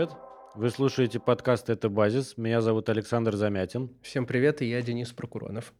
привет. 0.00 0.16
Вы 0.54 0.70
слушаете 0.70 1.20
подкаст 1.20 1.68
«Это 1.68 1.90
базис». 1.90 2.38
Меня 2.38 2.62
зовут 2.62 2.88
Александр 2.88 3.36
Замятин. 3.36 3.90
Всем 4.00 4.24
привет, 4.24 4.62
и 4.62 4.66
я 4.66 4.80
Денис 4.80 5.12
Прокуронов. 5.12 5.74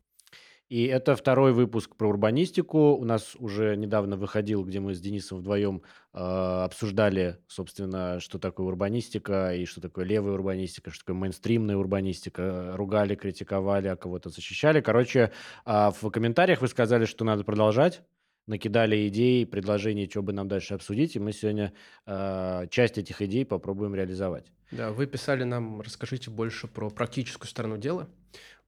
И 0.69 0.85
это 0.85 1.17
второй 1.17 1.55
выпуск 1.55 1.97
про 1.97 2.07
урбанистику. 2.07 2.97
У 2.97 3.05
нас 3.07 3.35
уже 3.37 3.77
недавно 3.77 4.19
выходил, 4.19 4.63
где 4.63 4.79
мы 4.79 4.93
с 4.93 5.01
Денисом 5.01 5.39
вдвоем 5.39 5.81
э, 6.13 6.19
обсуждали, 6.19 7.39
собственно, 7.49 8.21
что 8.21 8.39
такое 8.39 8.67
урбанистика 8.67 9.55
и 9.55 9.65
что 9.65 9.81
такое 9.81 10.05
левая 10.05 10.35
урбанистика, 10.35 10.91
что 10.91 11.01
такое 11.01 11.17
мейнстримная 11.17 11.79
урбанистика. 11.79 12.73
Ругали, 12.77 13.15
критиковали, 13.15 13.89
а 13.89 13.97
кого-то 13.97 14.29
защищали. 14.29 14.83
Короче, 14.83 15.33
э, 15.65 15.91
в 15.99 16.11
комментариях 16.11 16.61
вы 16.61 16.69
сказали, 16.69 17.07
что 17.07 17.25
надо 17.25 17.43
продолжать 17.43 18.03
накидали 18.51 19.09
идеи, 19.09 19.45
предложений, 19.45 20.09
что 20.11 20.23
бы 20.23 20.33
нам 20.33 20.49
дальше 20.49 20.75
обсудить, 20.75 21.17
и 21.17 21.21
мы 21.21 21.33
сегодня 21.33 21.73
э, 22.07 22.67
часть 22.71 22.99
этих 22.99 23.23
идей 23.23 23.47
попробуем 23.47 23.95
реализовать. 23.95 24.47
Да, 24.73 24.91
вы 24.91 25.07
писали 25.07 25.45
нам, 25.45 25.81
расскажите 25.81 26.31
больше 26.31 26.67
про 26.67 26.91
практическую 26.91 27.49
сторону 27.49 27.79
дела 27.79 28.09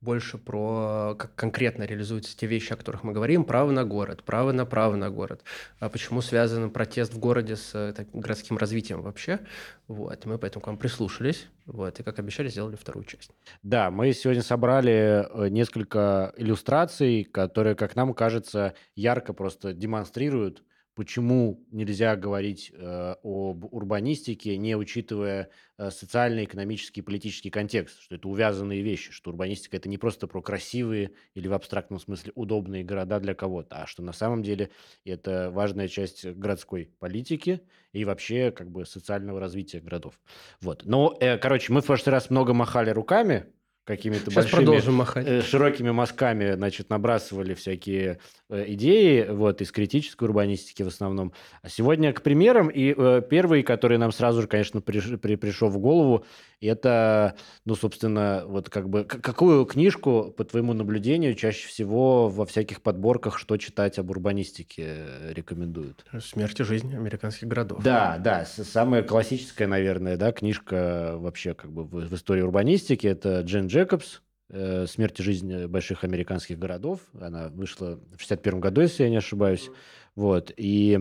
больше 0.03 0.37
про 0.37 1.15
как 1.19 1.35
конкретно 1.35 1.85
реализуются 1.85 2.37
те 2.37 2.47
вещи, 2.47 2.73
о 2.73 2.77
которых 2.77 3.05
мы 3.05 3.13
говорим, 3.13 3.45
право 3.45 3.71
на 3.71 3.85
город, 3.85 4.25
право 4.25 4.53
на 4.53 4.67
право 4.67 4.97
на 4.97 5.11
город, 5.11 5.43
а 5.79 5.89
почему 5.89 6.21
связан 6.21 6.71
протест 6.71 7.15
в 7.15 7.19
городе 7.19 7.57
с 7.57 7.71
э, 7.75 7.93
так, 7.97 8.09
городским 8.13 8.59
развитием 8.59 9.01
вообще. 9.03 9.41
Вот, 9.87 10.27
мы 10.27 10.39
поэтому 10.39 10.63
к 10.63 10.67
вам 10.67 10.77
прислушались, 10.77 11.47
вот, 11.67 12.01
и, 12.01 12.03
как 12.03 12.19
обещали, 12.19 12.49
сделали 12.49 12.77
вторую 12.77 13.05
часть. 13.05 13.31
Да, 13.63 13.91
мы 13.91 14.13
сегодня 14.13 14.43
собрали 14.43 15.27
э, 15.31 15.49
несколько 15.49 16.35
иллюстраций, 16.37 17.25
которые, 17.25 17.77
как 17.77 17.95
нам 17.95 18.13
кажется, 18.13 18.75
ярко 18.97 19.33
просто 19.33 19.73
демонстрируют 19.73 20.63
почему 20.95 21.65
нельзя 21.71 22.17
говорить 22.17 22.73
э, 22.75 23.15
об 23.23 23.65
урбанистике, 23.73 24.57
не 24.57 24.77
учитывая 24.77 25.51
э, 25.79 25.91
социальный, 25.91 26.45
экономический, 26.45 27.03
политический 27.03 27.51
контекст, 27.51 28.01
что 28.01 28.17
это 28.17 28.29
увязанные 28.29 28.83
вещи, 28.83 29.13
что 29.13 29.31
урбанистика 29.31 29.77
это 29.77 29.89
не 29.89 29.99
просто 29.99 30.27
про 30.27 30.43
красивые 30.43 31.13
или 31.35 31.49
в 31.49 31.53
абстрактном 31.55 31.99
смысле 31.99 32.33
удобные 32.35 32.85
города 32.85 33.21
для 33.21 33.35
кого-то, 33.35 33.83
а 33.83 33.87
что 33.87 34.03
на 34.03 34.13
самом 34.13 34.43
деле 34.43 34.71
это 35.05 35.51
важная 35.51 35.89
часть 35.89 36.27
городской 36.27 36.91
политики 36.99 37.63
и 37.93 38.05
вообще 38.05 38.51
как 38.51 38.71
бы 38.71 38.85
социального 38.85 39.41
развития 39.41 39.81
городов. 39.81 40.21
Вот. 40.61 40.85
Но, 40.85 41.17
э, 41.21 41.39
короче, 41.39 41.73
мы 41.73 41.81
в 41.81 41.87
прошлый 41.87 42.13
раз 42.13 42.31
много 42.31 42.53
махали 42.55 42.91
руками, 42.91 43.47
какими-то 43.85 44.31
большими 44.31 44.91
махать. 44.91 45.27
Э, 45.27 45.43
широкими 45.43 45.91
мазками, 45.91 46.53
значит, 46.55 46.91
набрасывали 46.91 47.55
всякие 47.55 48.19
э, 48.49 48.65
идеи, 48.69 49.27
вот, 49.29 49.61
из 49.61 49.73
критической 49.73 50.29
урбанистики 50.29 50.83
в 50.83 50.89
основном. 50.89 51.33
А 51.63 51.69
сегодня 51.69 52.13
к 52.13 52.23
примерам, 52.23 52.69
и 52.69 52.95
э, 52.97 53.23
первый, 53.29 53.63
который 53.63 53.99
нам 53.99 54.13
сразу 54.13 54.43
же, 54.43 54.49
конечно, 54.49 54.81
при, 54.81 55.01
при, 55.17 55.37
пришел 55.37 55.69
в 55.69 55.79
голову, 55.79 56.25
это, 56.67 57.35
ну, 57.65 57.75
собственно, 57.75 58.45
вот 58.47 58.71
как 58.71 58.89
бы, 58.89 59.05
какую 59.05 59.65
книжку, 59.65 60.33
по 60.37 60.45
твоему 60.45 60.73
наблюдению, 60.73 61.35
чаще 61.35 61.67
всего 61.67 62.29
во 62.29 62.47
всяких 62.47 62.83
подборках, 62.83 63.39
что 63.39 63.57
читать 63.57 63.99
об 63.99 64.11
урбанистике 64.11 64.85
э, 64.87 65.33
рекомендуют? 65.33 66.05
«Смерть 66.21 66.61
и 66.61 66.65
жизнь 66.65 66.95
американских 66.95 67.49
городов». 67.49 67.83
Да, 67.83 68.19
да, 68.19 68.45
самая 68.45 69.03
классическая, 69.03 69.67
наверное, 69.67 70.17
да, 70.17 70.33
книжка 70.33 71.15
вообще 71.17 71.55
как 71.55 71.73
бы 71.73 71.85
в, 71.85 72.09
в 72.09 72.15
истории 72.15 72.43
урбанистики, 72.43 73.07
это 73.07 73.41
Джен 73.41 73.67
Джекобс, 73.67 74.23
э, 74.51 74.87
«Смерть 74.87 75.21
и 75.21 75.23
жизнь 75.23 75.67
больших 75.67 76.05
американских 76.05 76.59
городов». 76.59 77.01
Она 77.21 77.49
вышла 77.49 77.99
в 78.17 78.21
61 78.21 78.61
году, 78.61 78.83
если 78.83 79.05
я 79.05 79.11
не 79.11 79.17
ошибаюсь. 79.17 79.71
Вот, 80.15 80.53
и 80.57 81.01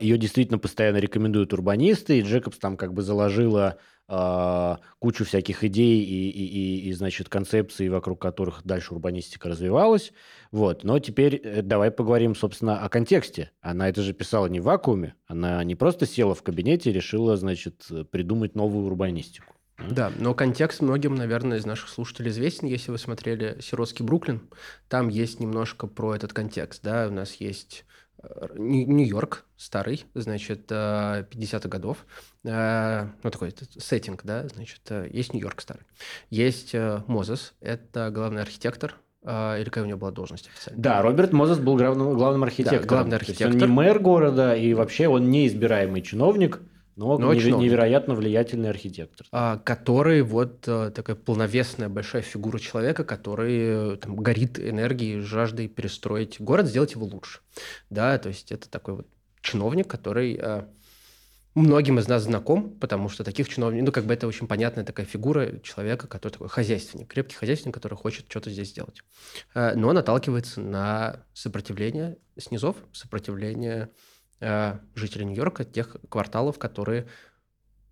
ее 0.00 0.18
действительно 0.18 0.58
постоянно 0.58 0.96
рекомендуют 0.96 1.52
урбанисты, 1.52 2.18
и 2.18 2.22
Джекобс 2.22 2.58
там 2.58 2.76
как 2.76 2.92
бы 2.92 3.02
заложила 3.02 3.78
а, 4.08 4.80
кучу 4.98 5.24
всяких 5.24 5.64
идей 5.64 6.02
и, 6.02 6.30
и, 6.30 6.46
и, 6.46 6.88
и, 6.88 6.92
значит, 6.92 7.28
концепций, 7.28 7.88
вокруг 7.88 8.20
которых 8.20 8.62
дальше 8.64 8.92
урбанистика 8.92 9.48
развивалась. 9.48 10.12
Вот. 10.50 10.84
Но 10.84 10.98
теперь 10.98 11.36
э, 11.36 11.62
давай 11.62 11.90
поговорим, 11.90 12.34
собственно, 12.34 12.80
о 12.80 12.88
контексте. 12.88 13.52
Она 13.60 13.88
это 13.88 14.02
же 14.02 14.12
писала 14.12 14.48
не 14.48 14.60
в 14.60 14.64
вакууме, 14.64 15.14
она 15.26 15.62
не 15.64 15.76
просто 15.76 16.06
села 16.06 16.34
в 16.34 16.42
кабинете 16.42 16.90
и 16.90 16.92
решила, 16.92 17.36
значит, 17.36 17.86
придумать 18.10 18.54
новую 18.54 18.86
урбанистику. 18.86 19.54
Да, 19.78 20.12
но 20.18 20.34
контекст 20.34 20.80
многим, 20.80 21.14
наверное, 21.14 21.58
из 21.58 21.64
наших 21.66 21.88
слушателей 21.88 22.30
известен. 22.30 22.66
Если 22.66 22.90
вы 22.90 22.98
смотрели 22.98 23.58
«Сиротский 23.60 24.04
Бруклин», 24.04 24.42
там 24.88 25.08
есть 25.08 25.40
немножко 25.40 25.86
про 25.86 26.14
этот 26.14 26.32
контекст. 26.32 26.82
Да? 26.82 27.08
У 27.08 27.10
нас 27.10 27.36
есть 27.36 27.84
Нью-Йорк 28.54 29.44
старый, 29.56 30.04
значит, 30.14 30.70
50-х 30.70 31.66
э, 31.66 31.68
годов. 31.68 32.06
Э, 32.44 33.08
ну, 33.22 33.30
такой 33.30 33.54
сеттинг, 33.78 34.22
да, 34.24 34.46
значит, 34.48 34.80
э, 34.90 35.08
есть 35.10 35.32
Нью-Йорк 35.32 35.60
старый. 35.60 35.84
Есть 36.30 36.74
Мозес, 37.06 37.54
это 37.60 38.10
главный 38.10 38.42
архитектор 38.42 38.96
или 39.24 39.64
какая 39.66 39.84
у 39.84 39.86
него 39.86 39.98
была 39.98 40.10
должность 40.10 40.48
официально? 40.48 40.82
Да, 40.82 41.00
Роберт 41.00 41.32
Мозес 41.32 41.58
был 41.58 41.76
главным, 41.76 42.14
главным 42.14 42.42
архитектором. 42.42 42.82
Да, 42.82 42.88
главный 42.88 43.16
архитектор. 43.16 43.52
он 43.52 43.56
не 43.56 43.66
мэр 43.66 44.00
города, 44.00 44.56
и 44.56 44.74
вообще 44.74 45.06
он 45.06 45.30
неизбираемый 45.30 46.02
чиновник. 46.02 46.60
Но, 46.96 47.16
но 47.16 47.32
неве- 47.32 47.56
невероятно 47.56 48.14
влиятельный 48.14 48.68
архитектор. 48.68 49.26
А, 49.32 49.58
который 49.58 50.22
вот 50.22 50.64
а, 50.66 50.90
такая 50.90 51.16
полновесная 51.16 51.88
большая 51.88 52.22
фигура 52.22 52.58
человека, 52.58 53.04
который 53.04 53.96
там, 53.96 54.16
горит 54.16 54.58
энергией, 54.58 55.20
жаждой 55.20 55.68
перестроить 55.68 56.40
город, 56.40 56.66
сделать 56.66 56.92
его 56.92 57.06
лучше. 57.06 57.40
Да, 57.88 58.18
то 58.18 58.28
есть 58.28 58.52
это 58.52 58.68
такой 58.68 58.96
вот 58.96 59.06
чиновник, 59.40 59.88
который 59.88 60.38
а, 60.40 60.68
многим 61.54 61.98
из 61.98 62.08
нас 62.08 62.24
знаком, 62.24 62.78
потому 62.78 63.08
что 63.08 63.24
таких 63.24 63.48
чиновников, 63.48 63.86
ну, 63.86 63.92
как 63.92 64.04
бы 64.04 64.12
это 64.12 64.26
очень 64.26 64.46
понятная 64.46 64.84
такая 64.84 65.06
фигура 65.06 65.60
человека, 65.60 66.06
который 66.06 66.32
такой 66.32 66.48
хозяйственник, 66.48 67.08
крепкий 67.08 67.36
хозяйственник, 67.36 67.74
который 67.74 67.94
хочет 67.94 68.26
что-то 68.28 68.50
здесь 68.50 68.68
сделать. 68.68 69.02
Но 69.54 69.92
наталкивается 69.92 70.60
на 70.60 71.24
сопротивление 71.32 72.18
снизов, 72.38 72.76
сопротивление 72.92 73.82
Э, 73.84 74.11
жителей 74.94 75.24
Нью-Йорка, 75.24 75.64
тех 75.64 75.96
кварталов, 76.08 76.58
которые, 76.58 77.06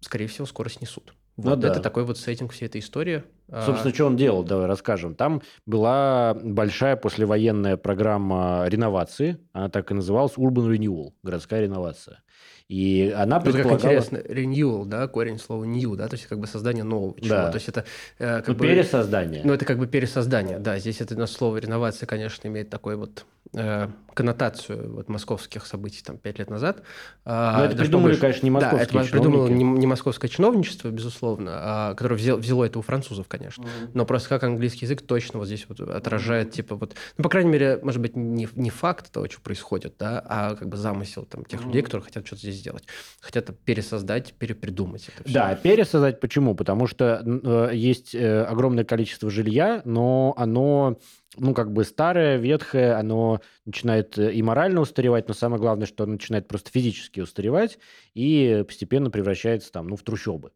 скорее 0.00 0.26
всего, 0.26 0.46
скоро 0.46 0.68
снесут. 0.68 1.14
Ну 1.36 1.50
вот 1.50 1.60
ну, 1.60 1.66
это 1.66 1.76
да. 1.76 1.82
такой 1.82 2.04
вот 2.04 2.18
сеттинг 2.18 2.52
всей 2.52 2.66
этой 2.66 2.80
истории. 2.80 3.22
А 3.48 3.64
Собственно, 3.64 3.94
что 3.94 4.06
он 4.06 4.16
делал, 4.16 4.44
давай 4.44 4.66
расскажем. 4.66 5.14
Там 5.14 5.42
была 5.66 6.34
большая 6.34 6.96
послевоенная 6.96 7.76
программа 7.76 8.64
реновации, 8.68 9.38
она 9.52 9.68
так 9.68 9.90
и 9.90 9.94
называлась 9.94 10.34
Urban 10.34 10.76
Renewal, 10.76 11.12
городская 11.22 11.62
реновация. 11.62 12.22
И 12.68 13.12
она 13.16 13.40
предполагала... 13.40 13.78
как 13.78 13.84
интересно, 13.84 14.16
renewal, 14.18 14.84
да, 14.84 15.08
корень 15.08 15.40
слова 15.40 15.64
new, 15.64 15.96
да, 15.96 16.06
то 16.06 16.14
есть 16.14 16.28
как 16.28 16.38
бы 16.38 16.46
создание 16.46 16.84
нового 16.84 17.20
чего 17.20 17.30
да. 17.30 17.50
то 17.50 17.56
есть 17.56 17.68
это 17.68 17.84
э, 18.20 18.36
как 18.38 18.48
ну, 18.48 18.54
бы... 18.54 18.68
пересоздание. 18.68 19.42
Ну, 19.44 19.52
это 19.52 19.64
как 19.64 19.78
бы 19.78 19.88
пересоздание, 19.88 20.60
да, 20.60 20.78
здесь 20.78 21.00
это 21.00 21.26
слово 21.26 21.56
реновация, 21.56 22.06
конечно, 22.06 22.46
имеет 22.46 22.70
такой 22.70 22.94
вот 22.94 23.24
э, 23.54 23.88
коннотацию 24.14 24.92
вот 24.92 25.08
московских 25.08 25.66
событий 25.66 26.02
там 26.04 26.18
пять 26.18 26.38
лет 26.38 26.50
назад. 26.50 26.82
А, 27.24 27.58
Но 27.58 27.64
это 27.64 27.76
придумали, 27.76 28.08
больше... 28.08 28.20
конечно, 28.20 28.44
не 28.44 28.50
московские 28.50 28.86
Да, 28.92 29.00
это 29.02 29.10
придумало 29.12 29.48
не, 29.48 29.64
не 29.64 29.86
московское 29.86 30.28
чиновничество, 30.28 30.88
безусловно, 30.88 31.50
а, 31.54 31.94
которое 31.94 32.16
взял, 32.16 32.36
взяло 32.36 32.64
это 32.64 32.78
у 32.78 32.82
французов, 32.82 33.28
конечно. 33.28 33.62
Mm-hmm. 33.62 33.90
Но 33.94 34.04
просто 34.04 34.28
как 34.28 34.44
английский 34.44 34.84
язык 34.84 35.02
точно 35.02 35.38
вот 35.38 35.46
здесь 35.46 35.66
вот 35.68 35.80
отражает, 35.80 36.48
mm-hmm. 36.48 36.52
типа 36.52 36.76
вот, 36.76 36.94
ну, 37.16 37.24
по 37.24 37.30
крайней 37.30 37.50
мере, 37.50 37.78
может 37.82 38.00
быть, 38.00 38.16
не, 38.16 38.48
не 38.54 38.70
факт 38.70 39.10
того, 39.10 39.26
что 39.26 39.40
происходит, 39.40 39.94
да, 39.98 40.22
а 40.26 40.54
как 40.54 40.68
бы 40.68 40.76
замысел 40.76 41.24
там 41.24 41.44
тех 41.44 41.60
mm-hmm. 41.60 41.66
людей, 41.66 41.82
которые 41.82 42.04
хотят 42.04 42.26
что-то 42.26 42.42
здесь 42.42 42.56
сделать. 42.56 42.84
Хотят 43.20 43.50
пересоздать, 43.60 44.34
перепридумать 44.34 45.08
это 45.08 45.24
все. 45.24 45.32
Да, 45.32 45.54
пересоздать 45.54 46.20
почему? 46.20 46.54
Потому 46.54 46.86
что 46.86 47.22
э, 47.24 47.70
есть 47.74 48.14
э, 48.14 48.42
огромное 48.42 48.84
количество 48.84 49.30
жилья, 49.30 49.82
но 49.84 50.34
оно 50.36 50.98
ну, 51.36 51.54
как 51.54 51.72
бы 51.72 51.84
старое, 51.84 52.36
ветхое, 52.36 52.98
оно 52.98 53.40
начинает 53.64 54.18
э, 54.18 54.32
и 54.32 54.42
морально 54.42 54.80
устаревать, 54.80 55.28
но 55.28 55.34
самое 55.34 55.60
главное, 55.60 55.86
что 55.86 56.04
оно 56.04 56.14
начинает 56.14 56.48
просто 56.48 56.70
физически 56.70 57.20
устаревать 57.20 57.78
и 58.14 58.64
постепенно 58.66 59.10
превращается 59.10 59.70
там, 59.72 59.88
ну, 59.88 59.96
в 59.96 60.02
трущобы. 60.02 60.52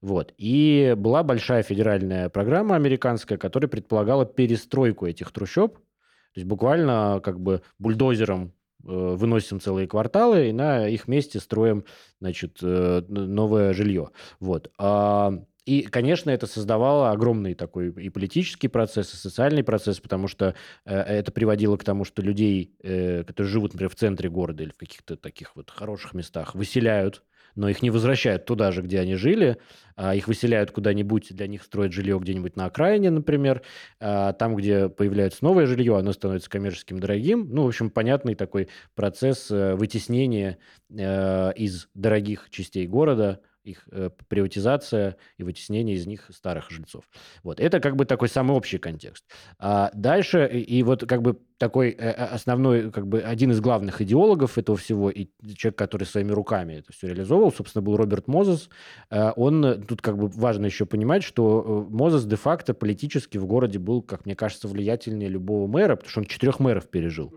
Вот. 0.00 0.34
И 0.36 0.94
была 0.96 1.22
большая 1.22 1.62
федеральная 1.62 2.28
программа 2.28 2.76
американская, 2.76 3.38
которая 3.38 3.68
предполагала 3.68 4.26
перестройку 4.26 5.06
этих 5.06 5.30
трущоб. 5.32 5.76
То 5.76 6.40
есть 6.40 6.46
буквально 6.46 7.20
как 7.22 7.40
бы 7.40 7.62
бульдозером 7.78 8.52
Э, 8.86 9.14
выносим 9.16 9.60
целые 9.60 9.86
кварталы 9.86 10.48
и 10.48 10.52
на 10.52 10.86
их 10.86 11.08
месте 11.08 11.40
строим, 11.40 11.84
значит, 12.20 12.58
э, 12.60 13.02
новое 13.08 13.72
жилье. 13.72 14.10
Вот. 14.40 14.70
А, 14.78 15.32
и, 15.66 15.82
конечно, 15.82 16.30
это 16.30 16.46
создавало 16.46 17.10
огромный 17.10 17.54
такой 17.54 17.90
и 17.90 18.08
политический 18.10 18.68
процесс, 18.68 19.14
и 19.14 19.16
социальный 19.16 19.64
процесс, 19.64 20.00
потому 20.00 20.28
что 20.28 20.54
э, 20.84 20.96
это 20.96 21.32
приводило 21.32 21.76
к 21.76 21.84
тому, 21.84 22.04
что 22.04 22.22
людей, 22.22 22.74
которые 22.80 23.50
живут, 23.50 23.72
например, 23.72 23.90
в 23.90 23.96
центре 23.96 24.28
города 24.28 24.62
или 24.62 24.70
в 24.70 24.76
каких-то 24.76 25.16
таких 25.16 25.56
вот 25.56 25.70
хороших 25.70 26.14
местах, 26.14 26.54
выселяют 26.54 27.22
но 27.54 27.68
их 27.68 27.82
не 27.82 27.90
возвращают 27.90 28.44
туда 28.44 28.72
же, 28.72 28.82
где 28.82 29.00
они 29.00 29.14
жили, 29.14 29.58
а 29.96 30.14
их 30.14 30.28
выселяют 30.28 30.70
куда-нибудь, 30.70 31.34
для 31.34 31.46
них 31.46 31.62
строят 31.62 31.92
жилье 31.92 32.18
где-нибудь 32.18 32.56
на 32.56 32.66
окраине, 32.66 33.10
например, 33.10 33.62
а 34.00 34.32
там, 34.32 34.56
где 34.56 34.88
появляется 34.88 35.44
новое 35.44 35.66
жилье, 35.66 35.96
оно 35.96 36.12
становится 36.12 36.50
коммерческим 36.50 36.98
дорогим. 36.98 37.48
Ну, 37.50 37.64
в 37.64 37.68
общем, 37.68 37.90
понятный 37.90 38.34
такой 38.34 38.68
процесс 38.94 39.50
э, 39.50 39.74
вытеснения 39.74 40.58
э, 40.90 41.52
из 41.54 41.88
дорогих 41.94 42.48
частей 42.50 42.86
города 42.86 43.40
их 43.64 43.82
э, 43.90 44.10
приватизация 44.28 45.16
и 45.38 45.42
вытеснение 45.42 45.96
из 45.96 46.06
них 46.06 46.30
старых 46.30 46.70
жильцов. 46.70 47.04
Вот, 47.42 47.60
это 47.60 47.80
как 47.80 47.96
бы 47.96 48.04
такой 48.04 48.28
самый 48.28 48.56
общий 48.56 48.78
контекст. 48.78 49.24
А 49.58 49.90
дальше, 49.94 50.48
и, 50.52 50.60
и 50.60 50.82
вот 50.82 51.06
как 51.06 51.22
бы 51.22 51.38
такой 51.58 51.90
э, 51.90 51.96
э, 51.96 52.12
основной, 52.12 52.90
как 52.90 53.06
бы 53.06 53.20
один 53.20 53.50
из 53.50 53.60
главных 53.60 54.02
идеологов 54.02 54.58
этого 54.58 54.76
всего, 54.76 55.10
и 55.10 55.28
человек, 55.56 55.78
который 55.78 56.04
своими 56.04 56.32
руками 56.32 56.74
это 56.74 56.92
все 56.92 57.08
реализовывал, 57.08 57.52
собственно, 57.52 57.82
был 57.82 57.96
Роберт 57.96 58.28
Мозес. 58.28 58.68
Э, 59.10 59.32
он, 59.36 59.84
тут 59.86 60.02
как 60.02 60.18
бы 60.18 60.28
важно 60.28 60.66
еще 60.66 60.84
понимать, 60.84 61.22
что 61.22 61.86
Мозес 61.90 62.24
де-факто 62.24 62.74
политически 62.74 63.38
в 63.38 63.46
городе 63.46 63.78
был, 63.78 64.02
как 64.02 64.26
мне 64.26 64.36
кажется, 64.36 64.68
влиятельнее 64.68 65.28
любого 65.28 65.66
мэра, 65.66 65.96
потому 65.96 66.10
что 66.10 66.20
он 66.20 66.26
четырех 66.26 66.60
мэров 66.60 66.88
пережил. 66.88 67.32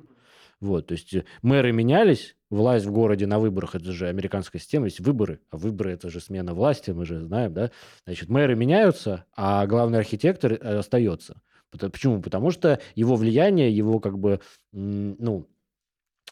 Вот, 0.59 0.87
то 0.87 0.93
есть 0.93 1.13
мэры 1.43 1.71
менялись, 1.71 2.35
власть 2.49 2.85
в 2.85 2.91
городе 2.91 3.27
на 3.27 3.37
выборах, 3.39 3.75
это 3.75 3.91
же 3.91 4.07
американская 4.07 4.59
система, 4.59 4.85
есть 4.85 4.99
выборы, 4.99 5.39
а 5.51 5.57
выборы 5.57 5.91
это 5.91 6.09
же 6.09 6.19
смена 6.19 6.53
власти, 6.53 6.91
мы 6.91 7.05
же 7.05 7.21
знаем, 7.21 7.53
да, 7.53 7.71
значит, 8.05 8.29
мэры 8.29 8.55
меняются, 8.55 9.25
а 9.35 9.67
главный 9.67 9.99
архитектор 9.99 10.53
остается. 10.53 11.41
Почему? 11.69 12.21
Потому 12.21 12.49
что 12.49 12.79
его 12.95 13.15
влияние, 13.15 13.75
его 13.75 13.99
как 13.99 14.17
бы, 14.17 14.39
ну, 14.71 15.47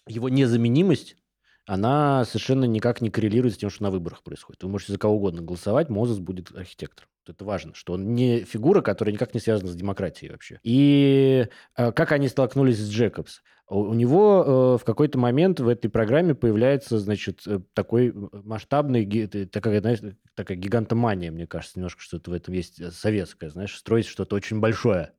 его 0.07 0.29
незаменимость, 0.29 1.17
она 1.65 2.25
совершенно 2.25 2.65
никак 2.65 3.01
не 3.01 3.09
коррелирует 3.09 3.55
с 3.55 3.57
тем, 3.57 3.69
что 3.69 3.83
на 3.83 3.91
выборах 3.91 4.23
происходит. 4.23 4.63
Вы 4.63 4.69
можете 4.69 4.93
за 4.93 4.99
кого 4.99 5.15
угодно 5.15 5.41
голосовать, 5.41 5.89
Мозес 5.89 6.19
будет 6.19 6.55
архитектором. 6.55 7.09
Это 7.27 7.43
важно, 7.43 7.73
что 7.73 7.93
он 7.93 8.13
не 8.13 8.41
фигура, 8.41 8.81
которая 8.81 9.13
никак 9.13 9.33
не 9.33 9.39
связана 9.39 9.71
с 9.71 9.75
демократией 9.75 10.31
вообще. 10.31 10.59
И 10.61 11.47
э, 11.75 11.91
как 11.91 12.11
они 12.11 12.27
столкнулись 12.27 12.77
с 12.77 12.89
Джекобс? 12.89 13.41
У 13.67 13.95
него 13.95 14.43
э, 14.45 14.77
в 14.79 14.85
какой-то 14.85 15.17
момент 15.17 15.59
в 15.59 15.67
этой 15.67 15.89
программе 15.89 16.35
появляется, 16.35 16.99
значит, 16.99 17.41
э, 17.47 17.59
такой 17.73 18.13
масштабный, 18.13 19.27
такая, 19.47 19.81
знаешь, 19.81 19.99
такая 20.35 20.55
гигантомания, 20.55 21.31
мне 21.31 21.47
кажется, 21.47 21.79
немножко 21.79 22.01
что-то 22.01 22.29
в 22.29 22.33
этом 22.35 22.53
есть 22.53 22.93
советское, 22.93 23.49
знаешь, 23.49 23.75
строить 23.75 24.05
что-то 24.05 24.35
очень 24.35 24.59
большое. 24.59 25.13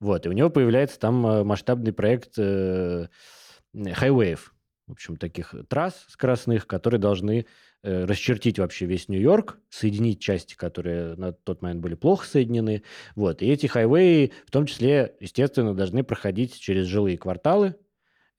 Вот, 0.00 0.24
и 0.24 0.30
у 0.30 0.32
него 0.32 0.48
появляется 0.48 0.98
там 0.98 1.26
э, 1.26 1.44
масштабный 1.44 1.92
проект 1.92 2.38
э, 2.38 3.08
хайвеев, 3.74 4.54
в 4.86 4.92
общем, 4.92 5.16
таких 5.18 5.54
трасс 5.68 6.06
скоростных, 6.08 6.66
которые 6.66 7.00
должны 7.00 7.44
э, 7.82 8.04
расчертить 8.06 8.58
вообще 8.58 8.86
весь 8.86 9.08
Нью-Йорк, 9.08 9.58
соединить 9.68 10.22
части, 10.22 10.54
которые 10.54 11.16
на 11.16 11.32
тот 11.32 11.60
момент 11.60 11.82
были 11.82 11.96
плохо 11.96 12.26
соединены. 12.26 12.82
Вот. 13.14 13.42
И 13.42 13.46
эти 13.46 13.66
хайвеи, 13.66 14.32
в 14.46 14.50
том 14.50 14.64
числе, 14.64 15.16
естественно, 15.20 15.74
должны 15.74 16.02
проходить 16.02 16.58
через 16.58 16.86
жилые 16.86 17.18
кварталы, 17.18 17.74
Э, 17.74 17.89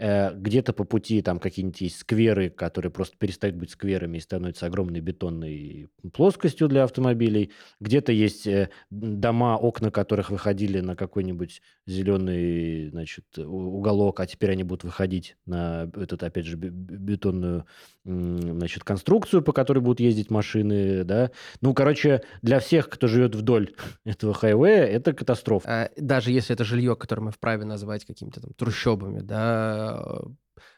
где-то 0.01 0.74
по 0.74 0.83
пути 0.83 1.21
там 1.21 1.39
какие-нибудь 1.39 1.81
есть 1.81 2.00
скверы, 2.00 2.50
которые 2.50 2.92
просто 2.92 3.15
перестают 3.18 3.56
быть 3.56 3.71
скверами 3.71 4.18
и 4.18 4.21
становятся 4.21 4.65
огромной 4.65 5.00
бетонной 5.00 5.89
плоскостью 6.13 6.68
для 6.68 6.83
автомобилей. 6.83 7.51
Где-то 7.80 8.12
есть 8.12 8.48
э, 8.48 8.69
дома, 8.89 9.57
окна 9.57 9.92
которых 9.92 10.31
выходили 10.31 10.80
на 10.80 10.95
какой-нибудь 10.95 11.62
зеленый 11.86 12.89
значит, 12.89 13.38
уголок, 13.38 14.19
а 14.19 14.25
теперь 14.25 14.51
они 14.51 14.63
будут 14.63 14.86
выходить 14.86 15.36
на 15.45 15.92
этот, 15.95 16.24
опять 16.24 16.45
же, 16.45 16.57
бетонную 16.57 17.65
значит, 18.03 18.83
конструкцию, 18.83 19.44
по 19.44 19.53
которой 19.53 19.80
будут 19.80 20.00
ездить 20.00 20.31
машины. 20.31 21.03
Да? 21.03 21.30
Ну, 21.62 21.75
короче, 21.75 22.24
для 22.42 22.59
всех, 22.59 22.89
кто 22.89 23.07
живет 23.07 23.36
вдоль 23.36 23.74
этого 24.06 24.33
хайвея, 24.33 24.86
это 24.86 25.13
катастрофа. 25.13 25.69
А, 25.69 25.89
даже 25.95 26.31
если 26.31 26.56
это 26.56 26.63
жилье, 26.63 26.95
которое 26.95 27.21
мы 27.21 27.31
вправе 27.31 27.65
называть 27.65 28.06
какими-то 28.06 28.42
там 28.42 28.53
трущобами, 28.53 29.19
да, 29.19 29.90
Э, 29.90 29.90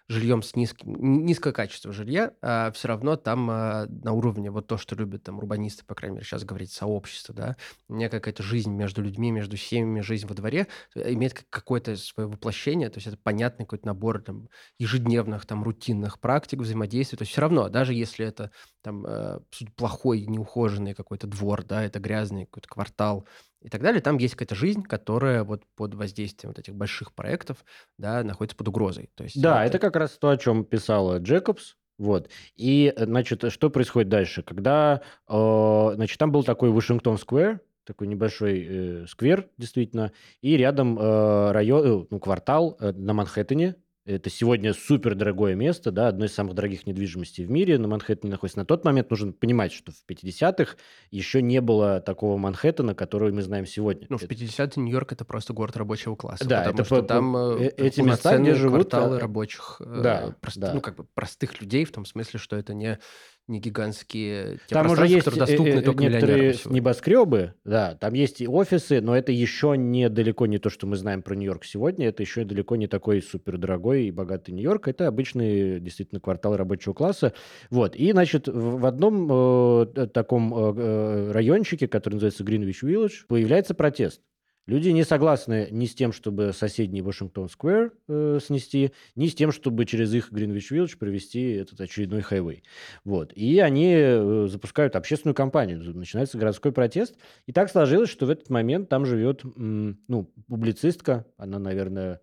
жильем 0.07 0.41
с 0.43 0.55
низким, 0.55 1.25
низкое 1.25 1.53
качество 1.53 1.91
жилья, 1.91 2.33
а 2.41 2.71
все 2.71 2.89
равно 2.89 3.15
там 3.15 3.49
а, 3.49 3.85
на 3.87 4.11
уровне 4.11 4.51
вот 4.51 4.67
то, 4.67 4.77
что 4.77 4.95
любят 4.95 5.23
там 5.23 5.37
урбанисты, 5.37 5.85
по 5.85 5.95
крайней 5.95 6.15
мере, 6.15 6.25
сейчас 6.25 6.43
говорить, 6.43 6.71
сообщество, 6.71 7.33
да, 7.33 7.55
некая 7.87 8.19
какая-то 8.19 8.43
жизнь 8.43 8.71
между 8.71 9.01
людьми, 9.01 9.31
между 9.31 9.55
семьями, 9.57 10.01
жизнь 10.01 10.27
во 10.27 10.35
дворе 10.35 10.67
имеет 10.95 11.45
какое-то 11.49 11.95
свое 11.95 12.27
воплощение, 12.27 12.89
то 12.89 12.97
есть 12.97 13.07
это 13.07 13.17
понятный 13.17 13.65
какой-то 13.65 13.87
набор 13.87 14.21
там 14.21 14.49
ежедневных 14.77 15.45
там 15.45 15.63
рутинных 15.63 16.19
практик 16.19 16.59
взаимодействия, 16.59 17.17
то 17.17 17.23
есть 17.23 17.31
все 17.31 17.41
равно, 17.41 17.69
даже 17.69 17.93
если 17.93 18.25
это 18.25 18.51
там 18.81 19.05
э, 19.05 19.39
плохой, 19.75 20.25
неухоженный 20.25 20.93
какой-то 20.93 21.27
двор, 21.27 21.63
да, 21.63 21.83
это 21.83 21.99
грязный 21.99 22.45
какой-то 22.45 22.67
квартал, 22.67 23.25
и 23.63 23.69
так 23.69 23.81
далее. 23.81 24.01
Там 24.01 24.17
есть 24.17 24.35
какая-то 24.35 24.55
жизнь, 24.55 24.83
которая 24.83 25.43
вот 25.43 25.63
под 25.75 25.95
воздействием 25.95 26.49
вот 26.51 26.59
этих 26.59 26.75
больших 26.75 27.13
проектов, 27.13 27.65
да, 27.97 28.23
находится 28.23 28.57
под 28.57 28.67
угрозой. 28.67 29.09
То 29.15 29.23
есть 29.23 29.41
да, 29.41 29.65
это... 29.65 29.77
это 29.77 29.87
как 29.87 29.95
раз 29.95 30.11
то, 30.11 30.29
о 30.29 30.37
чем 30.37 30.65
писала 30.65 31.19
Джекобс, 31.19 31.75
вот. 31.97 32.29
И, 32.55 32.93
значит, 32.97 33.43
что 33.51 33.69
происходит 33.69 34.09
дальше? 34.09 34.41
Когда, 34.41 35.01
э, 35.29 35.91
значит, 35.95 36.17
там 36.17 36.31
был 36.31 36.43
такой 36.43 36.71
Вашингтон 36.71 37.17
Сквер, 37.17 37.61
такой 37.85 38.07
небольшой 38.07 38.65
э, 38.67 39.05
сквер, 39.07 39.49
действительно, 39.57 40.11
и 40.41 40.57
рядом 40.57 40.97
э, 40.97 41.51
район, 41.51 41.85
э, 41.85 42.05
ну, 42.09 42.19
квартал 42.19 42.77
э, 42.79 42.91
на 42.93 43.13
Манхэттене, 43.13 43.75
это 44.05 44.29
сегодня 44.29 44.73
супер 44.73 45.15
дорогое 45.15 45.55
место, 45.55 45.91
да, 45.91 46.09
одно 46.09 46.25
из 46.25 46.33
самых 46.33 46.55
дорогих 46.55 46.85
недвижимостей 46.85 47.45
в 47.45 47.49
мире 47.49 47.77
на 47.77 47.87
Манхэттене 47.87 48.31
находится. 48.31 48.59
На 48.59 48.65
тот 48.65 48.83
момент 48.83 49.09
нужно 49.09 49.31
понимать, 49.31 49.71
что 49.71 49.91
в 49.91 50.03
50-х 50.09 50.75
еще 51.09 51.41
не 51.41 51.61
было 51.61 52.01
такого 52.01 52.37
Манхэттена, 52.37 52.95
который 52.95 53.31
мы 53.31 53.41
знаем 53.41 53.65
сегодня. 53.65 54.05
Ну, 54.09 54.17
в 54.17 54.23
50-е 54.23 54.83
Нью-Йорк 54.83 55.13
это 55.13 55.23
просто 55.23 55.53
город 55.53 55.77
рабочего 55.77 56.15
класса. 56.15 56.45
Да, 56.45 56.63
потому 56.63 56.75
это 56.75 56.85
что 56.85 57.01
по, 57.01 57.07
там 57.07 57.37
э, 57.37 57.69
эти 57.77 58.01
места, 58.01 58.37
где 58.37 58.55
живут 58.55 58.89
кварталы 58.89 59.19
рабочих, 59.19 59.77
да, 59.79 60.27
э, 60.27 60.31
прост, 60.41 60.57
да. 60.57 60.73
ну 60.73 60.81
как 60.81 60.97
бы 60.97 61.05
простых 61.13 61.61
людей 61.61 61.85
в 61.85 61.91
том 61.91 62.05
смысле, 62.05 62.39
что 62.39 62.57
это 62.57 62.73
не 62.73 62.99
не 63.47 63.59
гигантские 63.59 64.59
те 64.67 64.75
там 64.75 64.89
уже 64.89 65.05
есть 65.07 65.25
которые 65.25 65.45
доступны 65.45 65.79
э, 65.79 65.81
только 65.81 66.03
некоторые 66.03 66.55
небоскребы, 66.65 67.53
да, 67.65 67.95
там 67.95 68.13
есть 68.13 68.41
и 68.41 68.47
офисы, 68.47 69.01
но 69.01 69.15
это 69.15 69.31
еще 69.31 69.75
не 69.77 70.09
далеко 70.09 70.45
не 70.45 70.59
то, 70.59 70.69
что 70.69 70.87
мы 70.87 70.95
знаем 70.95 71.21
про 71.21 71.35
Нью-Йорк 71.35 71.65
сегодня, 71.65 72.07
это 72.07 72.23
еще 72.23 72.45
далеко 72.45 72.77
не 72.77 72.87
такой 72.87 73.21
супер 73.21 73.57
дорогой 73.57 74.05
и 74.05 74.11
богатый 74.11 74.51
Нью-Йорк, 74.51 74.87
это 74.87 75.07
обычный 75.07 75.79
действительно 75.81 76.21
квартал 76.21 76.55
рабочего 76.55 76.93
класса, 76.93 77.33
вот, 77.69 77.95
и, 77.95 78.11
значит, 78.11 78.47
в 78.47 78.85
одном 78.85 79.27
э, 79.29 80.07
таком 80.13 80.53
э, 80.53 80.73
э 80.77 81.31
райончике, 81.31 81.87
который 81.87 82.15
называется 82.15 82.43
Greenwich 82.43 82.83
Village, 82.83 83.25
появляется 83.27 83.73
протест, 83.73 84.21
Люди 84.65 84.89
не 84.89 85.03
согласны 85.03 85.67
ни 85.71 85.85
с 85.85 85.93
тем, 85.93 86.13
чтобы 86.13 86.53
соседний 86.53 87.01
Вашингтон-сквер 87.01 87.91
э, 88.07 88.39
снести, 88.41 88.93
ни 89.15 89.27
с 89.27 89.35
тем, 89.35 89.51
чтобы 89.51 89.85
через 89.85 90.13
их 90.13 90.31
Гринвич-Виллидж 90.31 90.97
провести 90.97 91.51
этот 91.51 91.81
очередной 91.81 92.21
хайвей. 92.21 92.63
Вот. 93.03 93.33
И 93.33 93.59
они 93.59 93.93
э, 93.93 94.47
запускают 94.49 94.95
общественную 94.95 95.35
кампанию. 95.35 95.79
Начинается 95.93 96.37
городской 96.37 96.71
протест. 96.71 97.17
И 97.45 97.51
так 97.51 97.69
сложилось, 97.69 98.09
что 98.09 98.25
в 98.25 98.29
этот 98.29 98.49
момент 98.49 98.87
там 98.87 99.05
живет 99.05 99.43
м, 99.43 99.99
ну, 100.07 100.31
публицистка. 100.47 101.25
Она, 101.35 101.59
наверное, 101.59 102.21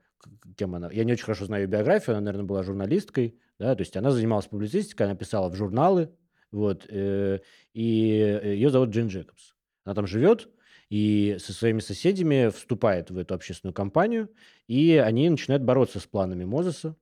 кем 0.57 0.75
она? 0.75 0.91
Я 0.91 1.05
не 1.05 1.13
очень 1.13 1.25
хорошо 1.25 1.45
знаю 1.45 1.65
ее 1.65 1.69
биографию. 1.69 2.17
Она, 2.17 2.25
наверное, 2.25 2.47
была 2.47 2.63
журналисткой. 2.63 3.39
Да? 3.59 3.75
То 3.75 3.83
есть 3.83 3.99
она 3.99 4.13
занималась 4.13 4.47
публицистикой, 4.47 5.09
она 5.09 5.15
писала 5.15 5.51
в 5.51 5.57
журналы. 5.57 6.11
Вот. 6.53 6.87
Э, 6.89 7.41
и 7.75 7.83
ее 7.83 8.71
зовут 8.71 8.89
Джин 8.91 9.09
Джекобс. 9.09 9.55
Она 9.85 9.95
там 9.95 10.07
живет 10.07 10.49
и 10.91 11.37
со 11.39 11.53
своими 11.53 11.79
соседями 11.79 12.51
вступает 12.51 13.11
в 13.11 13.17
эту 13.17 13.35
общественную 13.35 13.73
кампанию, 13.73 14.29
и 14.67 14.97
они 14.97 15.31
начинают 15.31 15.63
бороться 15.63 16.01
с 16.01 16.07
планами 16.07 16.45
Мозеса. 16.45 16.97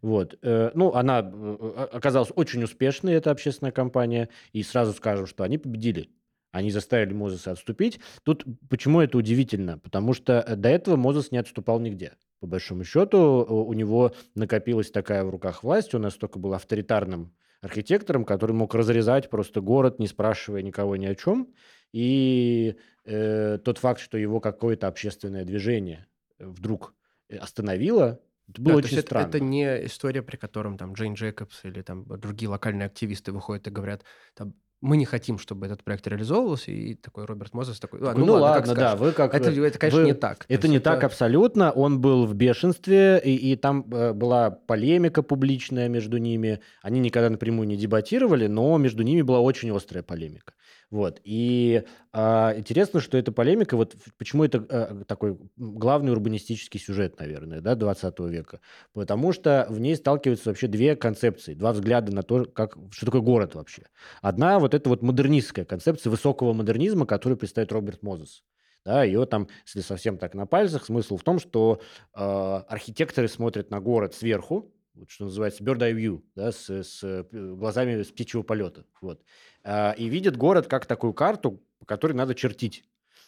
Вот. 0.00 0.38
Э, 0.42 0.70
ну, 0.74 0.92
она 0.94 1.20
э, 1.20 1.86
оказалась 1.92 2.30
очень 2.34 2.62
успешной, 2.62 3.14
эта 3.14 3.30
общественная 3.30 3.72
кампания, 3.72 4.28
и 4.52 4.62
сразу 4.62 4.92
скажем, 4.92 5.26
что 5.26 5.44
они 5.44 5.58
победили. 5.58 6.10
Они 6.52 6.70
заставили 6.70 7.14
Мозеса 7.14 7.52
отступить. 7.52 7.98
Тут 8.22 8.44
почему 8.68 9.00
это 9.00 9.18
удивительно? 9.18 9.78
Потому 9.78 10.12
что 10.14 10.44
э, 10.46 10.54
до 10.54 10.68
этого 10.68 10.96
Мозес 10.96 11.32
не 11.32 11.38
отступал 11.38 11.80
нигде. 11.80 12.12
По 12.40 12.46
большому 12.46 12.84
счету, 12.84 13.18
у 13.18 13.72
него 13.72 14.12
накопилась 14.34 14.90
такая 14.90 15.24
в 15.24 15.30
руках 15.30 15.62
власть, 15.62 15.94
он 15.94 16.02
настолько 16.02 16.40
был 16.40 16.54
авторитарным 16.54 17.32
архитектором, 17.60 18.24
который 18.24 18.52
мог 18.52 18.74
разрезать 18.74 19.30
просто 19.30 19.60
город, 19.60 20.00
не 20.00 20.08
спрашивая 20.08 20.62
никого 20.62 20.96
ни 20.96 21.06
о 21.06 21.14
чем. 21.14 21.54
И 21.92 22.76
э, 23.04 23.58
тот 23.64 23.78
факт, 23.78 24.00
что 24.00 24.18
его 24.18 24.40
какое-то 24.40 24.86
общественное 24.86 25.44
движение 25.44 26.06
э, 26.38 26.46
вдруг 26.46 26.94
э, 27.28 27.36
остановило, 27.36 28.20
это 28.48 28.60
было 28.60 28.74
да, 28.74 28.86
очень 28.86 28.98
это, 28.98 29.06
странно. 29.06 29.28
Это 29.28 29.40
не 29.40 29.86
история, 29.86 30.22
при 30.22 30.36
котором 30.36 30.76
там 30.76 30.92
Джейн 30.94 31.14
Джейкобс 31.14 31.64
или 31.64 31.82
там 31.82 32.04
другие 32.18 32.48
локальные 32.48 32.86
активисты 32.86 33.32
выходят 33.32 33.66
и 33.66 33.70
говорят, 33.70 34.04
там, 34.34 34.54
мы 34.82 34.96
не 34.96 35.04
хотим, 35.04 35.38
чтобы 35.38 35.66
этот 35.66 35.84
проект 35.84 36.06
реализовывался, 36.08 36.72
и 36.72 36.94
такой 36.94 37.24
Роберт 37.24 37.54
Мозес 37.54 37.78
такой, 37.78 38.00
а, 38.00 38.14
ну, 38.14 38.26
ну 38.26 38.32
ладно, 38.32 38.70
ладно 38.70 38.74
да, 38.74 38.96
вы 38.96 39.12
как... 39.12 39.32
Это, 39.32 39.50
это 39.50 39.78
конечно, 39.78 40.00
вы, 40.00 40.06
не 40.06 40.12
так. 40.12 40.44
Это 40.48 40.66
не 40.66 40.78
это... 40.78 40.90
так 40.90 41.04
абсолютно, 41.04 41.70
он 41.70 42.00
был 42.00 42.26
в 42.26 42.34
бешенстве, 42.34 43.22
и, 43.24 43.52
и 43.52 43.56
там 43.56 43.86
э, 43.92 44.12
была 44.12 44.50
полемика 44.50 45.22
публичная 45.22 45.88
между 45.88 46.18
ними, 46.18 46.60
они 46.82 46.98
никогда 46.98 47.30
напрямую 47.30 47.68
не 47.68 47.76
дебатировали, 47.76 48.48
но 48.48 48.76
между 48.76 49.04
ними 49.04 49.22
была 49.22 49.38
очень 49.38 49.74
острая 49.74 50.02
полемика. 50.02 50.52
Вот. 50.92 51.22
И 51.24 51.84
а, 52.12 52.52
интересно, 52.54 53.00
что 53.00 53.16
эта 53.16 53.32
полемика, 53.32 53.78
вот 53.78 53.96
почему 54.18 54.44
это 54.44 54.58
а, 54.68 55.04
такой 55.06 55.38
главный 55.56 56.12
урбанистический 56.12 56.78
сюжет, 56.78 57.18
наверное, 57.18 57.62
да, 57.62 57.74
20 57.74 58.20
века. 58.20 58.60
Потому 58.92 59.32
что 59.32 59.66
в 59.70 59.80
ней 59.80 59.96
сталкиваются 59.96 60.50
вообще 60.50 60.66
две 60.66 60.94
концепции, 60.94 61.54
два 61.54 61.72
взгляда 61.72 62.14
на 62.14 62.22
то, 62.22 62.44
как, 62.44 62.76
что 62.90 63.06
такое 63.06 63.22
город 63.22 63.54
вообще. 63.54 63.86
Одна 64.20 64.58
вот 64.58 64.74
эта 64.74 64.90
вот 64.90 65.00
модернистская 65.00 65.64
концепция 65.64 66.10
высокого 66.10 66.52
модернизма, 66.52 67.06
которую 67.06 67.38
представляет 67.38 67.72
Роберт 67.72 68.02
Мозес. 68.02 68.42
Да, 68.84 69.02
ее 69.02 69.24
там, 69.24 69.48
если 69.64 69.80
совсем 69.80 70.18
так 70.18 70.34
на 70.34 70.44
пальцах, 70.44 70.84
смысл 70.84 71.16
в 71.16 71.22
том, 71.22 71.38
что 71.38 71.80
э, 72.14 72.20
архитекторы 72.20 73.28
смотрят 73.28 73.70
на 73.70 73.80
город 73.80 74.12
сверху, 74.12 74.74
вот 74.94 75.10
что 75.10 75.24
называется 75.24 75.64
bird 75.64 75.78
eye 75.78 75.94
view, 75.94 76.22
да, 76.34 76.52
с, 76.52 76.68
с 76.68 77.02
э, 77.02 77.24
глазами 77.32 78.02
с 78.02 78.10
птичьего 78.10 78.42
полета, 78.42 78.84
вот, 79.00 79.22
э, 79.64 79.94
и 79.96 80.08
видят 80.08 80.36
город 80.36 80.66
как 80.66 80.86
такую 80.86 81.12
карту, 81.14 81.62
по 81.78 81.86
которой 81.86 82.12
надо 82.12 82.34
чертить. 82.34 82.84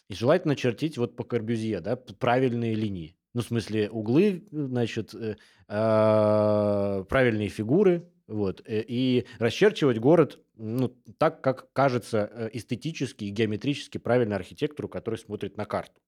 И 0.08 0.14
желательно 0.14 0.54
чертить 0.54 0.98
вот 0.98 1.16
по 1.16 1.24
Корбюзье, 1.24 1.80
да, 1.80 1.96
правильные 1.96 2.74
линии. 2.74 3.16
Ну, 3.32 3.40
в 3.40 3.46
смысле, 3.46 3.90
углы, 3.90 4.46
значит, 4.52 5.14
э, 5.14 5.36
э, 5.68 7.04
правильные 7.08 7.48
фигуры, 7.48 8.08
вот, 8.28 8.62
э, 8.64 8.84
и 8.86 9.26
расчерчивать 9.38 9.98
город 9.98 10.40
ну, 10.56 10.96
так, 11.18 11.40
как 11.40 11.72
кажется 11.72 12.48
эстетически 12.52 13.24
и 13.24 13.30
геометрически 13.30 13.98
правильно 13.98 14.36
архитектору, 14.36 14.88
который 14.88 15.16
смотрит 15.16 15.56
на 15.56 15.64
карту. 15.64 16.00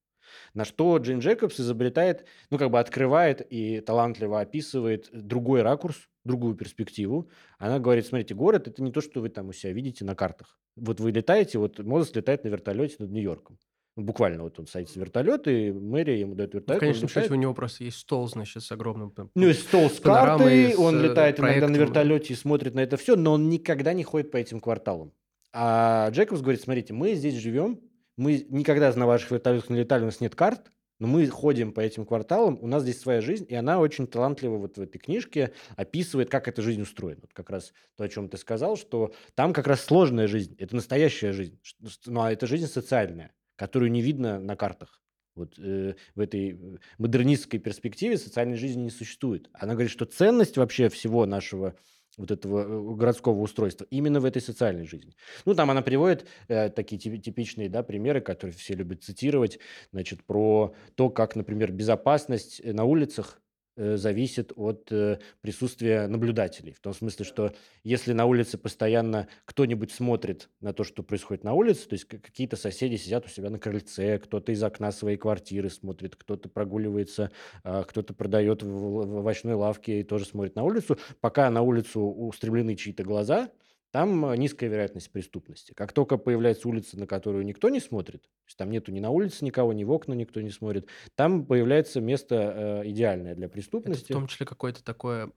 На 0.53 0.65
что 0.65 0.97
Джейн 0.97 1.19
Джекобс 1.19 1.59
изобретает, 1.59 2.25
ну, 2.49 2.57
как 2.57 2.71
бы 2.71 2.79
открывает 2.79 3.45
и 3.49 3.79
талантливо 3.81 4.41
описывает 4.41 5.09
другой 5.11 5.61
ракурс, 5.61 6.09
другую 6.23 6.55
перспективу. 6.55 7.29
Она 7.57 7.79
говорит, 7.79 8.05
смотрите, 8.05 8.35
город– 8.35 8.67
это 8.69 8.83
не 8.83 8.91
то, 8.91 9.01
что 9.01 9.21
вы 9.21 9.29
там 9.29 9.49
у 9.49 9.53
себя 9.53 9.73
видите 9.73 10.05
на 10.05 10.15
картах. 10.15 10.59
Вот 10.75 10.99
вы 10.99 11.11
летаете, 11.11 11.57
вот 11.57 11.79
Мозес 11.79 12.15
летает 12.15 12.43
на 12.43 12.49
вертолете 12.49 12.97
над 12.99 13.11
Нью-Йорком. 13.11 13.57
Ну, 13.97 14.03
буквально 14.03 14.43
вот 14.43 14.59
он 14.59 14.67
садится 14.67 14.99
в 14.99 15.01
вертолет, 15.01 15.47
и 15.47 15.71
мэрия 15.71 16.19
ему 16.19 16.35
дает 16.35 16.53
вертолет. 16.53 16.81
Ну, 16.81 16.87
в 16.87 16.91
конечном 16.91 17.09
счете 17.09 17.33
у 17.33 17.35
него 17.35 17.55
просто 17.55 17.83
есть 17.83 17.97
стол, 17.97 18.27
значит, 18.27 18.61
с 18.61 18.71
огромным 18.71 19.11
Ну, 19.33 19.47
есть 19.47 19.63
стол 19.63 19.89
с 19.89 19.99
картой, 19.99 20.75
он 20.75 20.99
э, 20.99 21.07
летает 21.07 21.37
проектом. 21.37 21.69
иногда 21.71 21.79
на 21.79 21.83
вертолете 21.83 22.33
и 22.33 22.35
смотрит 22.35 22.75
на 22.75 22.81
это 22.81 22.95
все, 22.97 23.15
но 23.15 23.33
он 23.33 23.49
никогда 23.49 23.93
не 23.93 24.03
ходит 24.03 24.29
по 24.29 24.37
этим 24.37 24.59
кварталам. 24.59 25.13
А 25.51 26.09
Джекобс 26.11 26.41
говорит, 26.41 26.61
смотрите, 26.61 26.93
мы 26.93 27.15
здесь 27.15 27.33
живем, 27.33 27.79
мы 28.17 28.45
никогда 28.49 28.91
на 28.93 29.05
ваших 29.05 29.31
вертолетах 29.31 29.69
не 29.69 29.79
летали, 29.79 30.01
у 30.01 30.05
нас 30.05 30.19
нет 30.19 30.35
карт, 30.35 30.71
но 30.99 31.07
мы 31.07 31.27
ходим 31.27 31.71
по 31.71 31.79
этим 31.79 32.05
кварталам, 32.05 32.57
у 32.61 32.67
нас 32.67 32.83
здесь 32.83 32.99
своя 32.99 33.21
жизнь, 33.21 33.45
и 33.47 33.55
она 33.55 33.79
очень 33.79 34.07
талантливо 34.07 34.57
вот 34.57 34.77
в 34.77 34.81
этой 34.81 34.97
книжке 34.97 35.53
описывает, 35.75 36.29
как 36.29 36.47
эта 36.47 36.61
жизнь 36.61 36.81
устроена. 36.81 37.21
Вот 37.21 37.33
как 37.33 37.49
раз 37.49 37.73
то, 37.95 38.03
о 38.03 38.09
чем 38.09 38.29
ты 38.29 38.37
сказал, 38.37 38.75
что 38.77 39.13
там 39.35 39.53
как 39.53 39.67
раз 39.67 39.81
сложная 39.81 40.27
жизнь, 40.27 40.55
это 40.57 40.75
настоящая 40.75 41.33
жизнь, 41.33 41.59
ну 42.05 42.21
а 42.21 42.31
это 42.31 42.47
жизнь 42.47 42.67
социальная, 42.67 43.33
которую 43.55 43.91
не 43.91 44.01
видно 44.01 44.39
на 44.39 44.55
картах. 44.55 45.01
Вот 45.35 45.53
э, 45.59 45.93
в 46.15 46.19
этой 46.19 46.53
э, 46.53 46.77
модернистской 46.97 47.59
перспективе 47.59 48.17
социальной 48.17 48.57
жизни 48.57 48.81
не 48.81 48.89
существует. 48.89 49.49
Она 49.53 49.73
говорит, 49.73 49.91
что 49.91 50.05
ценность 50.05 50.57
вообще 50.57 50.89
всего 50.89 51.27
нашего 51.27 51.75
вот 52.17 52.31
этого 52.31 52.61
э, 52.61 52.95
городского 52.95 53.39
устройства 53.39 53.85
именно 53.89 54.19
в 54.19 54.25
этой 54.25 54.41
социальной 54.41 54.85
жизни. 54.85 55.13
Ну, 55.45 55.53
там 55.53 55.71
она 55.71 55.81
приводит 55.81 56.25
э, 56.47 56.69
такие 56.69 56.99
типичные 56.99 57.69
да, 57.69 57.83
примеры, 57.83 58.21
которые 58.21 58.55
все 58.55 58.73
любят 58.73 59.03
цитировать, 59.03 59.59
значит, 59.91 60.23
про 60.23 60.73
то, 60.95 61.09
как, 61.09 61.35
например, 61.35 61.71
безопасность 61.71 62.59
э, 62.63 62.73
на 62.73 62.83
улицах 62.83 63.39
зависит 63.77 64.51
от 64.55 64.91
э, 64.91 65.19
присутствия 65.41 66.07
наблюдателей. 66.07 66.73
В 66.73 66.79
том 66.79 66.93
смысле, 66.93 67.25
что 67.25 67.53
если 67.83 68.13
на 68.13 68.25
улице 68.25 68.57
постоянно 68.57 69.27
кто-нибудь 69.45 69.91
смотрит 69.91 70.49
на 70.61 70.73
то, 70.73 70.83
что 70.83 71.03
происходит 71.03 71.43
на 71.43 71.53
улице, 71.53 71.87
то 71.87 71.93
есть 71.93 72.05
какие-то 72.05 72.55
соседи 72.55 72.95
сидят 72.95 73.25
у 73.25 73.29
себя 73.29 73.49
на 73.49 73.59
крыльце, 73.59 74.17
кто-то 74.19 74.51
из 74.51 74.63
окна 74.63 74.91
своей 74.91 75.17
квартиры 75.17 75.69
смотрит, 75.69 76.15
кто-то 76.15 76.49
прогуливается, 76.49 77.31
а, 77.63 77.83
кто-то 77.83 78.13
продает 78.13 78.63
в 78.63 79.19
овощной 79.19 79.53
лавке 79.53 80.01
и 80.01 80.03
тоже 80.03 80.25
смотрит 80.25 80.55
на 80.55 80.63
улицу, 80.63 80.97
пока 81.21 81.49
на 81.49 81.61
улицу 81.61 82.01
устремлены 82.01 82.75
чьи-то 82.75 83.03
глаза– 83.03 83.49
там 83.91 84.25
э, 84.25 84.37
низкая 84.37 84.69
вероятность 84.69 85.11
преступности. 85.11 85.73
Как 85.73 85.93
только 85.93 86.17
появляется 86.17 86.67
улица, 86.67 86.99
на 86.99 87.07
которую 87.07 87.45
никто 87.45 87.69
не 87.69 87.79
смотрит, 87.79 88.23
то 88.23 88.47
есть 88.47 88.57
там 88.57 88.69
нету 88.69 88.91
ни 88.91 88.99
на 88.99 89.09
улице 89.09 89.45
никого, 89.45 89.73
ни 89.73 89.83
в 89.83 89.91
окна 89.91 90.13
никто 90.13 90.41
не 90.41 90.49
смотрит, 90.49 90.87
там 91.15 91.45
появляется 91.45 92.01
место 92.01 92.81
э, 92.83 92.89
идеальное 92.89 93.35
для 93.35 93.49
преступности. 93.49 94.05
Это 94.05 94.13
в 94.13 94.17
том 94.17 94.27
числе 94.27 94.45
какое-то 94.45 94.83
такое 94.83 95.31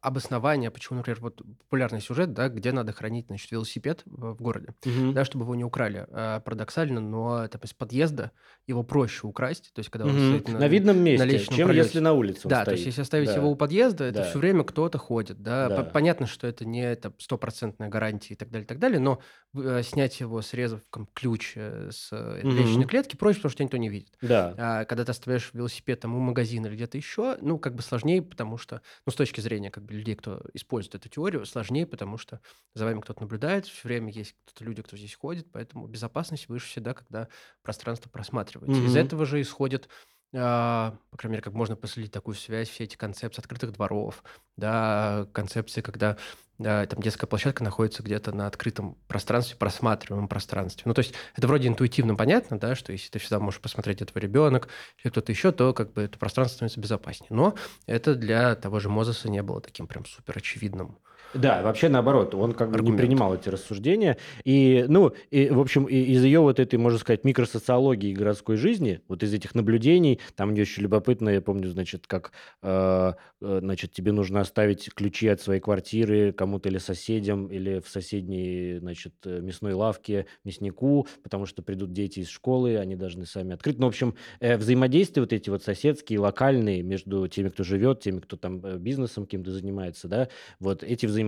обоснование, 0.00 0.70
почему, 0.70 0.98
например, 0.98 1.20
вот 1.20 1.42
популярный 1.58 2.00
сюжет, 2.00 2.32
да, 2.32 2.48
где 2.48 2.72
надо 2.72 2.92
хранить, 2.92 3.26
значит, 3.26 3.50
велосипед 3.50 4.02
в, 4.06 4.34
городе, 4.34 4.74
угу. 4.84 5.12
да, 5.12 5.24
чтобы 5.24 5.44
его 5.44 5.54
не 5.54 5.64
украли. 5.64 6.06
А, 6.10 6.40
парадоксально, 6.40 7.00
но 7.00 7.46
там, 7.48 7.60
из 7.62 7.72
подъезда 7.72 8.32
его 8.66 8.82
проще 8.82 9.26
украсть, 9.26 9.72
то 9.74 9.80
есть 9.80 9.90
когда 9.90 10.06
он 10.06 10.12
угу. 10.12 10.20
стоит 10.20 10.48
на, 10.48 10.58
на 10.60 10.68
видном 10.68 10.98
месте, 10.98 11.26
на 11.26 11.38
чем 11.38 11.66
пролете. 11.66 11.86
если 11.86 11.98
на 12.00 12.12
улице 12.12 12.48
Да, 12.48 12.62
стоит. 12.62 12.64
то 12.64 12.72
есть 12.72 12.86
если 12.86 13.02
оставить 13.02 13.28
да. 13.28 13.34
его 13.36 13.50
у 13.50 13.56
подъезда, 13.56 14.04
это 14.04 14.18
да. 14.20 14.24
все 14.24 14.38
время 14.38 14.64
кто-то 14.64 14.98
ходит, 14.98 15.42
да. 15.42 15.68
да. 15.68 15.82
Понятно, 15.84 16.26
что 16.26 16.46
это 16.46 16.64
не 16.64 16.82
это 16.82 17.12
стопроцентная 17.18 17.88
гарантия 17.88 18.34
и 18.34 18.36
так 18.36 18.50
далее, 18.50 18.64
и 18.64 18.68
так 18.68 18.78
далее, 18.78 19.00
но 19.00 19.20
э, 19.54 19.82
снять 19.82 20.18
его, 20.20 20.40
срезав 20.42 20.80
ключ 21.12 21.52
э, 21.56 21.90
с 21.92 22.12
угу. 22.12 22.48
лестничной 22.48 22.86
клетки, 22.86 23.16
проще, 23.16 23.38
потому 23.38 23.52
что 23.52 23.64
никто 23.64 23.76
не 23.76 23.88
видит. 23.88 24.14
Да. 24.22 24.54
А 24.56 24.84
когда 24.84 25.04
ты 25.04 25.10
оставляешь 25.10 25.50
велосипед 25.52 26.00
там 26.00 26.14
у 26.14 26.20
магазина 26.20 26.66
или 26.66 26.74
где-то 26.74 26.96
еще, 26.96 27.36
ну, 27.40 27.58
как 27.58 27.74
бы 27.74 27.82
сложнее, 27.82 28.22
потому 28.22 28.58
что, 28.58 28.80
ну, 29.06 29.12
с 29.12 29.16
точки 29.16 29.40
зрения 29.40 29.70
как 29.74 29.84
бы 29.84 29.94
людей, 29.94 30.14
кто 30.14 30.40
использует 30.54 30.94
эту 30.94 31.08
теорию, 31.08 31.44
сложнее, 31.44 31.86
потому 31.86 32.16
что 32.16 32.40
за 32.74 32.84
вами 32.84 33.00
кто-то 33.00 33.22
наблюдает, 33.22 33.66
все 33.66 33.88
время 33.88 34.12
есть 34.12 34.36
кто-то 34.44 34.64
люди, 34.64 34.82
кто 34.82 34.96
здесь 34.96 35.14
ходит, 35.14 35.50
поэтому 35.50 35.86
безопасность 35.88 36.48
выше 36.48 36.68
всегда, 36.68 36.94
когда 36.94 37.28
пространство 37.62 38.08
просматривается. 38.08 38.80
Mm-hmm. 38.80 38.86
Из 38.86 38.96
этого 38.96 39.26
же 39.26 39.40
исходит 39.40 39.88
а, 40.36 40.96
по 41.10 41.16
крайней 41.16 41.34
мере, 41.34 41.42
как 41.42 41.52
можно 41.52 41.76
последить 41.76 42.10
такую 42.10 42.34
связь, 42.34 42.68
все 42.68 42.84
эти 42.84 42.96
концепции 42.96 43.40
открытых 43.40 43.72
дворов, 43.72 44.24
да, 44.56 45.28
концепции, 45.32 45.80
когда 45.80 46.14
да, 46.14 46.18
там 46.58 47.02
детская 47.02 47.26
площадка 47.26 47.64
находится 47.64 48.02
где-то 48.02 48.32
на 48.32 48.46
открытом 48.46 48.96
пространстве, 49.08 49.56
просматриваемом 49.56 50.28
пространстве. 50.28 50.82
Ну, 50.86 50.94
то 50.94 51.00
есть 51.00 51.14
это 51.34 51.46
вроде 51.46 51.68
интуитивно 51.68 52.14
понятно, 52.14 52.58
да, 52.58 52.74
что 52.74 52.92
если 52.92 53.10
ты 53.10 53.18
всегда 53.18 53.40
можешь 53.40 53.60
посмотреть, 53.60 54.02
это 54.02 54.12
твой 54.12 54.22
ребенок 54.22 54.68
или 55.02 55.10
кто-то 55.10 55.32
еще, 55.32 55.52
то 55.52 55.74
как 55.74 55.92
бы 55.92 56.02
это 56.02 56.18
пространство 56.18 56.56
становится 56.56 56.80
безопаснее. 56.80 57.28
Но 57.30 57.54
это 57.86 58.14
для 58.14 58.54
того 58.54 58.78
же 58.80 58.88
Мозеса 58.88 59.28
не 59.28 59.42
было 59.42 59.60
таким 59.60 59.86
прям 59.86 60.04
супер 60.06 60.38
очевидным. 60.38 60.98
Да, 61.34 61.62
вообще 61.62 61.88
наоборот, 61.88 62.34
он 62.34 62.52
как 62.52 62.70
бы 62.70 62.80
не 62.80 62.96
принимал 62.96 63.34
эти 63.34 63.48
рассуждения. 63.48 64.16
И, 64.44 64.84
ну, 64.88 65.12
и, 65.30 65.50
в 65.50 65.58
общем, 65.58 65.84
и, 65.84 65.96
из 65.96 66.22
ее 66.22 66.40
вот 66.40 66.60
этой, 66.60 66.76
можно 66.76 66.98
сказать, 66.98 67.24
микросоциологии 67.24 68.14
городской 68.14 68.56
жизни, 68.56 69.00
вот 69.08 69.22
из 69.22 69.34
этих 69.34 69.54
наблюдений, 69.54 70.20
там 70.36 70.50
мне 70.50 70.62
очень 70.62 70.84
любопытно, 70.84 71.30
я 71.30 71.40
помню, 71.40 71.68
значит, 71.68 72.06
как, 72.06 72.32
э, 72.62 73.12
э 73.40 73.58
значит, 73.60 73.92
тебе 73.92 74.12
нужно 74.12 74.40
оставить 74.40 74.92
ключи 74.94 75.28
от 75.28 75.40
своей 75.40 75.60
квартиры, 75.60 76.32
кому-то 76.32 76.68
или 76.68 76.78
соседям, 76.78 77.48
или 77.48 77.80
в 77.80 77.88
соседней, 77.88 78.78
значит, 78.78 79.14
э, 79.24 79.40
мясной 79.40 79.72
лавке 79.72 80.26
мяснику, 80.44 81.08
потому 81.22 81.46
что 81.46 81.62
придут 81.62 81.92
дети 81.92 82.20
из 82.20 82.28
школы, 82.28 82.78
они 82.78 82.94
должны 82.94 83.26
сами 83.26 83.54
открыть. 83.54 83.78
Ну, 83.78 83.86
в 83.86 83.88
общем, 83.88 84.14
э, 84.40 84.56
взаимодействия 84.56 85.22
вот 85.22 85.32
эти 85.32 85.50
вот 85.50 85.64
соседские, 85.64 86.20
локальные 86.20 86.82
между 86.82 87.26
теми, 87.26 87.48
кто 87.48 87.64
живет, 87.64 88.00
теми, 88.00 88.20
кто 88.20 88.36
там 88.36 88.64
э, 88.64 88.78
бизнесом 88.78 89.24
каким-то 89.24 89.50
занимается, 89.50 90.06
да, 90.06 90.28
вот 90.60 90.84
эти 90.84 91.06
взаимодействия 91.06 91.23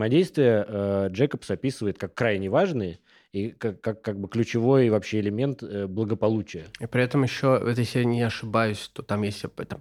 э, 0.68 1.08
Джекобс 1.10 1.50
описывает 1.50 1.98
как 1.98 2.14
крайне 2.14 2.48
важные, 2.48 2.98
и 3.32 3.50
как, 3.50 3.80
как, 3.82 4.00
как 4.00 4.18
бы 4.18 4.28
ключевой 4.28 4.88
вообще 4.88 5.20
элемент 5.20 5.62
э, 5.62 5.86
благополучия. 5.86 6.64
И 6.80 6.86
при 6.86 7.02
этом 7.02 7.22
еще, 7.22 7.62
если 7.76 7.98
я 7.98 8.04
не 8.06 8.22
ошибаюсь, 8.22 8.90
то 8.94 9.02
там 9.02 9.22
есть 9.22 9.44
там, 9.68 9.80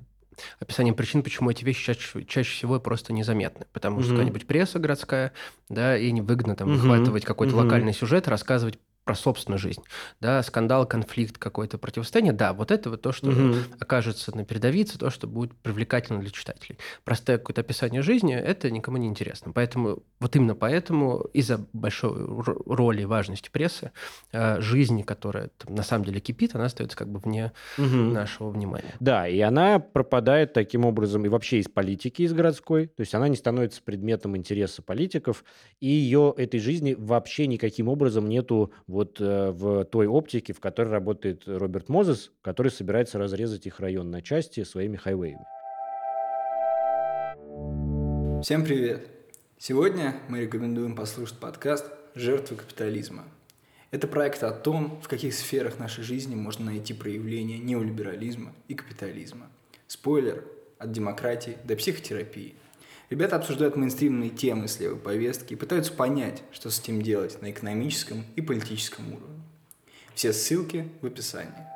описание 0.60 0.94
причин, 0.94 1.24
почему 1.24 1.50
эти 1.52 1.64
вещи 1.64 1.86
чаще, 1.86 2.26
чаще 2.26 2.52
всего 2.52 2.80
просто 2.80 3.14
незаметны. 3.14 3.66
Потому 3.72 4.02
что 4.02 4.10
mm-hmm. 4.10 4.16
какая-нибудь 4.16 4.48
пресса 4.48 4.80
городская, 4.80 5.32
да, 5.70 5.98
и 5.98 6.12
не 6.12 6.22
выгодно 6.22 6.56
там 6.56 6.70
mm-hmm. 6.70 6.76
выхватывать 6.76 7.26
какой-то 7.26 7.54
mm-hmm. 7.54 7.64
локальный 7.64 7.94
сюжет, 7.94 8.28
рассказывать 8.28 8.78
про 9.06 9.14
собственную 9.14 9.60
жизнь, 9.60 9.84
да, 10.20 10.42
скандал, 10.42 10.88
конфликт, 10.88 11.38
какое-то 11.38 11.78
противостояние, 11.78 12.34
да, 12.34 12.54
вот 12.54 12.72
это 12.72 12.90
вот 12.90 13.04
то, 13.04 13.12
что 13.12 13.30
угу. 13.30 13.56
окажется 13.80 14.36
на 14.36 14.44
передовице, 14.44 14.98
то, 14.98 15.12
что 15.12 15.28
будет 15.28 15.54
привлекательно 15.54 16.20
для 16.20 16.32
читателей. 16.32 16.80
Простое 17.04 17.38
какое-то 17.38 17.62
описание 17.62 18.02
жизни, 18.02 18.36
это 18.36 18.72
никому 18.72 18.98
не 18.98 19.08
интересно. 19.08 19.52
Поэтому, 19.54 20.04
вот 20.20 20.36
именно 20.36 20.56
поэтому, 20.56 21.20
из-за 21.34 21.64
большой 21.72 22.14
роли 22.66 23.04
и 23.04 23.06
важности 23.06 23.50
прессы, 23.52 23.92
э, 24.32 24.60
жизнь, 24.60 25.04
которая 25.04 25.50
там, 25.60 25.76
на 25.76 25.84
самом 25.84 26.06
деле 26.06 26.20
кипит, 26.20 26.56
она 26.56 26.66
остается 26.66 26.98
как 26.98 27.08
бы 27.08 27.20
вне 27.20 27.52
угу. 27.78 27.86
нашего 27.86 28.50
внимания. 28.50 28.96
Да, 29.00 29.28
и 29.28 29.40
она 29.40 29.78
пропадает 29.78 30.54
таким 30.54 30.84
образом 30.84 31.24
и 31.26 31.30
вообще 31.30 31.60
из 31.60 31.68
политики, 31.68 32.24
из 32.24 32.34
городской, 32.34 32.88
то 32.88 33.02
есть 33.02 33.14
она 33.14 33.28
не 33.28 33.36
становится 33.36 33.84
предметом 33.84 34.36
интереса 34.36 34.82
политиков, 34.82 35.44
и 35.80 35.88
ее 35.88 36.34
этой 36.36 36.60
жизни 36.60 36.96
вообще 36.98 37.46
никаким 37.46 37.88
образом 37.88 38.28
нету 38.28 38.72
вот 38.96 39.20
э, 39.20 39.52
в 39.52 39.84
той 39.84 40.08
оптике, 40.08 40.54
в 40.54 40.62
которой 40.62 40.88
работает 40.88 41.44
Роберт 41.48 41.90
Мозес, 41.90 42.32
который 42.42 42.72
собирается 42.72 43.20
разрезать 43.20 43.68
их 43.68 43.82
район 43.82 44.10
на 44.10 44.22
части 44.22 44.64
своими 44.64 44.96
хайвеями. 44.96 45.46
Всем 48.42 48.64
привет! 48.64 49.08
Сегодня 49.58 50.16
мы 50.30 50.40
рекомендуем 50.40 50.96
послушать 50.96 51.40
подкаст 51.40 51.92
«Жертвы 52.16 52.56
капитализма». 52.56 53.26
Это 53.92 54.08
проект 54.08 54.44
о 54.44 54.52
том, 54.52 55.02
в 55.02 55.10
каких 55.10 55.34
сферах 55.34 55.78
нашей 55.78 56.04
жизни 56.04 56.36
можно 56.36 56.66
найти 56.66 56.94
проявление 56.94 57.60
неолиберализма 57.60 58.54
и 58.70 58.76
капитализма. 58.76 59.48
Спойлер– 59.88 60.46
от 60.78 60.92
демократии 60.92 61.58
до 61.64 61.76
психотерапии. 61.76 62.56
Ребята 63.10 63.36
обсуждают 63.36 63.76
мейнстримные 63.76 64.32
темы 64.32 64.68
с 64.68 64.80
левой 64.80 64.98
повестки 64.98 65.54
и 65.54 65.56
пытаются 65.56 65.94
понять, 65.94 66.42
что 66.52 66.72
с 66.72 66.80
этим 66.80 67.02
делать 67.02 67.42
на 67.42 67.52
экономическом 67.52 68.26
и 68.36 68.42
политическом 68.42 69.14
уровне. 69.14 69.42
Все 70.16 70.34
ссылки 70.34 70.90
в 71.02 71.06
описании. 71.06 71.75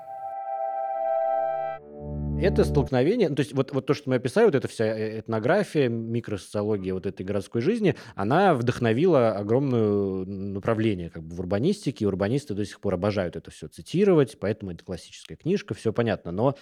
Это 2.41 2.63
столкновение, 2.63 3.27
ну, 3.27 3.35
то 3.35 3.41
есть 3.41 3.53
вот, 3.53 3.73
вот 3.73 3.85
то, 3.85 3.93
что 3.93 4.09
мы 4.09 4.15
описали, 4.15 4.45
вот 4.45 4.55
эта 4.55 4.69
вся 4.69 4.85
э, 4.85 5.19
этнография, 5.19 5.89
микросоциология 5.89 6.93
вот 6.93 7.05
этой 7.05 7.25
городской 7.25 7.61
жизни, 7.61 7.95
она 8.15 8.53
вдохновила 8.53 9.31
огромное 9.33 10.25
направление 10.25 11.09
как 11.09 11.23
бы 11.23 11.35
в 11.35 11.39
урбанистике, 11.41 12.05
и 12.05 12.07
урбанисты 12.07 12.53
до 12.53 12.63
сих 12.63 12.79
пор 12.79 12.93
обожают 12.93 13.35
это 13.35 13.51
все 13.51 13.67
цитировать, 13.67 14.37
поэтому 14.39 14.71
это 14.71 14.85
классическая 14.85 15.35
книжка, 15.35 15.73
все 15.73 15.91
понятно. 15.91 16.31
Но 16.31 16.55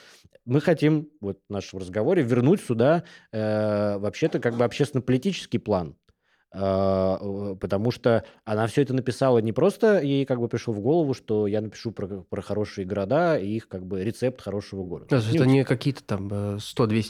мы 0.45 0.61
хотим 0.61 1.09
вот 1.21 1.41
в 1.47 1.53
нашем 1.53 1.77
разговоре 1.77 2.23
вернуть 2.23 2.59
сюда 2.59 3.03
э, 3.31 3.99
вообще-то 3.99 4.39
как 4.39 4.55
бы 4.55 4.65
общественно-политический 4.65 5.59
план, 5.59 5.95
потому 6.57 7.91
что 7.91 8.23
она 8.45 8.67
все 8.67 8.81
это 8.81 8.93
написала 8.93 9.39
не 9.39 9.51
просто 9.51 10.01
ей 10.01 10.25
как 10.25 10.39
бы 10.39 10.47
пришло 10.47 10.73
в 10.73 10.79
голову, 10.79 11.13
что 11.13 11.47
я 11.47 11.61
напишу 11.61 11.91
про, 11.91 12.07
про 12.07 12.41
хорошие 12.41 12.85
города 12.85 13.37
и 13.37 13.47
их 13.47 13.67
как 13.67 13.85
бы 13.85 14.03
рецепт 14.03 14.41
хорошего 14.41 14.83
города. 14.83 15.15
Есть 15.15 15.35
это 15.35 15.45
не 15.45 15.63
какие-то 15.63 16.03
там 16.03 16.27
100-200 16.27 16.57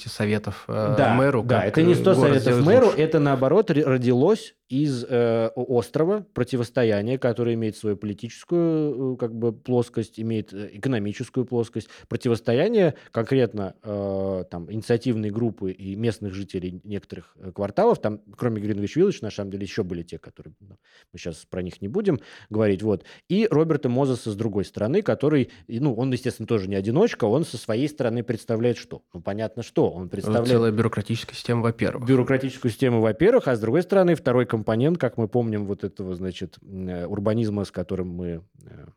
э, 0.05 0.09
советов 0.09 0.65
э, 0.67 0.95
да, 0.97 1.13
мэру. 1.13 1.43
Да, 1.43 1.63
это 1.63 1.81
не 1.81 1.95
100 1.95 2.15
советов 2.15 2.65
мэру, 2.65 2.87
лучше. 2.87 2.99
это 2.99 3.19
наоборот 3.19 3.71
родилось 3.71 4.55
из 4.69 5.05
э, 5.07 5.49
острова 5.55 6.25
противостояния, 6.33 7.17
которое 7.17 7.55
имеет 7.55 7.77
свою 7.77 7.95
политическую 7.95 9.13
э, 9.13 9.17
как 9.17 9.33
бы 9.33 9.53
плоскость, 9.53 10.19
имеет 10.19 10.53
э, 10.53 10.69
экономическую 10.73 11.45
плоскость, 11.45 11.89
противостояние 12.09 12.95
конкретно 13.11 13.75
э, 13.81 14.43
там 14.51 14.71
инициативной 14.71 15.29
группы 15.29 15.71
и 15.71 15.95
местных 15.95 16.33
жителей 16.33 16.81
некоторых 16.83 17.35
э, 17.37 17.51
кварталов, 17.53 17.99
там 17.99 18.19
кроме 18.35 18.61
Гринвич 18.61 18.97
Виллидж, 18.97 19.19
на 19.21 19.31
самом 19.31 19.51
деле 19.51 19.63
еще 19.63 19.83
были 19.83 20.03
те, 20.03 20.17
которые 20.17 20.53
ну, 20.59 20.77
мы 21.13 21.19
сейчас 21.19 21.45
про 21.49 21.61
них 21.61 21.81
не 21.81 21.87
будем 21.87 22.19
говорить, 22.49 22.83
вот, 22.83 23.05
и 23.29 23.47
Роберта 23.49 23.87
Мозеса 23.87 24.31
с 24.31 24.35
другой 24.35 24.65
стороны, 24.65 25.01
который, 25.01 25.49
ну, 25.67 25.93
он, 25.93 26.11
естественно, 26.11 26.47
тоже 26.47 26.67
не 26.67 26.75
одиночка, 26.75 27.25
он 27.25 27.45
со 27.45 27.57
своей 27.57 27.87
стороны 27.87 28.21
представляет 28.23 28.77
что? 28.77 29.03
Ну, 29.13 29.21
понятно, 29.21 29.63
что 29.63 29.89
он 29.89 30.09
представляет... 30.09 30.49
Целая 30.49 30.71
бюрократическая 30.71 31.35
система, 31.35 31.61
во-первых. 31.61 32.05
Бюрократическую 32.05 32.69
систему, 32.69 32.99
во-первых, 32.99 33.47
а 33.47 33.55
с 33.55 33.59
другой 33.59 33.83
стороны, 33.83 34.15
второй 34.15 34.45
компонент, 34.57 34.97
как 34.97 35.17
мы 35.17 35.27
помним, 35.27 35.65
вот 35.65 35.83
этого, 35.83 36.15
значит, 36.15 36.57
э, 36.61 37.05
урбанизма, 37.05 37.63
с 37.63 37.71
которым 37.71 38.09
мы 38.09 38.43
э, 38.63 38.87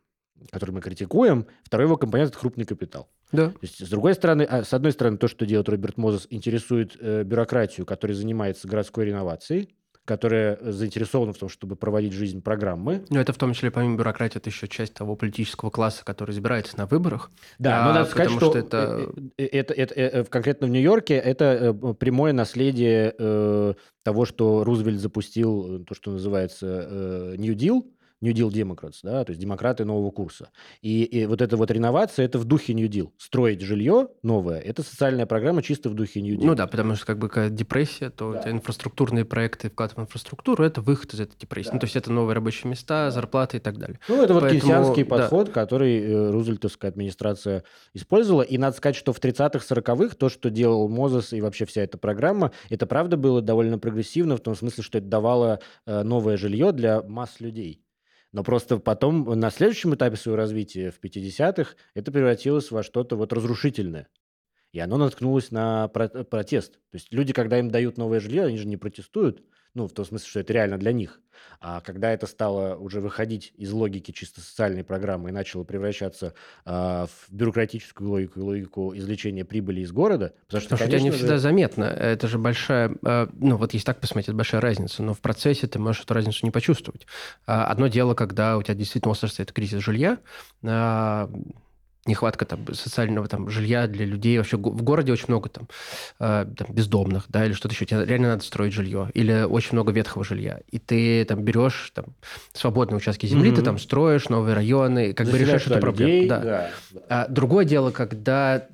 который 0.49 0.71
мы 0.71 0.81
критикуем, 0.81 1.45
второй 1.63 1.85
его 1.85 1.97
компонент– 1.97 2.29
это 2.31 2.39
крупный 2.39 2.65
капитал. 2.65 3.07
Да. 3.31 3.49
То 3.49 3.59
есть, 3.61 3.85
с 3.85 3.89
другой 3.89 4.15
стороны, 4.15 4.41
а, 4.41 4.63
с 4.63 4.73
одной 4.73 4.91
стороны, 4.91 5.17
то, 5.17 5.27
что 5.27 5.45
делает 5.45 5.69
Роберт 5.69 5.97
Мозес, 5.97 6.25
интересует 6.31 6.97
э, 6.99 7.23
бюрократию, 7.23 7.85
которая 7.85 8.15
занимается 8.15 8.67
городской 8.67 9.05
реновацией, 9.05 9.69
которая 10.05 10.57
заинтересована 10.61 11.33
в 11.33 11.37
том, 11.37 11.49
чтобы 11.49 11.75
проводить 11.75 12.13
жизнь 12.13 12.41
программы. 12.41 13.05
Но 13.09 13.19
это 13.19 13.33
в 13.33 13.37
том 13.37 13.53
числе, 13.53 13.71
помимо 13.71 13.97
бюрократии, 13.97 14.37
это 14.37 14.49
еще 14.49 14.67
часть 14.67 14.93
того 14.93 15.15
политического 15.15 15.69
класса, 15.69 16.03
который 16.03 16.31
избирается 16.31 16.77
на 16.77 16.85
выборах. 16.87 17.31
Да, 17.59 17.83
а, 17.83 17.87
но 17.87 17.93
надо 17.93 18.09
сказать, 18.09 18.31
что, 18.31 18.51
что 18.51 18.57
это... 18.57 19.09
Это, 19.37 19.73
это, 19.73 19.93
это... 19.93 20.29
Конкретно 20.29 20.67
в 20.67 20.69
Нью-Йорке 20.71 21.15
это 21.15 21.73
прямое 21.99 22.33
наследие 22.33 23.13
э, 23.17 23.73
того, 24.03 24.25
что 24.25 24.63
Рузвельт 24.63 24.99
запустил, 24.99 25.83
то, 25.85 25.93
что 25.93 26.11
называется 26.11 26.87
э, 26.89 27.35
New 27.37 27.55
Deal, 27.55 27.83
New 28.21 28.33
Deal 28.33 28.49
Democrats, 28.49 28.99
да, 29.03 29.23
то 29.23 29.31
есть 29.31 29.41
демократы 29.41 29.83
нового 29.83 30.11
курса. 30.11 30.49
И, 30.81 31.03
и 31.03 31.25
вот 31.25 31.41
эта 31.41 31.57
вот 31.57 31.71
реновация, 31.71 32.25
это 32.25 32.37
в 32.37 32.45
духе 32.45 32.73
New 32.73 32.87
Deal. 32.87 33.11
Строить 33.17 33.61
жилье 33.61 34.09
новое, 34.23 34.59
это 34.59 34.83
социальная 34.83 35.25
программа 35.25 35.63
чисто 35.63 35.89
в 35.89 35.95
духе 35.95 36.21
New 36.21 36.35
Deal. 36.35 36.45
Ну 36.45 36.55
да, 36.55 36.67
потому 36.67 36.95
что 36.95 37.05
как 37.05 37.17
бы 37.17 37.29
когда 37.29 37.49
депрессия, 37.49 38.09
то 38.09 38.33
да. 38.33 38.49
инфраструктурные 38.49 39.25
проекты, 39.25 39.69
вклад 39.69 39.95
в 39.95 39.99
инфраструктуру, 39.99 40.63
это 40.63 40.81
выход 40.81 41.13
из 41.13 41.19
этой 41.19 41.37
депрессии. 41.37 41.69
Да. 41.69 41.73
Ну 41.73 41.79
то 41.79 41.85
есть 41.85 41.95
это 41.95 42.11
новые 42.11 42.35
рабочие 42.35 42.69
места, 42.69 43.05
да. 43.05 43.11
зарплаты 43.11 43.57
и 43.57 43.59
так 43.59 43.77
далее. 43.77 43.99
Ну 44.07 44.21
это 44.21 44.33
вот 44.33 44.41
Поэтому, 44.41 44.61
кейнсианский 44.61 45.05
подход, 45.05 45.47
да. 45.47 45.53
который 45.53 45.99
э, 45.99 46.31
Рузвельтовская 46.31 46.91
администрация 46.91 47.63
использовала. 47.93 48.43
И 48.43 48.57
надо 48.57 48.77
сказать, 48.77 48.95
что 48.95 49.13
в 49.13 49.19
30-х, 49.19 49.65
40-х 49.67 50.15
то, 50.15 50.29
что 50.29 50.49
делал 50.49 50.87
Мозес 50.87 51.33
и 51.33 51.41
вообще 51.41 51.65
вся 51.65 51.81
эта 51.81 51.97
программа, 51.97 52.51
это 52.69 52.85
правда 52.85 53.17
было 53.17 53.41
довольно 53.41 53.79
прогрессивно 53.79 54.37
в 54.37 54.41
том 54.41 54.55
смысле, 54.55 54.83
что 54.83 54.97
это 54.99 55.07
давало 55.07 55.59
э, 55.85 56.03
новое 56.03 56.37
жилье 56.37 56.71
для 56.71 57.01
масс 57.01 57.39
людей. 57.39 57.81
Но 58.31 58.43
просто 58.43 58.77
потом 58.77 59.23
на 59.23 59.49
следующем 59.51 59.93
этапе 59.93 60.15
своего 60.15 60.37
развития 60.37 60.91
в 60.91 60.99
50-х 61.03 61.75
это 61.93 62.11
превратилось 62.11 62.71
во 62.71 62.81
что-то 62.83 63.15
вот 63.15 63.33
разрушительное. 63.33 64.07
И 64.71 64.79
оно 64.79 64.97
наткнулось 64.97 65.51
на 65.51 65.89
протест. 65.89 66.75
То 66.75 66.95
есть 66.95 67.11
люди, 67.11 67.33
когда 67.33 67.59
им 67.59 67.69
дают 67.69 67.97
новое 67.97 68.21
жилье, 68.21 68.45
они 68.45 68.57
же 68.57 68.67
не 68.67 68.77
протестуют, 68.77 69.43
ну, 69.73 69.87
в 69.87 69.93
том 69.93 70.05
смысле, 70.05 70.27
что 70.27 70.39
это 70.41 70.53
реально 70.53 70.77
для 70.77 70.91
них. 70.91 71.21
А 71.59 71.81
когда 71.81 72.11
это 72.11 72.27
стало 72.27 72.75
уже 72.75 72.99
выходить 73.01 73.53
из 73.55 73.71
логики 73.71 74.11
чисто 74.11 74.41
социальной 74.41 74.83
программы 74.83 75.29
и 75.29 75.31
начало 75.31 75.63
превращаться 75.63 76.33
э, 76.65 76.71
в 76.71 77.33
бюрократическую 77.33 78.09
логику 78.09 78.39
и 78.39 78.43
логику 78.43 78.95
извлечения 78.95 79.45
прибыли 79.45 79.81
из 79.81 79.91
города, 79.91 80.33
потому 80.47 80.61
что, 80.61 80.69
потому 80.71 80.89
что 80.89 80.97
это 80.97 81.03
не 81.03 81.11
же... 81.11 81.17
всегда 81.17 81.37
заметно. 81.37 81.83
Это 81.83 82.27
же 82.27 82.37
большая, 82.37 82.95
э, 83.05 83.27
ну, 83.33 83.57
вот 83.57 83.73
если 83.73 83.85
так 83.85 83.99
посмотреть, 83.99 84.29
это 84.29 84.37
большая 84.37 84.61
разница, 84.61 85.03
но 85.03 85.13
в 85.13 85.19
процессе 85.19 85.67
ты 85.67 85.79
можешь 85.79 86.03
эту 86.03 86.13
разницу 86.13 86.45
не 86.45 86.51
почувствовать. 86.51 87.05
Э, 87.47 87.53
одно 87.53 87.87
дело, 87.87 88.13
когда 88.13 88.57
у 88.57 88.63
тебя 88.63 88.75
действительно 88.75 89.11
остро 89.11 89.27
стоит 89.27 89.51
кризис 89.51 89.81
жилья, 89.81 90.19
э, 90.63 91.27
нехватка 92.05 92.45
там, 92.45 92.73
социального 92.73 93.27
там, 93.27 93.49
жилья 93.49 93.87
для 93.87 94.05
людей. 94.05 94.37
Вообще 94.37 94.57
в 94.57 94.81
городе 94.81 95.11
очень 95.11 95.25
много 95.27 95.49
там, 95.49 95.67
э, 96.19 96.45
там 96.57 96.67
бездомных, 96.69 97.25
да, 97.29 97.45
или 97.45 97.53
что-то 97.53 97.73
еще. 97.73 97.85
Тебе 97.85 98.05
реально 98.05 98.29
надо 98.29 98.43
строить 98.43 98.73
жилье. 98.73 99.09
Или 99.13 99.43
очень 99.43 99.73
много 99.73 99.91
ветхого 99.91 100.23
жилья. 100.23 100.61
И 100.69 100.79
ты 100.79 101.23
там 101.25 101.43
берешь 101.43 101.91
там, 101.93 102.05
свободные 102.53 102.97
участки 102.97 103.25
земли, 103.25 103.51
mm-hmm. 103.51 103.55
ты 103.55 103.61
там 103.61 103.77
строишь 103.77 104.29
новые 104.29 104.55
районы, 104.55 105.13
как 105.13 105.27
Заселяешь 105.27 105.49
бы 105.49 105.53
решаешь 105.55 105.71
эту 105.71 105.79
проблему. 105.79 106.27
Да. 106.27 106.39
Да. 106.39 106.71
А 107.09 107.27
другое 107.27 107.65
дело, 107.65 107.91
когда 107.91 108.67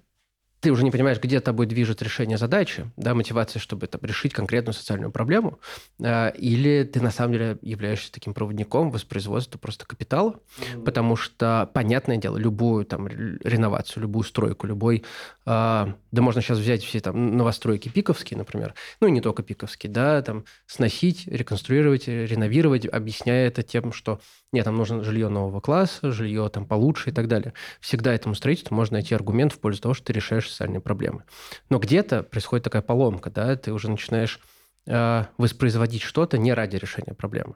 ты 0.60 0.72
уже 0.72 0.84
не 0.84 0.92
понимаешь, 0.92 1.20
где 1.22 1.40
тобой 1.40 1.68
движет 1.68 2.02
решение 2.02 2.38
задачи, 2.38 2.90
да, 2.98 3.14
мотивация, 3.14 3.60
чтобы 3.60 3.88
там, 3.88 4.02
решить 4.04 4.34
конкретную 4.34 4.74
социальную 4.74 5.12
проблему, 5.12 5.60
э, 6.00 6.36
или 6.36 6.84
ты 6.84 7.02
на 7.02 7.12
самом 7.12 7.34
деле 7.34 7.58
являешься 7.62 8.12
таким 8.12 8.34
проводником 8.34 8.90
воспроизводства 8.90 9.60
просто 9.60 9.86
капитала, 9.86 10.36
mm-hmm. 10.36 10.84
потому 10.84 11.16
что, 11.16 11.70
понятное 11.74 12.18
дело, 12.18 12.38
любую 12.38 12.86
там 12.86 13.08
реновацию, 13.08 14.04
любую 14.04 14.24
стройку, 14.24 14.66
любой, 14.66 15.04
э, 15.46 15.94
да 16.12 16.22
можно 16.22 16.42
сейчас 16.42 16.58
взять 16.58 16.84
все 16.84 17.00
там 17.02 17.38
новостройки 17.38 17.90
пиковские, 17.90 18.38
например, 18.38 18.74
ну 19.00 19.08
и 19.08 19.12
не 19.12 19.22
только 19.22 19.44
пиковские, 19.44 19.92
да, 19.92 20.22
там 20.24 20.46
сносить, 20.66 21.28
реконструировать, 21.28 22.08
реновировать, 22.08 22.88
объясняя 22.88 23.48
это 23.48 23.62
тем, 23.62 23.94
что 23.94 24.20
нет, 24.54 24.64
там 24.64 24.76
нужно 24.76 25.04
жилье 25.04 25.28
нового 25.28 25.60
класса, 25.60 26.12
жилье 26.12 26.48
там 26.50 26.66
получше 26.66 27.10
и 27.10 27.14
так 27.14 27.28
далее. 27.28 27.54
Всегда 27.82 28.14
этому 28.14 28.34
строительству 28.34 28.76
можно 28.76 28.96
найти 28.96 29.14
аргумент 29.14 29.52
в 29.52 29.60
пользу 29.60 29.82
того, 29.82 29.94
что 29.94 30.06
ты 30.06 30.14
решаешь 30.14 30.50
социальные 30.50 30.80
проблемы. 30.80 31.24
Но 31.70 31.80
где-то 31.80 32.24
происходит 32.24 32.64
такая 32.64 32.82
поломка, 32.82 33.30
да, 33.30 33.56
ты 33.58 33.74
уже 33.74 33.92
начинаешь 33.92 34.40
э, 34.86 35.26
воспроизводить 35.38 36.02
что-то 36.02 36.38
не 36.38 36.54
ради 36.54 36.78
решения 36.78 37.14
проблемы. 37.14 37.56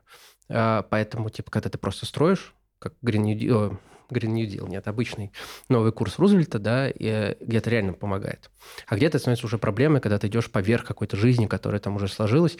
Э, 0.49 0.84
поэтому, 0.89 1.30
типа, 1.30 1.49
когда 1.49 1.69
ты 1.69 1.77
просто 1.77 2.06
строишь, 2.06 2.54
как 2.77 2.93
Green 3.01 3.38
Deal, 3.38 3.77
Green 4.10 4.32
New 4.32 4.45
Deal, 4.45 4.67
нет, 4.69 4.88
обычный 4.89 5.32
новый 5.69 5.93
курс 5.93 6.19
Рузвельта, 6.19 6.60
да, 6.60 6.89
и 6.89 7.38
где-то 7.39 7.69
реально 7.69 7.93
помогает. 7.93 8.51
А 8.88 8.97
где-то 8.97 9.17
становится 9.17 9.45
уже 9.45 9.58
проблемой, 9.58 10.01
когда 10.01 10.19
ты 10.19 10.27
идешь 10.27 10.51
поверх 10.51 10.84
какой-то 10.84 11.15
жизни, 11.15 11.47
которая 11.47 11.80
там 11.80 11.95
уже 11.95 12.10
сложилась, 12.10 12.58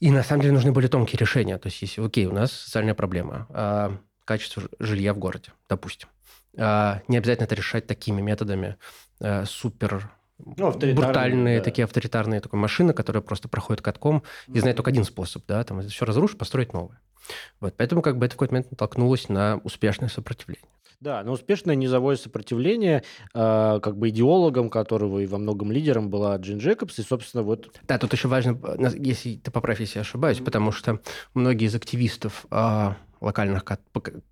и 0.00 0.10
на 0.10 0.22
самом 0.22 0.42
деле 0.42 0.54
нужны 0.54 0.72
более 0.72 0.88
тонкие 0.88 1.18
решения. 1.18 1.58
То 1.58 1.68
есть, 1.68 1.82
если, 1.82 2.04
окей, 2.04 2.26
у 2.26 2.32
нас 2.32 2.52
социальная 2.52 2.94
проблема, 2.94 3.46
а, 3.50 3.98
качество 4.24 4.62
жилья 4.78 5.14
в 5.14 5.18
городе, 5.18 5.52
допустим. 5.68 6.08
А, 6.56 7.02
не 7.08 7.16
обязательно 7.16 7.44
это 7.44 7.54
решать 7.54 7.86
такими 7.86 8.20
методами 8.20 8.76
а, 9.20 9.44
супер 9.44 10.10
ну, 10.38 10.70
брутальные, 10.72 11.58
да. 11.58 11.64
такие 11.64 11.84
авторитарные 11.84 12.40
такой 12.40 12.60
машины, 12.60 12.92
которые 12.92 13.22
просто 13.22 13.48
проходят 13.48 13.82
катком 13.82 14.22
и 14.52 14.60
знают 14.60 14.76
только 14.76 14.90
один 14.90 15.04
способ, 15.04 15.44
да, 15.46 15.64
там 15.64 15.82
все 15.82 16.04
разрушить, 16.04 16.38
построить 16.38 16.72
новое. 16.72 17.00
Вот, 17.60 17.74
поэтому 17.76 18.02
как 18.02 18.18
бы 18.18 18.26
это 18.26 18.34
в 18.34 18.36
какой-то 18.36 18.54
момент 18.54 18.70
натолкнулось 18.70 19.28
на 19.28 19.60
успешное 19.64 20.08
сопротивление. 20.08 20.70
Да, 21.00 21.22
но 21.22 21.32
успешное 21.32 21.76
низовое 21.76 22.16
сопротивление, 22.16 23.04
э, 23.32 23.80
как 23.80 23.96
бы 23.96 24.08
идеологом 24.08 24.68
которого 24.68 25.20
и 25.20 25.26
во 25.26 25.38
многом 25.38 25.70
лидером 25.70 26.10
была 26.10 26.36
Джин 26.36 26.58
Джекобс, 26.58 26.98
и, 26.98 27.02
собственно, 27.02 27.44
вот... 27.44 27.70
Да, 27.86 27.98
тут 27.98 28.12
еще 28.12 28.26
важно, 28.26 28.58
если 28.96 29.36
ты 29.36 29.52
поправь, 29.52 29.80
если 29.80 29.98
я 29.98 30.00
ошибаюсь, 30.00 30.38
потому 30.38 30.72
что 30.72 30.98
многие 31.34 31.66
из 31.66 31.74
активистов 31.76 32.46
э, 32.50 32.94
локальных 33.20 33.64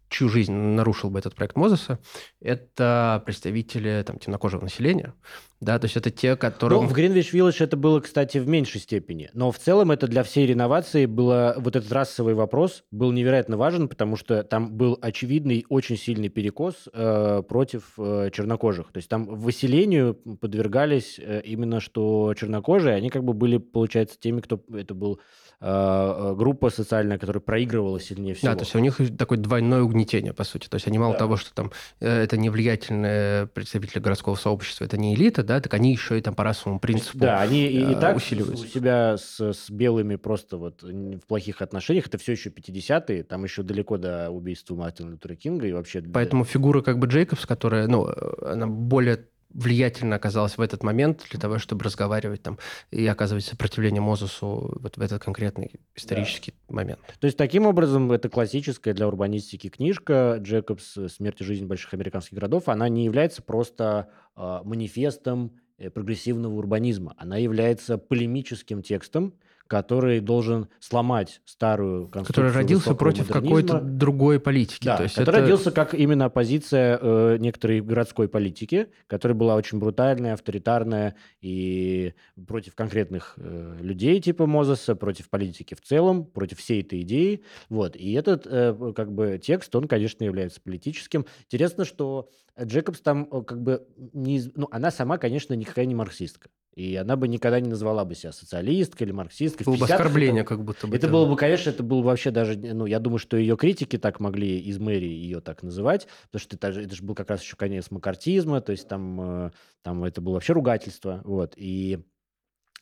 чью 0.08 0.28
жизнь 0.28 0.52
нарушил 0.52 1.10
бы 1.10 1.18
этот 1.18 1.34
проект 1.34 1.56
Мозеса, 1.56 1.98
это 2.40 3.22
представители 3.24 4.02
там, 4.06 4.18
темнокожего 4.18 4.62
населения. 4.62 5.14
Да, 5.60 5.78
то 5.78 5.86
есть 5.86 5.96
это 5.96 6.10
те, 6.10 6.36
которые... 6.36 6.80
Ну, 6.80 6.86
в 6.86 6.92
Гринвич 6.92 7.32
Виллидж 7.32 7.62
это 7.62 7.78
было, 7.78 8.00
кстати, 8.00 8.36
в 8.36 8.46
меньшей 8.46 8.78
степени. 8.80 9.30
Но 9.32 9.50
в 9.50 9.58
целом 9.58 9.90
это 9.90 10.06
для 10.06 10.22
всей 10.22 10.46
реновации 10.46 11.06
было... 11.06 11.54
Вот 11.56 11.76
этот 11.76 11.90
расовый 11.92 12.34
вопрос 12.34 12.84
был 12.90 13.10
невероятно 13.10 13.56
важен, 13.56 13.88
потому 13.88 14.16
что 14.16 14.44
там 14.44 14.76
был 14.76 14.98
очевидный, 15.00 15.64
очень 15.70 15.96
сильный 15.96 16.28
перекос 16.28 16.88
э, 16.92 17.42
против 17.48 17.94
э, 17.96 18.30
чернокожих. 18.32 18.92
То 18.92 18.98
есть 18.98 19.08
там 19.08 19.24
выселению 19.24 20.14
подвергались 20.14 21.18
э, 21.18 21.40
именно 21.42 21.80
что 21.80 22.34
чернокожие. 22.38 22.94
Они 22.94 23.08
как 23.08 23.24
бы 23.24 23.32
были, 23.32 23.56
получается, 23.56 24.18
теми, 24.20 24.42
кто... 24.42 24.62
Это 24.74 24.94
был 24.94 25.20
Э, 25.58 26.34
группа 26.36 26.68
социальная, 26.68 27.18
которая 27.18 27.40
проигрывала 27.40 27.98
сильнее 27.98 28.34
всего. 28.34 28.52
Да, 28.52 28.58
то 28.58 28.64
есть 28.64 28.74
у 28.74 28.78
них 28.78 29.00
такое 29.16 29.38
двойное 29.38 29.82
угнетение, 29.82 30.34
по 30.34 30.44
сути. 30.44 30.68
То 30.68 30.74
есть 30.74 30.86
они 30.86 30.98
мало 30.98 31.14
да. 31.14 31.20
того, 31.20 31.36
что 31.36 31.54
там 31.54 31.72
э, 32.00 32.24
это 32.24 32.36
не 32.36 32.50
влиятельные 32.50 33.46
представители 33.46 34.00
городского 34.00 34.34
сообщества, 34.34 34.84
это 34.84 34.98
не 34.98 35.14
элита, 35.14 35.42
да, 35.42 35.60
так 35.60 35.72
они 35.72 35.92
еще 35.92 36.18
и 36.18 36.20
там 36.20 36.34
по 36.34 36.44
расовому 36.44 36.78
принципу 36.78 37.18
Да, 37.18 37.40
они 37.40 37.66
и, 37.68 37.80
и 37.80 37.94
э, 37.94 38.00
так 38.00 38.16
усиливаются. 38.16 38.66
у 38.66 38.68
себя 38.68 39.16
с, 39.16 39.40
с 39.40 39.70
белыми 39.70 40.16
просто 40.16 40.58
вот 40.58 40.82
в 40.82 41.20
плохих 41.26 41.62
отношениях. 41.62 42.06
Это 42.06 42.18
все 42.18 42.32
еще 42.32 42.50
50-е, 42.50 43.24
там 43.24 43.44
еще 43.44 43.62
далеко 43.62 43.96
до 43.96 44.28
убийства 44.30 44.74
Мартина 44.74 45.12
Лютера 45.12 45.36
Кинга 45.36 45.66
и 45.66 45.72
вообще... 45.72 46.02
Поэтому 46.02 46.44
фигура 46.44 46.82
как 46.82 46.98
бы 46.98 47.06
Джейкобс, 47.06 47.46
которая, 47.46 47.86
ну, 47.86 48.06
она 48.42 48.66
более 48.66 49.24
влиятельно 49.50 50.16
оказалась 50.16 50.58
в 50.58 50.60
этот 50.60 50.82
момент 50.82 51.24
для 51.30 51.40
того, 51.40 51.58
чтобы 51.58 51.84
разговаривать 51.84 52.42
там 52.42 52.58
и 52.90 53.06
оказывать 53.06 53.44
сопротивление 53.44 54.00
Мозусу 54.00 54.78
вот 54.80 54.96
в 54.96 55.00
этот 55.00 55.22
конкретный 55.22 55.80
исторический 55.94 56.54
да. 56.68 56.74
момент. 56.74 57.00
То 57.20 57.26
есть 57.26 57.36
таким 57.38 57.66
образом 57.66 58.12
это 58.12 58.28
классическая 58.28 58.92
для 58.92 59.06
урбанистики 59.08 59.68
книжка 59.68 60.38
Джекобс 60.40 60.98
«Смерть 61.08 61.40
и 61.40 61.44
жизнь 61.44 61.66
больших 61.66 61.94
американских 61.94 62.34
городов». 62.34 62.68
Она 62.68 62.88
не 62.88 63.04
является 63.04 63.42
просто 63.42 64.08
э, 64.36 64.60
манифестом 64.64 65.58
прогрессивного 65.92 66.54
урбанизма. 66.54 67.14
Она 67.18 67.36
является 67.36 67.98
полемическим 67.98 68.82
текстом, 68.82 69.34
который 69.66 70.20
должен 70.20 70.68
сломать 70.80 71.40
старую 71.44 72.08
конструкцию 72.08 72.46
Который 72.46 72.52
родился 72.52 72.94
против 72.94 73.28
какой-то 73.28 73.80
другой 73.80 74.40
политики. 74.40 74.84
Да, 74.84 74.96
То 74.96 75.02
есть 75.04 75.14
который 75.16 75.36
это... 75.36 75.42
родился 75.42 75.70
как 75.70 75.94
именно 75.94 76.26
оппозиция 76.26 76.98
э, 77.00 77.36
некоторой 77.38 77.80
городской 77.80 78.28
политики, 78.28 78.88
которая 79.06 79.36
была 79.36 79.56
очень 79.56 79.78
брутальная, 79.78 80.34
авторитарная 80.34 81.16
и 81.40 82.14
против 82.46 82.74
конкретных 82.74 83.34
э, 83.36 83.78
людей 83.80 84.20
типа 84.20 84.46
Мозеса, 84.46 84.94
против 84.94 85.28
политики 85.28 85.74
в 85.74 85.80
целом, 85.80 86.24
против 86.24 86.58
всей 86.58 86.82
этой 86.82 87.02
идеи. 87.02 87.42
Вот. 87.68 87.96
И 87.96 88.12
этот 88.12 88.46
э, 88.46 88.92
как 88.94 89.12
бы 89.12 89.40
текст, 89.42 89.74
он, 89.74 89.88
конечно, 89.88 90.24
является 90.24 90.60
политическим. 90.60 91.26
Интересно, 91.44 91.84
что 91.84 92.28
Джекобс 92.60 93.00
там 93.00 93.28
э, 93.30 93.42
как 93.42 93.60
бы 93.60 93.86
не... 94.12 94.42
Ну, 94.54 94.68
она 94.70 94.90
сама, 94.90 95.18
конечно, 95.18 95.54
никакая 95.54 95.86
не 95.86 95.94
марксистка. 95.94 96.48
И 96.76 96.94
она 96.94 97.16
бы 97.16 97.26
никогда 97.26 97.58
не 97.58 97.70
назвала 97.70 98.04
бы 98.04 98.14
себя 98.14 98.32
социалисткой 98.32 99.06
или 99.06 99.12
марксисткой. 99.12 99.64
Было 99.64 99.76
бы 99.76 99.86
оскорбление, 99.86 100.44
как 100.44 100.62
будто 100.62 100.86
бы. 100.86 100.94
Это, 100.94 101.06
это 101.06 101.12
было 101.12 101.24
бы, 101.24 101.34
конечно, 101.34 101.70
это 101.70 101.82
было 101.82 102.02
вообще 102.02 102.30
даже... 102.30 102.54
Ну, 102.54 102.84
я 102.84 102.98
думаю, 102.98 103.18
что 103.18 103.38
ее 103.38 103.56
критики 103.56 103.96
так 103.96 104.20
могли 104.20 104.60
из 104.60 104.78
мэрии 104.78 105.08
ее 105.08 105.40
так 105.40 105.62
называть, 105.62 106.06
потому 106.30 106.40
что 106.40 106.56
это, 106.56 106.68
это 106.78 106.94
же 106.94 107.02
был 107.02 107.14
как 107.14 107.30
раз 107.30 107.42
еще 107.42 107.56
конец 107.56 107.90
макартизма, 107.90 108.60
то 108.60 108.72
есть 108.72 108.86
там, 108.88 109.46
э, 109.46 109.50
там 109.82 110.04
это 110.04 110.20
было 110.20 110.34
вообще 110.34 110.52
ругательство. 110.52 111.22
Вот. 111.24 111.54
И 111.56 111.98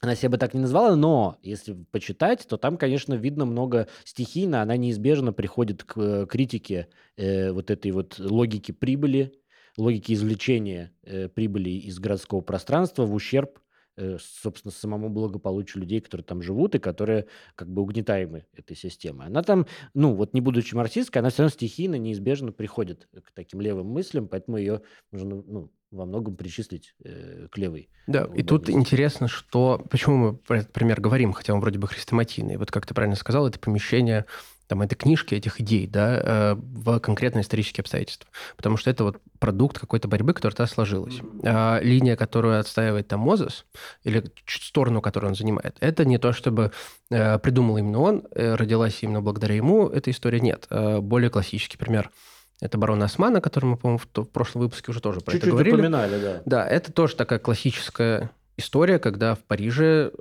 она 0.00 0.16
себя 0.16 0.30
бы 0.30 0.38
так 0.38 0.54
не 0.54 0.60
назвала, 0.60 0.96
но 0.96 1.38
если 1.42 1.74
почитать, 1.92 2.44
то 2.48 2.56
там, 2.56 2.76
конечно, 2.76 3.14
видно 3.14 3.44
много 3.44 3.86
стихийно, 4.02 4.60
она 4.60 4.76
неизбежно 4.76 5.32
приходит 5.32 5.84
к 5.84 5.96
э, 5.96 6.26
критике 6.26 6.88
э, 7.16 7.52
вот 7.52 7.70
этой 7.70 7.92
вот 7.92 8.18
логики 8.18 8.72
прибыли, 8.72 9.34
логики 9.76 10.12
извлечения 10.14 10.92
э, 11.04 11.28
прибыли 11.28 11.70
из 11.70 12.00
городского 12.00 12.40
пространства 12.40 13.06
в 13.06 13.14
ущерб 13.14 13.60
Э, 13.96 14.16
собственно, 14.20 14.72
самому 14.72 15.08
благополучию 15.08 15.80
людей, 15.80 16.00
которые 16.00 16.24
там 16.24 16.42
живут 16.42 16.74
и 16.74 16.80
которые 16.80 17.26
как 17.54 17.68
бы 17.68 17.80
угнетаемы 17.82 18.44
этой 18.52 18.76
системой. 18.76 19.28
Она 19.28 19.42
там, 19.42 19.66
ну, 19.94 20.14
вот 20.14 20.34
не 20.34 20.40
будучи 20.40 20.74
марксистской, 20.74 21.20
она 21.20 21.30
все 21.30 21.42
равно 21.42 21.54
стихийно, 21.54 21.94
неизбежно 21.94 22.50
приходит 22.50 23.08
к 23.12 23.30
таким 23.32 23.60
левым 23.60 23.86
мыслям, 23.86 24.26
поэтому 24.26 24.56
ее 24.56 24.82
можно, 25.12 25.44
ну, 25.46 25.72
во 25.92 26.06
многом 26.06 26.34
причислить 26.34 26.96
э, 27.04 27.46
к 27.48 27.56
левой. 27.56 27.88
Да, 28.08 28.28
и 28.34 28.42
тут 28.42 28.68
интересно, 28.68 29.28
что... 29.28 29.80
Почему 29.88 30.16
мы 30.16 30.36
про 30.36 30.58
этот 30.58 30.72
пример 30.72 31.00
говорим, 31.00 31.32
хотя 31.32 31.54
он 31.54 31.60
вроде 31.60 31.78
бы 31.78 31.86
хрестоматийный. 31.86 32.56
Вот 32.56 32.72
как 32.72 32.86
ты 32.86 32.94
правильно 32.94 33.14
сказал, 33.14 33.46
это 33.46 33.60
помещение 33.60 34.26
там, 34.66 34.82
этой 34.82 34.94
книжки, 34.94 35.34
этих 35.34 35.60
идей, 35.60 35.86
да, 35.86 36.20
э, 36.22 36.54
в 36.54 36.98
конкретные 37.00 37.42
исторические 37.42 37.82
обстоятельства. 37.82 38.28
Потому 38.56 38.76
что 38.76 38.90
это 38.90 39.04
вот 39.04 39.18
продукт 39.38 39.78
какой-то 39.78 40.08
борьбы, 40.08 40.32
которая 40.32 40.56
тогда 40.56 40.72
сложилась. 40.72 41.20
А 41.44 41.80
линия, 41.80 42.16
которую 42.16 42.58
отстаивает 42.58 43.08
там 43.08 43.20
Мозес, 43.20 43.66
или 44.04 44.24
сторону, 44.46 45.00
которую 45.00 45.30
он 45.30 45.36
занимает, 45.36 45.76
это 45.80 46.04
не 46.04 46.18
то, 46.18 46.32
чтобы 46.32 46.72
э, 47.10 47.38
придумал 47.38 47.76
именно 47.76 48.00
он, 48.00 48.24
э, 48.34 48.54
родилась 48.54 48.98
именно 49.02 49.20
благодаря 49.20 49.54
ему, 49.54 49.88
эта 49.88 50.10
история 50.10 50.40
нет. 50.40 50.66
Более 50.70 51.30
классический 51.30 51.76
пример– 51.76 52.10
это 52.60 52.78
барон 52.78 53.02
Осман, 53.02 53.36
о 53.36 53.40
котором 53.40 53.70
мы, 53.70 53.76
по-моему, 53.76 53.98
в, 53.98 54.24
прошлом 54.24 54.62
выпуске 54.62 54.90
уже 54.90 55.00
тоже 55.00 55.20
про 55.20 55.32
Чуть-чуть 55.32 55.48
это 55.48 55.52
говорили. 55.52 55.74
упоминали, 55.74 56.20
да. 56.20 56.42
Да, 56.46 56.66
это 56.66 56.92
тоже 56.92 57.16
такая 57.16 57.38
классическая 57.38 58.30
история, 58.56 58.98
когда 58.98 59.34
в 59.34 59.40
Париже 59.40 60.12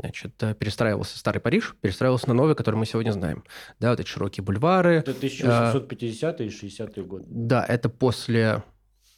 значит, 0.00 0.34
перестраивался 0.58 1.18
старый 1.18 1.40
Париж, 1.40 1.76
перестраивался 1.80 2.28
на 2.28 2.34
новый, 2.34 2.54
который 2.54 2.76
мы 2.76 2.86
сегодня 2.86 3.12
знаем. 3.12 3.44
Да, 3.78 3.90
вот 3.90 4.00
эти 4.00 4.08
широкие 4.08 4.44
бульвары. 4.44 4.96
Это 4.96 5.12
1850-е 5.12 6.46
и 6.46 6.50
60-е 6.50 7.04
годы. 7.04 7.26
Да, 7.28 7.64
это 7.64 7.88
после 7.88 8.62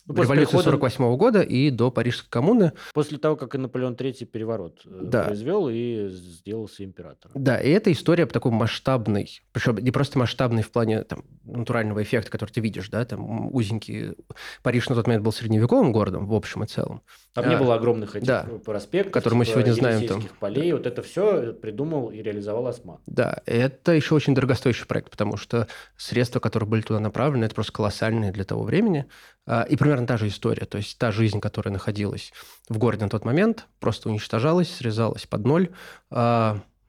ну, 0.06 0.14
революции 0.22 0.56
прихода... 0.56 0.70
48 0.70 1.16
года 1.16 1.42
и 1.42 1.70
до 1.70 1.90
Парижской 1.90 2.28
коммуны. 2.28 2.72
После 2.92 3.18
того, 3.18 3.36
как 3.36 3.54
и 3.54 3.58
Наполеон 3.58 3.94
III 3.94 4.24
переворот 4.24 4.80
э, 4.84 5.00
да. 5.04 5.24
произвел 5.24 5.68
и 5.70 6.08
сделался 6.08 6.84
императором. 6.84 7.32
Да, 7.42 7.56
и 7.56 7.70
эта 7.70 7.92
история 7.92 8.26
такой 8.26 8.50
масштабный, 8.50 9.42
причем 9.52 9.76
не 9.76 9.90
просто 9.92 10.18
масштабный 10.18 10.62
в 10.62 10.72
плане 10.72 11.04
там, 11.04 11.24
натурального 11.44 12.02
эффекта, 12.02 12.30
который 12.30 12.50
ты 12.50 12.60
видишь, 12.60 12.88
да, 12.88 13.04
там 13.04 13.54
узенький. 13.54 14.16
Париж 14.62 14.88
на 14.88 14.96
тот 14.96 15.06
момент 15.06 15.24
был 15.24 15.32
средневековым 15.32 15.92
городом 15.92 16.26
в 16.26 16.34
общем 16.34 16.64
и 16.64 16.66
целом. 16.66 17.02
Там 17.34 17.46
а, 17.46 17.48
не 17.48 17.56
было 17.56 17.74
огромных 17.74 18.14
этих 18.14 18.26
да, 18.26 18.46
проспектов, 18.64 19.12
которые 19.12 19.38
мы 19.38 19.44
типа 19.46 19.54
сегодня 19.54 19.72
знаем. 19.72 20.06
Там. 20.06 20.22
полей. 20.38 20.72
Вот 20.72 20.86
это 20.86 21.00
все 21.02 21.54
придумал 21.54 22.10
и 22.10 22.22
реализовал 22.22 22.66
Осман. 22.66 22.98
Да, 23.06 23.40
это 23.46 23.92
еще 23.92 24.14
очень 24.14 24.34
дорогостоящий 24.34 24.86
проект, 24.86 25.10
потому 25.10 25.38
что 25.38 25.66
средства, 25.96 26.40
которые 26.40 26.68
были 26.68 26.82
туда 26.82 27.00
направлены, 27.00 27.46
это 27.46 27.54
просто 27.54 27.72
колоссальные 27.72 28.32
для 28.32 28.44
того 28.44 28.64
времени. 28.64 29.06
А, 29.46 29.62
и 29.62 29.76
примерно 29.76 30.06
та 30.06 30.18
же 30.18 30.28
история. 30.28 30.66
То 30.66 30.76
есть 30.76 30.98
та 30.98 31.10
жизнь, 31.10 31.40
которая 31.40 31.72
находилась 31.72 32.32
в 32.68 32.76
городе 32.76 33.04
на 33.04 33.10
тот 33.10 33.24
момент, 33.24 33.66
просто 33.80 34.10
уничтожалась, 34.10 34.70
срезалась 34.70 35.26
под 35.26 35.44
ноль. 35.46 35.70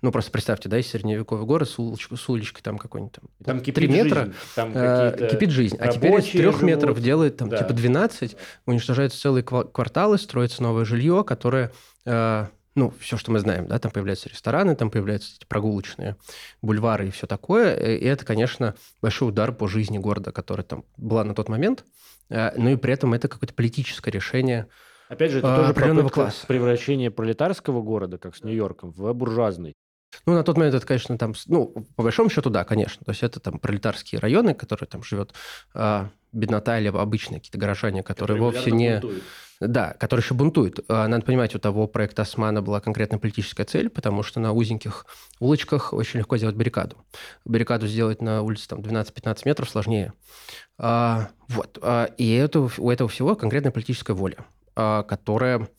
Ну, 0.04 0.12
просто 0.12 0.32
представьте, 0.32 0.68
да, 0.68 0.82
средневековый 0.84 1.46
город 1.46 1.70
с, 1.70 1.80
улочкой, 1.80 2.18
с 2.18 2.28
уличкой 2.28 2.62
там 2.62 2.78
какой-нибудь 2.78 3.14
там, 3.14 3.24
там 3.46 3.60
кипит 3.62 3.76
3 3.76 3.88
метра, 3.88 4.26
жизнь. 4.26 4.36
Там 4.54 4.72
э, 4.76 5.30
кипит 5.32 5.50
жизнь. 5.50 5.78
А 5.80 5.88
теперь 5.88 6.14
из 6.20 6.26
3 6.30 6.66
метров 6.66 7.00
делает 7.00 7.38
там 7.38 7.48
да. 7.48 7.60
типа 7.60 7.72
12, 7.72 8.36
уничтожаются 8.66 9.18
целые 9.18 9.44
кварталы, 9.44 10.18
строится 10.18 10.62
новое 10.62 10.84
жилье, 10.84 11.24
которое... 11.24 11.72
Э, 12.06 12.48
ну, 12.76 12.94
все, 13.00 13.16
что 13.16 13.32
мы 13.32 13.40
знаем, 13.40 13.68
да, 13.68 13.80
там 13.80 13.94
появляются 13.94 14.28
рестораны, 14.28 14.76
там 14.76 14.90
появляются 14.92 15.38
эти 15.38 15.46
прогулочные 15.46 16.18
бульвары 16.62 17.08
и 17.08 17.12
все 17.12 17.26
такое. 17.26 17.74
И 17.74 18.04
это, 18.04 18.26
конечно, 18.26 18.76
большой 19.02 19.30
удар 19.30 19.54
по 19.54 19.70
жизни 19.70 20.00
города, 20.00 20.34
который 20.34 20.66
там 20.66 20.84
была 20.98 21.24
на 21.24 21.34
тот 21.34 21.48
момент. 21.48 21.86
Э, 22.30 22.52
ну 22.58 22.72
и 22.72 22.76
при 22.76 22.92
этом 22.92 23.14
это 23.14 23.30
какое-то 23.30 23.54
политическое 23.54 24.12
решение 24.12 24.68
Опять 25.08 25.32
же, 25.32 25.40
это 25.40 25.54
а, 25.54 25.58
тоже 25.58 25.74
попытка 25.74 26.10
класса. 26.10 26.48
превращения 26.48 27.12
пролетарского 27.12 27.82
города, 27.82 28.18
как 28.18 28.36
с 28.36 28.44
Нью-Йорком, 28.44 28.92
в 28.92 29.14
буржуазный. 29.14 29.76
Ну, 30.26 30.34
на 30.34 30.44
тот 30.44 30.58
момент 30.58 30.76
это, 30.76 30.86
конечно, 30.86 31.18
там, 31.18 31.34
ну, 31.48 31.74
по 31.96 32.04
большому 32.04 32.30
счету, 32.30 32.50
да, 32.50 32.64
конечно. 32.64 33.04
То 33.06 33.12
есть 33.12 33.24
это 33.24 33.40
там 33.40 33.60
пролетарские 33.60 34.20
районы, 34.20 34.54
которые 34.54 34.88
там 34.88 35.04
живет 35.04 35.34
а, 35.74 36.10
беднота 36.32 36.80
или 36.80 36.88
обычные 36.88 37.40
какие-то 37.40 37.58
горожане, 37.58 38.04
которые, 38.04 38.38
которые 38.38 38.52
вовсе 38.52 38.72
не... 38.72 39.00
Бунтуют. 39.00 39.24
Да, 39.60 39.94
которые 39.94 40.24
еще 40.24 40.34
бунтуют. 40.34 40.80
А, 40.90 41.08
надо 41.08 41.26
понимать, 41.26 41.56
у 41.56 41.60
того 41.60 41.88
проекта 41.88 42.24
Османа 42.24 42.62
была 42.62 42.82
конкретно 42.82 43.18
политическая 43.18 43.64
цель, 43.64 43.90
потому 43.90 44.24
что 44.24 44.40
на 44.40 44.52
узеньких 44.52 45.06
улочках 45.40 45.94
очень 45.94 46.20
легко 46.20 46.38
сделать 46.38 46.56
баррикаду. 46.56 46.98
Баррикаду 47.46 47.88
сделать 47.88 48.22
на 48.22 48.42
улице 48.42 48.68
там 48.68 48.80
12-15 48.80 49.42
метров 49.46 49.70
сложнее. 49.70 50.14
А, 50.78 51.30
вот. 51.48 51.78
А, 51.82 52.06
и 52.18 52.34
это, 52.34 52.68
у 52.78 52.90
этого 52.90 53.10
всего 53.10 53.36
конкретная 53.36 53.72
политическая 53.72 54.14
воля, 54.14 54.38
а, 54.76 55.04
которая 55.04 55.70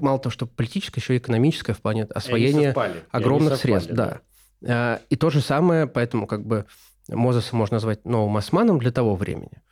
мало 0.00 0.18
того, 0.18 0.32
что 0.32 0.46
политическое, 0.46 1.00
еще 1.00 1.14
и 1.14 1.18
экономическое 1.18 1.72
в 1.72 1.80
плане 1.80 2.04
освоения 2.04 2.74
огромных 3.10 3.54
совпали, 3.54 3.72
средств. 3.72 3.92
Да. 3.92 4.20
да. 4.60 5.00
И 5.10 5.16
то 5.16 5.30
же 5.30 5.40
самое, 5.40 5.86
поэтому 5.86 6.26
как 6.26 6.46
бы 6.46 6.66
Мозеса 7.08 7.56
можно 7.56 7.76
назвать 7.76 8.04
новым 8.04 8.36
османом 8.36 8.78
для 8.78 8.92
того 8.92 9.16
времени. 9.16 9.62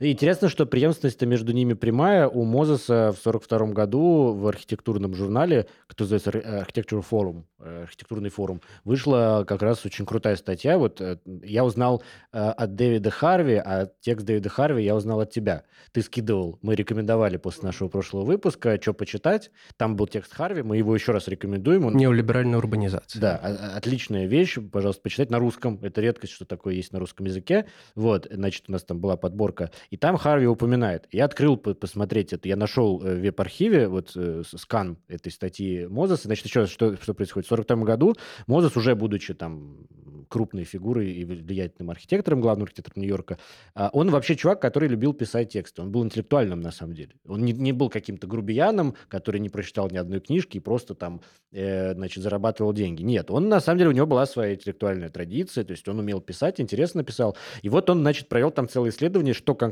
Интересно, 0.00 0.48
что 0.48 0.66
преемственность 0.66 1.20
между 1.22 1.52
ними 1.52 1.74
прямая. 1.74 2.28
У 2.28 2.44
Мозеса 2.44 3.12
в 3.12 3.22
42 3.22 3.68
году 3.68 4.34
в 4.34 4.46
архитектурном 4.46 5.14
журнале, 5.14 5.66
который 5.86 6.10
называется 6.10 6.30
Architecture 6.30 7.04
Forum, 7.08 7.44
э, 7.60 7.82
архитектурный 7.82 8.30
форум, 8.30 8.60
вышла 8.84 9.44
как 9.46 9.62
раз 9.62 9.84
очень 9.84 10.06
крутая 10.06 10.36
статья. 10.36 10.78
Вот 10.78 11.00
э, 11.00 11.18
я 11.42 11.64
узнал 11.64 12.02
э, 12.32 12.38
от 12.38 12.74
Дэвида 12.74 13.10
Харви, 13.10 13.54
а 13.54 13.90
текст 14.00 14.26
Дэвида 14.26 14.48
Харви 14.48 14.84
я 14.84 14.94
узнал 14.94 15.20
от 15.20 15.30
тебя. 15.30 15.64
Ты 15.92 16.02
скидывал, 16.02 16.58
мы 16.62 16.74
рекомендовали 16.74 17.36
после 17.36 17.64
нашего 17.64 17.88
прошлого 17.88 18.24
выпуска, 18.24 18.78
что 18.80 18.92
почитать. 18.92 19.50
Там 19.76 19.96
был 19.96 20.06
текст 20.06 20.34
Харви, 20.34 20.62
мы 20.62 20.76
его 20.76 20.94
еще 20.94 21.12
раз 21.12 21.28
рекомендуем. 21.28 21.86
Он... 21.86 21.96
Неолиберальная 21.96 22.58
урбанизация. 22.58 23.20
Да, 23.20 23.36
отличная 23.74 24.26
вещь, 24.26 24.58
пожалуйста, 24.72 25.02
почитать 25.02 25.30
на 25.30 25.38
русском. 25.38 25.78
Это 25.82 26.00
редкость, 26.00 26.32
что 26.32 26.44
такое 26.44 26.74
есть 26.74 26.92
на 26.92 26.98
русском 26.98 27.26
языке. 27.26 27.66
Вот, 27.94 28.26
значит, 28.30 28.64
у 28.68 28.72
нас 28.72 28.84
там 28.84 29.00
была 29.00 29.16
подборка. 29.16 29.70
И 29.90 29.96
там 29.96 30.16
Харви 30.16 30.46
упоминает. 30.46 31.06
Я 31.12 31.24
открыл 31.24 31.56
посмотреть 31.56 32.32
это. 32.32 32.48
Я 32.48 32.56
нашел 32.56 32.98
в 32.98 33.04
веб-архиве 33.04 33.88
вот 33.88 34.16
скан 34.46 34.98
этой 35.08 35.32
статьи 35.32 35.86
Мозеса. 35.86 36.22
Значит, 36.24 36.46
еще 36.46 36.66
что, 36.66 36.96
что 36.96 37.14
происходит? 37.14 37.48
В 37.48 37.52
1942 37.52 37.84
году 37.84 38.14
Мозес, 38.46 38.76
уже 38.76 38.94
будучи 38.94 39.34
там 39.34 39.86
крупной 40.28 40.64
фигурой 40.64 41.10
и 41.10 41.24
влиятельным 41.24 41.90
архитектором, 41.90 42.40
главным 42.40 42.64
архитектором 42.64 43.02
Нью-Йорка, 43.02 43.38
а, 43.74 43.90
он 43.92 44.10
вообще 44.10 44.36
чувак, 44.36 44.60
который 44.60 44.88
любил 44.88 45.12
писать 45.12 45.50
тексты. 45.52 45.82
Он 45.82 45.90
был 45.90 46.04
интеллектуальным 46.04 46.60
на 46.60 46.70
самом 46.70 46.94
деле. 46.94 47.12
Он 47.26 47.44
не, 47.44 47.52
не 47.52 47.72
был 47.72 47.88
каким-то 47.88 48.26
грубияном, 48.26 48.94
который 49.08 49.40
не 49.40 49.48
прочитал 49.48 49.88
ни 49.90 49.96
одной 49.96 50.20
книжки 50.20 50.58
и 50.58 50.60
просто 50.60 50.94
там, 50.94 51.22
э, 51.52 51.94
значит, 51.94 52.22
зарабатывал 52.22 52.72
деньги. 52.72 53.02
Нет, 53.02 53.30
он 53.30 53.48
на 53.48 53.60
самом 53.60 53.78
деле, 53.78 53.90
у 53.90 53.94
него 53.94 54.06
была 54.06 54.26
своя 54.26 54.54
интеллектуальная 54.54 55.08
традиция, 55.08 55.64
то 55.64 55.72
есть 55.72 55.88
он 55.88 55.98
умел 55.98 56.20
писать, 56.20 56.60
интересно 56.60 57.02
писал. 57.02 57.36
И 57.62 57.68
вот 57.68 57.88
он, 57.90 58.00
значит, 58.00 58.28
провел 58.28 58.50
там 58.50 58.68
целое 58.68 58.90
исследование, 58.90 59.34
что 59.34 59.54
конкретно 59.54 59.67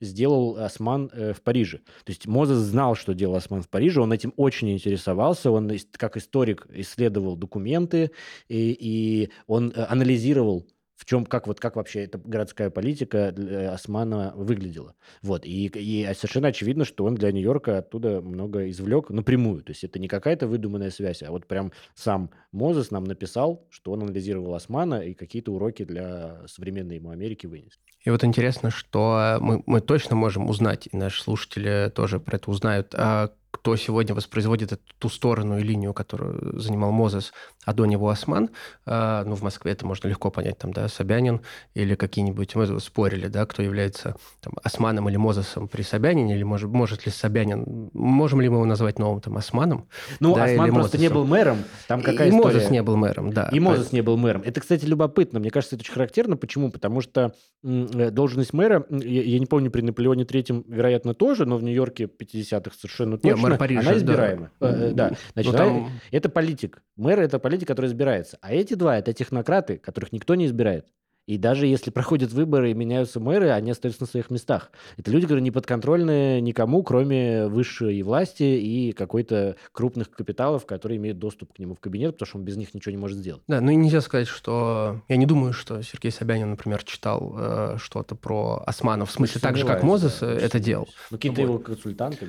сделал 0.00 0.56
Осман 0.56 1.10
э, 1.12 1.32
в 1.32 1.42
Париже. 1.42 1.78
То 1.78 2.10
есть 2.10 2.26
Мозес 2.26 2.58
знал, 2.58 2.94
что 2.94 3.14
делал 3.14 3.36
Осман 3.36 3.62
в 3.62 3.68
Париже, 3.68 4.00
он 4.00 4.12
этим 4.12 4.32
очень 4.36 4.72
интересовался, 4.72 5.50
он 5.50 5.70
как 5.92 6.16
историк 6.16 6.66
исследовал 6.72 7.36
документы, 7.36 8.10
и, 8.48 8.76
и 8.78 9.30
он 9.46 9.72
э, 9.74 9.84
анализировал 9.84 10.66
в 11.02 11.04
чем, 11.04 11.26
как 11.26 11.48
вот 11.48 11.58
как 11.58 11.74
вообще 11.74 12.04
эта 12.04 12.16
городская 12.16 12.70
политика 12.70 13.34
Османа 13.74 14.32
выглядела. 14.36 14.94
Вот. 15.20 15.44
И, 15.44 15.66
и 15.66 16.04
совершенно 16.14 16.48
очевидно, 16.48 16.84
что 16.84 17.04
он 17.04 17.16
для 17.16 17.32
Нью-Йорка 17.32 17.78
оттуда 17.78 18.20
много 18.20 18.70
извлек 18.70 19.10
напрямую. 19.10 19.62
То 19.62 19.72
есть 19.72 19.82
это 19.82 19.98
не 19.98 20.06
какая-то 20.06 20.46
выдуманная 20.46 20.90
связь, 20.90 21.24
а 21.24 21.32
вот 21.32 21.48
прям 21.48 21.72
сам 21.96 22.30
Мозес 22.52 22.92
нам 22.92 23.02
написал, 23.02 23.66
что 23.68 23.90
он 23.90 24.02
анализировал 24.02 24.54
Османа 24.54 25.00
и 25.00 25.14
какие-то 25.14 25.52
уроки 25.52 25.82
для 25.84 26.46
современной 26.46 26.96
ему 26.96 27.10
Америки 27.10 27.46
вынес. 27.46 27.80
И 28.04 28.10
вот 28.10 28.22
интересно, 28.22 28.70
что 28.70 29.38
мы, 29.40 29.64
мы 29.66 29.80
точно 29.80 30.14
можем 30.14 30.48
узнать, 30.48 30.88
и 30.92 30.96
наши 30.96 31.20
слушатели 31.20 31.90
тоже 31.92 32.20
про 32.20 32.36
это 32.36 32.48
узнают, 32.48 32.94
а 32.94 33.32
кто 33.52 33.76
сегодня 33.76 34.14
воспроизводит 34.14 34.72
эту, 34.72 34.82
ту 34.98 35.08
сторону 35.08 35.58
и 35.58 35.62
линию, 35.62 35.92
которую 35.92 36.58
занимал 36.58 36.90
Мозес, 36.90 37.32
а 37.64 37.74
до 37.74 37.84
него 37.84 38.08
Осман. 38.08 38.50
А, 38.86 39.24
ну, 39.24 39.36
в 39.36 39.42
Москве 39.42 39.72
это 39.72 39.86
можно 39.86 40.08
легко 40.08 40.30
понять, 40.30 40.58
там, 40.58 40.72
да, 40.72 40.88
Собянин 40.88 41.42
или 41.74 41.94
какие-нибудь, 41.94 42.54
мы 42.56 42.80
спорили, 42.80 43.28
да, 43.28 43.44
кто 43.46 43.62
является 43.62 44.16
там, 44.40 44.54
Османом 44.64 45.08
или 45.08 45.16
Мозесом 45.16 45.68
при 45.68 45.82
Собянине, 45.82 46.34
или 46.34 46.42
может, 46.42 46.70
может 46.70 47.04
ли 47.04 47.12
Собянин, 47.12 47.90
можем 47.92 48.40
ли 48.40 48.48
мы 48.48 48.56
его 48.56 48.64
назвать 48.64 48.98
новым 48.98 49.20
там 49.20 49.36
Османом? 49.36 49.86
Ну, 50.18 50.34
да, 50.34 50.44
Осман 50.44 50.72
просто 50.72 50.96
Мозесом. 50.96 51.00
не 51.00 51.08
был 51.10 51.26
мэром, 51.26 51.58
там 51.88 52.00
какая 52.00 52.28
и 52.28 52.30
история? 52.30 52.54
Мозес 52.54 52.70
не 52.70 52.82
был 52.82 52.96
мэром, 52.96 53.32
да. 53.32 53.50
И 53.52 53.60
Мозес 53.60 53.92
не 53.92 54.00
был 54.00 54.16
мэром. 54.16 54.42
Это, 54.46 54.60
кстати, 54.60 54.86
любопытно, 54.86 55.40
мне 55.40 55.50
кажется, 55.50 55.76
это 55.76 55.82
очень 55.82 55.92
характерно. 55.92 56.38
Почему? 56.38 56.70
Потому 56.70 57.02
что 57.02 57.34
э, 57.62 58.10
должность 58.10 58.54
мэра, 58.54 58.86
я, 58.88 59.22
я 59.22 59.38
не 59.38 59.46
помню, 59.46 59.70
при 59.70 59.82
Наполеоне 59.82 60.24
Третьем, 60.24 60.64
вероятно, 60.66 61.12
тоже, 61.12 61.44
но 61.44 61.58
в 61.58 61.62
Нью-Йорке 61.62 62.04
50-х 62.04 62.74
совершенно 62.80 63.18
точно. 63.18 63.36
Нет, 63.36 63.41
мэр 63.42 63.58
Парижа, 63.58 63.80
она 63.80 63.96
избираема. 63.96 64.50
Да, 64.60 64.70
э, 64.70 64.92
да. 64.92 65.12
Значит, 65.34 65.52
ну, 65.52 65.58
там... 65.58 65.90
это 66.10 66.28
политик. 66.28 66.82
Мэр– 66.96 67.20
это 67.20 67.38
политик, 67.38 67.68
который 67.68 67.86
избирается. 67.86 68.38
А 68.40 68.52
эти 68.52 68.74
два– 68.74 68.98
это 68.98 69.12
технократы, 69.12 69.78
которых 69.78 70.12
никто 70.12 70.34
не 70.34 70.46
избирает. 70.46 70.86
И 71.26 71.38
даже 71.38 71.66
если 71.66 71.90
проходят 71.90 72.32
выборы 72.32 72.72
и 72.72 72.74
меняются 72.74 73.20
мэры, 73.20 73.50
они 73.50 73.70
остаются 73.70 74.02
на 74.02 74.08
своих 74.08 74.28
местах. 74.30 74.72
Это 74.96 75.10
люди, 75.12 75.22
которые 75.26 75.42
не 75.42 75.52
подконтрольны 75.52 76.40
никому, 76.40 76.82
кроме 76.82 77.46
высшей 77.46 78.02
власти 78.02 78.42
и 78.42 78.92
какой-то 78.92 79.56
крупных 79.70 80.10
капиталов, 80.10 80.66
которые 80.66 80.98
имеют 80.98 81.20
доступ 81.20 81.52
к 81.52 81.58
нему 81.60 81.74
в 81.74 81.80
кабинет, 81.80 82.14
потому 82.14 82.26
что 82.26 82.38
он 82.38 82.44
без 82.44 82.56
них 82.56 82.74
ничего 82.74 82.90
не 82.90 82.98
может 82.98 83.18
сделать. 83.18 83.42
Да, 83.46 83.60
ну 83.60 83.70
и 83.70 83.76
нельзя 83.76 84.00
сказать, 84.00 84.26
что... 84.26 85.00
Я 85.08 85.16
не 85.16 85.26
думаю, 85.26 85.52
что 85.52 85.80
Сергей 85.82 86.10
Собянин, 86.10 86.50
например, 86.50 86.82
читал 86.82 87.34
э, 87.38 87.76
что-то 87.78 88.16
про 88.16 88.62
Османов, 88.66 89.10
в 89.10 89.12
смысле, 89.12 89.40
так 89.40 89.56
же, 89.56 89.64
как 89.64 89.84
Мозес 89.84 90.18
да, 90.20 90.32
это 90.32 90.58
делал. 90.58 90.88
Ну, 91.10 91.18
какие-то 91.18 91.42
вот. 91.42 91.46
его 91.46 91.58
консультанты. 91.60 92.28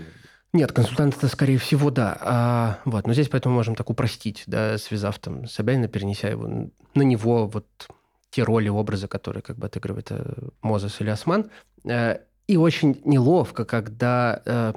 Нет, 0.53 0.71
консультант 0.71 1.17
это 1.17 1.27
скорее 1.27 1.57
всего 1.57 1.89
да. 1.89 2.15
А, 2.21 2.79
вот, 2.85 3.07
но 3.07 3.13
здесь 3.13 3.27
поэтому 3.27 3.55
можем 3.55 3.73
так 3.73 3.89
упростить, 3.89 4.43
да, 4.45 4.77
связав 4.77 5.17
там 5.17 5.47
Собянина, 5.47 5.87
перенеся 5.87 6.29
его 6.29 6.47
на 6.93 7.01
него 7.01 7.47
вот 7.47 7.65
те 8.29 8.43
роли, 8.43 8.69
образы, 8.69 9.07
которые 9.07 9.41
как 9.41 9.57
бы 9.57 9.65
отыгрывает 9.65 10.07
э, 10.11 10.49
Мозес 10.61 11.01
или 11.01 11.09
Осман. 11.09 11.49
Э, 11.85 12.19
и 12.47 12.57
очень 12.57 13.01
неловко, 13.03 13.65
когда 13.65 14.41
э, 14.45 14.73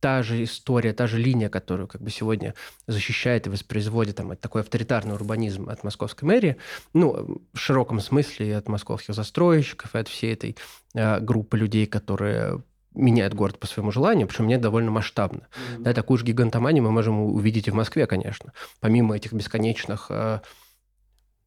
та 0.00 0.22
же 0.22 0.42
история, 0.44 0.92
та 0.92 1.06
же 1.06 1.18
линия, 1.18 1.48
которую 1.48 1.88
как 1.88 2.00
бы 2.00 2.10
сегодня 2.10 2.54
защищает 2.86 3.46
и 3.46 3.50
воспроизводит 3.50 4.16
там, 4.16 4.36
такой 4.36 4.62
авторитарный 4.62 5.14
урбанизм 5.14 5.68
от 5.68 5.82
московской 5.84 6.26
мэрии, 6.26 6.56
ну, 6.92 7.42
в 7.52 7.58
широком 7.58 8.00
смысле 8.00 8.48
и 8.48 8.52
от 8.52 8.68
московских 8.68 9.14
застройщиков, 9.14 9.94
и 9.94 9.98
от 9.98 10.08
всей 10.08 10.32
этой 10.32 10.56
э, 10.94 11.20
группы 11.20 11.56
людей, 11.56 11.86
которые 11.86 12.62
меняет 12.98 13.34
город 13.34 13.58
по 13.58 13.66
своему 13.66 13.90
желанию, 13.90 14.26
причем 14.26 14.44
меняет 14.44 14.62
довольно 14.62 14.90
масштабно. 14.90 15.40
Mm-hmm. 15.40 15.82
Да, 15.82 15.94
такую 15.94 16.18
же 16.18 16.24
гигантоманию 16.24 16.82
мы 16.82 16.90
можем 16.90 17.20
увидеть 17.20 17.68
и 17.68 17.70
в 17.70 17.74
Москве, 17.74 18.06
конечно. 18.06 18.52
Помимо 18.80 19.16
этих 19.16 19.32
бесконечных 19.32 20.06
э, 20.10 20.40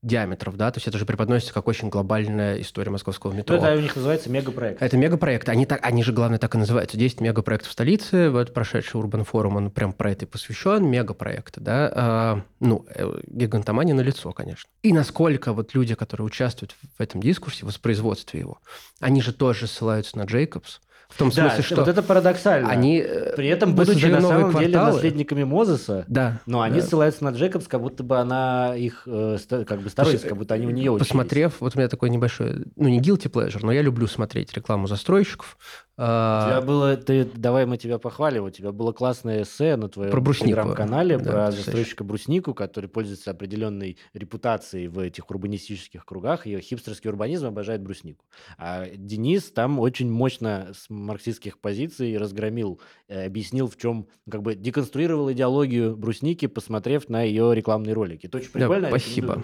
диаметров, 0.01 0.57
да, 0.57 0.71
то 0.71 0.77
есть 0.77 0.87
это 0.87 0.97
же 0.97 1.05
преподносится 1.05 1.53
как 1.53 1.67
очень 1.67 1.89
глобальная 1.89 2.59
история 2.59 2.89
московского 2.89 3.33
метро. 3.33 3.55
Это 3.55 3.75
у 3.75 3.81
них 3.81 3.95
называется 3.95 4.31
мегапроект. 4.31 4.81
Это 4.81 4.97
мегапроект. 4.97 5.47
Они, 5.47 5.67
так, 5.67 5.79
они 5.85 6.03
же, 6.03 6.11
главное, 6.11 6.39
так 6.39 6.55
и 6.55 6.57
называются. 6.57 6.97
10 6.97 7.21
мегапроектов 7.21 7.69
в 7.69 7.73
столице, 7.73 8.31
вот 8.31 8.51
прошедший 8.51 8.99
Урбан 8.99 9.23
форум, 9.23 9.57
он 9.57 9.69
прям 9.69 9.93
про 9.93 10.11
это 10.11 10.25
и 10.25 10.27
посвящен, 10.27 10.87
мегапроекты, 10.87 11.61
да. 11.61 11.91
А, 11.93 12.41
ну, 12.59 12.85
э, 12.95 13.19
гигантомания 13.27 13.93
на 13.93 14.01
лицо, 14.01 14.31
конечно. 14.31 14.67
И 14.81 14.91
насколько 14.91 15.53
вот 15.53 15.75
люди, 15.75 15.93
которые 15.93 16.25
участвуют 16.25 16.75
в 16.97 16.99
этом 16.99 17.21
дискурсе, 17.21 17.65
в 17.65 17.67
воспроизводстве 17.67 18.39
его, 18.39 18.59
они 18.99 19.21
же 19.21 19.33
тоже 19.33 19.67
ссылаются 19.67 20.17
на 20.17 20.23
Джейкобс, 20.23 20.81
в 21.11 21.17
том 21.17 21.31
смысле, 21.31 21.57
да, 21.57 21.63
что... 21.63 21.75
вот 21.75 21.87
это 21.87 22.01
парадоксально. 22.01 22.69
Они, 22.69 23.03
При 23.35 23.47
этом, 23.47 23.75
будучи 23.75 24.05
на 24.05 24.21
самом 24.21 24.51
кварталы, 24.51 24.65
деле 24.65 24.79
наследниками 24.79 25.43
Мозеса, 25.43 26.05
да, 26.07 26.39
но 26.45 26.61
они 26.61 26.79
да. 26.79 26.85
ссылаются 26.85 27.23
на 27.23 27.29
Джекобс, 27.29 27.67
как 27.67 27.81
будто 27.81 28.03
бы 28.03 28.17
она 28.17 28.75
их 28.75 29.03
э, 29.05 29.37
как 29.67 29.81
бы 29.81 29.89
сторонница, 29.89 30.27
как 30.27 30.37
будто 30.37 30.53
они 30.53 30.67
у 30.67 30.71
нее 30.71 30.97
Посмотрев, 30.97 31.55
вот 31.59 31.75
у 31.75 31.77
меня 31.77 31.89
такой 31.89 32.09
небольшой, 32.09 32.65
ну 32.75 32.87
не 32.87 33.01
guilty 33.01 33.29
pleasure, 33.29 33.59
но 33.61 33.71
я 33.71 33.81
люблю 33.81 34.07
смотреть 34.07 34.53
рекламу 34.53 34.87
застройщиков, 34.87 35.57
у 36.01 36.49
тебя 36.49 36.61
было, 36.61 36.97
ты, 36.97 37.25
давай 37.25 37.65
мы 37.65 37.77
тебя 37.77 37.99
похвалим, 37.99 38.45
у 38.45 38.49
тебя 38.49 38.71
было 38.71 38.91
классное 38.91 39.43
эссе 39.43 39.75
на 39.75 39.87
твоем 39.87 40.11
про 40.11 40.33
телеграм-канале 40.33 41.17
да, 41.17 41.31
про 41.31 41.51
застройщика 41.51 42.03
Бруснику, 42.03 42.53
который 42.53 42.89
пользуется 42.89 43.31
определенной 43.31 43.97
репутацией 44.13 44.87
в 44.87 44.99
этих 44.99 45.29
урбанистических 45.29 46.05
кругах, 46.05 46.47
и 46.47 46.59
хипстерский 46.59 47.09
урбанизм 47.09 47.47
обожает 47.47 47.81
Бруснику. 47.81 48.25
А 48.57 48.87
Денис 48.95 49.51
там 49.51 49.79
очень 49.79 50.09
мощно 50.09 50.71
с 50.73 50.89
марксистских 50.89 51.59
позиций 51.59 52.17
разгромил, 52.17 52.79
э, 53.07 53.25
объяснил, 53.25 53.67
в 53.67 53.77
чем, 53.77 54.07
как 54.29 54.41
бы 54.41 54.55
деконструировал 54.55 55.31
идеологию 55.31 55.95
Брусники, 55.95 56.47
посмотрев 56.47 57.09
на 57.09 57.21
ее 57.21 57.53
рекламные 57.53 57.93
ролики. 57.93 58.25
Это 58.25 58.37
очень 58.37 58.51
прикольно. 58.51 58.81
Да, 58.81 58.87
спасибо. 58.87 59.43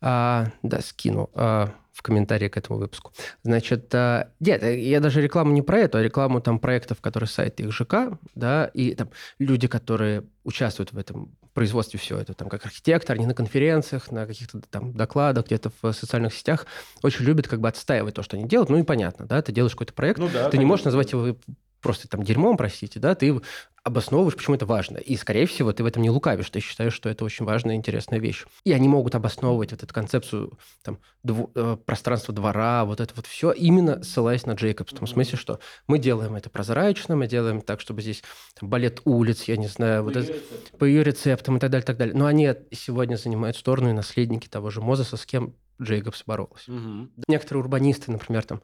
А, 0.00 0.46
да, 0.62 0.80
скину. 0.80 1.30
А, 1.34 1.72
в 1.92 2.02
комментарии 2.02 2.48
к 2.48 2.56
этому 2.56 2.78
выпуску. 2.78 3.12
Значит, 3.42 3.94
а, 3.94 4.30
нет, 4.40 4.62
я 4.62 5.00
даже 5.00 5.20
рекламу 5.20 5.52
не 5.52 5.60
про 5.60 5.80
эту, 5.80 5.98
а 5.98 6.02
рекламу 6.02 6.40
там 6.40 6.58
проектов, 6.58 7.02
которые 7.02 7.28
сайт 7.28 7.60
их 7.60 7.72
ЖК, 7.72 8.18
да, 8.34 8.70
и 8.72 8.94
там 8.94 9.10
люди, 9.38 9.68
которые 9.68 10.24
участвуют 10.42 10.94
в 10.94 10.98
этом 10.98 11.36
производстве 11.52 11.98
все 11.98 12.16
это, 12.16 12.32
там, 12.32 12.48
как 12.48 12.64
архитектор, 12.64 13.16
они 13.16 13.26
на 13.26 13.34
конференциях, 13.34 14.10
на 14.10 14.26
каких-то 14.26 14.60
там 14.70 14.94
докладах, 14.94 15.46
где-то 15.46 15.70
в 15.82 15.92
социальных 15.92 16.32
сетях, 16.32 16.64
очень 17.02 17.24
любят 17.26 17.48
как 17.48 17.60
бы 17.60 17.68
отстаивать 17.68 18.14
то, 18.14 18.22
что 18.22 18.38
они 18.38 18.48
делают. 18.48 18.70
Ну 18.70 18.78
и 18.78 18.82
понятно, 18.82 19.26
да, 19.26 19.42
ты 19.42 19.52
делаешь 19.52 19.72
какой-то 19.72 19.92
проект, 19.92 20.18
ну, 20.20 20.26
да, 20.28 20.32
ты 20.32 20.52
конечно. 20.52 20.58
не 20.58 20.64
можешь 20.64 20.84
назвать 20.86 21.12
его 21.12 21.36
просто 21.80 22.08
там 22.08 22.22
дерьмом, 22.22 22.56
простите, 22.56 23.00
да, 23.00 23.14
ты 23.14 23.40
обосновываешь, 23.82 24.36
почему 24.36 24.56
это 24.56 24.66
важно. 24.66 24.98
И, 24.98 25.16
скорее 25.16 25.46
всего, 25.46 25.72
ты 25.72 25.82
в 25.82 25.86
этом 25.86 26.02
не 26.02 26.10
лукавишь, 26.10 26.50
ты 26.50 26.60
считаешь, 26.60 26.92
что 26.92 27.08
это 27.08 27.24
очень 27.24 27.46
важная 27.46 27.74
и 27.74 27.78
интересная 27.78 28.18
вещь. 28.18 28.44
И 28.64 28.72
они 28.72 28.88
могут 28.88 29.14
обосновывать 29.14 29.72
вот 29.72 29.82
эту 29.82 29.94
концепцию 29.94 30.58
там, 30.82 30.98
дв... 31.22 31.48
э, 31.54 31.78
пространства 31.86 32.34
двора, 32.34 32.84
вот 32.84 33.00
это 33.00 33.14
вот 33.14 33.26
все, 33.26 33.52
именно 33.52 34.02
ссылаясь 34.02 34.44
на 34.44 34.52
Джейкобс. 34.52 34.92
В 34.92 34.96
том 34.96 35.06
смысле, 35.06 35.38
что 35.38 35.60
мы 35.86 35.98
делаем 35.98 36.34
это 36.36 36.50
прозрачно, 36.50 37.16
мы 37.16 37.26
делаем 37.26 37.62
так, 37.62 37.80
чтобы 37.80 38.02
здесь 38.02 38.22
там, 38.58 38.68
балет 38.68 39.00
улиц, 39.04 39.44
я 39.44 39.56
не 39.56 39.68
знаю, 39.68 40.02
по 40.02 40.10
вот 40.10 40.16
это, 40.16 40.34
по 40.78 40.84
ее 40.84 41.02
рецептам 41.02 41.56
и 41.56 41.60
так 41.60 41.70
далее, 41.70 41.86
так 41.86 41.96
далее. 41.96 42.14
Но 42.14 42.26
они 42.26 42.52
сегодня 42.72 43.16
занимают 43.16 43.56
сторону 43.56 43.90
и 43.90 43.94
наследники 43.94 44.48
того 44.48 44.68
же 44.70 44.82
Мозеса, 44.82 45.16
с 45.16 45.24
кем 45.24 45.54
Джейкобс 45.80 46.24
боролась. 46.26 46.68
Угу. 46.68 47.08
Некоторые 47.28 47.62
урбанисты, 47.62 48.12
например, 48.12 48.44
там, 48.44 48.60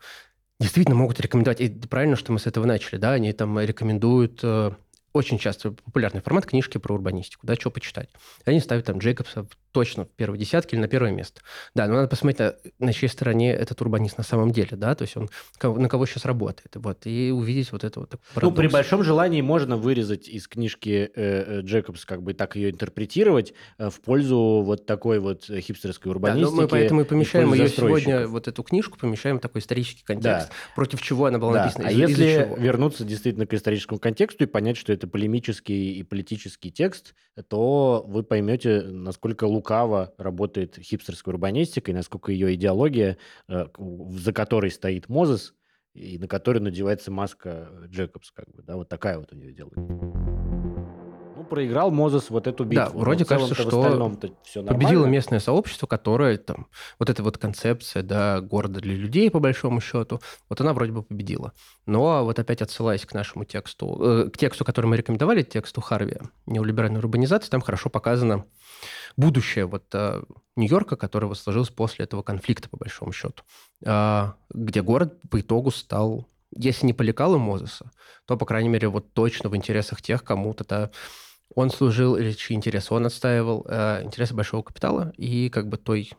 действительно 0.60 0.96
могут 0.96 1.20
рекомендовать. 1.20 1.60
И 1.60 1.68
правильно, 1.68 2.16
что 2.16 2.32
мы 2.32 2.38
с 2.38 2.46
этого 2.46 2.64
начали, 2.64 2.98
да, 2.98 3.12
они 3.12 3.32
там 3.32 3.58
рекомендуют 3.58 4.40
э, 4.42 4.72
очень 5.16 5.38
часто 5.38 5.72
популярный 5.72 6.20
формат 6.20 6.46
книжки 6.46 6.79
про 6.79 6.94
урбанистику, 6.94 7.46
да, 7.46 7.55
что 7.55 7.70
почитать. 7.70 8.11
Они 8.44 8.61
ставят 8.61 8.85
там 8.85 8.98
Джейкобса 8.98 9.46
точно 9.72 10.05
в 10.05 10.09
первой 10.09 10.38
десятке 10.38 10.76
или 10.76 10.81
на 10.81 10.88
первое 10.88 11.12
место. 11.12 11.42
Да, 11.74 11.87
но 11.87 11.94
надо 11.94 12.09
посмотреть, 12.09 12.55
на, 12.79 12.87
на 12.87 12.92
чьей 12.94 13.09
стороне 13.09 13.52
этот 13.52 13.81
урбанист 13.83 14.16
на 14.16 14.24
самом 14.24 14.50
деле, 14.50 14.70
да, 14.72 14.94
то 14.94 15.02
есть 15.02 15.16
он 15.16 15.29
на 15.62 15.88
кого 15.88 16.07
сейчас 16.07 16.24
работает, 16.24 16.70
вот, 16.76 17.07
и 17.07 17.31
увидеть 17.31 17.72
вот 17.72 17.85
это 17.85 18.00
вот. 18.00 18.14
Ну, 18.40 18.52
при 18.52 18.68
большом 18.68 19.02
желании 19.02 19.42
можно 19.42 19.76
вырезать 19.76 20.29
из 20.29 20.48
книжки 20.48 21.11
э, 21.14 21.59
э, 21.59 21.61
Джейкобс, 21.61 22.07
как 22.07 22.22
бы 22.22 22.33
так 22.33 22.57
ее 22.57 22.70
интерпретировать 22.70 23.52
э, 23.79 23.90
в 23.90 24.00
пользу 24.00 24.62
вот 24.64 24.87
такой 24.87 25.18
вот 25.18 25.44
хипстерской 25.44 26.11
урбанистики. 26.11 26.57
Да, 26.57 26.62
мы 26.62 26.68
поэтому 26.68 27.02
и 27.02 27.05
помещаем 27.05 27.52
ее 27.52 27.68
сегодня, 27.68 28.26
вот 28.29 28.48
эту 28.48 28.62
книжку, 28.62 28.98
помещаем 28.98 29.38
такой 29.40 29.61
исторический 29.61 30.05
контекст, 30.05 30.48
да. 30.48 30.55
против 30.74 31.02
чего 31.02 31.26
она 31.26 31.38
была 31.38 31.52
да. 31.52 31.64
написана. 31.64 31.88
А 31.88 31.90
если 31.92 32.55
вернуться 32.59 33.05
действительно 33.05 33.46
к 33.46 33.52
историческому 33.52 34.00
контексту 34.00 34.44
и 34.44 34.46
понять, 34.46 34.79
что 34.79 34.92
это 34.92 35.05
полемический 35.06 35.92
и 35.92 36.02
политический 36.02 36.70
текст, 36.70 37.14
то 37.48 38.04
вы 38.06 38.22
поймете, 38.22 38.82
насколько 38.82 39.44
лук 39.44 39.66
лукаво 39.66 40.14
работает 40.16 40.78
хипстерская 40.78 41.34
урбанистика 41.34 41.90
и 41.90 41.94
насколько 41.94 42.30
ее 42.30 42.54
идеология, 42.54 43.18
э, 43.48 43.66
за 44.10 44.32
которой 44.32 44.70
стоит 44.70 45.08
Мозес, 45.08 45.54
и 45.92 46.18
на 46.18 46.28
которой 46.28 46.58
надевается 46.58 47.10
маска 47.10 47.68
Джекобс, 47.86 48.30
как 48.30 48.46
бы, 48.52 48.62
да, 48.62 48.76
вот 48.76 48.88
такая 48.88 49.18
вот 49.18 49.32
у 49.32 49.36
нее 49.36 49.50
идеология 49.50 50.75
проиграл 51.48 51.90
Мозес 51.90 52.30
вот 52.30 52.46
эту 52.46 52.64
битву. 52.64 52.85
Да, 52.85 52.90
вроде 52.90 53.24
кажется, 53.24 53.54
что 53.54 54.16
все 54.42 54.62
победило 54.62 55.06
местное 55.06 55.40
сообщество, 55.40 55.87
которое 55.87 56.37
там, 56.37 56.66
вот 56.98 57.11
эта 57.11 57.22
вот 57.22 57.38
концепция, 57.38 58.02
да, 58.02 58.40
города 58.40 58.80
для 58.80 58.94
людей, 58.94 59.30
по 59.30 59.40
большому 59.40 59.80
счету, 59.80 60.20
вот 60.48 60.61
она 60.61 60.72
вроде 60.72 60.92
бы 60.92 61.02
победила. 61.02 61.52
Но 61.87 62.24
вот 62.24 62.38
опять 62.38 62.62
отсылаясь 62.62 63.06
к 63.06 63.14
нашему 63.14 63.44
тексту, 63.44 63.98
э, 64.00 64.30
к 64.30 64.38
тексту, 64.38 64.64
который 64.64 64.87
мы 64.87 64.96
рекомендовали, 64.96 65.42
тексту 65.42 65.80
Харви 65.80 66.18
«Неолиберальная 66.46 67.00
урбанизация», 67.00 67.50
там 67.50 67.61
хорошо 67.61 67.90
показано 67.90 68.44
будущее 69.16 69.66
вот 69.66 69.85
э, 69.94 70.22
Нью-Йорка, 70.56 70.96
которое 70.96 71.32
сложилось 71.35 71.70
после 71.70 72.04
этого 72.04 72.22
конфликта, 72.22 72.68
по 72.68 72.76
большому 72.76 73.12
счету, 73.12 73.42
э, 73.85 74.32
где 74.50 74.82
город 74.82 75.18
по 75.30 75.40
итогу 75.40 75.70
стал 75.70 76.28
если 76.59 76.87
не 76.87 76.92
по 76.92 77.02
лекалу 77.02 77.38
Мозеса, 77.38 77.90
то, 78.24 78.37
по 78.37 78.46
крайней 78.46 78.68
мере, 78.68 78.88
вот 78.88 79.12
точно 79.12 79.50
в 79.50 79.56
интересах 79.56 80.02
тех, 80.02 80.24
кому-то 80.24 80.64
он 81.54 81.70
служил, 81.70 82.16
или 82.16 82.32
чьи 82.32 82.56
интересы 82.56 82.92
он 82.94 83.06
отстаивал, 83.06 83.64
э, 83.68 84.02
интересы 84.02 84.35
большого 84.35 84.62
капитала 84.62 85.12
и 85.16 85.48
как 85.48 85.68
бы 85.68 85.76
той 85.76 86.12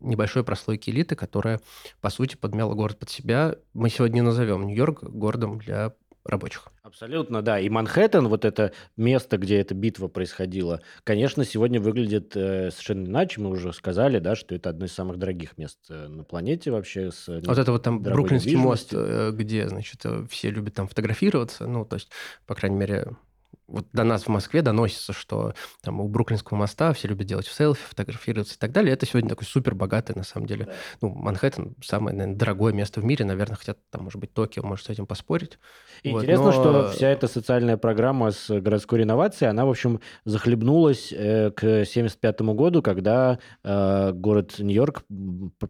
небольшой 0.00 0.44
прослойки 0.44 0.90
элиты, 0.90 1.14
которая, 1.14 1.60
по 2.00 2.10
сути, 2.10 2.36
подмяла 2.36 2.74
город 2.74 2.98
под 2.98 3.10
себя. 3.10 3.56
Мы 3.74 3.90
сегодня 3.90 4.22
назовем 4.22 4.66
Нью-Йорк 4.66 5.04
городом 5.04 5.58
для 5.58 5.92
рабочих. 6.24 6.68
Абсолютно, 6.82 7.42
да. 7.42 7.60
И 7.60 7.68
Манхэттен, 7.68 8.28
вот 8.28 8.44
это 8.44 8.72
место, 8.96 9.38
где 9.38 9.58
эта 9.58 9.74
битва 9.74 10.08
происходила, 10.08 10.80
конечно, 11.04 11.44
сегодня 11.44 11.80
выглядит 11.80 12.36
э, 12.36 12.70
совершенно 12.70 13.06
иначе. 13.06 13.40
Мы 13.40 13.50
уже 13.50 13.72
сказали, 13.72 14.18
да, 14.18 14.34
что 14.34 14.54
это 14.54 14.70
одно 14.70 14.86
из 14.86 14.92
самых 14.92 15.18
дорогих 15.18 15.56
мест 15.56 15.78
э, 15.88 16.08
на 16.08 16.24
планете 16.24 16.70
вообще. 16.70 17.10
С, 17.10 17.28
вот 17.28 17.58
это 17.58 17.72
вот 17.72 17.82
там 17.82 18.02
Бруклинский 18.02 18.56
мост, 18.56 18.90
э, 18.92 19.30
где, 19.32 19.68
значит, 19.68 20.00
э, 20.04 20.26
все 20.28 20.50
любят 20.50 20.74
там 20.74 20.88
фотографироваться, 20.88 21.66
ну, 21.66 21.84
то 21.84 21.94
есть, 21.94 22.10
по 22.46 22.54
крайней 22.54 22.76
мере, 22.76 23.16
вот 23.70 23.86
до 23.92 24.04
нас 24.04 24.24
в 24.24 24.28
Москве 24.28 24.62
доносится, 24.62 25.12
что 25.12 25.54
там 25.82 26.00
у 26.00 26.08
Бруклинского 26.08 26.58
моста 26.58 26.92
все 26.92 27.08
любят 27.08 27.26
делать 27.26 27.46
селфи, 27.46 27.82
фотографироваться 27.88 28.54
и 28.54 28.58
так 28.58 28.72
далее. 28.72 28.92
Это 28.92 29.06
сегодня 29.06 29.28
такой 29.28 29.46
супер 29.46 29.74
богатый, 29.74 30.16
на 30.16 30.24
самом 30.24 30.46
деле. 30.46 30.66
Да. 30.66 30.72
Ну, 31.02 31.14
Манхэттен 31.14 31.76
самое, 31.82 32.16
наверное, 32.16 32.38
дорогое 32.38 32.72
место 32.72 33.00
в 33.00 33.04
мире. 33.04 33.24
Наверное, 33.24 33.56
хотят 33.56 33.78
там, 33.90 34.04
может 34.04 34.20
быть, 34.20 34.32
Токио 34.34 34.62
может 34.62 34.86
с 34.86 34.88
этим 34.90 35.06
поспорить. 35.06 35.58
И 36.02 36.10
вот, 36.10 36.22
интересно, 36.22 36.46
но... 36.46 36.52
что 36.52 36.90
вся 36.90 37.08
эта 37.08 37.28
социальная 37.28 37.76
программа 37.76 38.30
с 38.30 38.48
городской 38.60 39.00
реновацией, 39.00 39.50
она, 39.50 39.64
в 39.64 39.70
общем, 39.70 40.00
захлебнулась 40.24 41.12
э, 41.12 41.50
к 41.50 41.62
1975 41.62 42.40
году, 42.40 42.82
когда 42.82 43.38
э, 43.62 44.12
город 44.12 44.58
Нью-Йорк 44.58 45.04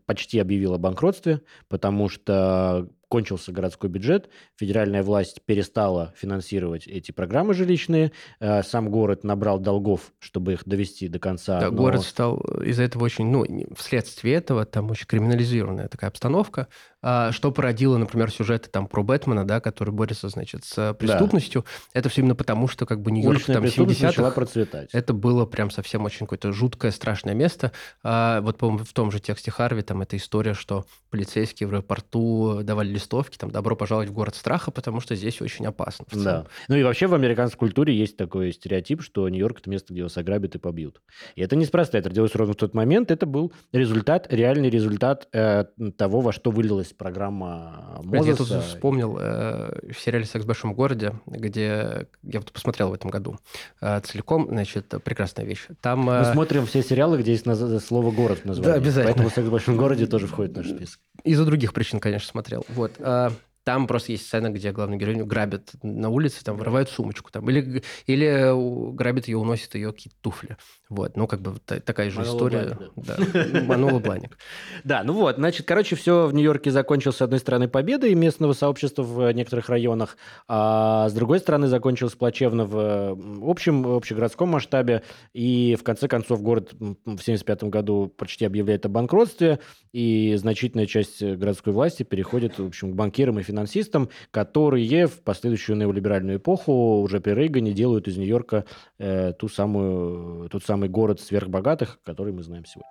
почти 0.07 0.39
объявил 0.39 0.75
о 0.75 0.79
банкротстве, 0.79 1.43
потому 1.69 2.09
что 2.09 2.89
кончился 3.11 3.51
городской 3.51 3.91
бюджет, 3.91 4.31
федеральная 4.57 5.03
власть 5.03 5.43
перестала 5.45 6.15
финансировать 6.17 6.87
эти 6.87 7.11
программы 7.11 7.55
жилищные, 7.55 8.13
э, 8.39 8.63
сам 8.63 8.89
город 8.89 9.25
набрал 9.25 9.59
долгов, 9.59 10.13
чтобы 10.21 10.53
их 10.53 10.63
довести 10.65 11.09
до 11.09 11.19
конца. 11.19 11.61
Да, 11.61 11.71
но... 11.71 11.77
город 11.77 12.03
стал 12.03 12.39
из-за 12.65 12.85
этого 12.85 13.05
очень, 13.05 13.27
ну, 13.27 13.45
вследствие 13.77 14.37
этого 14.37 14.65
там 14.65 14.91
очень 14.91 15.07
криминализированная 15.07 15.89
такая 15.89 16.09
обстановка, 16.09 16.69
что 17.03 17.53
породило, 17.53 17.97
например, 17.97 18.31
сюжеты 18.31 18.69
там 18.69 18.87
про 18.87 19.03
Бэтмена, 19.03 19.47
да, 19.47 19.61
который 19.61 19.91
борется, 19.91 20.29
значит, 20.29 20.65
с 20.65 20.95
преступностью. 20.95 21.63
Да. 21.63 22.01
Это 22.01 22.09
все 22.09 22.21
именно 22.21 22.35
потому, 22.35 22.69
что 22.69 22.87
как 22.87 23.01
бы 23.01 23.11
Нью-Йорк 23.11 23.45
там 23.45 23.65
70-х... 23.65 24.31
процветать. 24.33 24.91
Это 24.93 25.13
было 25.13 25.47
прям 25.47 25.71
совсем 25.71 26.05
очень 26.05 26.21
какое-то 26.27 26.53
жуткое, 26.53 26.91
страшное 26.91 27.35
место. 27.35 27.73
А, 28.03 28.41
вот, 28.41 28.59
по-моему, 28.59 28.85
в 28.85 28.93
том 28.93 29.11
же 29.11 29.21
тексте 29.21 29.51
Харви 29.51 29.83
там 29.83 30.03
эта 30.03 30.17
история, 30.17 30.55
что 30.55 30.85
полицейские 31.11 31.69
в 31.69 31.73
аэропорту 31.73 32.61
давали 32.63 32.89
листовки, 32.89 33.37
там, 33.37 33.51
добро 33.51 33.77
пожаловать 33.77 34.11
в 34.11 34.13
город 34.13 34.35
страха, 34.35 34.71
потому 34.71 35.01
что 35.01 35.17
здесь 35.17 35.41
очень 35.41 35.67
опасно. 35.67 36.07
Да. 36.13 36.47
Ну 36.69 36.77
и 36.77 36.83
вообще 36.83 37.07
в 37.07 37.15
американской 37.15 37.59
культуре 37.59 37.97
есть 37.97 38.17
такой 38.17 38.53
стереотип, 38.53 39.03
что 39.03 39.29
Нью-Йорк– 39.29 39.59
это 39.61 39.71
место, 39.71 39.93
где 39.93 40.03
вас 40.03 40.17
ограбят 40.17 40.55
и 40.55 40.59
побьют. 40.59 41.01
И 41.35 41.43
это 41.43 41.57
неспроста, 41.57 41.99
это 41.99 42.11
родилось 42.11 42.35
ровно 42.35 42.55
в 42.55 42.57
тот 42.57 42.75
момент, 42.75 43.11
это 43.11 43.27
был 43.27 43.53
результат, 43.73 44.27
реальный 44.31 44.71
результат 44.71 45.29
э, 45.33 45.65
того, 45.97 46.21
во 46.21 46.33
что 46.33 46.51
вылилось 46.51 46.90
есть 46.91 46.97
программа 46.97 48.01
Мозеса. 48.03 48.31
Я 48.31 48.37
тут 48.37 48.65
вспомнил 48.65 49.17
э, 49.19 49.93
в 49.93 50.01
сериале 50.01 50.25
«Секс 50.25 50.45
в 50.45 50.49
большом 50.49 50.75
городе», 50.75 51.15
где 51.27 52.07
я 52.23 52.41
вот 52.41 52.53
посмотрел 52.53 52.91
в 52.91 52.95
этом 52.95 53.11
году 53.11 53.39
э, 53.81 54.01
целиком, 54.01 54.47
значит, 54.49 54.93
прекрасная 55.05 55.45
вещь. 55.45 55.67
Там, 55.81 56.09
э... 56.11 56.21
Мы 56.21 56.33
смотрим 56.33 56.67
все 56.67 56.83
сериалы, 56.83 57.19
где 57.19 57.33
есть 57.33 57.47
наз... 57.47 57.85
слово 57.85 58.11
«город» 58.11 58.41
в 58.41 58.45
названии. 58.45 58.73
Да, 58.73 58.77
обязательно. 58.77 59.05
Поэтому 59.13 59.31
«Секс 59.31 59.47
в 59.47 59.51
большом 59.51 59.77
городе» 59.77 60.07
тоже 60.07 60.27
входит 60.27 60.53
в 60.53 60.57
наш 60.57 60.69
список. 60.69 61.01
Из-за 61.25 61.45
других 61.45 61.73
причин, 61.73 62.01
конечно, 62.01 62.29
смотрел. 62.29 62.65
Вот. 62.69 62.93
Э, 62.99 63.31
там 63.65 63.87
просто 63.87 64.13
есть 64.13 64.27
сцена, 64.27 64.51
где 64.51 64.73
главную 64.73 64.99
героиню 64.99 65.27
грабят 65.27 65.71
на 65.83 66.09
улице, 66.09 66.43
там 66.43 66.57
вырывают 66.57 66.89
сумочку, 66.89 67.31
там, 67.31 67.49
или, 67.51 67.83
или 68.07 68.95
грабят 68.95 69.29
ее, 69.29 69.37
уносят 69.37 69.75
ее 69.75 69.93
какие-то 69.93 70.17
туфли. 70.21 70.57
Вот, 70.89 71.17
ну, 71.17 71.27
как 71.27 71.43
бы 71.43 71.59
такая 71.61 72.11
же 72.11 72.21
Манула 72.21 72.35
история. 72.35 72.79
Бланик, 72.97 73.53
да. 73.53 73.63
Манула 73.63 73.99
Бланик. 73.99 74.39
Да, 74.85 75.03
ну 75.05 75.13
вот, 75.13 75.37
значит, 75.37 75.67
короче, 75.67 75.95
все 75.97 76.27
в 76.27 76.35
Нью-Йорке 76.35 76.71
закончилось, 76.71 77.17
с 77.17 77.23
одной 77.23 77.39
стороны, 77.39 77.69
победой 77.69 78.15
местного 78.15 78.55
сообщества 78.55 79.03
в 79.03 79.31
некоторых 79.33 79.69
районах, 79.69 80.17
а 80.49 81.09
с 81.09 81.13
другой 81.13 81.39
стороны, 81.39 81.69
закончилось 81.69 82.15
плачевно 82.15 82.65
в 82.67 83.49
общем, 83.49 83.87
общегородском 83.87 84.49
масштабе, 84.49 85.03
и 85.33 85.77
в 85.79 85.85
конце 85.85 86.09
концов 86.09 86.43
город 86.43 86.73
в 86.73 86.97
1975 87.03 87.65
году 87.65 88.13
почти 88.17 88.45
объявляет 88.45 88.87
о 88.87 88.89
банкротстве, 88.89 89.61
и 89.93 90.35
значительная 90.37 90.87
часть 90.87 91.23
городской 91.23 91.73
власти 91.73 92.03
переходит, 92.03 92.59
в 92.59 92.67
общем, 92.67 92.93
к 92.93 92.95
банкирам 92.95 93.39
и 93.39 93.43
финансистам, 93.51 94.09
которые 94.31 95.07
в 95.07 95.23
последующую 95.23 95.77
неолиберальную 95.77 96.39
эпоху 96.39 97.01
уже 97.01 97.21
при 97.21 97.33
Рейгане 97.33 97.73
делают 97.73 98.09
из 98.09 98.17
Нью-Йорка 98.17 98.65
э, 98.99 99.33
ту 99.39 99.49
самую, 99.49 100.49
тот 100.49 100.65
самый 100.65 100.89
город 100.89 101.21
сверхбогатых, 101.21 102.01
который 102.05 102.33
мы 102.33 102.43
знаем 102.43 102.65
сегодня. 102.65 102.91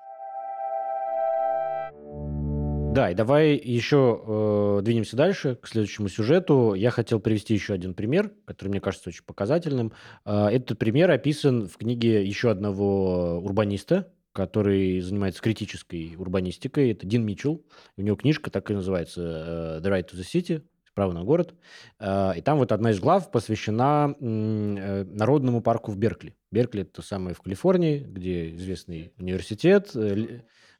Да, 2.93 3.11
и 3.11 3.13
давай 3.13 3.55
еще 3.55 4.19
э, 4.27 4.81
двинемся 4.83 5.15
дальше 5.15 5.55
к 5.61 5.67
следующему 5.67 6.09
сюжету. 6.09 6.73
Я 6.73 6.89
хотел 6.89 7.19
привести 7.19 7.53
еще 7.53 7.73
один 7.73 7.93
пример, 7.93 8.31
который 8.45 8.69
мне 8.69 8.81
кажется 8.81 9.09
очень 9.09 9.23
показательным. 9.23 9.93
Э, 10.25 10.47
этот 10.47 10.79
пример 10.79 11.11
описан 11.11 11.67
в 11.67 11.77
книге 11.77 12.25
еще 12.25 12.49
одного 12.49 13.39
урбаниста, 13.41 14.11
который 14.33 15.01
занимается 15.01 15.41
критической 15.41 16.15
урбанистикой. 16.17 16.91
Это 16.91 17.05
Дин 17.05 17.25
Митчелл. 17.25 17.65
У 17.97 18.01
него 18.01 18.15
книжка 18.15 18.51
так 18.51 18.69
и 18.69 18.73
называется 18.73 19.79
э, 19.81 19.85
«The 19.85 19.91
Right 19.91 20.09
to 20.09 20.15
the 20.15 20.23
City», 20.23 20.63
право 20.93 21.13
на 21.13 21.23
город. 21.23 21.53
Э, 21.99 22.33
и 22.35 22.41
там 22.41 22.59
вот 22.59 22.71
одна 22.71 22.91
из 22.91 22.99
глав 22.99 23.31
посвящена 23.31 24.15
э, 24.19 25.03
Народному 25.05 25.61
парку 25.61 25.91
в 25.91 25.97
Беркли. 25.97 26.35
Беркли– 26.51 26.81
это 26.83 27.01
самое 27.01 27.35
в 27.35 27.41
Калифорнии, 27.41 27.99
где 27.99 28.55
известный 28.55 29.13
университет. 29.17 29.91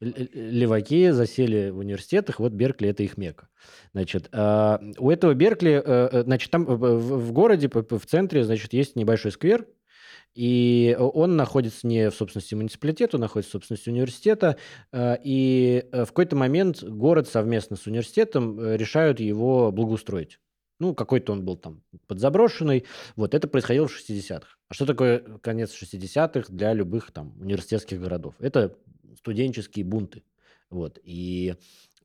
Леваки 0.01 1.09
засели 1.09 1.71
в 1.71 1.79
университетах, 1.79 2.39
вот 2.39 2.53
Беркли– 2.53 2.87
это 2.89 3.03
их 3.03 3.17
мека. 3.17 3.49
Значит, 3.91 4.29
у 4.31 5.09
этого 5.09 5.33
Беркли, 5.33 5.83
значит, 6.23 6.51
там 6.51 6.63
в 6.63 7.31
городе, 7.33 7.69
в 7.69 8.05
центре, 8.05 8.45
значит, 8.45 8.71
есть 8.71 8.95
небольшой 8.95 9.33
сквер, 9.33 9.67
и 10.35 10.95
он 10.97 11.35
находится 11.35 11.87
не 11.87 12.09
в 12.09 12.15
собственности 12.15 12.55
муниципалитета, 12.55 13.17
он 13.17 13.21
находится 13.21 13.49
в 13.49 13.53
собственности 13.53 13.89
университета. 13.89 14.57
Э, 14.91 15.17
и 15.23 15.85
э, 15.91 16.05
в 16.05 16.07
какой-то 16.07 16.35
момент 16.35 16.83
город 16.83 17.27
совместно 17.27 17.75
с 17.75 17.87
университетом 17.87 18.59
э, 18.59 18.77
решают 18.77 19.19
его 19.19 19.71
благоустроить. 19.71 20.39
Ну, 20.79 20.93
какой-то 20.93 21.33
он 21.33 21.43
был 21.43 21.57
там 21.57 21.83
подзаброшенный. 22.07 22.85
Вот 23.15 23.33
это 23.33 23.47
происходило 23.47 23.87
в 23.87 23.91
60-х. 23.91 24.47
А 24.69 24.73
что 24.73 24.85
такое 24.85 25.19
конец 25.41 25.73
60-х 25.73 26.53
для 26.53 26.73
любых 26.73 27.11
там 27.11 27.35
университетских 27.39 27.99
городов? 27.99 28.35
Это 28.39 28.77
студенческие 29.17 29.83
бунты. 29.83 30.23
Вот. 30.69 30.99
И 31.03 31.55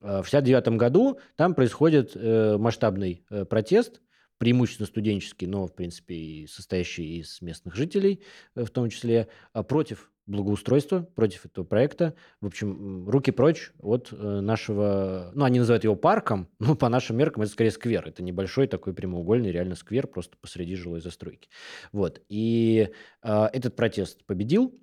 В 0.01 0.25
69 0.25 0.67
году 0.77 1.19
там 1.37 1.53
происходит 1.53 2.11
э, 2.15 2.57
масштабный 2.57 3.23
э, 3.29 3.45
протест, 3.45 4.01
преимущественно 4.37 4.87
студенческий, 4.87 5.47
но, 5.47 5.67
в 5.67 5.73
принципе, 5.73 6.15
и 6.15 6.47
состоящий 6.47 7.19
из 7.19 7.41
местных 7.41 7.75
жителей, 7.75 8.21
в 8.55 8.69
том 8.69 8.89
числе, 8.89 9.27
против 9.67 10.11
благоустройства, 10.27 11.07
против 11.15 11.45
этого 11.45 11.65
проекта. 11.65 12.15
В 12.41 12.47
общем, 12.47 13.07
руки 13.07 13.31
прочь 13.31 13.71
от 13.79 14.11
нашего... 14.11 15.31
Ну, 15.35 15.45
они 15.45 15.59
называют 15.59 15.83
его 15.83 15.95
парком, 15.95 16.49
но 16.59 16.75
по 16.75 16.89
нашим 16.89 17.17
меркам 17.17 17.43
это 17.43 17.51
скорее 17.51 17.71
сквер. 17.71 18.07
Это 18.07 18.23
небольшой 18.23 18.67
такой 18.67 18.93
прямоугольный 18.93 19.51
реально 19.51 19.75
сквер, 19.75 20.07
просто 20.07 20.35
посреди 20.41 20.75
жилой 20.75 21.01
застройки. 21.01 21.49
Вот. 21.91 22.21
И 22.27 22.89
э, 23.21 23.49
этот 23.53 23.75
протест 23.75 24.25
победил, 24.25 24.73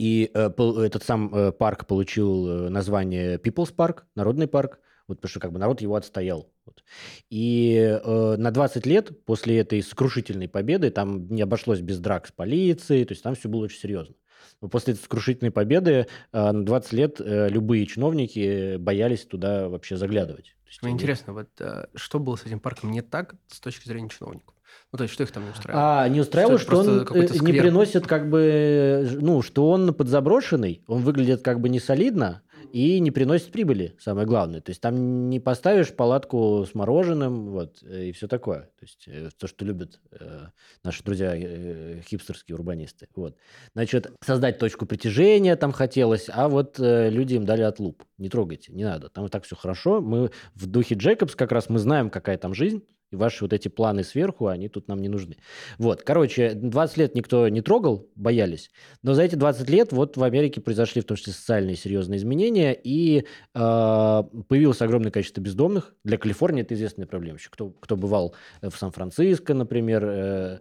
и 0.00 0.30
э, 0.32 0.50
этот 0.86 1.02
сам 1.02 1.34
э, 1.34 1.52
парк 1.52 1.86
получил 1.86 2.48
э, 2.48 2.68
название 2.70 3.36
People's 3.36 3.74
Park, 3.74 4.04
Народный 4.14 4.48
парк, 4.48 4.80
вот 5.06 5.18
потому 5.18 5.28
что 5.28 5.40
как 5.40 5.52
бы 5.52 5.58
народ 5.58 5.82
его 5.82 5.94
отстоял. 5.94 6.50
И 7.28 7.98
э, 8.02 8.36
на 8.36 8.50
20 8.50 8.86
лет 8.86 9.24
после 9.24 9.58
этой 9.58 9.82
сокрушительной 9.82 10.48
победы 10.48 10.90
там 10.90 11.28
не 11.28 11.42
обошлось 11.42 11.80
без 11.80 11.98
драк 11.98 12.26
с 12.26 12.32
полицией, 12.32 13.04
то 13.04 13.12
есть 13.12 13.22
там 13.22 13.34
все 13.34 13.48
было 13.48 13.64
очень 13.64 13.78
серьезно. 13.78 14.14
Но 14.60 14.68
после 14.68 14.94
этой 14.94 15.02
сокрушительной 15.02 15.50
победы 15.50 16.06
э, 16.32 16.52
на 16.52 16.64
20 16.64 16.92
лет 16.92 17.20
э, 17.20 17.48
любые 17.48 17.86
чиновники 17.86 18.76
боялись 18.76 19.24
туда 19.24 19.68
вообще 19.68 19.96
заглядывать. 19.96 20.54
Мне 20.82 20.90
они... 20.90 20.94
интересно, 20.94 21.32
вот 21.32 21.48
э, 21.58 21.86
что 21.94 22.18
было 22.20 22.36
с 22.36 22.44
этим 22.44 22.60
парком 22.60 22.90
не 22.90 23.02
так 23.02 23.34
с 23.48 23.60
точки 23.60 23.88
зрения 23.88 24.08
чиновников? 24.08 24.54
Ну, 24.92 24.98
то 24.98 25.04
есть, 25.04 25.14
что 25.14 25.22
их 25.22 25.32
там 25.32 25.44
не 25.44 25.50
устраивало? 25.50 26.02
А, 26.02 26.08
не 26.08 26.20
устраивало, 26.20 26.58
что, 26.58 26.82
что 26.82 26.90
он 26.90 27.22
э, 27.22 27.28
не 27.40 27.52
приносит 27.52 28.06
как 28.06 28.28
бы, 28.28 29.08
ну, 29.20 29.42
что 29.42 29.68
он 29.68 29.94
подзаброшенный, 29.94 30.82
он 30.86 31.02
выглядит 31.02 31.42
как 31.42 31.60
бы 31.60 31.68
не 31.68 31.80
солидно, 31.80 32.42
и 32.72 33.00
не 33.00 33.10
приносит 33.10 33.52
прибыли, 33.52 33.94
самое 33.98 34.26
главное. 34.26 34.60
То 34.60 34.70
есть 34.70 34.80
там 34.80 35.28
не 35.28 35.40
поставишь 35.40 35.92
палатку 35.94 36.66
с 36.70 36.74
мороженым, 36.74 37.50
вот, 37.50 37.82
э, 37.82 38.06
и 38.06 38.12
все 38.12 38.28
такое. 38.28 38.62
То 38.78 38.82
есть 38.82 39.04
э, 39.06 39.30
то, 39.36 39.46
что 39.46 39.64
любят 39.64 40.00
э, 40.12 40.46
наши 40.82 41.02
друзья 41.02 41.34
э, 41.34 42.00
хипстерские 42.06 42.56
урбанисты. 42.56 43.08
Вот. 43.14 43.36
Значит, 43.74 44.12
создать 44.24 44.58
точку 44.58 44.86
притяжения 44.86 45.56
там 45.56 45.72
хотелось, 45.72 46.28
а 46.28 46.48
вот 46.48 46.78
э, 46.78 47.10
люди 47.10 47.34
им 47.34 47.44
дали 47.44 47.62
отлуп. 47.62 48.02
Не 48.18 48.28
трогайте, 48.28 48.72
не 48.72 48.84
надо. 48.84 49.08
Там 49.08 49.26
и 49.26 49.28
так 49.28 49.44
все 49.44 49.56
хорошо. 49.56 50.00
Мы 50.00 50.30
в 50.54 50.66
духе 50.66 50.94
Джейкобс 50.94 51.34
как 51.34 51.52
раз 51.52 51.68
мы 51.68 51.78
знаем, 51.78 52.10
какая 52.10 52.38
там 52.38 52.54
жизнь, 52.54 52.82
и 53.10 53.16
ваши 53.16 53.44
вот 53.44 53.52
эти 53.52 53.68
планы 53.68 54.04
сверху, 54.04 54.46
они 54.46 54.68
тут 54.68 54.88
нам 54.88 55.00
не 55.00 55.08
нужны. 55.08 55.36
Вот, 55.78 56.02
короче, 56.02 56.52
20 56.54 56.96
лет 56.96 57.14
никто 57.14 57.48
не 57.48 57.60
трогал, 57.60 58.08
боялись. 58.14 58.70
Но 59.02 59.14
за 59.14 59.22
эти 59.22 59.34
20 59.34 59.68
лет 59.68 59.92
вот 59.92 60.16
в 60.16 60.22
Америке 60.22 60.60
произошли 60.60 61.02
в 61.02 61.04
том 61.04 61.16
числе 61.16 61.32
социальные 61.32 61.76
серьезные 61.76 62.18
изменения, 62.18 62.72
и 62.72 63.20
э, 63.20 63.24
появилось 63.54 64.80
огромное 64.80 65.10
количество 65.10 65.40
бездомных. 65.40 65.94
Для 66.04 66.18
Калифорнии 66.18 66.62
это 66.62 66.74
известная 66.74 67.06
проблема. 67.06 67.38
Еще 67.38 67.50
кто, 67.50 67.70
кто 67.70 67.96
бывал 67.96 68.34
в 68.62 68.72
Сан-Франциско, 68.72 69.54
например, 69.54 70.04
э, 70.04 70.58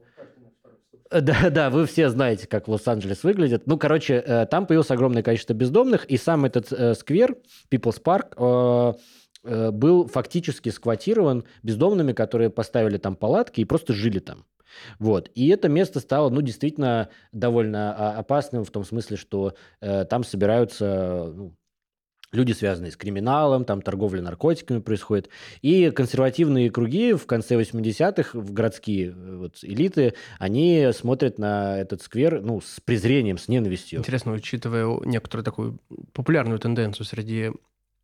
да, 1.12 1.50
да, 1.50 1.70
вы 1.70 1.86
все 1.86 2.10
знаете, 2.10 2.48
как 2.48 2.68
Лос-Анджелес 2.68 3.24
выглядит. 3.24 3.68
Ну, 3.68 3.78
короче, 3.78 4.24
э, 4.26 4.46
там 4.46 4.66
появилось 4.66 4.92
огромное 4.92 5.24
количество 5.24 5.54
бездомных, 5.54 6.06
и 6.06 6.18
сам 6.18 6.46
этот 6.46 6.72
э, 6.72 6.94
сквер, 6.94 7.36
People's 7.72 8.02
Park, 8.02 8.34
э, 8.38 8.40
Э, 8.90 8.94
был 9.44 10.08
фактически 10.08 10.70
сквотирован 10.70 11.46
бездомными, 11.64 12.14
которые 12.14 12.50
поставили 12.50 12.98
там 12.98 13.16
палатки 13.16 13.62
и 13.62 13.66
просто 13.66 13.94
жили 13.94 14.20
там. 14.20 14.46
Вот. 15.00 15.30
И 15.36 15.48
это 15.50 15.70
место 15.70 16.00
стало, 16.00 16.30
ну, 16.30 16.42
действительно 16.42 17.10
довольно 17.32 17.96
а, 17.96 18.20
опасным 18.20 18.64
в 18.64 18.72
том 18.72 18.84
смысле, 18.84 19.18
что 19.18 19.56
э, 19.82 20.06
там 20.06 20.24
собираются 20.24 21.34
ну, 21.36 21.56
люди, 22.32 22.52
связанные 22.52 22.92
с 22.92 22.98
криминалом, 22.98 23.66
там 23.66 23.82
торговля 23.82 24.22
наркотиками 24.22 24.80
происходит. 24.80 25.30
И 25.62 25.92
консервативные 25.92 26.70
круги 26.70 27.14
в 27.14 27.26
конце 27.26 27.60
80-х, 27.60 28.38
в 28.38 28.54
городские 28.54 29.10
э, 29.10 29.36
вот, 29.38 29.58
элиты, 29.64 30.14
они 30.38 30.90
смотрят 30.94 31.40
на 31.40 31.80
этот 31.80 32.02
сквер 32.02 32.42
ну, 32.42 32.62
с 32.62 32.80
презрением, 32.80 33.38
с 33.38 33.48
ненавистью. 33.48 34.00
Интересно, 34.00 34.34
учитывая 34.34 35.00
некоторую 35.06 35.44
такую 35.44 35.80
популярную 36.14 36.60
тенденцию 36.60 37.06
среди 37.06 37.52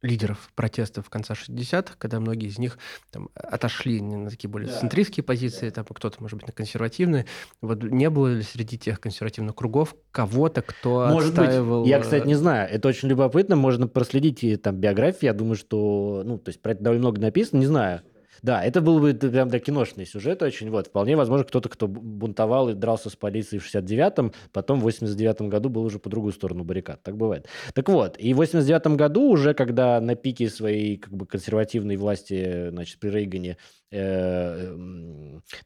лидеров 0.06 0.52
протестов 0.56 1.10
конца 1.10 1.34
60-х, 1.34 1.96
когда 1.98 2.20
многие 2.20 2.48
из 2.48 2.58
них 2.58 2.78
там, 3.12 3.30
отошли 3.34 4.02
на 4.02 4.30
такие 4.30 4.50
более 4.50 4.70
да. 4.70 4.80
центристские 4.80 5.24
позиции, 5.24 5.70
там 5.70 5.86
кто-то, 5.86 6.22
может 6.22 6.38
быть, 6.38 6.48
на 6.48 6.54
консервативные. 6.54 7.26
Вот 7.62 7.84
не 7.84 8.10
было 8.10 8.36
ли 8.36 8.42
среди 8.44 8.78
тех 8.78 9.00
консервативных 9.00 9.56
кругов 9.56 9.96
кого-то, 10.12 10.62
кто 10.62 11.08
может 11.08 11.38
отстаивал... 11.38 11.82
Быть. 11.82 11.90
Я, 11.90 12.00
кстати, 12.00 12.26
не 12.28 12.36
знаю. 12.36 12.70
Это 12.70 12.88
очень 12.88 13.10
любопытно. 13.10 13.56
Можно 13.56 13.88
проследить 13.88 14.44
и 14.44 14.56
там 14.56 14.76
биографии. 14.76 15.26
Я 15.26 15.34
думаю, 15.34 15.56
что... 15.56 16.22
Ну, 16.26 16.38
то 16.38 16.50
есть 16.50 16.62
про 16.62 16.72
это 16.72 16.84
довольно 16.84 17.02
много 17.02 17.22
написано. 17.22 17.60
Не 17.60 17.68
знаю. 17.68 18.02
Да, 18.42 18.64
это 18.64 18.82
был 18.82 19.00
бы 19.00 19.14
прям 19.14 19.50
да, 19.50 19.60
киношный 19.60 20.06
сюжет 20.06 20.42
очень. 20.42 20.70
Вот, 20.70 20.88
вполне 20.88 21.16
возможно, 21.16 21.46
кто-то, 21.46 21.70
кто 21.70 21.88
бунтовал 21.88 22.70
и 22.70 22.74
дрался 22.74 23.10
с 23.10 23.16
полицией 23.16 23.60
в 23.60 23.66
69-м, 23.66 24.34
потом 24.52 24.80
в 24.80 24.88
89-м 24.88 25.50
году 25.50 25.70
был 25.70 25.84
уже 25.84 26.00
по 26.00 26.10
другую 26.10 26.34
сторону 26.34 26.64
баррикад. 26.64 27.02
Так 27.04 27.18
бывает. 27.18 27.48
Так 27.74 27.90
вот, 27.90 28.18
и 28.18 28.34
в 28.34 28.42
89-м 28.42 28.98
году 28.98 29.30
уже, 29.30 29.54
когда 29.54 30.00
на 30.02 30.16
пике 30.16 30.50
своей 30.50 30.98
как 30.98 31.14
бы 31.14 31.26
консервативной 31.26 31.98
власти, 31.98 32.70
значит, 32.70 33.00
при 33.00 33.10
Рейгане, 33.10 33.58
э, 33.92 34.76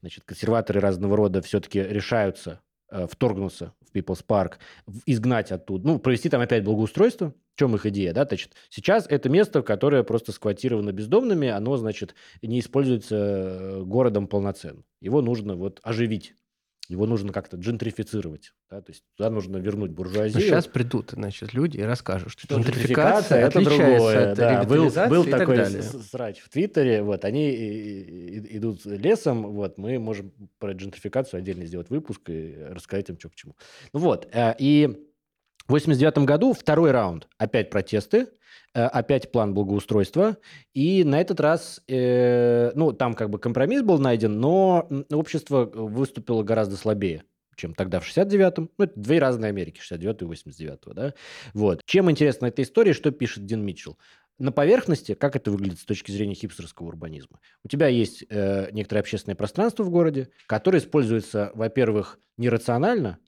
значит, 0.01 0.24
консерваторы 0.26 0.80
разного 0.80 1.17
рода 1.17 1.41
все-таки 1.41 1.82
решаются 1.82 2.61
вторгнуться 3.09 3.73
в 3.81 3.95
People's 3.95 4.25
Park, 4.25 4.53
изгнать 5.05 5.51
оттуда, 5.51 5.87
ну, 5.87 5.99
провести 5.99 6.29
там 6.29 6.41
опять 6.41 6.63
благоустройство, 6.63 7.33
в 7.55 7.59
чем 7.59 7.75
их 7.75 7.85
идея, 7.85 8.13
да, 8.13 8.25
значит, 8.25 8.53
сейчас 8.69 9.05
это 9.07 9.29
место, 9.29 9.61
которое 9.61 10.03
просто 10.03 10.31
сквотировано 10.31 10.91
бездомными, 10.91 11.47
оно, 11.49 11.77
значит, 11.77 12.15
не 12.41 12.59
используется 12.59 13.15
э, 13.15 13.81
городом 13.83 14.27
полноценно. 14.27 14.83
Его 15.01 15.21
нужно 15.21 15.55
вот 15.55 15.79
оживить, 15.83 16.35
его 16.89 17.05
нужно 17.05 17.31
как-то 17.31 17.55
джентрифицировать, 17.55 18.51
да, 18.69 18.81
то 18.81 18.91
есть 18.91 19.03
туда 19.15 19.29
нужно 19.29 19.57
вернуть 19.57 19.91
буржуазию. 19.91 20.33
Но 20.33 20.41
сейчас 20.41 20.65
придут, 20.65 21.11
значит, 21.11 21.53
люди 21.53 21.77
и 21.77 21.83
расскажут, 21.83 22.31
что, 22.31 22.41
что 22.41 22.55
джентрификация, 22.55 23.45
это 23.45 23.63
другое, 23.63 24.31
от 24.31 24.37
да, 24.37 24.63
был, 24.63 24.89
был 25.07 25.23
такой 25.23 25.57
так 25.57 25.69
срач 25.71 26.39
в 26.39 26.49
Твиттере, 26.49 27.03
вот, 27.03 27.23
они 27.25 27.51
идут 28.51 28.85
лесом, 28.85 29.53
вот, 29.53 29.77
мы 29.77 29.99
можем 29.99 30.33
про 30.57 30.73
джентрификацию 30.73 31.37
отдельно 31.37 31.65
сделать 31.65 31.91
выпуск 31.91 32.21
и 32.27 32.57
рассказать 32.71 33.07
им, 33.09 33.19
что 33.19 33.29
к 33.29 33.35
чему. 33.35 33.55
Ну 33.93 33.99
вот, 33.99 34.27
э, 34.33 34.55
и 34.57 35.05
в 35.67 35.71
89 35.73 36.25
году 36.25 36.53
второй 36.53 36.89
раунд. 36.89 37.27
Опять 37.37 37.69
протесты, 37.69 38.29
опять 38.74 39.32
план 39.32 39.53
благоустройства. 39.53 40.38
И 40.74 41.03
на 41.03 41.20
этот 41.20 41.39
раз, 41.39 41.82
э, 41.88 42.72
ну, 42.76 42.93
там 42.93 43.13
как 43.13 43.30
бы 43.30 43.39
компромисс 43.39 43.82
был 43.82 43.99
найден, 43.99 44.39
но 44.39 44.88
общество 45.11 45.65
выступило 45.65 46.43
гораздо 46.43 46.76
слабее 46.76 47.24
чем 47.59 47.76
тогда 47.76 47.99
в 47.99 48.07
69-м. 48.07 48.72
Ну, 48.78 48.86
это 48.86 48.93
две 48.97 49.20
разные 49.20 49.49
Америки, 49.49 49.82
69 49.82 50.22
и 50.22 50.26
89 50.26 50.80
да. 50.95 51.13
Вот. 51.53 51.82
Чем 51.86 52.09
интересна 52.09 52.45
эта 52.45 52.61
история, 52.61 52.93
что 52.93 53.11
пишет 53.11 53.45
Дин 53.45 53.63
Митчелл? 53.65 53.97
На 54.38 54.53
поверхности, 54.53 55.13
как 55.13 55.36
это 55.36 55.51
выглядит 55.51 55.80
с 55.80 55.86
точки 55.86 56.11
зрения 56.11 56.34
хипстерского 56.34 56.88
урбанизма? 56.88 57.41
У 57.65 57.67
тебя 57.67 57.88
есть 57.88 58.24
э, 58.30 58.70
некоторое 58.72 59.01
общественное 59.01 59.36
пространство 59.36 59.84
в 59.84 59.89
городе, 59.89 60.30
которое 60.47 60.78
используется, 60.78 61.51
во-первых, 61.53 62.17
нерационально, 62.38 63.20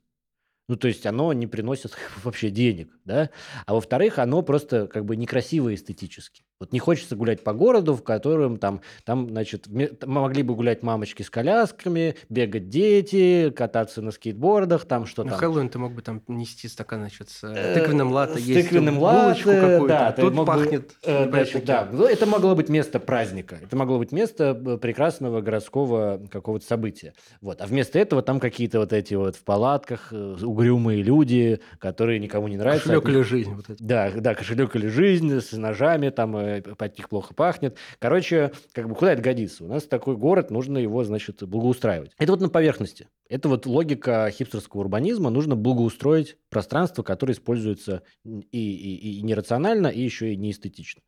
ну, 0.68 0.76
то 0.76 0.88
есть 0.88 1.06
оно 1.06 1.32
не 1.32 1.46
приносит 1.46 1.96
вообще 2.24 2.50
денег, 2.50 2.92
да? 3.04 3.30
А 3.66 3.74
во-вторых, 3.74 4.18
оно 4.18 4.42
просто 4.42 4.86
как 4.86 5.04
бы 5.04 5.16
некрасиво 5.16 5.74
эстетически. 5.74 6.44
Вот 6.62 6.72
не 6.72 6.78
хочется 6.78 7.16
гулять 7.16 7.42
по 7.42 7.52
городу, 7.54 7.94
в 7.94 8.04
котором 8.04 8.56
там, 8.56 8.82
там 9.04 9.28
значит, 9.28 9.66
могли 10.06 10.44
бы 10.44 10.54
гулять 10.54 10.84
мамочки 10.84 11.24
с 11.24 11.28
колясками, 11.28 12.14
бегать 12.28 12.68
дети, 12.68 13.50
кататься 13.50 14.00
на 14.00 14.12
скейтбордах, 14.12 14.84
там 14.84 15.06
что 15.06 15.24
на 15.24 15.30
там. 15.30 15.40
Хэллоуин 15.40 15.68
ты 15.70 15.80
мог 15.80 15.92
бы 15.92 16.02
там 16.02 16.22
нести 16.28 16.68
стакан, 16.68 17.00
значит, 17.00 17.30
с 17.30 17.42
э, 17.42 17.74
тыквенным 17.74 18.12
латте, 18.12 18.38
с 18.38 18.42
есть 18.42 18.68
тыквенным 18.68 19.00
булочку 19.00 19.50
какую-то. 19.50 19.88
Да, 19.88 20.12
Тут 20.12 20.34
мог 20.34 20.46
пахнет. 20.46 20.86
Бы, 20.86 20.94
э, 21.02 21.28
значит, 21.28 21.64
да, 21.64 21.88
ну, 21.90 22.04
это 22.04 22.26
могло 22.26 22.54
быть 22.54 22.68
место 22.68 23.00
праздника, 23.00 23.58
это 23.60 23.74
могло 23.74 23.98
быть 23.98 24.12
место 24.12 24.56
э, 24.64 24.76
прекрасного 24.76 25.40
городского 25.40 26.20
какого-то 26.30 26.64
события. 26.64 27.12
Вот. 27.40 27.60
А 27.60 27.66
вместо 27.66 27.98
этого 27.98 28.22
там 28.22 28.38
какие-то 28.38 28.78
вот 28.78 28.92
эти 28.92 29.14
вот 29.14 29.34
в 29.34 29.42
палатках 29.42 30.12
угрюмые 30.12 31.02
люди, 31.02 31.58
которые 31.80 32.20
никому 32.20 32.46
не 32.46 32.56
нравятся. 32.56 32.84
Кошелек 32.84 33.08
или 33.08 33.22
жизнь. 33.22 33.52
Вот 33.52 33.68
это. 33.68 33.82
Да, 33.82 34.12
да, 34.14 34.36
кошелек 34.36 34.76
или 34.76 34.86
жизнь 34.86 35.40
с 35.40 35.50
ножами, 35.50 36.10
там 36.10 36.36
от 36.56 36.98
них 36.98 37.08
плохо 37.08 37.34
пахнет. 37.34 37.76
Короче, 37.98 38.52
как 38.72 38.88
бы 38.88 38.94
куда 38.94 39.12
это 39.12 39.22
годится? 39.22 39.64
У 39.64 39.68
нас 39.68 39.84
такой 39.84 40.16
город, 40.16 40.50
нужно 40.50 40.78
его, 40.78 41.04
значит, 41.04 41.42
благоустраивать. 41.42 42.12
Это 42.18 42.32
вот 42.32 42.40
на 42.40 42.48
поверхности. 42.48 43.08
Это 43.28 43.48
вот 43.48 43.66
логика 43.66 44.30
хипстерского 44.30 44.80
урбанизма. 44.80 45.30
Нужно 45.30 45.56
благоустроить 45.56 46.36
пространство, 46.50 47.02
которое 47.02 47.32
используется 47.32 48.02
и, 48.24 48.40
и, 48.52 49.18
и 49.18 49.22
нерационально, 49.22 49.88
и 49.88 50.00
еще 50.00 50.32
и 50.32 50.36
неэстетично. 50.36 51.02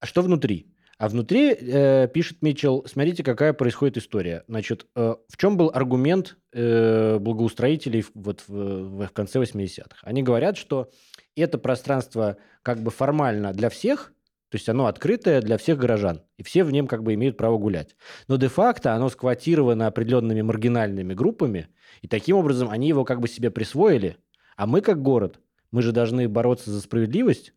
А 0.00 0.06
что 0.06 0.22
внутри? 0.22 0.72
А 0.98 1.08
внутри, 1.08 1.52
э, 1.52 2.08
пишет 2.12 2.42
Митчелл, 2.42 2.84
смотрите, 2.86 3.22
какая 3.22 3.52
происходит 3.52 3.98
история. 3.98 4.42
Значит, 4.48 4.86
э, 4.96 5.14
в 5.28 5.36
чем 5.36 5.56
был 5.56 5.70
аргумент 5.72 6.36
э, 6.52 7.18
благоустроителей 7.20 8.04
вот 8.14 8.42
в, 8.48 9.06
в 9.06 9.08
конце 9.12 9.38
80-х? 9.38 9.98
Они 10.02 10.24
говорят, 10.24 10.56
что 10.56 10.90
это 11.36 11.56
пространство 11.56 12.36
как 12.62 12.82
бы 12.82 12.90
формально 12.90 13.52
для 13.52 13.70
всех, 13.70 14.12
То 14.50 14.56
есть 14.56 14.68
оно 14.68 14.86
открытое 14.86 15.42
для 15.42 15.58
всех 15.58 15.78
горожан, 15.78 16.22
и 16.38 16.42
все 16.42 16.64
в 16.64 16.72
нем 16.72 16.86
как 16.86 17.02
бы 17.02 17.14
имеют 17.14 17.36
право 17.36 17.58
гулять. 17.58 17.96
Но 18.28 18.36
де-факто 18.36 18.94
оно 18.94 19.10
сквотировано 19.10 19.86
определенными 19.86 20.40
маргинальными 20.40 21.12
группами, 21.12 21.68
и 22.00 22.08
таким 22.08 22.36
образом 22.36 22.70
они 22.70 22.88
его 22.88 23.04
как 23.04 23.20
бы 23.20 23.28
себе 23.28 23.50
присвоили. 23.50 24.16
А 24.56 24.66
мы 24.66 24.80
как 24.80 25.02
город, 25.02 25.40
мы 25.70 25.82
же 25.82 25.92
должны 25.92 26.28
бороться 26.28 26.70
за 26.70 26.80
справедливость. 26.80 27.52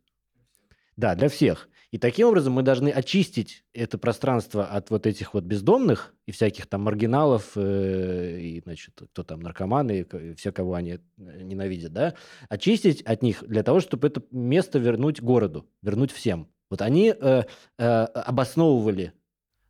Да, 0.97 1.15
для 1.15 1.29
всех. 1.29 1.69
И 1.91 1.97
таким 1.97 2.27
образом 2.27 2.53
мы 2.53 2.63
должны 2.63 2.87
очистить 2.87 3.65
это 3.73 3.97
пространство 3.97 4.65
от 4.65 4.89
вот 4.91 5.05
этих 5.05 5.33
вот 5.33 5.43
бездомных 5.43 6.13
и 6.25 6.31
всяких 6.31 6.67
там 6.67 6.83
маргиналов, 6.83 7.51
э, 7.55 8.39
и, 8.39 8.61
значит, 8.61 9.01
кто 9.11 9.23
там 9.23 9.41
наркоманы, 9.41 10.05
и 10.09 10.33
все, 10.35 10.53
кого 10.53 10.75
они 10.75 10.91
э, 10.93 10.99
ненавидят, 11.17 11.91
да, 11.91 12.13
очистить 12.47 13.01
от 13.01 13.21
них 13.21 13.43
для 13.45 13.63
того, 13.63 13.81
чтобы 13.81 14.07
это 14.07 14.23
место 14.31 14.79
вернуть 14.79 15.21
городу, 15.21 15.69
вернуть 15.81 16.11
всем. 16.11 16.47
Вот 16.71 16.81
они 16.81 17.13
э, 17.13 17.43
э, 17.77 17.85
обосновывали 17.85 19.11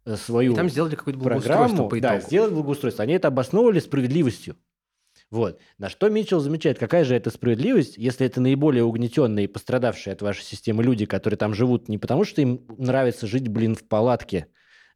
э, 0.05 0.15
свою 0.15 0.53
И 0.53 0.55
там 0.55 0.69
сделали 0.69 0.95
какое-то 0.95 1.19
программу, 1.19 1.89
по 1.89 1.99
да, 1.99 2.17
итогу. 2.17 2.27
сделать 2.27 2.53
благоустройство. 2.53 3.03
Они 3.03 3.13
это 3.13 3.27
обосновывали 3.29 3.79
справедливостью. 3.79 4.55
Вот. 5.31 5.59
На 5.79 5.89
что 5.89 6.09
Митчелл 6.09 6.41
замечает, 6.41 6.77
какая 6.77 7.03
же 7.03 7.15
это 7.15 7.31
справедливость, 7.31 7.97
если 7.97 8.27
это 8.27 8.39
наиболее 8.39 8.83
угнетенные 8.83 9.45
и 9.45 9.47
пострадавшие 9.47 10.13
от 10.13 10.21
вашей 10.21 10.43
системы 10.43 10.83
люди, 10.83 11.07
которые 11.07 11.39
там 11.39 11.55
живут 11.55 11.89
не 11.89 11.97
потому, 11.97 12.23
что 12.23 12.41
им 12.41 12.65
нравится 12.77 13.25
жить, 13.25 13.47
блин, 13.47 13.73
в 13.73 13.83
палатке 13.83 14.45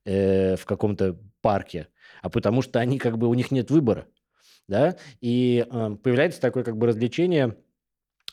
э, 0.05 0.57
в 0.57 0.65
каком-то 0.65 1.19
парке, 1.41 1.87
а 2.21 2.29
потому 2.29 2.61
что 2.61 2.79
они 2.79 2.99
как 2.99 3.17
бы 3.17 3.27
у 3.27 3.33
них 3.33 3.49
нет 3.49 3.71
выбора, 3.71 4.05
да, 4.67 4.95
и 5.21 5.65
э, 5.67 5.95
появляется 6.03 6.39
такое 6.39 6.63
как 6.63 6.77
бы 6.77 6.85
развлечение 6.85 7.57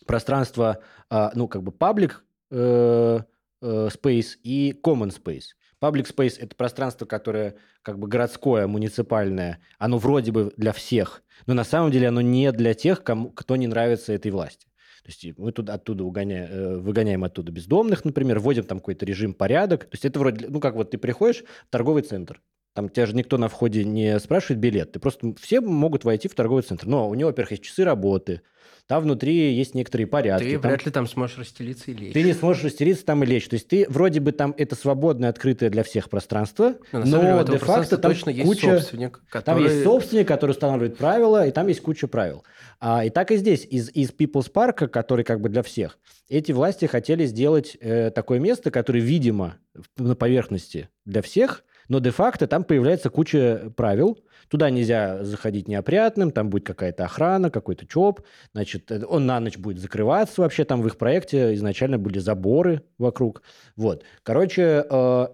пространства, 0.06 0.80
э, 1.08 1.30
ну 1.34 1.48
как 1.48 1.62
бы 1.62 1.72
э, 1.72 2.08
э, 2.50 3.20
space 3.62 4.36
и 4.42 4.78
common 4.82 5.10
space. 5.10 5.54
Public 5.80 6.14
space– 6.14 6.36
это 6.40 6.54
пространство, 6.54 7.06
которое 7.06 7.56
как 7.82 7.98
бы 7.98 8.06
городское, 8.06 8.66
муниципальное, 8.66 9.60
оно 9.78 9.98
вроде 9.98 10.30
бы 10.30 10.52
для 10.56 10.72
всех, 10.72 11.24
но 11.46 11.54
на 11.54 11.64
самом 11.64 11.90
деле 11.90 12.08
оно 12.08 12.20
не 12.20 12.52
для 12.52 12.74
тех, 12.74 13.02
кому, 13.02 13.30
кто 13.30 13.56
не 13.56 13.66
нравится 13.66 14.12
этой 14.12 14.30
власти. 14.30 14.68
То 15.02 15.08
есть 15.08 15.36
мы 15.36 15.50
туда, 15.50 15.74
оттуда 15.74 16.04
угоняем, 16.04 16.48
э, 16.48 16.76
выгоняем 16.78 17.24
оттуда 17.24 17.50
бездомных, 17.50 18.04
например, 18.04 18.38
вводим 18.38 18.62
там 18.62 18.78
какой-то 18.78 19.04
режим, 19.04 19.34
порядок. 19.34 19.86
То 19.86 19.94
есть 19.94 20.04
это 20.04 20.20
вроде, 20.20 20.46
ну 20.48 20.60
как 20.60 20.76
вот 20.76 20.90
ты 20.90 20.98
приходишь 20.98 21.42
в 21.66 21.70
торговый 21.70 22.02
центр, 22.02 22.40
там 22.74 22.88
тебя 22.88 23.06
же 23.06 23.14
никто 23.14 23.38
на 23.38 23.48
входе 23.48 23.84
не 23.84 24.18
спрашивает 24.18 24.60
билет. 24.60 24.92
Ты 24.92 25.00
просто 25.00 25.34
все 25.40 25.60
могут 25.60 26.04
войти 26.04 26.28
в 26.28 26.34
торговый 26.34 26.62
центр. 26.62 26.86
Но 26.86 27.08
у 27.08 27.14
него, 27.14 27.28
во-первых, 27.30 27.52
есть 27.52 27.64
часы 27.64 27.84
работы, 27.84 28.42
там 28.86 29.04
внутри 29.04 29.54
есть 29.54 29.74
некоторые 29.74 30.06
порядки. 30.06 30.44
Ты 30.44 30.58
там- 30.58 30.70
вряд 30.70 30.84
ли 30.84 30.92
там 30.92 31.06
сможешь 31.06 31.38
расстелиться 31.38 31.90
и 31.90 31.94
лечь. 31.94 32.12
ты 32.12 32.22
не 32.22 32.32
сможешь 32.32 32.64
растериться 32.64 33.04
там 33.04 33.22
и 33.22 33.26
лечь. 33.26 33.48
То 33.48 33.54
есть 33.54 33.68
ты 33.68 33.86
вроде 33.88 34.20
бы 34.20 34.32
там 34.32 34.54
это 34.58 34.74
свободное, 34.74 35.30
открытое 35.30 35.70
для 35.70 35.82
всех 35.82 36.10
пространство, 36.10 36.76
Но, 36.92 37.04
но 37.04 37.42
де-факто 37.44 37.96
там 37.96 38.10
точно 38.10 38.30
есть 38.30 38.46
куча... 38.46 38.78
собственник, 38.78 39.18
Там 39.30 39.42
который... 39.42 39.62
есть 39.64 39.84
собственник, 39.84 40.28
который 40.28 40.50
устанавливает 40.50 40.98
правила, 40.98 41.46
и 41.46 41.52
там 41.52 41.68
есть 41.68 41.80
куча 41.80 42.08
правил. 42.08 42.44
А, 42.80 43.04
и 43.04 43.10
так 43.10 43.30
и 43.30 43.36
здесь. 43.36 43.64
Из, 43.64 43.88
из 43.90 44.10
People's 44.10 44.52
Park, 44.52 44.88
который 44.88 45.24
как 45.24 45.40
бы 45.40 45.48
для 45.48 45.62
всех, 45.62 45.98
эти 46.28 46.52
власти 46.52 46.86
хотели 46.86 47.24
сделать 47.24 47.76
э, 47.80 48.10
такое 48.10 48.40
место, 48.40 48.70
которое, 48.70 49.00
видимо, 49.00 49.58
на 49.96 50.16
поверхности 50.16 50.88
для 51.04 51.22
всех, 51.22 51.64
но 51.88 51.98
де-факто 52.00 52.46
там 52.46 52.64
появляется 52.64 53.10
куча 53.10 53.72
правил. 53.76 54.18
Туда 54.48 54.70
нельзя 54.70 55.24
заходить 55.24 55.68
неопрятным, 55.68 56.30
там 56.30 56.50
будет 56.50 56.66
какая-то 56.66 57.04
охрана, 57.04 57.50
какой-то 57.50 57.86
ЧОП. 57.86 58.20
Значит, 58.52 58.90
э, 58.90 59.04
он 59.06 59.26
на 59.26 59.40
ночь 59.40 59.56
будет 59.56 59.78
закрываться 59.78 60.42
вообще. 60.42 60.64
Там 60.64 60.82
в 60.82 60.86
их 60.86 60.98
проекте 60.98 61.54
изначально 61.54 61.98
были 61.98 62.18
заборы 62.18 62.82
вокруг. 62.98 63.42
Вот. 63.76 64.04
Короче, 64.22 64.84
э, 64.88 65.26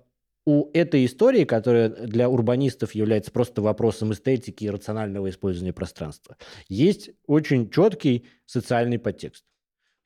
у 0.47 0.71
этой 0.73 1.05
истории, 1.05 1.45
которая 1.45 1.91
для 1.91 2.29
урбанистов 2.31 2.95
является 2.95 3.31
просто 3.31 3.61
вопросом 3.61 4.13
эстетики 4.13 4.65
и 4.65 4.71
рационального 4.71 5.29
использования 5.29 5.75
пространства, 5.75 6.37
есть 6.69 7.11
очень 7.27 7.69
четкий 7.71 8.27
социальный 8.47 8.99
подтекст. 8.99 9.45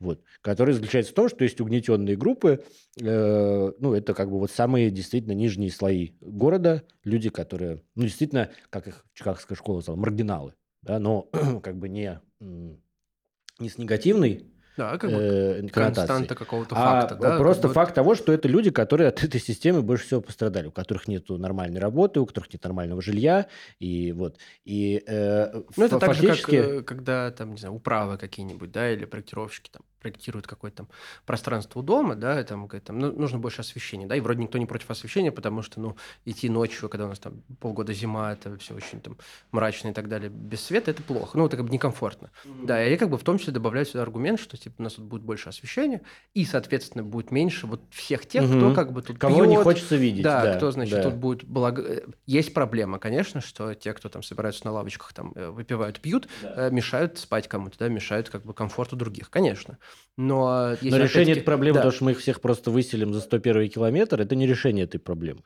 Вот, 0.03 0.21
который 0.41 0.75
заключается 0.75 1.13
в 1.13 1.15
том, 1.15 1.29
что 1.29 1.45
есть 1.45 1.61
угнетенные 1.61 2.17
группы, 2.17 2.65
э, 3.01 3.73
ну, 3.79 3.95
это 3.95 4.15
как 4.15 4.31
бы 4.31 4.41
вот 4.41 4.51
самые 4.51 4.91
действительно 4.91 5.33
нижние 5.33 5.71
слои 5.71 6.11
города, 6.21 6.83
люди, 7.05 7.31
которые, 7.31 7.83
ну, 7.95 8.03
действительно, 8.03 8.51
как 8.69 8.89
их 8.89 9.05
Чикагская 9.15 9.57
школа 9.57 9.81
сказала, 9.81 10.01
маргиналы, 10.01 10.55
да, 10.83 10.99
но 10.99 11.29
как 11.63 11.77
бы 11.79 11.89
не, 11.89 12.21
не 12.41 13.69
с 13.69 13.79
негативной 13.79 14.47
Да, 14.77 14.97
как 14.99 15.11
бы 15.11 15.21
э, 15.21 15.69
константа 15.69 16.35
какого-то 16.35 16.75
а 16.75 17.01
факта. 17.03 17.15
да, 17.17 17.37
просто 17.39 17.63
как 17.63 17.71
бы- 17.71 17.75
факт 17.75 17.95
того, 17.95 18.15
что 18.15 18.33
это 18.33 18.49
люди, 18.49 18.71
которые 18.71 19.09
от 19.09 19.23
этой 19.23 19.39
системы 19.41 19.83
больше 19.83 20.07
всего 20.07 20.21
пострадали, 20.23 20.67
у 20.69 20.73
которых 20.73 21.09
нет 21.09 21.29
нормальной 21.29 21.79
работы, 21.79 22.21
у 22.21 22.27
которых 22.27 22.53
нет 22.53 22.65
нормального 22.65 23.03
жилья, 23.03 23.49
и 23.79 24.13
вот. 24.13 24.39
И 24.65 25.03
э, 25.07 25.63
Ну, 25.77 25.85
это 25.85 26.01
фа- 26.01 26.07
так 26.07 26.15
же, 26.15 26.23
как 26.23 26.31
фактически... 26.31 26.57
э, 26.57 26.83
когда, 26.83 27.31
там, 27.31 27.53
не 27.53 27.59
знаю, 27.59 27.75
управы 27.75 28.17
какие-нибудь, 28.17 28.73
да, 28.73 28.91
или 28.91 29.05
проектировщики 29.05 29.71
там 29.71 29.83
проектируют 30.03 30.47
какое-то 30.47 30.79
там 30.79 30.89
пространство 31.25 31.79
у 31.81 31.83
дома, 31.83 32.17
да, 32.17 32.41
и 32.41 32.45
там, 32.45 32.67
говорят, 32.67 32.85
там 32.85 32.99
ну, 32.99 33.13
нужно 33.13 33.39
больше 33.39 33.61
освещения, 33.61 34.07
да, 34.07 34.17
и 34.17 34.21
вроде 34.21 34.43
никто 34.43 34.59
не 34.59 34.67
против 34.67 34.91
освещения, 34.91 35.31
потому 35.31 35.63
что, 35.63 35.81
ну, 35.81 35.97
идти 36.25 36.49
ночью, 36.49 36.89
когда 36.89 37.07
у 37.07 37.09
нас 37.09 37.19
там 37.21 37.43
полгода 37.61 37.93
зима, 37.95 38.33
это 38.33 38.57
все 38.59 38.75
очень 38.75 39.01
там 39.01 39.17
мрачно 39.53 39.89
и 39.89 39.93
так 39.93 40.09
далее, 40.09 40.29
без 40.29 40.61
света, 40.65 40.91
это 40.91 41.03
плохо, 41.03 41.39
ну, 41.39 41.47
это 41.47 41.57
как 41.57 41.67
бы 41.67 41.73
некомфортно. 41.73 42.31
Да, 42.65 42.85
и 42.85 42.91
я 42.91 42.99
как 42.99 43.09
бы 43.11 43.17
в 43.17 43.23
том 43.23 43.39
числе 43.39 43.53
добавляю 43.53 43.87
сюда 43.87 44.03
аргумент, 44.03 44.41
что, 44.41 44.57
типа, 44.57 44.75
у 44.79 44.83
нас 44.83 44.95
тут 44.95 45.05
будет 45.05 45.23
больше 45.23 45.49
освещения, 45.49 46.03
и, 46.35 46.45
соответственно, 46.45 47.05
будет 47.05 47.31
меньше 47.31 47.67
вот 47.67 47.81
всех 47.91 48.27
тех, 48.27 48.45
кто 48.45 48.57
Мгм. 48.67 48.75
как 48.75 48.93
бы 48.93 49.03
тут 49.03 49.19
Кого 49.19 49.45
не 49.47 49.55
пьёт, 49.55 49.63
хочется 49.65 49.97
видеть. 49.97 50.25
да, 50.25 50.43
Да, 50.43 50.57
кто, 50.57 50.71
значит, 50.73 50.97
да. 50.97 51.03
тут 51.05 51.15
будет 51.15 51.45
благо... 51.45 51.83
э, 51.83 52.01
Есть 52.27 52.53
проблема, 52.55 52.99
конечно, 52.99 53.41
что 53.41 53.75
те, 53.75 53.93
кто 53.93 54.09
там 54.09 54.23
собираются 54.23 54.65
на 54.67 54.73
лавочках, 54.73 55.13
там 55.13 55.33
э, 55.37 55.51
выпивают, 55.51 56.01
пьют, 56.01 56.29
э, 56.43 56.71
мешают 56.71 57.19
спать 57.19 57.47
кому-то, 57.49 57.79
да, 57.79 57.89
мешают 57.89 58.29
как 58.31 58.45
бы 58.45 58.55
комфорту 58.55 58.97
других, 58.97 59.31
конечно. 59.31 59.79
Но, 60.17 60.77
Но 60.83 60.97
решение 60.99 61.33
этой 61.33 61.43
проблемы, 61.43 61.79
да, 61.79 61.83
то, 61.83 61.91
что 61.91 62.05
мы 62.05 62.11
их 62.13 62.19
всех 62.19 62.41
просто 62.41 62.71
выселим 62.71 63.15
за 63.15 63.21
101 63.21 63.71
километр, 63.71 64.21
это 64.21 64.37
не 64.37 64.47
решение 64.47 64.85
этой 64.85 64.99
проблемы. 64.99 65.43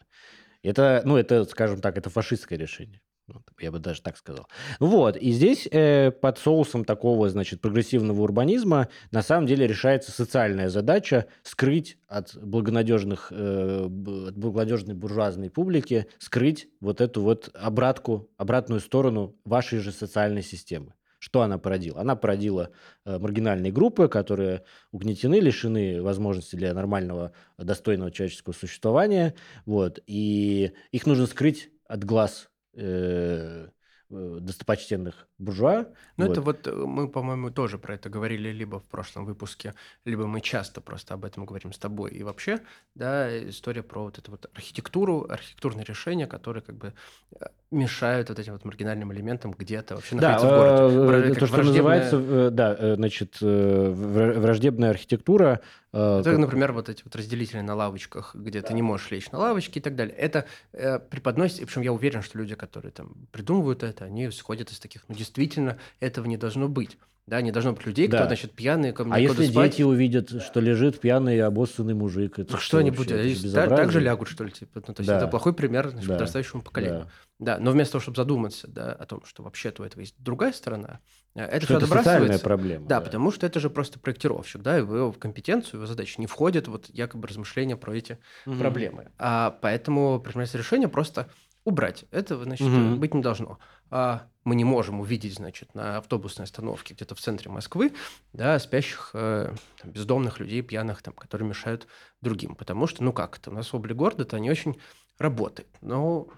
Это, 0.62 1.02
ну, 1.04 1.16
это, 1.16 1.44
скажем 1.44 1.80
так, 1.80 1.96
это 1.96 2.10
фашистское 2.10 2.58
решение. 2.58 3.00
Вот, 3.28 3.42
Я 3.58 3.72
бы 3.72 3.80
даже 3.80 4.02
так 4.02 4.16
сказал. 4.16 4.46
Вот, 4.78 5.16
и 5.16 5.32
здесь 5.32 5.66
э, 5.72 6.12
под 6.12 6.38
соусом 6.38 6.84
такого, 6.84 7.28
значит, 7.28 7.60
прогрессивного 7.60 8.22
урбанизма 8.22 8.88
на 9.10 9.22
самом 9.22 9.48
деле 9.48 9.66
решается 9.66 10.12
социальная 10.12 10.68
задача 10.68 11.26
скрыть 11.42 11.98
от 12.06 12.36
благонадежных, 12.36 13.32
э, 13.32 13.84
от 13.84 14.36
благонадежной 14.36 14.94
буржуазной 14.94 15.50
публики, 15.50 16.06
скрыть 16.18 16.68
вот 16.80 17.00
эту 17.00 17.20
вот 17.20 17.50
обратку, 17.54 18.30
обратную 18.36 18.80
сторону 18.80 19.36
вашей 19.44 19.80
же 19.80 19.90
социальной 19.90 20.42
системы. 20.42 20.94
Что 21.18 21.42
она 21.42 21.58
породила? 21.58 22.00
Она 22.00 22.14
породила 22.16 22.70
э, 23.04 23.18
маргинальные 23.18 23.72
группы, 23.72 24.08
которые 24.08 24.64
угнетены, 24.92 25.40
лишены 25.40 26.02
возможности 26.02 26.56
для 26.56 26.74
нормального, 26.74 27.32
достойного 27.58 28.10
человеческого 28.10 28.52
существования. 28.52 29.34
Вот, 29.64 29.98
и 30.06 30.72
их 30.92 31.06
нужно 31.06 31.26
скрыть 31.26 31.70
от 31.88 32.04
глаз 32.04 32.50
э, 32.74 33.68
э, 34.10 34.38
достопочтенных 34.40 35.28
буржуа. 35.38 35.86
Ну, 36.16 36.26
Вот. 36.26 36.32
это 36.32 36.42
вот 36.42 36.66
э, 36.66 36.72
мы, 36.72 37.08
по-моему, 37.08 37.50
тоже 37.50 37.78
про 37.78 37.94
это 37.94 38.08
говорили 38.08 38.50
либо 38.50 38.78
в 38.78 38.84
прошлом 38.84 39.24
выпуске, 39.24 39.74
либо 40.04 40.26
мы 40.26 40.40
часто 40.40 40.80
просто 40.80 41.14
об 41.14 41.24
этом 41.24 41.46
говорим 41.46 41.72
с 41.72 41.78
тобой. 41.78 42.10
И 42.10 42.22
вообще, 42.22 42.60
да, 42.94 43.48
история 43.48 43.82
про 43.82 44.02
вот 44.04 44.18
эту 44.18 44.30
вот 44.30 44.50
архитектуру, 44.54 45.26
архитектурные 45.28 45.84
решения, 45.84 46.26
которые 46.26 46.62
как 46.62 46.76
бы 46.76 46.94
э, 47.40 47.46
мешают 47.70 48.28
вот 48.28 48.38
этим 48.38 48.52
вот 48.52 48.64
маргинальным 48.64 49.12
элементам 49.12 49.52
где-то 49.56 49.96
вообще 49.96 50.16
Да, 50.16 50.32
находиться 50.32 50.46
в 50.88 50.94
городе. 51.04 51.24
э, 51.26 51.28
как 51.30 51.38
то, 51.40 51.46
что 51.46 51.56
враждебная- 51.56 51.98
называется, 52.00 52.16
э, 52.16 52.50
да, 52.50 52.76
э, 52.78 52.94
значит, 52.94 53.36
вра- 53.42 54.38
враждебная 54.38 54.90
архитектура. 54.90 55.60
Это, 55.92 56.22
как- 56.24 56.38
например, 56.38 56.72
вот 56.72 56.88
эти 56.88 57.02
вот 57.04 57.16
разделители 57.16 57.60
на 57.60 57.74
лавочках, 57.74 58.34
где 58.34 58.62
ты 58.62 58.72
не 58.74 58.82
можешь 58.82 59.10
лечь 59.10 59.30
на 59.32 59.38
лавочке 59.38 59.80
и 59.80 59.82
так 59.82 59.96
далее. 59.96 60.14
Это 60.14 60.44
э, 60.72 60.98
преподносится, 61.00 61.64
причем 61.66 61.82
я 61.82 61.92
уверен, 61.92 62.22
что 62.22 62.38
люди, 62.38 62.54
которые 62.54 62.92
там 62.92 63.14
придумывают 63.32 63.82
это, 63.82 64.04
они 64.04 64.28
исходят 64.28 64.70
из 64.70 64.78
таких, 64.78 65.02
ну, 65.08 65.14
действительно, 65.14 65.78
этого 66.00 66.26
не 66.26 66.36
должно 66.36 66.68
быть. 66.68 66.98
Да, 67.26 67.40
не 67.40 67.50
должно 67.50 67.72
быть 67.72 67.84
людей, 67.84 68.06
кто, 68.06 68.18
Да. 68.18 68.26
значит, 68.26 68.52
пьяные, 68.52 68.92
кому 68.92 69.12
А 69.12 69.18
некуда 69.20 69.40
если 69.42 69.52
спать. 69.52 69.72
дети 69.72 69.82
увидят, 69.82 70.30
что 70.42 70.60
лежит 70.60 71.00
пьяный 71.00 71.40
обоссанный 71.42 71.94
мужик, 71.94 72.38
это 72.38 72.52
Ну, 72.52 72.58
что 72.58 72.78
они 72.78 72.90
вообще? 72.90 73.04
будут? 73.04 73.20
Они 73.20 73.34
так, 73.52 73.90
же 73.90 74.00
лягут, 74.00 74.28
что 74.28 74.44
ли? 74.44 74.52
Типа? 74.52 74.80
Ну, 74.86 74.94
то 74.94 75.00
есть 75.00 75.08
Да. 75.08 75.16
это 75.18 75.26
плохой 75.26 75.52
пример 75.52 75.88
значит, 75.88 76.06
Да. 76.08 76.14
подрастающему 76.14 76.62
поколению. 76.62 77.00
Да. 77.00 77.56
Да, 77.56 77.58
но 77.58 77.72
вместо 77.72 77.92
того, 77.92 78.02
чтобы 78.02 78.16
задуматься 78.16 78.66
да, 78.68 78.92
о 78.92 79.04
том, 79.06 79.22
что 79.26 79.42
вообще-то 79.42 79.82
у 79.82 79.84
этого 79.84 80.00
есть 80.00 80.14
другая 80.18 80.52
сторона, 80.52 81.00
э, 81.34 81.44
это 81.44 81.66
Что 81.66 81.76
это 81.78 81.86
социальная 81.86 82.38
проблема. 82.38 82.86
Да, 82.86 83.00
потому 83.00 83.30
что 83.32 83.44
это 83.44 83.60
же 83.60 83.68
просто 83.70 83.98
проектировщик, 83.98 84.62
да, 84.62 84.78
и 84.78 84.82
в 84.82 84.94
его 84.94 85.12
компетенцию, 85.12 85.72
в 85.72 85.74
его 85.74 85.86
задачи 85.86 86.18
не 86.18 86.26
входит 86.26 86.68
вот 86.68 86.88
якобы 86.88 87.28
размышления 87.28 87.76
про 87.76 87.94
эти 87.94 88.18
Мгм. 88.46 88.58
проблемы. 88.58 89.10
А 89.18 89.58
поэтому 89.60 90.18
принимается 90.20 90.56
решение 90.56 90.88
просто 90.88 91.28
убрать. 91.66 92.04
Этого, 92.10 92.44
значит, 92.44 92.66
Мгм. 92.66 92.98
быть 92.98 93.12
не 93.12 93.20
должно. 93.20 93.58
А 93.90 94.28
мы 94.44 94.54
не 94.54 94.64
можем 94.64 95.00
увидеть, 95.00 95.34
значит, 95.34 95.74
на 95.74 95.98
автобусной 95.98 96.44
остановке 96.44 96.94
где-то 96.94 97.14
в 97.14 97.20
центре 97.20 97.50
Москвы, 97.50 97.92
да, 98.32 98.58
спящих 98.58 99.10
э, 99.14 99.52
там, 99.82 99.90
бездомных 99.90 100.40
людей, 100.40 100.62
пьяных, 100.62 101.02
там, 101.02 101.12
которые 101.14 101.48
мешают 101.48 101.86
другим. 102.22 102.54
Потому 102.54 102.86
что, 102.86 103.02
ну 103.04 103.12
как 103.12 103.38
это, 103.38 103.50
у 103.50 103.52
нас 103.52 103.74
облик 103.74 103.96
города-то 103.96 104.38
не 104.38 104.50
очень 104.50 104.80
работает. 105.18 105.68
Но 105.80 106.28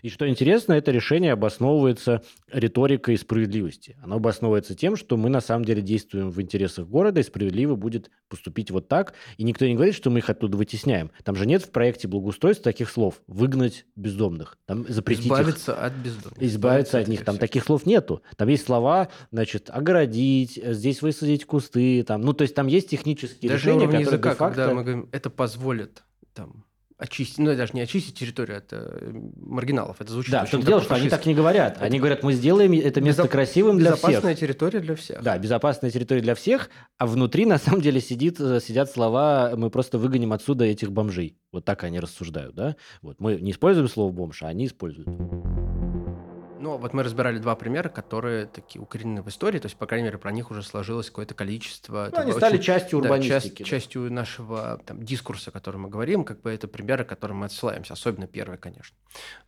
И 0.00 0.08
что 0.08 0.28
интересно, 0.28 0.72
это 0.72 0.90
решение 0.90 1.32
обосновывается 1.32 2.22
риторикой 2.50 3.16
справедливости. 3.18 3.96
Оно 4.02 4.16
обосновывается 4.16 4.74
тем, 4.74 4.96
что 4.96 5.16
мы 5.16 5.28
на 5.28 5.40
самом 5.40 5.64
деле 5.64 5.82
действуем 5.82 6.30
в 6.30 6.40
интересах 6.40 6.88
города, 6.88 7.20
и 7.20 7.22
справедливо 7.22 7.76
будет 7.76 8.10
поступить 8.28 8.70
вот 8.70 8.88
так. 8.88 9.14
И 9.36 9.44
никто 9.44 9.66
не 9.66 9.74
говорит, 9.74 9.94
что 9.94 10.10
мы 10.10 10.20
их 10.20 10.30
оттуда 10.30 10.56
вытесняем. 10.56 11.10
Там 11.24 11.36
же 11.36 11.46
нет 11.46 11.62
в 11.62 11.70
проекте 11.70 12.08
благоустройства 12.08 12.64
таких 12.64 12.90
слов 12.90 13.22
«выгнать 13.26 13.86
бездомных», 13.96 14.58
там 14.66 14.86
запретить 14.88 15.26
их 15.26 15.32
избавиться 15.32 15.74
от 15.74 15.92
бездомных. 15.94 16.42
избавиться 16.42 16.98
от 16.98 17.08
них. 17.08 17.24
Там 17.24 17.34
всех. 17.34 17.40
таких 17.40 17.64
слов 17.64 17.86
нету. 17.86 18.22
Там 18.36 18.48
есть 18.48 18.64
слова, 18.64 19.08
значит, 19.30 19.70
огородить, 19.70 20.58
э, 20.58 20.72
здесь 20.74 21.02
высадить 21.02 21.44
кусты, 21.44 22.02
там, 22.02 22.22
ну, 22.22 22.32
то 22.32 22.42
есть 22.42 22.54
там 22.54 22.66
есть 22.66 22.88
технические 22.88 23.50
Даже 23.50 23.68
решения, 23.68 23.86
которые 23.86 24.00
языка, 24.02 24.34
когда 24.34 24.72
мы 24.72 24.82
говорим, 24.82 25.08
это 25.12 25.30
позволит 25.30 26.02
там 26.34 26.64
очистить, 27.02 27.38
ну, 27.38 27.54
даже 27.56 27.72
не 27.74 27.80
очистить 27.80 28.14
территорию 28.18 28.58
от 28.58 28.72
э, 28.72 29.12
маргиналов, 29.36 29.96
это 30.00 30.12
звучит 30.12 30.30
Да, 30.30 30.40
в 30.40 30.42
очень 30.44 30.50
том 30.52 30.60
так 30.60 30.68
дело, 30.68 30.82
что 30.82 30.94
они 30.94 31.08
так 31.08 31.26
не 31.26 31.34
говорят. 31.34 31.78
Они 31.80 31.98
говорят, 31.98 32.22
мы 32.22 32.32
сделаем 32.32 32.72
это 32.72 33.00
место 33.00 33.22
Безоп- 33.22 33.28
красивым 33.28 33.78
для 33.78 33.90
Безопасная 33.90 34.34
всех. 34.34 34.38
территория 34.38 34.80
для 34.80 34.94
всех. 34.94 35.22
Да, 35.22 35.36
безопасная 35.38 35.90
территория 35.90 36.20
для 36.22 36.34
всех, 36.34 36.70
а 36.98 37.06
внутри 37.06 37.44
на 37.46 37.58
самом 37.58 37.80
деле 37.80 38.00
сидит, 38.00 38.40
э, 38.40 38.60
сидят 38.60 38.90
слова 38.90 39.52
«мы 39.56 39.70
просто 39.70 39.98
выгоним 39.98 40.32
отсюда 40.32 40.64
этих 40.64 40.92
бомжей». 40.92 41.36
Вот 41.50 41.64
так 41.64 41.82
они 41.84 41.98
рассуждают, 42.00 42.54
да? 42.54 42.76
Вот 43.02 43.20
мы 43.20 43.36
не 43.36 43.50
используем 43.50 43.88
слово 43.88 44.12
«бомж», 44.12 44.42
а 44.42 44.48
они 44.48 44.66
используют. 44.66 45.08
Ну, 46.72 46.78
вот 46.78 46.94
мы 46.94 47.02
разбирали 47.02 47.38
два 47.38 47.54
примера, 47.54 47.90
которые 47.90 48.46
такие 48.46 48.80
укоренены 48.80 49.22
в 49.22 49.28
истории, 49.28 49.58
то 49.58 49.66
есть, 49.66 49.76
по 49.76 49.86
крайней 49.86 50.06
мере, 50.06 50.16
про 50.16 50.32
них 50.32 50.50
уже 50.50 50.62
сложилось 50.62 51.08
какое-то 51.08 51.34
количество... 51.34 52.08
Ну, 52.10 52.16
они 52.16 52.32
такой 52.32 52.32
стали 52.40 52.54
очень- 52.54 52.62
частью 52.62 53.00
да, 53.00 53.10
урбанистики. 53.10 53.32
часть- 53.32 53.58
да. 53.58 53.64
частью 53.64 54.12
нашего 54.12 54.80
там, 54.86 55.02
дискурса, 55.02 55.50
о 55.50 55.52
котором 55.52 55.82
мы 55.82 55.90
говорим, 55.90 56.24
как 56.24 56.40
бы 56.40 56.50
это 56.50 56.68
примеры, 56.68 57.04
к 57.04 57.08
которым 57.08 57.38
мы 57.38 57.46
отсылаемся, 57.46 57.92
особенно 57.92 58.26
первый, 58.26 58.56
конечно. 58.56 58.96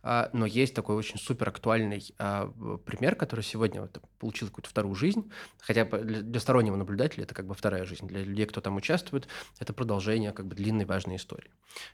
А, 0.03 0.29
но 0.33 0.45
есть 0.45 0.75
такой 0.75 0.95
очень 0.95 1.17
супер 1.17 1.49
актуальный 1.49 2.13
а, 2.19 2.51
пример, 2.85 3.15
который 3.15 3.41
сегодня 3.41 3.81
вот, 3.81 3.99
получил 4.19 4.47
какую-то 4.49 4.69
вторую 4.69 4.95
жизнь, 4.95 5.31
хотя 5.59 5.85
для, 5.85 6.39
стороннего 6.39 6.75
наблюдателя 6.75 7.23
это 7.23 7.33
как 7.33 7.47
бы 7.47 7.55
вторая 7.55 7.85
жизнь, 7.85 8.07
для 8.07 8.23
людей, 8.23 8.45
кто 8.45 8.61
там 8.61 8.75
участвует, 8.75 9.27
это 9.59 9.73
продолжение 9.73 10.31
как 10.31 10.45
бы 10.45 10.55
длинной 10.55 10.85
важной 10.85 11.15
истории. 11.15 11.49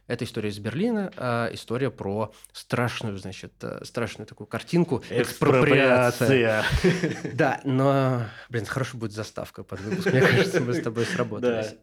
Это 0.07 0.25
история 0.25 0.49
из 0.49 0.59
Берлина, 0.59 1.11
а, 1.15 1.49
история 1.53 1.89
про 1.89 2.33
страшную, 2.51 3.17
значит, 3.17 3.53
э, 3.61 3.83
страшную 3.83 4.27
такую 4.27 4.47
картинку 4.47 5.03
экспроприация. 5.09 6.65
Да, 7.33 7.61
но, 7.63 8.23
блин, 8.49 8.65
хорошая 8.65 8.99
будет 8.99 9.13
заставка 9.13 9.63
под 9.63 9.79
выпуск. 9.81 10.11
Мне 10.11 10.21
кажется, 10.21 10.59
мы 10.59 10.73
с 10.73 10.81
тобой 10.81 11.05
сработались. 11.05 11.75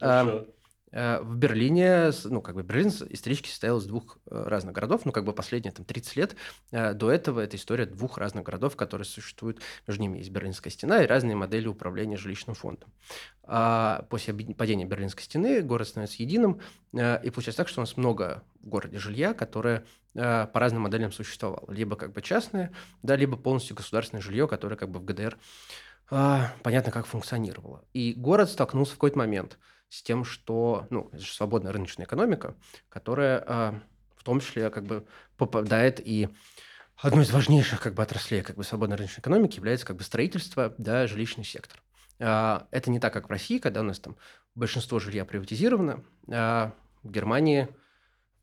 В 0.91 1.36
Берлине, 1.36 2.11
ну, 2.24 2.41
как 2.41 2.55
бы 2.55 2.62
Берлин 2.62 2.89
исторически 2.89 3.49
состоял 3.49 3.78
из 3.78 3.84
двух 3.84 4.18
э, 4.30 4.43
разных 4.47 4.74
городов, 4.74 5.03
ну, 5.05 5.12
как 5.12 5.24
бы 5.24 5.34
последние 5.34 5.72
там 5.72 5.84
30 5.84 6.16
лет. 6.16 6.36
э, 6.70 6.95
До 6.95 7.11
этого 7.11 7.41
это 7.41 7.57
история 7.57 7.84
двух 7.84 8.16
разных 8.16 8.45
городов, 8.45 8.74
которые 8.74 9.05
существуют. 9.05 9.61
Между 9.86 10.03
ними 10.03 10.18
есть 10.18 10.30
Берлинская 10.30 10.70
стена 10.70 11.03
и 11.03 11.07
разные 11.07 11.36
модели 11.36 11.66
управления 11.66 12.16
жилищным 12.16 12.55
фондом. 12.55 12.91
А 13.43 14.07
после 14.09 14.32
падения 14.32 14.86
Берлинской 14.86 15.24
стены 15.24 15.61
город 15.61 15.89
становится 15.89 16.22
единым, 16.22 16.61
э, 16.95 17.20
и 17.22 17.30
получается 17.30 17.59
так, 17.59 17.68
что 17.68 17.80
у 17.80 17.82
нас 17.82 17.99
много 17.99 18.43
в 18.62 18.68
городе 18.68 18.99
жилья, 18.99 19.34
которое 19.34 19.84
э, 20.14 20.47
по 20.47 20.59
разным 20.59 20.82
моделям 20.82 21.12
существовало. 21.12 21.70
Либо 21.70 21.97
как 21.97 22.14
бы 22.14 22.22
частное, 22.22 22.72
да, 23.03 23.14
либо 23.14 23.36
полностью 23.36 23.76
государственное 23.76 24.22
жилье, 24.22 24.49
которое 24.49 24.76
как 24.76 24.91
бы 24.91 25.01
в 25.01 25.05
ГДР 25.05 25.39
понятно, 26.62 26.91
как 26.91 27.05
функционировало. 27.05 27.84
И 27.93 28.14
город 28.14 28.49
столкнулся 28.49 28.93
в 28.93 28.95
какой-то 28.95 29.18
момент 29.18 29.59
с 29.89 30.03
тем, 30.03 30.24
что, 30.24 30.86
ну, 30.91 31.09
это 31.12 31.22
же 31.22 31.32
свободная 31.32 31.72
рыночная 31.72 32.07
экономика, 32.07 32.55
которая 32.89 33.45
а, 33.47 33.80
в 34.16 34.24
том 34.24 34.41
числе 34.41 34.70
как 34.70 34.84
бы 34.84 35.07
попадает 35.36 36.01
и 36.05 36.28
одной 36.97 37.24
из 37.24 37.30
важнейших 37.30 37.80
как 37.80 37.95
бы 37.95 38.03
отраслей 38.03 38.43
как 38.43 38.57
бы 38.57 38.64
свободной 38.64 38.97
рыночной 38.97 39.20
экономики 39.20 39.57
является 39.57 39.86
как 39.86 39.97
бы 39.97 40.03
строительство, 40.03 40.74
да, 40.78 41.07
жилищный 41.07 41.45
сектор. 41.45 41.82
А, 42.18 42.66
это 42.70 42.91
не 42.91 43.01
так, 43.01 43.12
как 43.12 43.28
в 43.28 43.30
России, 43.30 43.59
когда 43.59 43.80
у 43.80 43.84
нас 43.84 43.99
там 43.99 44.16
большинство 44.55 44.99
жилья 44.99 45.24
приватизировано, 45.24 46.05
а 46.30 46.74
в 47.03 47.11
Германии, 47.11 47.68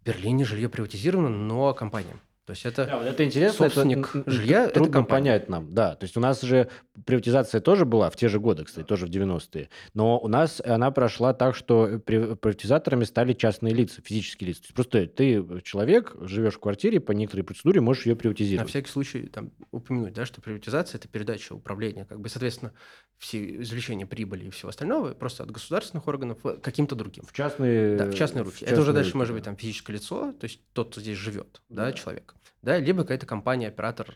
в 0.02 0.06
Берлине 0.06 0.46
жилье 0.46 0.70
приватизировано, 0.70 1.30
но 1.30 1.74
компаниям. 1.74 2.22
То 2.46 2.52
есть 2.52 2.64
это 2.66 2.86
Да, 2.86 2.98
вот 3.00 3.08
это 3.08 3.26
интересно. 3.26 3.66
это 3.66 3.74
собственник 3.76 4.16
н- 4.16 4.24
жилья– 4.28 4.64
это 4.66 4.76
трудно 4.76 4.94
компания. 4.94 5.32
понять 5.32 5.50
нам. 5.50 5.74
Да, 5.74 5.96
то 5.96 6.04
есть 6.04 6.16
у 6.16 6.20
нас 6.20 6.42
же 6.42 6.70
приватизация 7.06 7.60
тоже 7.60 7.86
была 7.86 8.12
в 8.12 8.16
те 8.16 8.30
же 8.30 8.40
годы, 8.40 8.66
кстати, 8.66 8.86
тоже 8.86 9.08
в 9.08 9.10
90-е. 9.10 9.70
Но 9.96 10.20
у 10.20 10.28
нас 10.28 10.62
она 10.64 10.92
прошла 10.92 11.34
так, 11.34 11.56
что 11.56 12.00
при- 12.06 12.36
приватизаторами 12.36 13.04
стали 13.04 13.34
частные 13.34 13.74
лица, 13.74 14.00
физические 14.04 14.50
лица. 14.50 14.62
То 14.62 14.66
есть 14.68 14.76
просто 14.76 15.08
ты 15.08 15.44
человек, 15.64 16.16
живешь 16.22 16.54
в 16.54 16.60
квартире, 16.60 17.00
по 17.00 17.14
некоторой 17.14 17.44
процедуре 17.44 17.82
можешь 17.82 18.06
ее 18.06 18.14
На 18.14 18.20
приватизировать. 18.20 18.70
всякий 18.70 18.90
случай 18.92 19.24
там 19.28 19.52
упомянуть, 19.72 20.14
да, 20.14 20.26
что 20.28 20.40
приватизация– 20.40 20.98
это 21.00 21.08
передача 21.08 21.54
управления, 21.54 22.06
как 22.06 22.20
бы, 22.20 22.30
соответственно, 22.30 22.74
все 23.18 23.62
извлечение 23.62 24.06
прибыли 24.06 24.46
и 24.46 24.50
всего 24.52 24.70
остального 24.70 25.14
просто 25.14 25.42
от 25.42 25.50
государственных 25.50 26.08
органов 26.08 26.40
к 26.44 26.58
каким-то 26.62 26.96
другим. 26.96 27.24
В 27.26 27.34
частные, 27.34 27.98
Да, 27.98 28.06
в 28.06 28.14
частные 28.14 28.44
руки. 28.44 28.58
это 28.58 28.66
частные 28.66 28.82
уже 28.84 28.94
дальше 28.94 29.10
руки, 29.10 29.18
может 29.18 29.34
быть 29.34 29.44
там 29.46 29.56
физическое 29.58 29.94
лицо, 29.94 30.34
то 30.34 30.44
есть 30.44 30.60
тот, 30.74 30.92
кто 30.92 31.02
здесь 31.02 31.18
живет, 31.18 31.62
да, 31.70 31.86
Да. 31.86 31.92
человек, 31.94 32.35
да, 32.66 32.80
либо 32.80 33.04
какая-то 33.04 33.28
компания, 33.28 33.68
оператор. 33.68 34.16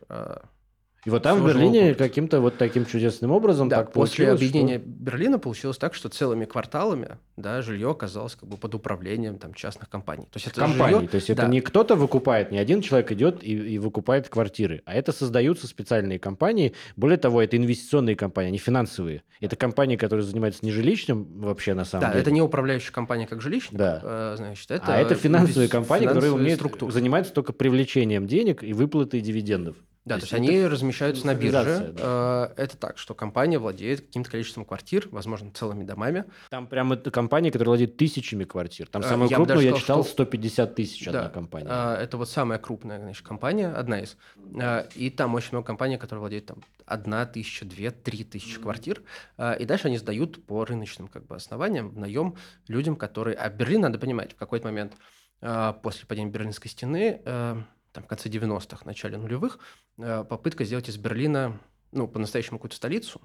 И 1.05 1.09
вот 1.09 1.23
там 1.23 1.39
в 1.41 1.47
Берлине 1.47 1.95
каким-то 1.95 2.41
вот 2.41 2.57
таким 2.57 2.85
чудесным 2.85 3.31
образом 3.31 3.69
да, 3.69 3.77
так 3.77 3.93
после 3.93 4.31
объединения 4.31 4.79
что- 4.79 4.87
Берлина 4.87 5.39
получилось 5.39 5.77
так, 5.77 5.93
что 5.93 6.09
целыми 6.09 6.43
кварталами, 6.45 7.17
да, 7.37 7.61
жилье 7.61 7.91
оказалось 7.91 8.35
как 8.35 8.49
бы 8.49 8.57
под 8.57 8.75
управлением 8.75 9.37
там 9.37 9.53
частных 9.53 9.89
компаний. 9.89 10.25
То 10.25 10.37
есть 10.37 10.47
это 10.47 10.59
компании. 10.61 10.95
жилье- 10.99 11.07
То 11.09 11.15
есть 11.15 11.29
это 11.29 11.43
да, 11.43 11.47
не 11.47 11.61
кто-то 11.61 11.95
выкупает, 11.95 12.51
не 12.51 12.57
один 12.57 12.81
человек 12.81 13.11
идет 13.13 13.41
и, 13.43 13.53
и 13.53 13.77
выкупает 13.79 14.27
квартиры, 14.27 14.81
а 14.85 14.93
это 14.93 15.13
создаются 15.13 15.67
специальные 15.67 16.19
компании. 16.19 16.73
Более 16.97 17.17
того, 17.17 17.41
это 17.41 17.55
инвестиционные 17.55 18.17
компании, 18.17 18.51
не 18.51 18.57
финансовые. 18.57 19.23
Это 19.39 19.55
компании, 19.55 19.95
которые 19.95 20.25
занимаются 20.25 20.65
не 20.65 20.71
жилищным 20.71 21.27
вообще 21.39 21.73
на 21.75 21.85
самом 21.85 22.01
Да, 22.01 22.09
деле. 22.09 22.21
это 22.23 22.31
не 22.31 22.41
управляющая 22.41 22.91
компания 22.91 23.25
как 23.25 23.41
жилищник, 23.41 23.77
Да. 23.77 24.01
э, 24.03 24.33
значит, 24.37 24.69
это 24.69 24.93
а 24.93 24.97
это 24.97 25.15
финансовые 25.15 25.67
инвес- 25.67 25.71
компании, 25.71 26.05
которые 26.07 26.21
финансовые 26.31 26.43
умеют 26.43 26.59
структуры. 26.59 26.91
занимаются 26.91 27.33
только 27.33 27.53
привлечением 27.53 28.27
денег 28.27 28.63
и 28.63 28.73
выплатой 28.73 29.21
дивидендов. 29.21 29.77
Да, 30.09 30.15
То 30.15 30.21
то 30.21 30.25
есть 30.25 30.33
они 30.33 30.51
это 30.55 30.69
размещаются 30.71 31.25
на 31.27 31.35
бирже. 31.35 31.51
цифровизация, 31.63 31.93
Э, 31.99 32.53
Это 32.57 32.77
так, 32.77 32.97
что 32.97 33.13
компания 33.13 33.59
владеет 33.59 34.01
каким-то 34.01 34.31
количеством 34.31 34.65
квартир, 34.65 35.07
возможно, 35.11 35.51
целыми 35.51 35.83
домами. 35.83 36.25
Там 36.49 36.65
прям 36.65 36.91
это 36.93 37.11
компании, 37.11 37.51
которые 37.51 37.67
владеют 37.69 37.95
тысячами 37.97 38.43
квартир. 38.43 38.87
Там 38.87 39.03
Э, 39.03 39.05
самую 39.05 39.29
я 39.29 39.37
даже 39.45 39.63
я 39.63 39.73
читал 39.73 40.03
что- 40.03 40.11
150 40.13 40.73
тысяч 40.73 41.07
одна 41.07 41.23
Да, 41.23 41.29
компания. 41.29 41.67
э, 41.69 42.03
Это 42.03 42.17
вот 42.17 42.27
самая 42.27 42.57
крупная, 42.57 42.99
значит, 42.99 43.23
компания, 43.25 43.67
одна 43.69 43.99
из. 44.01 44.17
И 44.95 45.09
там 45.11 45.35
очень 45.35 45.49
много 45.51 45.67
компаний, 45.67 45.97
которые 45.97 46.21
владеют 46.21 46.47
там 46.47 46.57
одна 46.87 47.25
тысяча, 47.27 47.65
две, 47.65 47.91
три 47.91 48.23
тысячи 48.23 48.59
квартир. 48.59 49.03
И 49.59 49.65
дальше 49.65 49.87
они 49.89 49.97
сдают 49.99 50.43
по 50.45 50.65
рыночным 50.65 51.07
как 51.07 51.27
бы 51.27 51.35
основаниям 51.35 51.89
в 51.89 51.97
наем 51.99 52.35
людям, 52.67 52.95
которые... 52.95 53.35
А 53.37 53.47
Берлин, 53.49 53.81
надо 53.81 53.99
понимать, 53.99 54.33
в 54.33 54.35
какой-то 54.37 54.65
момент 54.65 54.93
после 55.83 56.05
падения 56.07 56.31
Берлинской 56.31 56.69
стены, 56.71 57.21
там 57.91 58.03
в 58.03 58.07
конце 58.07 58.29
90-х, 58.29 58.85
начале 58.85 59.17
нулевых, 59.17 59.59
э, 59.97 60.23
попытка 60.23 60.63
сделать 60.65 60.89
из 60.89 60.97
Берлина, 60.97 61.59
ну, 61.91 62.07
по-настоящему 62.07 62.57
какую-то 62.59 62.75
столицу, 62.75 63.21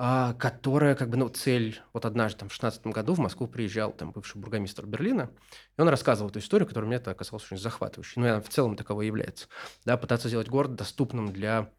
а, 0.00 0.34
которая, 0.34 0.94
как 0.94 1.10
бы, 1.10 1.16
ну, 1.16 1.28
цель... 1.28 1.80
Вот 1.92 2.04
однажды, 2.04 2.38
там, 2.40 2.48
в 2.48 2.52
16 2.52 2.86
году 2.86 3.14
в 3.14 3.18
Москву 3.18 3.48
приезжал 3.48 3.90
там 3.92 4.12
бывший 4.12 4.38
бургомистр 4.38 4.86
Берлина, 4.86 5.30
и 5.76 5.80
он 5.80 5.88
рассказывал 5.88 6.30
эту 6.30 6.38
историю, 6.38 6.68
которая 6.68 6.86
мне 6.86 6.96
это 6.98 7.10
оказалась 7.10 7.44
очень 7.44 7.58
захватывающей. 7.58 8.20
Ну, 8.20 8.26
и 8.26 8.30
она 8.30 8.40
в 8.40 8.48
целом 8.48 8.76
таковой 8.76 9.06
является. 9.06 9.48
Да, 9.84 9.96
пытаться 9.96 10.28
сделать 10.28 10.48
город 10.48 10.76
доступным 10.76 11.32
для 11.32 11.72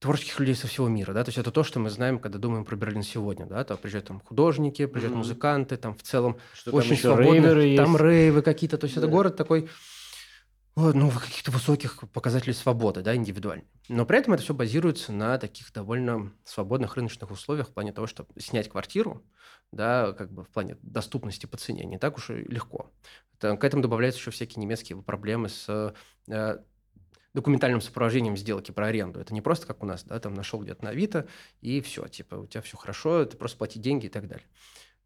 творческих 0.00 0.40
людей 0.40 0.54
со 0.54 0.66
всего 0.66 0.88
мира, 0.88 1.14
да, 1.14 1.24
то 1.24 1.30
есть 1.30 1.38
это 1.38 1.50
то, 1.50 1.64
что 1.64 1.80
мы 1.80 1.88
знаем, 1.88 2.18
когда 2.18 2.38
думаем 2.38 2.64
про 2.66 2.76
Берлин 2.76 3.02
сегодня, 3.02 3.46
да, 3.46 3.64
там 3.64 3.78
приезжают 3.78 4.08
там 4.08 4.20
художники, 4.20 4.84
приезжают 4.84 5.12
Мгм. 5.14 5.18
музыканты, 5.20 5.76
там 5.78 5.96
в 5.96 6.02
целом 6.02 6.36
Что 6.52 6.70
там 6.70 6.78
очень 6.80 6.92
еще 6.92 7.02
свободно, 7.08 7.30
рейверы 7.32 7.76
там 7.76 7.92
есть. 7.92 8.00
рейвы 8.02 8.42
какие-то, 8.42 8.76
то 8.76 8.84
есть 8.84 8.96
это 8.98 9.06
Да. 9.06 9.12
город 9.12 9.36
такой, 9.36 9.70
ну, 10.76 11.10
каких-то 11.10 11.50
высоких 11.50 12.04
показателей 12.12 12.52
свободы, 12.52 13.00
да, 13.00 13.16
индивидуально. 13.16 13.64
Но 13.88 14.04
при 14.04 14.18
этом 14.18 14.34
это 14.34 14.42
все 14.42 14.52
базируется 14.52 15.10
на 15.10 15.38
таких 15.38 15.72
довольно 15.72 16.32
свободных 16.44 16.96
рыночных 16.96 17.30
условиях 17.30 17.68
в 17.68 17.72
плане 17.72 17.92
того, 17.92 18.06
что 18.06 18.26
снять 18.38 18.68
квартиру, 18.68 19.24
да, 19.72 20.12
как 20.12 20.30
бы 20.30 20.44
в 20.44 20.50
плане 20.50 20.76
доступности 20.82 21.46
по 21.46 21.56
цене 21.56 21.84
не 21.86 21.98
так 21.98 22.18
уж 22.18 22.30
и 22.30 22.34
легко. 22.34 22.92
К 23.38 23.64
этому 23.64 23.82
добавляются 23.82 24.20
еще 24.20 24.30
всякие 24.30 24.62
немецкие 24.62 25.00
проблемы 25.02 25.48
с 25.48 25.94
э, 26.28 26.58
документальным 27.32 27.80
сопровождением 27.80 28.36
сделки 28.36 28.70
про 28.70 28.86
аренду. 28.86 29.20
Это 29.20 29.32
не 29.34 29.40
просто 29.40 29.66
как 29.66 29.82
у 29.82 29.86
нас, 29.86 30.04
да, 30.04 30.18
там 30.20 30.34
нашел 30.34 30.60
где-то 30.60 30.84
на 30.84 30.90
Авито, 30.90 31.26
и 31.60 31.80
все, 31.80 32.06
типа, 32.08 32.36
у 32.36 32.46
тебя 32.46 32.62
все 32.62 32.76
хорошо, 32.76 33.24
ты 33.24 33.36
просто 33.36 33.58
плати 33.58 33.78
деньги 33.78 34.06
и 34.06 34.10
так 34.10 34.28
далее. 34.28 34.46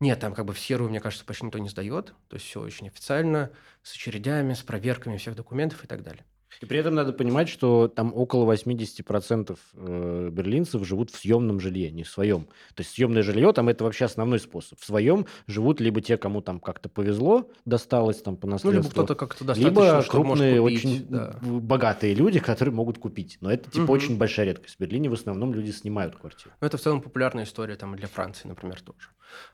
Нет, 0.01 0.19
там 0.21 0.35
как 0.35 0.47
бы 0.47 0.55
в 0.55 0.59
серую, 0.59 0.91
мне 0.91 1.01
кажется, 1.01 1.25
почти 1.25 1.45
никто 1.47 1.59
не 1.59 1.69
сдает. 1.69 2.15
То 2.29 2.37
есть 2.37 2.47
все 2.47 2.61
очень 2.61 2.89
официально, 2.89 3.53
с 3.83 3.93
очередями, 3.95 4.55
с 4.55 4.63
проверками 4.63 5.17
всех 5.19 5.37
документов 5.37 5.85
и 5.85 5.87
так 5.87 6.03
далее. 6.03 6.25
И 6.61 6.67
при 6.67 6.79
этом 6.79 6.95
надо 6.95 7.13
понимать, 7.13 7.49
что 7.49 7.89
там 7.89 8.13
около 8.15 8.53
80% 8.53 9.59
э, 9.75 10.29
берлинцев 10.31 10.85
живут 10.87 11.11
в 11.11 11.17
съемном 11.17 11.61
жилье, 11.61 11.91
не 11.91 12.03
в 12.03 12.09
своем. 12.09 12.45
То 12.75 12.81
есть 12.81 12.91
съемное 12.91 13.23
жилье 13.23 13.53
там 13.53 13.69
это 13.69 13.85
вообще 13.85 14.05
основной 14.05 14.41
способ. 14.41 14.79
В 14.79 14.85
своем 14.85 15.27
живут 15.47 15.81
либо 15.81 16.01
те, 16.01 16.17
кому 16.17 16.43
там 16.43 16.61
как-то 16.61 16.89
повезло, 16.89 17.49
досталось 17.65 18.21
там 18.21 18.37
по 18.37 18.47
наследству. 18.47 18.71
Ну, 18.71 18.83
либо 18.83 18.91
кто-то 18.91 19.15
как-то 19.15 19.45
достаточно, 19.45 19.81
либо 19.81 20.03
крупные, 20.03 20.61
купить, 20.61 20.85
очень 20.85 21.07
да. 21.09 21.39
богатые 21.43 22.15
люди, 22.15 22.41
которые 22.41 22.75
могут 22.75 22.99
купить. 22.99 23.39
Но 23.41 23.51
это 23.51 23.71
типа 23.71 23.85
Мгм. 23.85 23.91
очень 23.93 24.19
большая 24.19 24.47
редкость. 24.47 24.77
В 24.77 24.81
Берлине 24.81 25.09
в 25.09 25.15
основном 25.15 25.55
люди 25.55 25.71
снимают 25.71 26.17
квартиру. 26.17 26.53
Ну, 26.61 26.67
это 26.67 26.77
в 26.77 26.81
целом 26.81 27.01
популярная 27.01 27.45
история 27.45 27.77
там 27.77 27.97
для 27.97 28.09
Франции, 28.09 28.49
например, 28.49 28.81
тоже. 28.81 29.09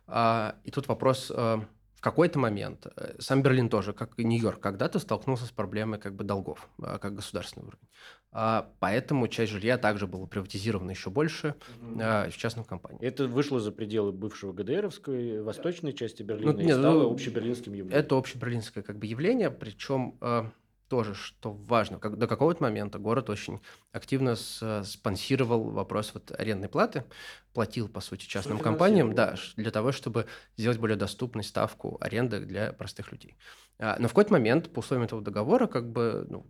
А, 0.06 0.56
и 0.64 0.70
тут 0.70 0.88
вопрос, 0.88 1.30
э, 1.34 1.58
в 1.96 2.00
какой-то 2.02 2.38
момент, 2.38 2.86
э, 2.96 3.14
сам 3.18 3.42
Берлин 3.42 3.68
тоже, 3.68 3.92
как 3.92 4.18
и 4.18 4.24
Нью-Йорк, 4.24 4.60
когда-то 4.60 4.98
столкнулся 4.98 5.46
с 5.46 5.50
проблемой 5.50 5.98
как 5.98 6.14
бы 6.14 6.24
долгов, 6.24 6.68
а, 6.80 6.98
как 6.98 7.14
государственный 7.14 7.66
уровень. 7.66 7.88
А, 8.32 8.70
поэтому 8.80 9.28
часть 9.28 9.50
жилья 9.50 9.78
также 9.78 10.06
была 10.06 10.26
приватизирована 10.26 10.90
еще 10.90 11.08
больше 11.08 11.54
а, 11.98 12.28
в 12.28 12.36
частных 12.36 12.66
компаниях. 12.66 13.02
Это 13.02 13.26
вышло 13.26 13.60
за 13.60 13.72
пределы 13.72 14.12
бывшего 14.12 14.52
ГДРовской 14.52 15.40
восточной 15.40 15.94
части 15.94 16.22
Берлина 16.22 16.50
и 16.50 16.64
не, 16.66 16.74
стало 16.74 17.04
ну, 17.04 17.12
общеберлинским 17.12 17.72
явлением. 17.72 17.98
Это 17.98 18.16
общеберлинское 18.18 18.84
как 18.84 18.98
бы 18.98 19.06
явление, 19.06 19.50
причем 19.50 20.18
э, 20.20 20.44
тоже, 20.88 21.14
что 21.14 21.52
важно, 21.52 21.98
как, 21.98 22.18
до 22.18 22.26
какого-то 22.26 22.62
момента 22.62 22.98
город 22.98 23.30
очень 23.30 23.60
активно 23.92 24.36
с- 24.36 24.82
спонсировал 24.84 25.70
вопрос 25.70 26.12
вот 26.14 26.30
арендной 26.30 26.68
платы, 26.68 27.04
платил, 27.52 27.88
по 27.88 28.00
сути, 28.00 28.26
частным 28.26 28.58
компаниям, 28.58 29.14
да, 29.14 29.36
для 29.56 29.70
того, 29.70 29.92
чтобы 29.92 30.26
сделать 30.56 30.78
более 30.78 30.96
доступной 30.96 31.44
ставку 31.44 31.98
аренды 32.00 32.40
для 32.40 32.72
простых 32.72 33.12
людей. 33.12 33.36
А, 33.78 33.96
но 33.98 34.08
в 34.08 34.12
какой-то 34.12 34.32
момент, 34.32 34.72
по 34.72 34.80
условиям 34.80 35.04
этого 35.04 35.22
договора, 35.22 35.66
как 35.66 35.90
бы, 35.90 36.26
ну, 36.28 36.46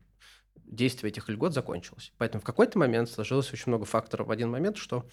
действие 0.66 1.10
этих 1.10 1.28
льгот 1.28 1.54
закончилось. 1.54 2.12
Поэтому 2.18 2.40
в 2.40 2.44
какой-то 2.44 2.78
момент 2.78 3.08
сложилось 3.08 3.52
очень 3.52 3.64
много 3.68 3.84
факторов 3.84 4.26
в 4.26 4.30
один 4.30 4.50
момент, 4.50 4.76
что 4.76 5.08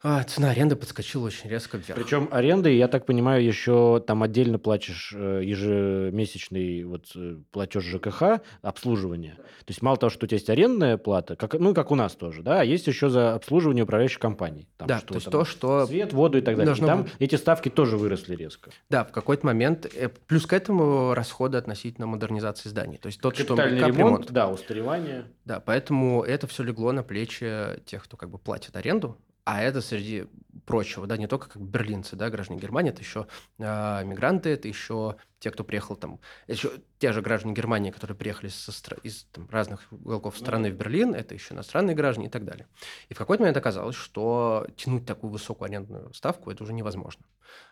а, 0.00 0.22
цена 0.22 0.50
аренды 0.50 0.76
подскочила 0.76 1.26
очень 1.26 1.50
резко 1.50 1.76
вверх. 1.76 2.00
Причем 2.00 2.28
аренды, 2.30 2.72
я 2.72 2.86
так 2.86 3.04
понимаю, 3.04 3.44
еще 3.44 4.02
там 4.06 4.22
отдельно 4.22 4.60
платишь 4.60 5.12
э, 5.12 5.40
ежемесячный 5.44 6.84
вот 6.84 7.06
э, 7.16 7.38
платеж 7.50 7.82
ЖКХ, 7.84 8.40
обслуживание. 8.62 9.34
То 9.34 9.68
есть 9.68 9.82
мало 9.82 9.96
того, 9.96 10.10
что 10.10 10.26
у 10.26 10.28
тебя 10.28 10.36
есть 10.36 10.48
арендная 10.50 10.98
плата, 10.98 11.34
как, 11.34 11.54
ну, 11.54 11.74
как 11.74 11.90
у 11.90 11.96
нас 11.96 12.14
тоже, 12.14 12.42
да, 12.42 12.60
а 12.60 12.64
есть 12.64 12.86
еще 12.86 13.08
за 13.08 13.34
обслуживание 13.34 13.82
управляющей 13.82 14.20
компании. 14.20 14.68
Там, 14.76 14.86
да, 14.86 14.98
что 14.98 15.08
то 15.08 15.14
есть 15.14 15.24
там 15.24 15.32
то, 15.32 15.44
что 15.44 15.86
Свет, 15.86 16.12
воду 16.12 16.38
и 16.38 16.42
так 16.42 16.56
далее. 16.56 16.76
И 16.76 16.78
там 16.78 17.02
быть. 17.02 17.12
эти 17.18 17.34
ставки 17.34 17.68
тоже 17.68 17.96
выросли 17.96 18.36
резко. 18.36 18.70
Да, 18.88 19.04
в 19.04 19.10
какой-то 19.10 19.46
момент. 19.46 19.86
э, 19.92 20.08
Плюс 20.08 20.46
к 20.46 20.52
этому 20.52 21.14
расходы 21.14 21.58
относительно 21.58 22.06
модернизации 22.06 22.68
зданий. 22.68 22.98
То 22.98 23.06
есть 23.08 23.20
тот, 23.20 23.36
что 23.36 23.56
капремонт. 23.56 23.96
ремонт, 23.96 24.30
да, 24.30 24.48
устаревание. 24.48 25.24
Да, 25.44 25.58
поэтому 25.58 26.22
это 26.22 26.46
все 26.46 26.62
легло 26.62 26.92
на 26.92 27.02
плечи 27.02 27.80
тех, 27.84 28.04
кто 28.04 28.16
как 28.16 28.30
бы 28.30 28.38
платит 28.38 28.76
аренду. 28.76 29.18
А 29.50 29.62
это 29.62 29.80
среди 29.80 30.26
прочего, 30.66 31.06
да, 31.06 31.16
не 31.16 31.26
только 31.26 31.48
как 31.48 31.62
берлинцы, 31.62 32.16
да, 32.16 32.28
граждане 32.28 32.60
Германии, 32.60 32.92
это 32.92 33.00
еще 33.00 33.28
а, 33.58 34.02
мигранты, 34.02 34.50
это 34.50 34.68
еще 34.68 35.16
те, 35.38 35.50
кто 35.50 35.64
приехал 35.64 35.96
там, 35.96 36.20
еще 36.48 36.70
те 36.98 37.12
же 37.12 37.22
граждане 37.22 37.54
Германии, 37.54 37.90
которые 37.90 38.14
приехали 38.14 38.50
со 38.50 38.72
из 39.02 39.24
там, 39.32 39.48
разных 39.50 39.90
уголков 39.90 40.36
страны 40.36 40.70
в 40.70 40.74
Берлин, 40.74 41.14
это 41.14 41.32
еще 41.32 41.54
иностранные 41.54 41.96
граждане 41.96 42.26
и 42.26 42.30
так 42.30 42.44
далее. 42.44 42.66
И 43.08 43.14
в 43.14 43.16
какой-то 43.16 43.42
момент 43.42 43.56
оказалось, 43.56 43.96
что 43.96 44.66
тянуть 44.76 45.06
такую 45.06 45.30
высокую 45.30 45.68
арендную 45.70 46.12
ставку 46.12 46.50
это 46.50 46.62
уже 46.62 46.74
невозможно. 46.74 47.24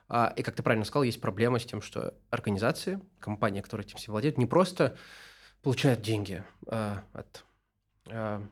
А, 0.08 0.32
и 0.34 0.42
как 0.42 0.54
ты 0.54 0.62
правильно 0.62 0.86
сказал, 0.86 1.02
есть 1.02 1.20
проблема 1.20 1.58
с 1.58 1.66
тем, 1.66 1.82
что 1.82 2.14
организации, 2.30 3.02
компании, 3.18 3.60
которые 3.60 3.86
этим 3.86 3.98
всем 3.98 4.12
владеют, 4.12 4.38
не 4.38 4.46
просто 4.46 4.96
получают 5.60 6.00
деньги 6.00 6.42
а, 6.68 7.02
от 7.12 7.44
а, 8.08 8.42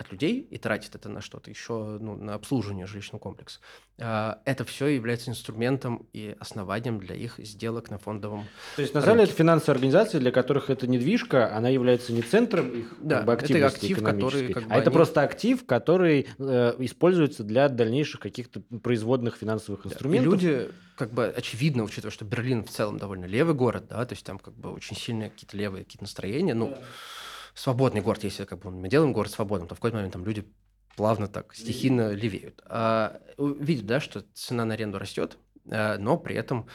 от 0.00 0.10
людей 0.12 0.40
и 0.50 0.56
тратит 0.58 0.94
это 0.94 1.08
на 1.08 1.20
что-то 1.20 1.50
еще, 1.50 1.98
ну, 2.00 2.16
на 2.16 2.34
обслуживание 2.34 2.86
жилищного 2.86 3.20
комплекса. 3.20 3.60
А, 3.98 4.40
Это 4.46 4.64
все 4.64 4.86
является 4.86 5.30
инструментом 5.30 6.06
и 6.14 6.34
основанием 6.40 6.98
для 6.98 7.14
их 7.14 7.34
сделок 7.38 7.90
на 7.90 7.98
фондовом. 7.98 8.46
То 8.76 8.82
есть, 8.82 8.94
на 8.94 9.02
самом 9.02 9.18
деле, 9.18 9.28
это 9.28 9.34
финансовые 9.36 9.74
организации, 9.76 10.18
для 10.18 10.30
которых 10.32 10.70
эта 10.70 10.86
недвижка, 10.86 11.54
она 11.54 11.68
является 11.68 12.12
не 12.14 12.22
центром 12.22 12.70
их 12.70 12.94
Да, 13.00 13.18
как 13.18 13.26
бы, 13.26 13.32
это 13.34 13.42
активности 13.42 13.76
актив, 13.84 14.02
который, 14.02 14.52
как 14.54 14.62
бы, 14.64 14.74
а 14.74 14.78
это 14.78 14.90
они- 14.90 14.94
просто 14.94 15.22
актив, 15.22 15.66
который 15.66 16.26
э, 16.38 16.74
используется 16.78 17.44
для 17.44 17.68
дальнейших 17.68 18.20
каких-то 18.20 18.60
производных 18.82 19.36
финансовых 19.36 19.84
И 19.84 19.88
инструментов. 19.88 20.32
люди, 20.32 20.70
как 20.96 21.12
бы, 21.12 21.26
очевидно, 21.26 21.82
учитывая, 21.84 22.10
что 22.10 22.24
Берлин 22.24 22.64
в 22.64 22.70
целом 22.70 22.96
довольно 22.98 23.26
левый 23.26 23.54
город, 23.54 23.84
да, 23.90 24.04
то 24.06 24.14
есть 24.14 24.24
там 24.24 24.38
как 24.38 24.54
бы 24.54 24.72
очень 24.72 24.96
сильные 24.96 25.28
какие-то 25.30 25.56
левые 25.58 25.84
какие-то 25.84 26.04
настроения, 26.04 26.54
ну, 26.54 26.74
свободный 27.60 28.00
город, 28.00 28.24
если 28.24 28.44
как 28.46 28.60
бы 28.60 28.70
мы 28.70 28.88
делаем 28.88 29.12
город 29.12 29.30
свободным, 29.30 29.68
то 29.68 29.74
в 29.74 29.78
какой-то 29.78 29.96
момент 29.96 30.14
там 30.14 30.24
люди 30.24 30.44
плавно 30.96 31.28
так 31.28 31.54
стихийно 31.54 32.12
левеют. 32.12 32.62
А, 32.64 33.20
у- 33.36 33.48
видят, 33.48 33.86
да, 33.86 34.00
что 34.00 34.24
цена 34.34 34.64
на 34.64 34.74
аренду 34.74 34.98
растет, 34.98 35.36
а, 35.70 35.98
но 35.98 36.16
при 36.16 36.36
этом 36.36 36.66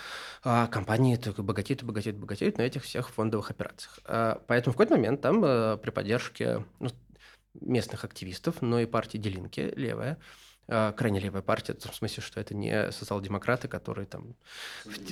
а, 0.43 0.67
компании 0.67 1.15
только 1.15 1.41
богатеют 1.41 1.81
и 1.81 1.85
богатеют, 1.85 2.17
богатеют 2.17 2.57
на 2.59 2.61
этих 2.61 2.83
всех 2.83 3.09
фондовых 3.09 3.49
операциях. 3.49 3.99
А, 4.05 4.43
поэтому 4.47 4.73
в 4.73 4.77
какой-то 4.77 4.95
момент 4.95 5.21
там 5.21 5.41
а, 5.43 5.77
при 5.77 5.89
поддержке 5.89 6.63
ну, 6.79 6.89
местных 7.59 8.05
активистов, 8.05 8.61
но 8.61 8.79
и 8.79 8.85
партии 8.85 9.17
Делинки, 9.17 9.73
левая, 9.75 10.19
крайне 10.67 11.19
левая 11.19 11.43
партия, 11.43 11.73
в 11.73 11.77
том 11.77 11.93
смысле, 11.93 12.23
что 12.23 12.39
это 12.39 12.55
не 12.55 12.91
социал-демократы, 12.91 13.67
которые 13.67 14.07
там, 14.07 14.35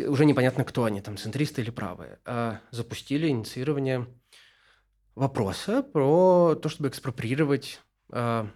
уже 0.07 0.26
непонятно, 0.26 0.65
кто 0.65 0.84
они, 0.84 0.99
там, 0.99 1.15
центристы 1.15 1.61
или 1.61 1.69
правые, 1.69 2.19
а, 2.26 2.59
запустили 2.71 3.28
инициирование 3.28 4.07
вопроса 5.16 5.84
про 5.84 6.55
то, 6.55 6.70
чтобы 6.70 6.89
экспроприировать 6.89 7.80
а, 8.11 8.47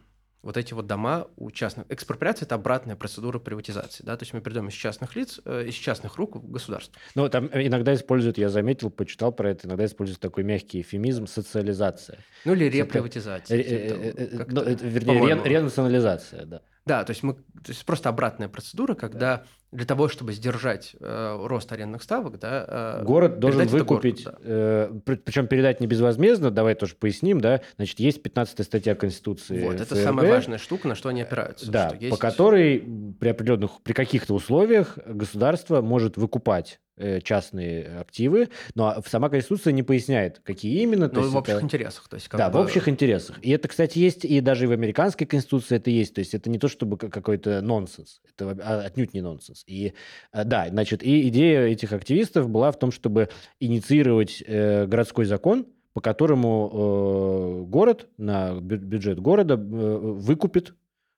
вот 0.48 0.56
эти 0.56 0.74
вот 0.74 0.88
дома 0.88 1.28
у 1.36 1.52
частных. 1.52 1.86
Экспроприация– 1.90 2.46
это 2.48 2.56
обратная 2.56 2.96
процедура 2.96 3.38
приватизации. 3.40 4.04
Да? 4.06 4.16
То 4.16 4.24
есть 4.24 4.34
мы 4.34 4.42
передаем 4.42 4.70
из 4.70 4.74
частных 4.76 5.16
лиц, 5.16 5.42
э, 5.44 5.66
из 5.68 5.74
частных 5.74 6.16
рук 6.16 6.38
в 6.38 6.50
государство. 6.50 6.96
Ну, 7.16 7.28
там 7.28 7.48
иногда 7.48 7.94
используют, 7.94 8.38
я 8.38 8.50
заметил, 8.50 8.90
почитал 8.90 9.32
про 9.32 9.50
это, 9.52 9.68
иногда 9.68 9.86
используют 9.86 10.22
такой 10.22 10.44
мягкий 10.44 10.82
эфемизм 10.82 11.28
социализация. 11.28 12.20
Ну 12.46 12.54
или 12.54 12.66
реприватизация. 12.66 13.58
Э, 13.58 13.64
типа 13.64 13.74
э, 13.74 14.14
э, 14.16 14.38
э, 14.40 14.46
ну, 14.48 14.64
вернее, 14.64 15.44
ренационализация, 15.44 16.46
да. 16.46 16.62
Да, 16.86 17.04
то 17.04 17.12
есть 17.12 17.24
мы, 17.24 17.34
то 17.34 17.68
есть 17.68 17.86
просто 17.86 18.08
обратная 18.08 18.48
процедура, 18.48 18.96
когда 18.96 19.44
для 19.72 19.86
того, 19.86 20.08
чтобы 20.08 20.32
сдержать 20.34 20.96
э, 21.00 21.38
рост 21.46 21.72
арендных 21.72 22.02
ставок, 22.04 22.40
да, 22.40 23.00
э, 23.02 23.04
Город 23.04 23.40
должен 23.40 23.62
это 23.62 23.72
городу, 23.72 23.90
выкупить, 23.94 24.24
да. 24.24 24.90
причем 25.06 25.48
передать 25.48 25.82
не 25.82 25.88
безвозмездно, 25.88 26.52
давай 26.52 26.76
тоже 26.76 26.96
поясним, 26.96 27.42
да, 27.42 27.62
значит, 27.76 28.00
есть 28.00 28.22
15 28.24 28.64
статья 28.66 28.96
Конституции 28.96 29.62
Вот, 29.64 29.76
это 29.76 29.94
ФРГ, 29.96 30.04
самая 30.04 30.30
важная 30.32 30.58
штука, 30.58 30.88
на 30.88 30.96
что 30.96 31.10
они 31.10 31.22
опираются. 31.22 31.70
Да, 31.70 31.90
что 31.90 31.98
по 31.98 32.04
есть- 32.04 32.20
которой 32.20 32.80
при 33.20 33.30
определенных, 33.30 33.82
при 33.84 33.94
каких-то 33.94 34.34
условиях 34.34 34.98
государство 35.06 35.82
может 35.82 36.18
выкупать 36.18 36.80
э, 37.00 37.22
частные 37.22 38.00
активы, 38.00 38.50
но 38.74 39.04
сама 39.06 39.30
Конституция 39.30 39.72
не 39.72 39.84
поясняет, 39.84 40.40
какие 40.44 40.82
именно. 40.82 41.08
Ну, 41.14 41.20
есть 41.22 41.32
в 41.32 41.38
общих 41.38 41.54
это- 41.56 41.64
интересах. 41.64 42.08
То 42.08 42.16
есть, 42.16 42.28
да, 42.32 42.50
бы- 42.50 42.58
в 42.58 42.62
общих 42.64 42.88
интересах. 42.90 43.38
И 43.44 43.52
это, 43.52 43.68
кстати, 43.68 44.00
есть 44.00 44.26
и 44.26 44.42
даже 44.42 44.64
и 44.64 44.68
в 44.68 44.72
американской 44.72 45.28
конституции 45.28 45.76
это 45.76 45.92
есть. 45.92 46.16
То 46.16 46.20
есть 46.22 46.34
это 46.34 46.50
не 46.50 46.58
то, 46.58 46.68
чтобы 46.68 46.98
ка- 46.98 47.10
какой-то 47.10 47.62
нонсенс. 47.62 48.20
Это 48.36 48.58
а, 48.64 48.82
отнюдь 48.82 49.14
не 49.14 49.22
нонсенс. 49.22 49.57
И 49.68 49.94
а, 50.32 50.44
да, 50.44 50.68
значит, 50.70 51.02
и 51.04 51.28
идея 51.30 51.62
этих 51.68 51.94
активистов 51.94 52.50
была 52.50 52.72
в 52.72 52.78
том, 52.80 52.92
чтобы 52.92 53.30
инициировать 53.60 54.44
э, 54.46 54.86
городской 54.86 55.26
закон, 55.26 55.66
по 55.94 56.02
которому 56.02 56.70
э, 56.72 57.70
город 57.70 58.08
на 58.18 58.52
бю- 58.60 58.78
бюджет 58.78 59.20
города 59.20 59.56
э, 59.56 59.58
выкупит 59.58 60.76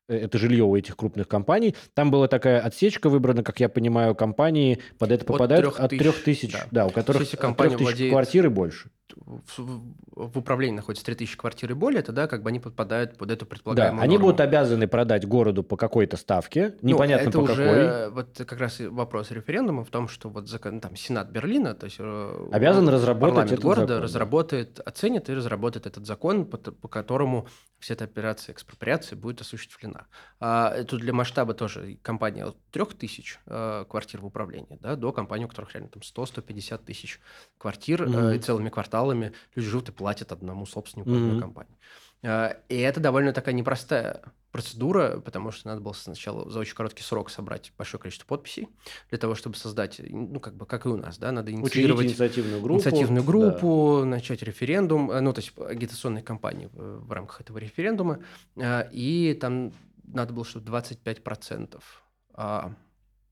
э, 0.07 0.15
это 0.17 0.37
жилье 0.37 0.63
у 0.63 0.75
этих 0.75 0.95
крупных 0.95 1.27
компаний. 1.27 1.75
Там 1.93 2.11
была 2.11 2.27
такая 2.27 2.61
отсечка 2.61 3.09
выбрана, 3.09 3.43
как 3.43 3.59
я 3.59 3.67
понимаю, 3.69 4.15
компании 4.15 4.79
под 4.97 5.11
это 5.11 5.23
От 5.23 5.27
попадают 5.27 5.79
от 5.79 5.89
тысяч, 5.89 6.01
трех 6.01 6.23
тысяч, 6.23 6.51
да. 6.53 6.65
да, 6.71 6.85
у 6.85 6.89
которых 6.89 7.21
от 7.33 7.39
компания 7.39 7.75
3000 7.75 7.83
владеет- 7.93 8.11
квартир 8.11 8.45
и 8.45 8.49
больше. 8.49 8.89
В, 9.15 10.37
управлении 10.37 10.75
находится 10.75 11.05
3000 11.05 11.37
квартир 11.37 11.71
и 11.71 11.73
более, 11.73 12.01
тогда 12.01 12.27
как 12.27 12.43
бы 12.43 12.49
они 12.49 12.59
подпадают 12.59 13.17
под 13.17 13.31
эту 13.31 13.45
Да, 13.45 13.49
предполагаемую 13.49 14.01
они 14.03 14.15
норму. 14.17 14.27
будут 14.27 14.41
обязаны 14.41 14.87
продать 14.87 15.25
городу 15.27 15.63
по 15.63 15.77
какой-то 15.77 16.17
ставке, 16.17 16.75
Ну, 16.81 16.89
непонятно 16.89 17.29
это 17.29 17.37
по 17.39 17.43
уже 17.43 17.55
какой. 17.55 18.11
вот 18.11 18.37
как 18.37 18.59
раз 18.59 18.79
и 18.81 18.87
вопрос 18.87 19.31
референдума 19.31 19.83
в 19.83 19.89
том, 19.89 20.07
что 20.07 20.29
вот 20.29 20.47
закон, 20.47 20.79
там 20.81 20.95
Сенат 20.95 21.29
Берлина, 21.29 21.73
то 21.73 21.85
есть 21.85 21.97
э, 21.99 22.49
Обязан 22.51 22.87
э, 22.87 22.91
разработать 22.91 23.29
парламент 23.35 23.51
этот 23.53 23.63
города 23.63 23.81
закон, 23.87 23.97
да. 23.97 24.03
разработает, 24.03 24.79
оценит 24.81 25.29
и 25.29 25.33
разработает 25.33 25.85
этот 25.87 26.05
закон, 26.05 26.45
по, 26.45 26.57
по 26.57 26.87
которому 26.87 27.47
вся 27.79 27.93
эта 27.93 28.03
операция 28.03 28.53
экспроприации 28.53 29.15
будет 29.15 29.39
осуществлена. 29.41 30.07
А, 30.41 30.83
тут 30.83 30.99
для 30.99 31.13
масштаба 31.13 31.53
тоже 31.53 31.97
компания 32.01 32.43
от 32.45 32.57
3000 32.71 33.39
э, 33.45 33.85
квартир 33.89 34.21
в 34.21 34.25
управлении, 34.25 34.77
да, 34.81 34.95
до 34.95 35.11
компании, 35.13 35.45
у 35.45 35.47
которых 35.47 35.73
реально 35.73 35.89
там 35.89 36.01
100-150 36.01 36.83
тысяч 36.85 37.19
квартир 37.57 38.03
э, 38.03 38.07
Мгм. 38.07 38.29
и 38.31 38.39
целыми 38.39 38.67
кварталами 38.69 38.98
кварталами 38.99 39.33
люди 39.55 39.69
живут 39.69 39.89
и 39.89 39.91
платят 39.91 40.31
одному 40.31 40.65
собственнику 40.65 41.09
mm-hmm. 41.09 41.27
одной 41.27 41.41
компании. 41.41 41.77
А, 42.21 42.57
и 42.67 42.77
это 42.77 42.99
довольно 42.99 43.33
такая 43.33 43.55
непростая 43.55 44.21
процедура, 44.51 45.19
потому 45.19 45.51
что 45.51 45.67
надо 45.67 45.81
было 45.81 45.93
сначала 45.93 46.49
за 46.49 46.59
очень 46.59 46.75
короткий 46.75 47.03
срок 47.03 47.29
собрать 47.29 47.71
большое 47.77 48.01
количество 48.01 48.25
подписей 48.25 48.67
для 49.09 49.19
того, 49.19 49.35
чтобы 49.35 49.55
создать, 49.55 50.01
ну, 50.09 50.39
как 50.39 50.55
бы, 50.55 50.65
как 50.65 50.85
и 50.85 50.89
у 50.89 50.97
нас, 50.97 51.17
да, 51.17 51.31
надо 51.31 51.51
инициировать 51.51 52.07
инициативную 52.07 52.61
группу, 52.61 52.79
инициативную 52.79 53.23
группу 53.23 53.99
да. 54.01 54.05
начать 54.05 54.41
референдум, 54.41 55.11
э, 55.11 55.19
ну, 55.21 55.33
то 55.33 55.41
есть 55.41 55.53
агитационные 55.57 56.23
кампании 56.23 56.67
в, 56.73 57.05
в 57.05 57.11
рамках 57.11 57.41
этого 57.41 57.59
референдума, 57.59 58.19
а, 58.57 58.89
и 58.91 59.37
там 59.39 59.71
надо 60.03 60.33
было, 60.33 60.43
чтобы 60.43 60.69
25% 60.69 61.79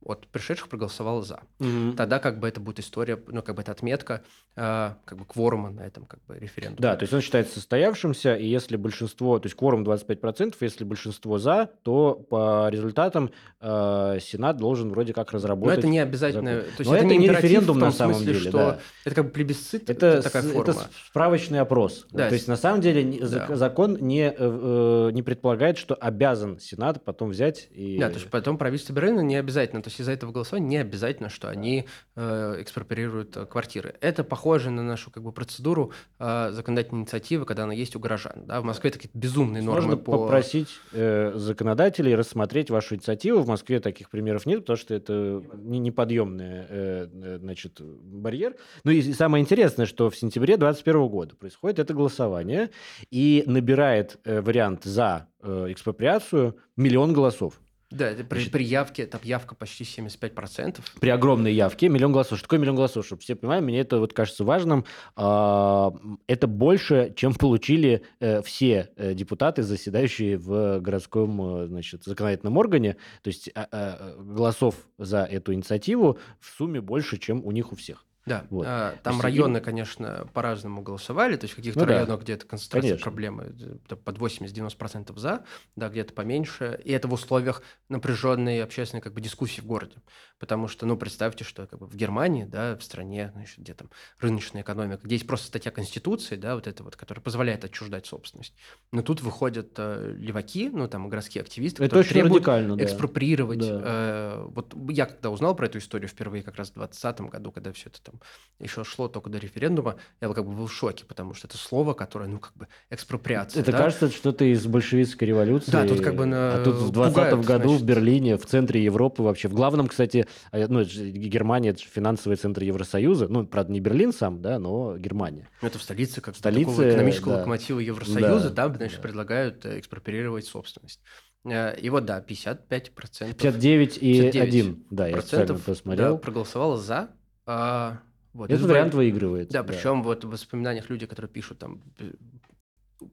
от 0.08 0.28
пришедших 0.28 0.70
проголосовало 0.70 1.22
за. 1.22 1.41
Угу. 1.60 1.93
Тогда 1.97 2.20
как 2.20 2.39
бы 2.39 2.47
это 2.47 2.60
будет 2.60 2.80
история, 2.80 3.20
ну 3.28 3.41
как 3.41 3.55
бы 3.55 3.62
это 3.62 3.72
отметка 3.72 4.22
э, 4.55 4.91
как 5.05 5.18
бы 5.18 5.26
кворума 5.26 5.70
на 5.70 5.82
этом 5.82 6.05
как 6.05 6.24
бы 6.26 6.38
референдуме. 6.38 6.80
Да, 6.80 6.95
то 6.95 7.03
есть 7.03 7.14
он 7.14 7.22
считается 7.22 7.55
состоявшимся, 7.55 8.36
и 8.36 8.47
если 8.47 8.78
большинство, 8.78 9.39
то 9.39 9.47
есть 9.47 9.55
кворум 9.55 9.84
25%, 9.84 10.55
если 10.62 10.84
большинство 10.84 11.38
за, 11.38 11.70
то 11.84 12.14
по 12.30 12.70
результатам 12.70 13.32
э, 13.60 14.20
Сенат 14.22 14.58
должен 14.58 14.89
вроде 14.89 15.14
как 15.14 15.32
разработать... 15.32 15.76
Но 15.76 15.80
это 15.80 15.88
не 15.88 15.99
обязательно... 15.99 16.62
То 16.62 16.66
есть 16.80 16.89
Но 16.89 16.95
это, 16.95 17.05
это 17.05 17.16
не 17.16 17.28
референдум 17.28 17.80
на 17.80 17.91
самом 17.91 18.16
смысле, 18.16 18.34
деле, 18.34 18.49
что 18.49 18.58
да. 18.58 18.80
Это 19.05 19.16
как 19.16 19.26
бы 19.26 19.32
плебисцит, 19.32 19.89
это, 19.89 20.08
это 20.08 20.22
такая 20.24 20.43
форма. 20.43 20.62
Это 20.62 20.89
справочный 21.08 21.60
опрос. 21.60 22.08
Да. 22.12 22.30
То 22.30 22.36
есть 22.36 22.47
на 22.47 22.58
самом 22.58 22.82
деле 22.82 23.20
да. 23.22 23.55
закон 23.55 23.97
не, 23.99 24.30
э, 24.30 24.34
э, 24.38 25.10
не 25.12 25.22
предполагает, 25.22 25.78
что 25.78 25.95
обязан 25.95 26.60
Сенат 26.60 27.03
потом 27.03 27.30
взять 27.30 27.68
и... 27.72 27.97
Да, 27.99 28.10
то 28.10 28.16
есть 28.16 28.30
потом 28.30 28.58
правительство 28.58 28.93
Берлина 28.93 29.22
не 29.22 29.36
обязательно 29.36 29.82
то 29.82 29.89
есть 29.89 29.97
из-за 30.00 30.12
этого 30.12 30.32
голосования 30.32 30.68
не 30.68 30.78
обязательно, 30.78 31.30
что 31.30 31.50
они 31.50 31.86
э, 32.16 32.58
экспроприируют 32.60 33.36
э, 33.38 33.45
квартиры. 33.45 33.95
Это 34.02 34.24
похоже 34.24 34.70
на 34.70 34.84
нашу 34.84 35.12
как 35.12 35.24
бы 35.24 35.32
процедуру 35.32 35.91
э, 36.20 36.52
законодательной 36.52 37.02
инициативы, 37.02 37.45
когда 37.45 37.64
она 37.64 37.74
есть 37.74 37.95
у 37.95 38.00
горожан. 38.00 38.45
Да? 38.45 38.62
В 38.62 38.64
Москве 38.64 38.91
такие 38.91 39.10
безумные 39.14 39.62
нормы 39.64 39.82
Можно 39.82 39.98
по... 39.98 40.18
попросить 40.20 40.70
э, 40.93 41.34
законодателей 41.36 42.16
рассмотреть 42.16 42.70
вашу 42.70 42.95
инициативу. 42.95 43.41
В 43.41 43.48
Москве 43.48 43.80
таких 43.80 44.10
примеров 44.10 44.45
нет, 44.45 44.62
потому 44.62 44.78
что 44.78 44.93
это 44.93 45.43
не, 45.56 45.80
неподъемный 45.80 46.66
э, 46.70 47.08
э 47.12 47.38
значит, 47.39 47.82
барьер. 47.82 48.56
Ну 48.84 48.91
и 48.91 49.02
самое 49.14 49.41
интересное, 49.41 49.86
что 49.86 50.10
в 50.10 50.16
сентябре 50.16 50.58
2021 50.58 51.08
года 51.08 51.36
происходит 51.36 51.80
это 51.80 51.93
голосование 51.93 52.70
и 53.12 53.43
набирает 53.45 54.18
э, 54.24 54.41
вариант 54.41 54.84
за 54.84 55.28
э, 55.41 55.68
экспроприацию 55.70 56.58
миллион 56.76 57.14
голосов. 57.14 57.60
Да, 57.90 58.10
это 58.10 58.26
при, 58.26 58.50
при 58.50 58.66
явке, 58.66 59.06
там 59.06 59.22
явка 59.24 59.56
почти 59.56 59.86
75%. 59.86 60.80
При 61.00 61.10
огромной 61.10 61.54
явке 61.54 61.88
миллион 61.88 62.12
голосов. 62.12 62.38
Что 62.38 62.48
такое 62.48 62.60
миллион 62.60 62.76
голосов? 62.76 63.06
Чтобы 63.06 63.22
все 63.22 63.36
понимали, 63.36 63.62
мне 63.62 63.80
это 63.80 64.00
вот 64.00 64.12
кажется 64.12 64.44
важным. 64.44 64.84
А, 65.16 65.94
это 66.28 66.48
больше, 66.48 67.14
чем 67.16 67.34
получили 67.34 68.04
э, 68.20 68.42
все 68.42 68.90
э, 68.98 69.14
депутаты, 69.14 69.64
заседающие 69.64 70.38
в 70.38 70.80
городском 70.82 71.62
э, 71.64 71.68
значит, 71.68 72.04
законодательном 72.04 72.58
органе. 72.58 72.98
То 73.22 73.30
есть 73.30 73.50
а, 73.56 73.68
а, 73.72 74.16
голосов 74.22 74.76
за 74.98 75.24
эту 75.24 75.54
инициативу 75.54 76.20
в 76.42 76.58
сумме 76.58 76.82
больше, 76.82 77.18
чем 77.18 77.46
у 77.46 77.52
них 77.52 77.72
у 77.72 77.78
всех. 77.78 78.07
Да, 78.28 78.45
вот. 78.49 78.65
а, 78.67 78.95
там 79.03 79.13
есть, 79.13 79.23
районы, 79.23 79.61
конечно, 79.61 80.28
по-разному 80.34 80.82
голосовали, 80.82 81.38
то 81.38 81.45
есть 81.45 81.53
в 81.53 81.55
каких-то 81.55 81.80
ну, 81.80 81.86
районах 81.86 82.19
да. 82.19 82.23
где-то 82.23 82.45
концентрация 82.45 82.89
конечно. 82.89 83.03
проблемы 83.03 83.55
э, 83.89 83.95
под 83.95 84.17
80-90% 84.17 85.17
за, 85.17 85.45
да, 85.78 85.88
где-то 85.88 86.13
поменьше, 86.13 86.80
и 86.84 86.91
это 86.91 87.07
в 87.07 87.13
условиях 87.13 87.61
напряженной 87.88 88.61
общественной 88.61 89.01
как 89.01 89.13
бы 89.13 89.21
дискуссии 89.21 89.61
в 89.61 89.65
городе, 89.65 89.95
потому 90.40 90.68
что, 90.68 90.86
ну, 90.86 90.98
представьте, 90.98 91.44
что 91.44 91.66
как 91.68 91.80
бы 91.80 91.88
в 91.88 91.96
Германии, 91.96 92.46
да, 92.46 92.76
в 92.76 92.84
стране, 92.84 93.32
значит, 93.34 93.60
где 93.60 93.74
там 93.74 93.90
рыночная 94.20 94.62
экономика, 94.62 95.02
где 95.04 95.16
есть 95.16 95.28
просто 95.28 95.48
статья 95.48 95.72
Конституции, 95.72 96.36
да, 96.36 96.56
вот 96.56 96.68
это 96.68 96.84
вот, 96.84 96.96
которая 96.96 97.22
позволяет 97.22 97.66
отчуждать 97.66 98.06
собственность, 98.06 98.54
но 98.92 99.02
тут 99.02 99.22
выходят 99.22 99.74
э, 99.78 100.14
леваки, 100.18 100.70
ну, 100.70 100.88
там, 100.88 101.10
городские 101.10 101.42
активисты, 101.42 101.84
это 101.84 101.90
которые 101.96 102.10
требуют 102.10 102.44
да. 102.44 102.84
экспроприировать. 102.84 103.60
Да. 103.60 103.82
Э, 103.84 104.46
вот 104.50 104.76
я 104.90 105.06
когда 105.06 105.30
узнал 105.30 105.56
про 105.56 105.66
эту 105.66 105.80
историю 105.80 106.08
впервые 106.08 106.44
как 106.44 106.56
раз 106.56 106.70
в 106.70 106.74
2020 106.74 107.22
году, 107.32 107.52
когда 107.52 107.72
все 107.72 107.90
это 107.90 108.02
там 108.02 108.16
еще 108.60 108.84
шло 108.84 109.08
только 109.08 109.30
до 109.30 109.40
референдума, 109.40 109.96
я 110.22 110.32
как 110.32 110.46
бы 110.46 110.54
был 110.54 110.68
в 110.68 110.74
шоке, 110.74 111.06
потому 111.06 111.34
что 111.34 111.48
это 111.48 111.58
слово, 111.58 111.94
которое, 111.94 112.28
ну, 112.28 112.40
как 112.40 112.56
бы, 112.56 112.68
экспроприация. 112.90 113.62
Это 113.62 113.72
да? 113.72 113.78
кажется 113.80 114.10
что-то 114.10 114.46
из 114.46 114.66
большевистской 114.66 115.28
революции. 115.28 115.72
Да, 115.72 115.88
тут 115.88 116.02
как 116.02 116.16
бы 116.16 116.26
на... 116.26 116.56
А 116.56 116.64
тут 116.64 116.76
в 116.76 116.92
20 116.92 117.46
году 117.46 117.70
значит... 117.70 117.82
в 117.82 117.86
Берлине, 117.86 118.38
в 118.38 118.46
центре 118.46 118.84
Европы 118.84 119.24
вообще, 119.24 119.48
в 119.48 119.54
главном, 119.54 119.88
кстати, 119.88 120.26
а, 120.51 120.65
ну, 120.67 120.84
Германия, 120.84 121.69
это 121.69 121.80
же 121.80 121.86
финансовый 121.86 122.36
центр 122.36 122.63
Евросоюза, 122.63 123.28
ну, 123.28 123.45
правда, 123.45 123.71
не 123.71 123.80
Берлин 123.80 124.13
сам, 124.13 124.41
да, 124.41 124.59
но 124.59 124.97
Германия. 124.97 125.49
Ну, 125.61 125.67
это 125.67 125.80
в 125.80 125.82
столице, 125.82 126.21
как 126.21 126.36
столице 126.36 126.89
экономического 126.89 127.34
да. 127.34 127.38
локомотива 127.39 127.80
Евросоюза, 127.80 128.49
да, 128.49 128.55
там, 128.55 128.75
значит, 128.75 128.97
да. 128.97 129.01
предлагают 129.03 129.65
э, 129.65 129.80
экспроприировать 129.80 130.45
собственность. 130.45 131.01
Э, 131.45 131.78
и 131.80 131.89
вот, 131.89 132.05
да, 132.05 132.19
55%. 132.19 133.34
59 133.34 133.97
и 133.97 134.21
59 134.21 134.36
1, 134.36 134.86
да, 134.89 135.07
я 135.07 135.13
процентов, 135.13 135.63
посмотрел. 135.63 136.13
Да, 136.13 136.17
проголосовало 136.19 136.78
за, 136.78 137.09
а 137.45 137.99
вот. 138.34 138.51
Этот 138.51 138.67
вариант 138.67 138.93
выигрывает. 138.93 139.49
Да, 139.49 139.63
да, 139.63 139.73
причем 139.73 140.03
вот 140.03 140.23
в 140.23 140.30
воспоминаниях 140.30 140.89
люди, 140.89 141.05
которые 141.05 141.32
пишут 141.32 141.59
там 141.59 141.82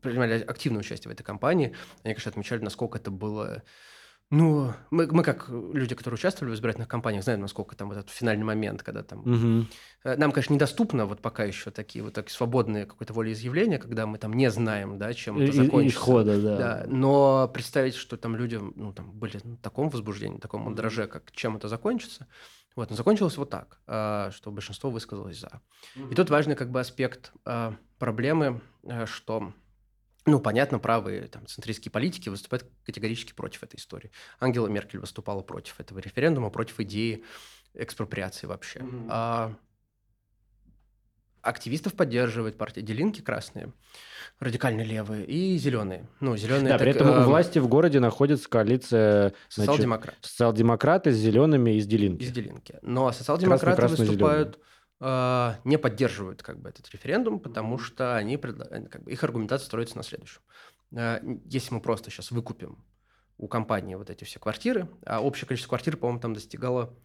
принимали 0.00 0.42
активное 0.42 0.80
участие 0.80 1.10
в 1.10 1.12
этой 1.12 1.22
кампании, 1.22 1.74
они, 2.02 2.14
конечно, 2.14 2.30
отмечали, 2.30 2.60
насколько 2.60 2.98
это 2.98 3.10
было 3.10 3.62
ну, 4.34 4.72
мы, 4.90 5.06
мы 5.06 5.22
как 5.22 5.48
люди, 5.48 5.94
которые 5.94 6.16
участвовали 6.16 6.52
в 6.52 6.56
избирательных 6.56 6.88
кампаниях, 6.88 7.22
знаем, 7.22 7.40
насколько 7.40 7.76
там 7.76 7.88
вот 7.88 7.98
этот 7.98 8.10
финальный 8.10 8.44
момент, 8.44 8.82
когда 8.82 9.02
там... 9.02 9.20
Угу. 9.20 9.66
Нам, 10.16 10.32
конечно, 10.32 10.54
недоступно 10.54 11.06
вот 11.06 11.20
пока 11.20 11.44
еще 11.44 11.70
такие 11.70 12.04
вот 12.04 12.14
так 12.14 12.28
свободные 12.30 12.84
какой-то 12.84 13.12
волеизъявления, 13.12 13.78
когда 13.78 14.06
мы 14.06 14.18
там 14.18 14.32
не 14.32 14.50
знаем, 14.50 14.98
да, 14.98 15.14
чем 15.14 15.38
это 15.38 15.52
закончится. 15.52 15.98
Исхода, 15.98 16.42
да. 16.42 16.56
да. 16.56 16.84
Но 16.88 17.48
представить, 17.54 17.94
что 17.94 18.16
там 18.16 18.34
люди 18.34 18.60
ну, 18.74 18.92
там, 18.92 19.12
были 19.12 19.38
на 19.44 19.56
таком 19.56 19.88
возбуждении, 19.88 20.34
на 20.34 20.40
таком 20.40 20.62
мандраже, 20.62 21.06
как 21.06 21.30
чем 21.32 21.56
это 21.56 21.68
закончится, 21.68 22.26
вот, 22.76 22.90
но 22.90 22.96
закончилось 22.96 23.36
вот 23.36 23.50
так, 23.50 23.78
а, 23.86 24.30
что 24.32 24.50
большинство 24.50 24.90
высказалось 24.90 25.38
за. 25.38 25.60
Mm-hmm. 25.96 26.12
И 26.12 26.14
тут 26.16 26.30
важный 26.30 26.56
как 26.56 26.70
бы 26.70 26.80
аспект 26.80 27.32
а, 27.44 27.76
проблемы, 27.98 28.60
э, 28.82 29.06
что 29.06 29.52
ну, 30.26 30.40
понятно, 30.40 30.78
правые 30.78 31.28
там, 31.28 31.46
центристские 31.46 31.92
политики 31.92 32.28
выступают 32.28 32.66
категорически 32.84 33.32
против 33.34 33.62
этой 33.62 33.76
истории. 33.76 34.10
Ангела 34.40 34.68
Меркель 34.68 34.98
выступала 34.98 35.42
против 35.42 35.78
этого 35.80 35.98
референдума, 35.98 36.50
против 36.50 36.80
идеи 36.80 37.24
экспроприации 37.74 38.46
вообще. 38.46 38.78
Mm-hmm. 38.78 39.06
А, 39.10 39.54
активистов 41.44 41.94
поддерживает 41.94 42.56
партия 42.56 42.82
Делинки 42.82 43.20
красные, 43.20 43.72
радикально 44.40 44.82
левые 44.82 45.26
и 45.26 45.56
зеленые. 45.58 46.08
Ну, 46.20 46.36
зеленые. 46.36 46.64
Да, 46.64 46.78
так, 46.78 46.80
при 46.80 46.90
этом 46.92 47.08
э, 47.08 47.20
у 47.20 47.24
власти 47.24 47.58
в 47.58 47.68
городе 47.68 48.00
находится 48.00 48.48
коалиция 48.48 49.34
социал-демократ. 49.48 50.16
социал-демократы 50.22 51.12
с 51.12 51.16
зелеными 51.16 51.72
из 51.72 51.86
Делинки. 51.86 52.22
Из 52.22 52.30
Делинки. 52.30 52.78
Но 52.82 53.12
социал-демократы 53.12 53.86
выступают 53.86 54.56
э, 54.56 54.60
не 55.00 55.78
поддерживают 55.78 56.42
как 56.42 56.60
бы 56.60 56.70
этот 56.70 56.88
референдум, 56.90 57.40
потому 57.40 57.78
что 57.78 58.16
они 58.16 58.36
как 58.36 59.02
бы, 59.02 59.10
их 59.10 59.22
аргументация 59.22 59.66
строится 59.66 59.96
на 59.96 60.02
следующем. 60.02 60.40
Э, 60.96 61.20
если 61.44 61.74
мы 61.74 61.80
просто 61.80 62.10
сейчас 62.10 62.30
выкупим 62.30 62.84
у 63.36 63.48
компании 63.48 63.96
вот 63.96 64.10
эти 64.10 64.24
все 64.24 64.38
квартиры, 64.38 64.88
а 65.04 65.20
общее 65.20 65.46
количество 65.46 65.70
квартир, 65.70 65.96
по-моему, 65.96 66.20
там 66.20 66.34
достигало 66.34 66.96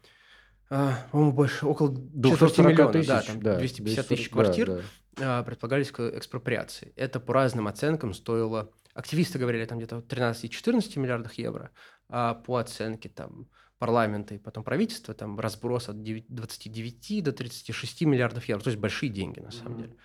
а, 0.71 1.07
по-моему, 1.11 1.33
больше, 1.33 1.65
около 1.65 1.89
200 1.89 2.61
миллионов, 2.61 2.91
тысяч, 2.91 3.07
да, 3.07 3.21
там 3.21 3.41
да, 3.41 3.57
250 3.57 4.07
тысяч 4.07 4.29
квартир 4.29 4.67
да, 4.67 4.81
да. 5.15 5.43
предполагались 5.43 5.91
к 5.91 5.99
экспроприации. 6.15 6.93
Это 6.95 7.19
по 7.19 7.33
разным 7.33 7.67
оценкам 7.67 8.13
стоило, 8.13 8.71
активисты 8.93 9.39
говорили 9.39 9.65
там 9.65 9.79
где-то 9.79 9.97
13-14 9.97 10.99
миллиардах 10.99 11.33
евро, 11.33 11.71
а 12.07 12.35
по 12.35 12.57
оценке 12.57 13.09
там 13.09 13.47
парламента 13.79 14.35
и 14.35 14.37
потом 14.37 14.63
правительства 14.63 15.13
там 15.13 15.39
разброс 15.39 15.89
от 15.89 16.03
29 16.03 17.23
до 17.23 17.31
36 17.31 18.01
миллиардов 18.01 18.45
евро, 18.45 18.61
то 18.61 18.69
есть 18.69 18.79
большие 18.79 19.09
деньги 19.09 19.39
на 19.39 19.51
самом 19.51 19.73
mm-hmm. 19.73 19.81
деле. 19.81 19.95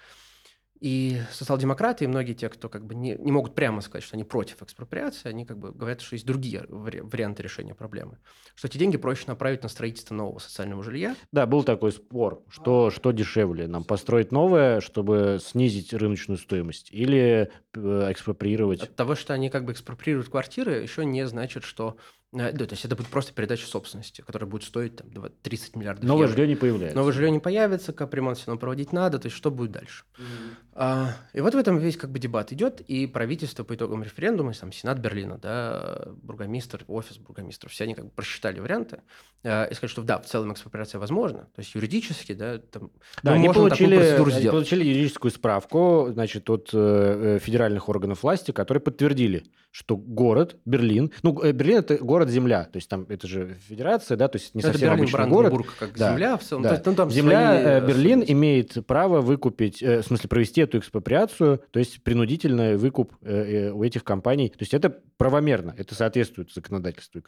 И 0.81 1.19
социал-демократы 1.31 2.05
и 2.05 2.07
многие 2.07 2.35
те, 2.35 2.51
кто 2.51 2.69
как 2.69 2.85
бы 2.85 2.95
не, 2.95 3.17
не 3.17 3.33
могут 3.33 3.55
прямо 3.55 3.81
сказать, 3.81 4.05
что 4.05 4.17
они 4.17 4.25
против 4.25 4.63
экспроприации, 4.63 5.31
они 5.31 5.47
как 5.47 5.57
бы 5.57 5.73
говорят, 5.73 6.03
что 6.03 6.15
есть 6.15 6.27
другие 6.27 6.67
варианты 6.69 7.43
решения 7.43 7.75
проблемы. 7.75 8.19
Что 8.55 8.69
эти 8.69 8.77
деньги 8.77 8.99
проще 8.99 9.25
направить 9.27 9.63
на 9.63 9.71
строительство 9.71 10.15
нового 10.15 10.41
социального 10.41 10.83
жилья. 10.83 11.17
Да, 11.33 11.47
был 11.47 11.63
такой 11.63 11.91
спор, 11.91 12.43
что, 12.51 12.91
что 12.91 13.13
дешевле, 13.13 13.67
нам 13.67 13.85
построить 13.85 14.31
новое, 14.31 14.81
чтобы 14.81 15.39
снизить 15.43 15.95
рыночную 15.95 16.37
стоимость, 16.37 16.93
или 16.93 17.51
э, 17.73 18.07
экспроприировать? 18.11 18.83
От 18.83 18.95
того, 18.95 19.15
что 19.15 19.33
они 19.33 19.49
как 19.49 19.65
бы 19.65 19.73
экспроприируют 19.73 20.29
квартиры, 20.29 20.83
еще 20.83 21.07
не 21.07 21.27
значит, 21.27 21.65
что 21.65 21.97
да, 22.35 22.67
то 22.67 22.73
есть 22.73 22.85
это 22.85 22.97
будет 22.97 23.09
просто 23.09 23.33
передача 23.33 23.67
собственности, 23.67 24.21
которая 24.21 24.51
будет 24.51 24.65
стоить 24.65 24.97
там, 24.97 25.09
30 25.43 25.77
миллиардов 25.77 26.05
Новое 26.05 26.25
евро. 26.25 26.37
жилье 26.37 26.49
не 26.49 26.57
появляется. 26.57 26.97
Новое 26.97 27.13
жилье 27.13 27.31
не 27.31 27.39
появится, 27.39 27.93
капремонт 27.93 28.39
все 28.39 28.49
равно 28.49 28.59
проводить 28.59 28.93
надо, 28.93 29.21
то 29.21 29.27
есть 29.27 29.37
что 29.37 29.51
будет 29.53 29.71
дальше? 29.71 30.05
Mm-hmm. 30.19 30.55
А, 30.77 31.11
и 31.33 31.41
вот 31.41 31.55
в 31.55 31.57
этом 31.57 31.79
весь 31.79 31.97
как 31.97 32.11
бы 32.11 32.19
дебат 32.19 32.53
идет, 32.53 32.81
и 32.81 33.07
правительство 33.07 33.63
по 33.63 33.77
итогам 33.77 34.03
референдума, 34.03 34.53
сам 34.55 34.73
Сенат 34.73 34.99
Берлина, 34.99 35.39
да, 35.39 36.09
бургомистр, 36.23 36.85
офис 36.89 37.19
бургомистров, 37.19 37.71
все 37.71 37.85
они 37.85 37.95
как 37.95 38.07
бы 38.07 38.11
просчитали 38.11 38.59
варианты 38.59 39.03
э, 39.45 39.71
и 39.71 39.75
сказали, 39.75 39.91
что 39.93 40.03
да, 40.03 40.19
в 40.19 40.27
целом 40.27 40.53
экспроприация 40.53 40.99
возможна, 40.99 41.49
то 41.55 41.61
есть 41.61 41.75
юридически, 41.77 42.33
да, 42.33 42.59
там, 42.59 42.91
да, 43.23 43.31
мы 43.31 43.37
они 43.37 43.47
можем 43.47 43.63
получили, 43.63 43.91
такую 43.91 44.01
процедуру 44.01 44.31
сделать. 44.33 44.51
получили 44.51 44.85
юридическую 44.85 45.31
справку, 45.31 46.09
значит, 46.11 46.51
от 46.51 46.71
э, 46.73 47.39
федеральных 47.41 47.89
органов 47.89 48.25
власти, 48.25 48.51
которые 48.51 48.81
подтвердили, 48.81 49.45
что 49.71 49.97
город 49.97 50.57
Берлин, 50.65 51.13
ну, 51.23 51.41
э, 51.41 51.53
Берлин 51.53 51.79
это 51.79 51.99
город-земля, 51.99 52.65
то 52.65 52.79
есть 52.79 52.89
там 52.89 53.07
это 53.09 53.29
же 53.29 53.59
федерация, 53.69 54.17
да, 54.17 54.27
то 54.27 54.39
есть 54.39 54.55
не 54.57 54.61
это 54.61 54.73
совсем 54.73 54.91
Берлин, 54.91 55.05
обычный 55.05 55.29
город. 55.29 55.67
Как 55.79 55.97
Да, 55.97 56.13
земля 56.13 56.37
в 56.37 56.43
целом. 56.43 56.63
да. 56.63 56.71
То 56.71 56.75
есть, 56.75 56.87
ну, 56.87 56.95
там 56.95 57.11
Земля 57.11 57.53
свои, 57.53 57.65
э, 57.65 57.79
э, 57.79 57.87
Берлин 57.87 58.25
имеет 58.27 58.87
право 58.87 59.21
выкупить, 59.21 59.83
э, 59.83 60.03
в 60.03 60.07
смысле 60.07 60.29
провести 60.29 60.64
эту 60.65 60.79
экспроприацию, 60.79 61.63
то 61.71 61.79
есть 61.79 62.03
принудительный 62.03 62.77
выкуп 62.77 63.15
э, 63.23 63.69
э, 63.69 63.71
у 63.71 63.83
этих 63.83 64.05
компаний. 64.05 64.49
То 64.49 64.61
есть 64.61 64.75
это 64.75 64.91
правомерно, 65.17 65.75
это 65.77 65.95
соответствует 65.95 66.53
законодательству. 66.53 67.23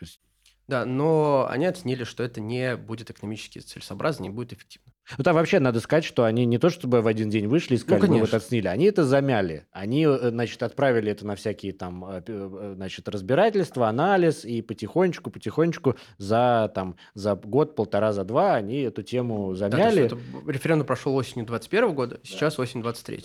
Да, 0.69 0.85
но 0.85 1.47
они 1.49 1.67
оценили, 1.67 2.05
что 2.05 2.25
это 2.25 2.41
не 2.41 2.77
будет 2.77 3.11
экономически 3.11 3.61
целесообразно, 3.61 4.25
не 4.25 4.31
будет 4.31 4.53
эффективно. 4.53 4.93
Ну 5.19 5.25
там 5.25 5.35
вообще 5.37 5.61
надо 5.61 5.81
сказать, 5.81 6.05
что 6.05 6.25
они 6.25 6.45
не 6.47 6.59
то 6.59 6.69
чтобы 6.71 7.01
в 7.01 7.07
один 7.07 7.31
день 7.31 7.47
вышли 7.47 7.75
и 7.75 7.79
сказали, 7.79 8.11
мы 8.11 8.21
вот 8.21 8.35
оценили, 8.35 8.67
они 8.67 8.87
это 8.87 9.05
замяли. 9.05 9.67
Они, 9.71 10.05
э, 10.05 10.31
значит, 10.31 10.63
отправили 10.63 11.13
это 11.13 11.27
на 11.27 11.37
всякие 11.37 11.73
там, 11.73 12.05
э, 12.05 12.23
э, 12.27 12.73
значит, 12.77 13.09
разбирательства, 13.09 13.89
анализ, 13.89 14.45
и 14.45 14.63
потихонечку, 14.63 15.31
потихонечку 15.31 15.97
за 16.19 16.71
там 16.75 16.97
за 17.15 17.35
год, 17.37 17.77
полтора, 17.77 18.13
за 18.13 18.25
два 18.25 18.57
они 18.57 18.81
эту 18.81 19.03
тему 19.03 19.55
Да, 19.55 19.69
то 19.69 19.77
есть 19.77 19.95
замяли. 19.95 20.07
это 20.07 20.19
референдум 20.47 20.87
прошел 20.87 21.15
осенью 21.15 21.47
21 21.47 21.95
года, 21.95 22.21
сейчас 22.25 22.59
осень 22.59 22.83
23 22.83 23.25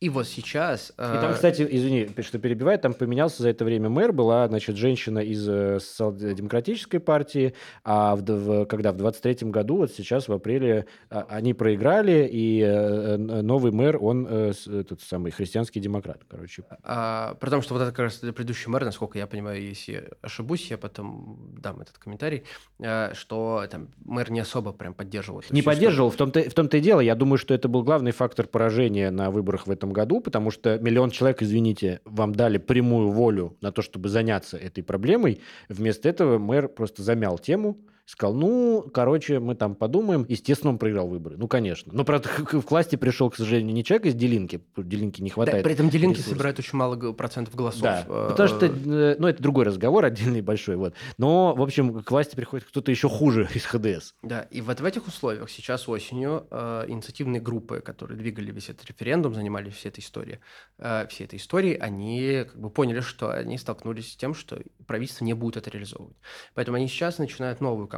И 0.00 0.08
вот 0.08 0.28
сейчас... 0.28 0.90
И 0.90 0.94
там, 0.96 1.34
кстати, 1.34 1.66
извини, 1.68 2.08
что 2.20 2.38
перебивает, 2.38 2.82
там 2.82 2.94
поменялся 2.94 3.42
за 3.42 3.48
это 3.48 3.64
время 3.64 3.88
мэр, 3.88 4.12
была, 4.12 4.46
значит, 4.46 4.76
женщина 4.76 5.18
из 5.18 5.44
социал-демократической 5.44 6.98
партии, 6.98 7.54
а 7.84 8.14
в, 8.14 8.22
в- 8.22 8.66
когда 8.66 8.92
в 8.92 8.96
23 8.96 9.50
году, 9.50 9.78
вот 9.78 9.92
сейчас 9.92 10.28
в 10.28 10.32
апреле, 10.32 10.86
они 11.10 11.54
проиграли, 11.54 12.28
и 12.30 12.60
э, 12.60 12.66
э, 12.66 13.16
новый 13.16 13.72
мэр, 13.72 13.98
он 14.00 14.26
э, 14.28 14.52
этот 14.66 15.00
самый 15.00 15.32
христианский 15.32 15.80
демократ, 15.80 16.20
короче. 16.28 16.64
А, 16.82 17.34
при 17.40 17.48
том, 17.50 17.62
что 17.62 17.74
вот 17.74 17.82
это 17.82 17.92
как 17.92 18.00
раз 18.00 18.16
предыдущий 18.16 18.70
мэр, 18.70 18.84
насколько 18.84 19.18
я 19.18 19.26
понимаю, 19.26 19.62
если 19.62 20.10
ошибусь, 20.20 20.70
я 20.70 20.76
потом 20.76 21.54
дам 21.58 21.80
этот 21.80 21.98
комментарий, 21.98 22.44
э, 22.78 23.14
что 23.14 23.64
там 23.70 23.88
мэр 24.04 24.30
не 24.30 24.40
особо 24.40 24.72
прям 24.72 24.92
поддерживал. 24.92 25.38
Не 25.38 25.42
всю 25.42 25.54
историю. 25.54 25.76
поддерживал, 25.76 26.10
в 26.10 26.16
том-то, 26.16 26.50
в 26.50 26.54
том-то 26.54 26.76
и 26.76 26.80
дело. 26.80 27.00
Я 27.00 27.14
думаю, 27.14 27.38
что 27.38 27.54
это 27.54 27.68
был 27.68 27.82
главный 27.82 28.12
фактор 28.12 28.46
поражения 28.46 29.10
на 29.10 29.30
выборах 29.30 29.66
в 29.66 29.70
этом 29.70 29.92
году, 29.92 30.20
потому 30.20 30.50
что 30.50 30.78
миллион 30.78 31.10
человек, 31.10 31.42
извините, 31.42 32.00
вам 32.04 32.34
дали 32.34 32.58
прямую 32.58 33.10
волю 33.10 33.56
на 33.60 33.72
то, 33.72 33.80
чтобы 33.80 34.08
заняться 34.08 34.58
этой 34.58 34.82
проблемой. 34.82 35.40
Вместо 35.68 36.08
этого 36.08 36.38
мэр 36.38 36.68
просто 36.68 37.02
замял 37.02 37.38
тему, 37.38 37.78
сказал, 38.08 38.34
ну, 38.34 38.88
короче, 38.92 39.38
мы 39.38 39.54
там 39.54 39.74
подумаем. 39.74 40.24
Естественно, 40.28 40.70
он 40.70 40.78
проиграл 40.78 41.08
выборы. 41.08 41.36
Ну, 41.36 41.46
конечно. 41.46 41.92
Но, 41.94 42.04
правда, 42.04 42.28
к 42.46 42.70
власти 42.70 42.96
пришел, 42.96 43.28
к 43.28 43.36
сожалению, 43.36 43.74
не 43.74 43.84
человек 43.84 44.06
из 44.06 44.14
Делинки. 44.14 44.62
Делинки 44.76 45.20
не 45.20 45.28
Да, 45.28 45.34
хватает. 45.34 45.62
при 45.62 45.74
этом 45.74 45.90
Делинки 45.90 46.16
ресурсов. 46.16 46.32
собирают 46.32 46.58
очень 46.58 46.78
мало 46.78 47.12
процентов 47.12 47.54
голосов. 47.54 47.82
Да, 47.82 48.04
Э, 48.08 48.28
потому 48.30 48.48
что, 48.48 48.66
э, 48.66 49.16
ну, 49.18 49.28
это 49.28 49.42
другой 49.42 49.66
разговор, 49.66 50.04
отдельный 50.06 50.40
большой, 50.40 50.76
вот. 50.76 50.94
Но, 51.18 51.54
в 51.54 51.60
общем, 51.60 52.02
к 52.02 52.10
власти 52.10 52.34
приходит 52.34 52.66
кто-то 52.66 52.90
еще 52.90 53.08
хуже 53.10 53.46
из 53.54 53.64
ХДС. 53.66 54.14
Да, 54.22 54.40
и 54.42 54.62
вот 54.62 54.80
в 54.80 54.84
этих 54.84 55.06
условиях 55.06 55.50
сейчас 55.50 55.86
осенью 55.88 56.46
э, 56.50 56.84
инициативные 56.88 57.42
группы, 57.42 57.80
которые 57.80 58.16
двигали 58.16 58.50
весь 58.50 58.70
этот 58.70 58.86
референдум, 58.86 59.34
занимались 59.34 59.74
всей 59.74 59.88
этой 59.88 60.00
историей, 60.00 60.38
э, 60.78 61.06
всей 61.08 61.24
этой 61.24 61.36
историей, 61.36 61.76
они 61.76 62.44
как 62.48 62.58
бы 62.58 62.70
поняли, 62.70 63.00
что 63.00 63.30
они 63.30 63.58
столкнулись 63.58 64.12
с 64.12 64.16
тем, 64.16 64.32
что 64.34 64.60
правительство 64.86 65.26
не 65.26 65.34
будет 65.34 65.58
это 65.58 65.68
реализовывать. 65.70 66.16
Поэтому 66.54 66.78
они 66.78 66.88
сейчас 66.88 67.18
начинают 67.18 67.60
новую 67.60 67.86
кампанию, 67.86 67.97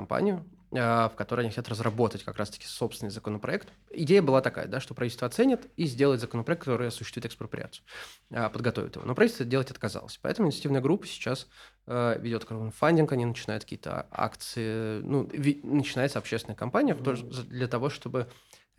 э, 0.73 0.77
в 0.77 1.13
которой 1.17 1.41
они 1.41 1.51
хотят 1.51 1.69
разработать 1.69 2.25
как 2.25 2.37
раз-таки 2.37 2.67
собственный 2.67 3.11
законопроект. 3.11 3.69
Идея 3.91 4.23
была 4.23 4.41
такая, 4.41 4.67
да, 4.67 4.81
что 4.81 4.95
правительство 4.95 5.27
оценит 5.27 5.67
и 5.77 5.87
сделает 5.87 6.21
законопроект, 6.21 6.65
который 6.65 6.89
осуществит 6.89 7.27
экспроприацию, 7.27 7.85
э, 8.31 8.49
подготовит 8.49 8.97
его. 8.97 9.05
Но 9.05 9.15
правительство 9.15 9.47
делать 9.47 9.71
отказалось. 9.71 10.19
Поэтому 10.23 10.49
инициативная 10.49 10.81
группа 10.81 11.07
сейчас 11.07 11.49
э, 11.87 12.19
ведет 12.21 12.45
краудфандинг, 12.45 13.13
они 13.13 13.25
начинают 13.25 13.65
какие-то 13.65 14.07
акции, 14.11 15.01
ну, 15.01 15.29
начинается 15.63 16.19
общественная 16.19 16.57
кампания 16.57 16.95
за- 16.95 17.43
для 17.43 17.67
того, 17.67 17.91
чтобы 17.91 18.29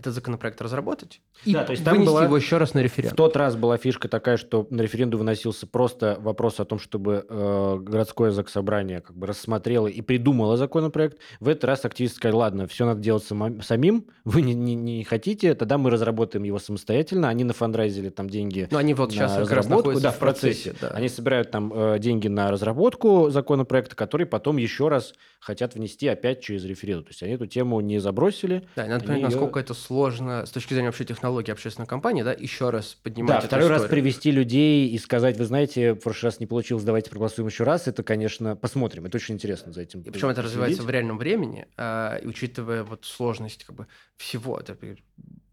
этот 0.02 0.14
законопроект 0.14 0.62
разработать 0.62 1.22
и 1.46 1.54
Да, 1.54 1.64
то 1.64 1.72
есть 1.72 1.84
там 1.84 1.94
вынести 1.96 2.10
была- 2.12 2.24
его 2.26 2.38
еще 2.38 2.58
раз 2.58 2.74
на 2.74 2.82
В 2.82 2.84
референдум. 2.84 3.16
тот 3.18 3.36
раз 3.36 3.56
была 3.56 3.78
фишка 3.78 4.08
такая, 4.10 4.38
что 4.38 4.68
на 4.70 4.82
референдум 4.82 5.20
выносился 5.20 5.66
просто 5.68 6.18
вопрос 6.20 6.60
о 6.60 6.66
том, 6.66 6.78
чтобы 6.80 7.26
э, 7.28 7.78
городское 7.82 8.32
заксобрание 8.32 9.02
как 9.02 9.16
бы 9.16 9.28
рассмотрело 9.28 9.88
и 9.88 10.02
придумало 10.02 10.58
законопроект. 10.58 11.18
В 11.40 11.48
этот 11.48 11.64
раз 11.66 11.86
активисты 11.86 12.18
сказали, 12.18 12.36
ладно, 12.36 12.68
все 12.68 12.86
надо 12.86 13.00
делать 13.02 13.24
сама- 13.24 13.62
самим, 13.62 14.06
вы 14.26 14.42
не, 14.42 14.54
не- 14.54 14.76
не 14.76 15.04
хотите, 15.04 15.56
тогда 15.56 15.78
мы 15.78 15.90
разработаем 15.90 16.44
его 16.44 16.60
самостоятельно. 16.60 17.30
Они 17.30 17.44
нафандрайзили 17.44 18.10
там 18.10 18.30
деньги 18.30 18.68
Но 18.72 18.78
они 18.78 18.94
вот 18.94 19.10
на 19.10 19.16
сейчас 19.16 19.38
разработку, 19.38 20.00
да, 20.00 20.12
в 20.12 20.20
процессе. 20.20 20.74
да. 20.82 20.90
Они 20.90 21.10
собирают 21.10 21.52
там 21.52 21.72
э, 21.74 22.00
деньги 22.00 22.28
на 22.28 22.52
разработку 22.52 23.30
законопроекта, 23.30 23.96
который 23.96 24.26
потом 24.26 24.58
еще 24.58 24.88
раз 24.88 25.14
хотят 25.40 25.76
внести 25.76 26.08
опять 26.08 26.42
через 26.42 26.66
референдум. 26.66 27.06
То 27.06 27.10
есть 27.12 27.24
они 27.24 27.34
эту 27.34 27.48
тему 27.48 27.80
не 27.82 28.00
забросили. 28.00 28.64
Да, 28.76 28.86
и 28.86 28.90
надо 28.90 29.04
понять, 29.06 29.22
её- 29.22 29.30
насколько 29.30 29.60
это 29.60 29.74
сложно 29.74 29.91
с 29.92 30.52
точки 30.52 30.74
зрения 30.74 30.88
вообще 30.88 31.06
технологии 31.06 31.52
общественной 31.52 31.88
кампании, 31.88 32.24
да, 32.24 32.32
еще 32.34 32.70
раз 32.70 32.96
поднимать 32.96 33.32
Да, 33.32 33.38
эту 33.40 33.48
второй 33.48 33.68
раз 33.68 33.82
историю. 33.84 34.04
привести 34.04 34.32
людей 34.32 34.90
и 34.90 34.98
сказать, 34.98 35.38
вы 35.38 35.46
знаете, 35.46 35.94
в 35.94 36.00
прошлый 36.00 36.30
раз 36.30 36.40
не 36.40 36.46
получилось, 36.46 36.84
давайте 36.84 37.10
проголосуем 37.10 37.48
еще 37.48 37.64
раз, 37.64 37.88
это, 37.88 38.02
конечно, 38.04 38.56
посмотрим. 38.56 39.06
Это 39.06 39.18
очень 39.18 39.36
интересно 39.36 39.74
за 39.74 39.82
этим. 39.82 40.02
И 40.02 40.10
причем 40.10 40.30
это 40.30 40.42
развивается 40.42 40.84
в 40.84 40.90
реальном 40.90 41.18
времени, 41.18 41.68
а, 41.78 42.16
и 42.18 42.28
учитывая 42.28 42.84
вот 42.84 43.06
сложность 43.06 43.66
как 43.66 43.76
бы 43.76 43.88
всего, 44.18 44.58
это, 44.60 44.78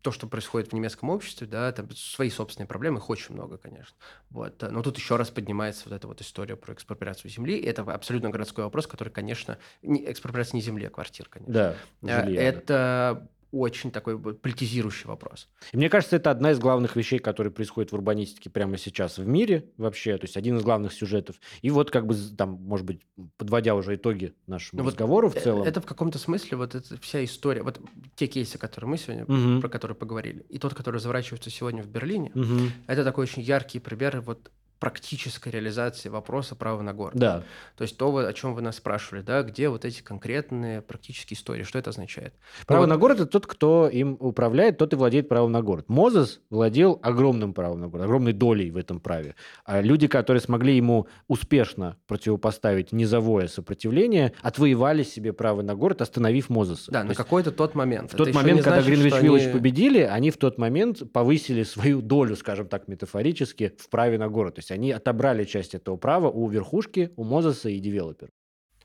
то, 0.03 0.13
что 0.13 0.29
происходит 0.29 0.71
в 0.71 0.73
немецком 0.73 1.11
обществе, 1.11 1.47
да, 1.47 1.73
там 1.73 1.91
свои 1.95 2.31
собственные 2.31 2.69
проблемы, 2.69 2.99
их 2.99 3.11
очень 3.11 3.35
много, 3.35 3.59
конечно. 3.59 3.97
Вот. 4.31 4.63
Но 4.63 4.83
тут 4.83 4.97
еще 4.97 5.17
раз 5.17 5.31
поднимается 5.31 5.83
вот 5.87 5.95
эта 5.95 6.07
вот 6.07 6.21
история 6.21 6.57
про 6.57 6.73
экспроприацию 6.73 7.31
земли. 7.31 7.61
Это 7.61 7.83
абсолютно 7.83 8.31
городской 8.31 8.65
вопрос, 8.65 8.87
который, 8.87 9.09
конечно, 9.09 9.59
не, 9.83 10.11
экспроприация 10.11 10.57
не 10.57 10.63
земли, 10.63 10.87
а 10.87 10.91
квартир, 10.91 11.29
конечно. 11.29 11.53
Да, 11.53 11.75
А, 12.03 12.25
жилья, 12.25 12.53
да. 12.53 13.29
Очень 13.51 13.91
такой 13.91 14.17
вот 14.17 14.43
политизирующий 14.43 15.07
вопрос. 15.07 15.49
И 15.73 15.77
мне 15.79 15.89
кажется, 15.89 16.17
это 16.17 16.31
одна 16.31 16.51
из 16.51 16.59
главных 16.59 16.97
вещей, 16.97 17.19
которые 17.19 17.51
происходят 17.51 17.91
в 17.93 17.95
урбанистике 17.95 18.51
прямо 18.51 18.77
сейчас 18.77 19.17
в 19.17 19.27
мире 19.27 19.71
вообще, 19.79 20.19
то 20.19 20.25
есть 20.27 20.37
один 20.37 20.59
из 20.59 20.63
главных 20.63 20.93
сюжетов. 20.93 21.37
И 21.63 21.71
вот 21.71 21.91
как 21.91 22.07
бы 22.07 22.15
там, 22.37 22.51
может 22.61 22.85
быть, 22.85 23.01
подводя 23.39 23.75
уже 23.75 23.97
итоги 23.97 24.35
нашему 24.47 24.81
Ну 24.81 24.85
вот 24.85 24.95
разговору 24.95 25.31
в 25.31 25.37
Э, 25.37 25.41
целом. 25.41 25.63
Это 25.67 25.81
в 25.81 25.87
каком-то 25.87 26.19
смысле 26.19 26.59
вот 26.59 26.75
эта 26.75 27.01
вся 27.01 27.25
история, 27.25 27.63
вот 27.63 27.81
те 28.17 28.27
кейсы, 28.27 28.59
которые 28.59 28.91
мы 28.91 28.99
сегодня, 28.99 29.25
Мгм. 29.27 29.61
про 29.63 29.69
которые 29.71 29.97
поговорили, 29.97 30.45
и 30.51 30.59
тот, 30.59 30.75
который 30.75 31.01
заворачивается 31.01 31.49
сегодня 31.49 31.83
в 31.83 31.89
Берлине, 31.89 32.33
Мгм. 32.35 32.71
это 32.87 33.03
такой 33.03 33.23
очень 33.25 33.43
яркий 33.43 33.79
пример 33.81 34.21
вот 34.21 34.51
практической 34.79 35.49
реализации 35.51 36.09
вопроса 36.09 36.55
права 36.55 36.83
на 36.83 36.93
город. 36.95 37.15
Да. 37.17 37.43
То 37.77 37.83
есть 37.83 37.97
то, 37.97 38.15
о 38.17 38.33
чем 38.33 38.55
вы 38.55 38.63
нас 38.63 38.77
спрашивали, 38.77 39.23
да, 39.23 39.43
где 39.43 39.69
вот 39.69 39.85
эти 39.85 40.03
конкретные 40.03 40.83
практические 40.83 41.37
истории, 41.37 41.63
что 41.65 41.79
это 41.79 41.91
означает? 41.91 42.35
Ну 42.61 42.65
Право 42.67 42.81
вот- 42.83 42.89
на 42.89 42.97
город– 42.97 43.17
это 43.21 43.27
тот, 43.27 43.47
кто 43.47 43.89
им 43.89 44.17
управляет, 44.21 44.79
тот 44.79 44.93
и 44.93 44.97
владеет 44.97 45.29
правом 45.29 45.53
на 45.53 45.63
город. 45.63 45.87
Мозес 45.89 46.41
владел 46.51 46.99
огромным 47.03 47.55
правом 47.55 47.81
на 47.81 47.89
город, 47.89 48.05
огромной 48.05 48.33
долей 48.33 48.71
в 48.71 48.77
этом 48.77 49.01
праве. 49.01 49.35
А 49.65 49.81
люди, 49.81 50.07
которые 50.07 50.41
смогли 50.41 50.77
ему 50.77 51.07
успешно 51.27 51.97
противопоставить 52.07 52.93
низовое 52.93 53.49
сопротивление, 53.49 54.33
отвоевали 54.43 55.03
себе 55.03 55.33
право 55.33 55.63
на 55.63 55.75
город, 55.75 56.03
остановив 56.03 56.49
Мозеса. 56.51 56.91
Да, 56.93 57.03
То 57.03 57.09
на 57.09 57.15
какой-то 57.15 57.51
тот 57.53 57.75
момент. 57.75 58.11
в 58.11 58.15
Это 58.15 58.19
тот 58.19 58.29
еще 58.29 58.39
момент, 58.39 58.63
когда 58.63 58.83
Гринвич 58.83 59.15
Виллидж 59.15 59.45
они- 59.45 59.53
победили, 59.53 60.01
они 60.01 60.31
в 60.31 60.37
тот 60.37 60.59
момент 60.59 61.13
повысили 61.13 61.63
свою 61.63 62.01
долю, 62.01 62.37
скажем 62.37 62.69
так, 62.69 62.89
метафорически, 62.89 63.75
в 63.79 63.89
праве 63.89 64.19
на 64.19 64.29
город. 64.29 64.57
То 64.57 64.59
есть 64.61 64.68
они 64.71 64.93
отобрали 64.93 65.45
часть 65.45 65.75
этого 65.75 65.97
права 65.97 66.29
у 66.29 66.49
верхушки, 66.49 67.13
у 67.17 67.25
Мозеса 67.25 67.69
и 67.69 67.79
девелопера. 67.79 68.31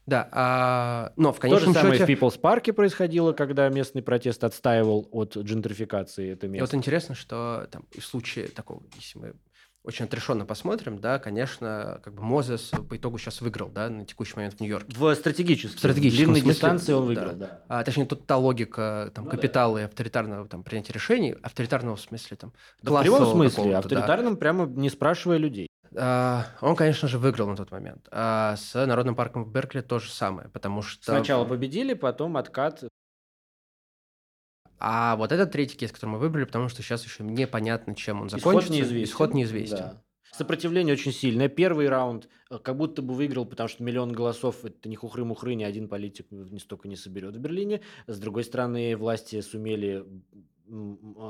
Да, 0.06 0.28
а, 0.34 1.14
но 1.16 1.32
в 1.32 1.40
То 1.40 1.48
же 1.48 1.54
конечном 1.54 1.74
самое 1.74 2.00
счете... 2.00 2.16
в 2.16 2.22
People's 2.22 2.38
Парке 2.40 2.74
происходило, 2.74 3.32
когда 3.32 3.70
местный 3.70 4.02
протест 4.02 4.44
отстаивал 4.44 5.08
от 5.12 5.38
джентрификации 5.38 6.32
это 6.34 6.46
И 6.48 6.50
вот 6.50 6.54
место. 6.56 6.76
интересно, 6.76 7.16
что 7.16 7.68
там 7.72 7.86
в 7.98 8.04
случае 8.04 8.50
такого, 8.50 8.84
если 8.98 9.18
мы 9.20 9.34
очень 9.84 10.06
отрешенно 10.06 10.46
посмотрим, 10.46 11.00
да, 11.00 11.20
конечно, 11.20 12.00
как 12.04 12.14
бы 12.16 12.24
Мозес 12.24 12.72
по 12.90 12.96
итогу 12.96 13.18
сейчас 13.18 13.42
выиграл, 13.42 13.70
да, 13.70 13.90
на 13.90 14.06
текущий 14.06 14.36
момент 14.36 14.56
в 14.56 14.62
Нью-Йорке. 14.62 14.96
В 14.98 15.14
стратегическом, 15.14 15.76
В 15.76 15.80
стратегическом 15.80 16.26
длинной 16.26 16.42
смысле, 16.42 16.54
дистанции 16.54 16.94
он 16.94 17.02
да. 17.02 17.08
выиграл, 17.08 17.36
да. 17.36 17.62
А, 17.68 17.84
точнее, 17.84 18.06
тут 18.06 18.26
та 18.26 18.38
логика 18.38 19.12
там, 19.14 19.26
Ну 19.26 19.32
да. 19.32 19.38
капитала 19.38 19.78
и 19.80 19.84
авторитарного 19.84 20.48
там, 20.48 20.64
принятия 20.64 20.94
решений, 20.94 21.36
авторитарного 21.44 21.98
в 21.98 22.02
смысле 22.02 22.38
там, 22.38 22.54
Да 22.82 22.92
в 22.92 23.02
прямом 23.02 23.26
смысле, 23.26 23.50
какого-то, 23.50 23.72
да. 23.72 23.80
авторитарным, 23.80 24.38
прямо 24.38 24.66
не 24.66 24.90
спрашивая 24.90 25.38
людей. 25.38 25.68
А, 25.96 26.46
он, 26.62 26.76
конечно 26.76 27.08
же, 27.08 27.18
выиграл 27.18 27.48
на 27.48 27.56
тот 27.56 27.72
момент. 27.72 28.08
А 28.12 28.56
с 28.56 28.74
Народным 28.86 29.16
парком 29.16 29.44
в 29.44 29.52
Беркли 29.52 29.82
то 29.82 30.00
же 30.00 30.12
самое, 30.12 30.50
потому 30.50 30.82
что... 30.82 31.12
Сначала 31.12 31.46
победили, 31.46 31.94
потом 31.94 32.38
откат. 32.38 32.84
А 34.80 35.16
вот 35.16 35.32
этот 35.32 35.52
третий 35.52 35.78
кейс, 35.78 35.92
который 35.92 36.12
мы 36.12 36.20
выбрали, 36.20 36.46
потому 36.46 36.68
что 36.68 36.82
сейчас 36.82 37.06
еще 37.06 37.24
непонятно, 37.24 37.96
чем 37.96 38.22
он 38.22 38.30
закончится. 38.30 38.68
Исход 38.68 38.76
неизвестен. 38.76 39.12
Исход 39.12 39.34
неизвестен. 39.34 39.78
Да. 39.78 40.04
Сопротивление 40.34 40.94
очень 40.94 41.12
сильное. 41.12 41.48
Первый 41.48 41.88
раунд 41.88 42.28
э, 42.50 42.58
как 42.58 42.76
будто 42.76 43.02
бы 43.02 43.14
выиграл, 43.14 43.46
потому 43.46 43.70
что 43.70 43.84
миллион 43.84 44.12
голосов– 44.12 44.66
это 44.66 44.90
не 44.90 44.96
хухры-мухры, 44.96 45.54
ни 45.54 45.64
один 45.64 45.88
политик 45.88 46.26
не 46.32 46.60
столько 46.60 46.88
не 46.88 46.96
соберет 46.96 47.36
в 47.36 47.40
Берлине. 47.40 47.82
С 48.08 48.20
другой 48.20 48.44
стороны, 48.44 48.98
власти 48.98 49.42
сумели 49.42 50.04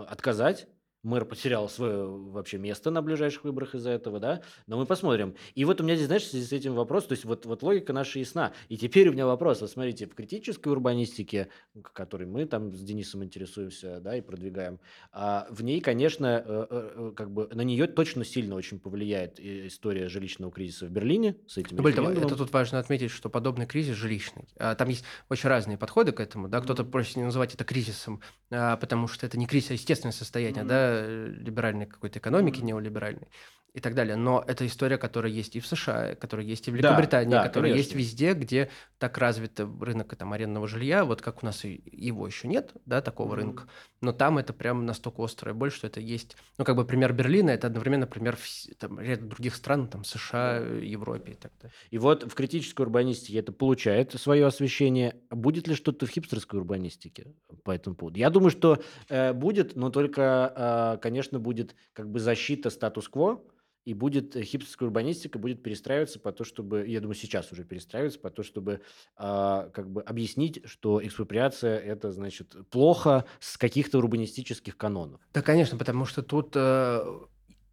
отказать 0.07 0.67
мэр 1.03 1.25
потерял 1.25 1.69
свое 1.69 2.05
вообще 2.05 2.57
место 2.57 2.91
на 2.91 3.01
ближайших 3.01 3.43
выборах 3.43 3.75
из-за 3.75 3.91
этого, 3.91 4.19
да, 4.19 4.41
но 4.67 4.77
мы 4.77 4.85
посмотрим. 4.85 5.35
И 5.55 5.65
вот 5.65 5.81
у 5.81 5.83
меня 5.83 5.95
здесь, 5.95 6.07
знаешь, 6.07 6.23
в 6.23 6.29
связи 6.29 6.45
с 6.45 6.51
этим 6.51 6.73
вопрос, 6.73 7.05
то 7.05 7.13
есть 7.13 7.25
вот, 7.25 7.45
вот 7.45 7.61
логика 7.61 7.93
наша 7.93 8.19
ясна. 8.19 8.53
И 8.69 8.77
теперь 8.77 9.09
у 9.09 9.13
меня 9.13 9.25
вопрос, 9.25 9.61
вот 9.61 9.69
смотрите, 9.69 10.07
в 10.07 10.15
критической 10.15 10.71
урбанистике, 10.71 11.49
которой 11.93 12.27
мы 12.27 12.45
там 12.45 12.73
с 12.73 12.81
Денисом 12.81 13.23
интересуемся, 13.23 13.99
да, 13.99 14.15
и 14.15 14.21
продвигаем, 14.21 14.79
а 15.11 15.47
в 15.49 15.63
ней, 15.63 15.81
конечно, 15.81 16.43
э, 16.45 16.67
э, 16.69 16.91
э, 16.95 17.11
как 17.15 17.31
бы 17.31 17.49
на 17.53 17.61
нее 17.61 17.87
точно 17.87 18.23
сильно 18.23 18.55
очень 18.55 18.79
повлияет 18.79 19.39
история 19.39 20.07
жилищного 20.07 20.51
кризиса 20.51 20.85
в 20.85 20.89
Берлине 20.89 21.35
с 21.47 21.57
этим 21.57 21.77
Более 21.77 21.95
того, 21.95 22.11
это 22.11 22.35
тут 22.35 22.51
важно 22.51 22.79
отметить, 22.79 23.11
что 23.11 23.29
подобный 23.29 23.65
кризис 23.65 23.95
жилищный. 23.95 24.47
А, 24.57 24.75
там 24.75 24.89
есть 24.89 25.03
очень 25.29 25.49
разные 25.49 25.77
подходы 25.77 26.11
к 26.11 26.19
этому, 26.19 26.47
да, 26.47 26.61
кто-то 26.61 26.83
просит 26.83 27.17
не 27.17 27.23
называть 27.23 27.53
это 27.53 27.63
кризисом, 27.63 28.21
а, 28.51 28.77
потому 28.77 29.07
что 29.07 29.25
это 29.25 29.37
не 29.37 29.47
кризис, 29.47 29.71
а 29.71 29.73
естественное 29.73 30.13
состояние, 30.13 30.63
mm-hmm. 30.63 30.67
да, 30.67 30.92
либеральной 31.01 31.85
какой-то 31.85 32.19
экономики, 32.19 32.61
неолиберальной 32.61 33.27
и 33.73 33.79
так 33.79 33.95
далее. 33.95 34.15
Но 34.15 34.43
это 34.45 34.65
история, 34.67 34.97
которая 34.97 35.31
есть 35.31 35.55
и 35.55 35.59
в 35.59 35.65
США, 35.65 36.15
которая 36.15 36.45
есть 36.45 36.67
и 36.67 36.71
в 36.71 36.75
Великобритании, 36.75 37.31
да, 37.31 37.41
да, 37.41 37.47
которая 37.47 37.71
конечно. 37.71 37.95
есть 37.95 37.95
везде, 37.95 38.33
где 38.33 38.69
так 38.99 39.17
развит 39.17 39.59
рынок 39.59 40.15
там, 40.15 40.31
арендного 40.31 40.67
жилья. 40.67 41.05
Вот 41.05 41.21
как 41.21 41.41
у 41.41 41.45
нас 41.45 41.63
его 41.63 42.27
еще 42.27 42.47
нет, 42.47 42.71
да, 42.85 43.01
такого 43.01 43.33
mm-hmm. 43.33 43.37
рынка. 43.37 43.63
Но 44.01 44.13
там 44.13 44.37
это 44.37 44.53
прям 44.53 44.85
настолько 44.85 45.23
острая 45.23 45.55
боль, 45.55 45.71
что 45.71 45.87
это 45.87 45.99
есть. 45.99 46.37
Ну, 46.59 46.65
как 46.65 46.75
бы 46.75 46.85
пример 46.85 47.13
Берлина, 47.13 47.49
это 47.49 47.67
одновременно 47.67 48.05
пример 48.05 48.37
там, 48.77 48.99
ряда 48.99 49.25
других 49.25 49.55
стран, 49.55 49.87
там, 49.87 50.03
США, 50.03 50.57
Европе 50.57 51.31
и 51.31 51.35
так 51.35 51.51
далее. 51.59 51.73
И 51.89 51.97
вот 51.97 52.23
в 52.23 52.35
критической 52.35 52.85
урбанистике 52.85 53.39
это 53.39 53.51
получает 53.51 54.13
свое 54.13 54.45
освещение. 54.45 55.15
Будет 55.31 55.67
ли 55.67 55.73
что-то 55.73 56.05
в 56.05 56.09
хипстерской 56.09 56.59
урбанистике 56.59 57.33
по 57.63 57.71
этому 57.71 57.95
поводу? 57.95 58.19
Я 58.19 58.29
думаю, 58.29 58.51
что 58.51 58.83
э, 59.09 59.33
будет, 59.33 59.75
но 59.75 59.89
только, 59.89 60.95
э, 60.95 61.01
конечно, 61.01 61.39
будет 61.39 61.75
как 61.93 62.11
бы 62.11 62.19
защита 62.19 62.69
статус-кво, 62.69 63.41
и 63.85 63.93
будет 63.93 64.35
э, 64.35 64.43
хипстерская 64.43 64.87
урбанистика 64.87 65.39
будет 65.39 65.61
перестраиваться 65.61 66.19
по 66.19 66.31
то, 66.31 66.43
чтобы, 66.43 66.87
я 66.87 67.01
думаю, 67.01 67.15
сейчас 67.15 67.51
уже 67.51 67.63
перестраивается 67.63 68.19
по 68.19 68.29
то, 68.29 68.43
чтобы 68.43 68.81
а, 69.15 69.69
как 69.69 69.89
бы 69.89 70.01
объяснить, 70.01 70.61
что 70.65 71.05
экспроприация 71.05 71.77
это 71.79 72.11
значит 72.11 72.55
плохо 72.69 73.25
с 73.39 73.57
каких-то 73.57 73.97
урбанистических 73.97 74.77
канонов. 74.77 75.21
Да, 75.33 75.41
конечно, 75.41 75.77
потому 75.77 76.05
что 76.05 76.23
тут 76.23 76.51
э, 76.55 77.03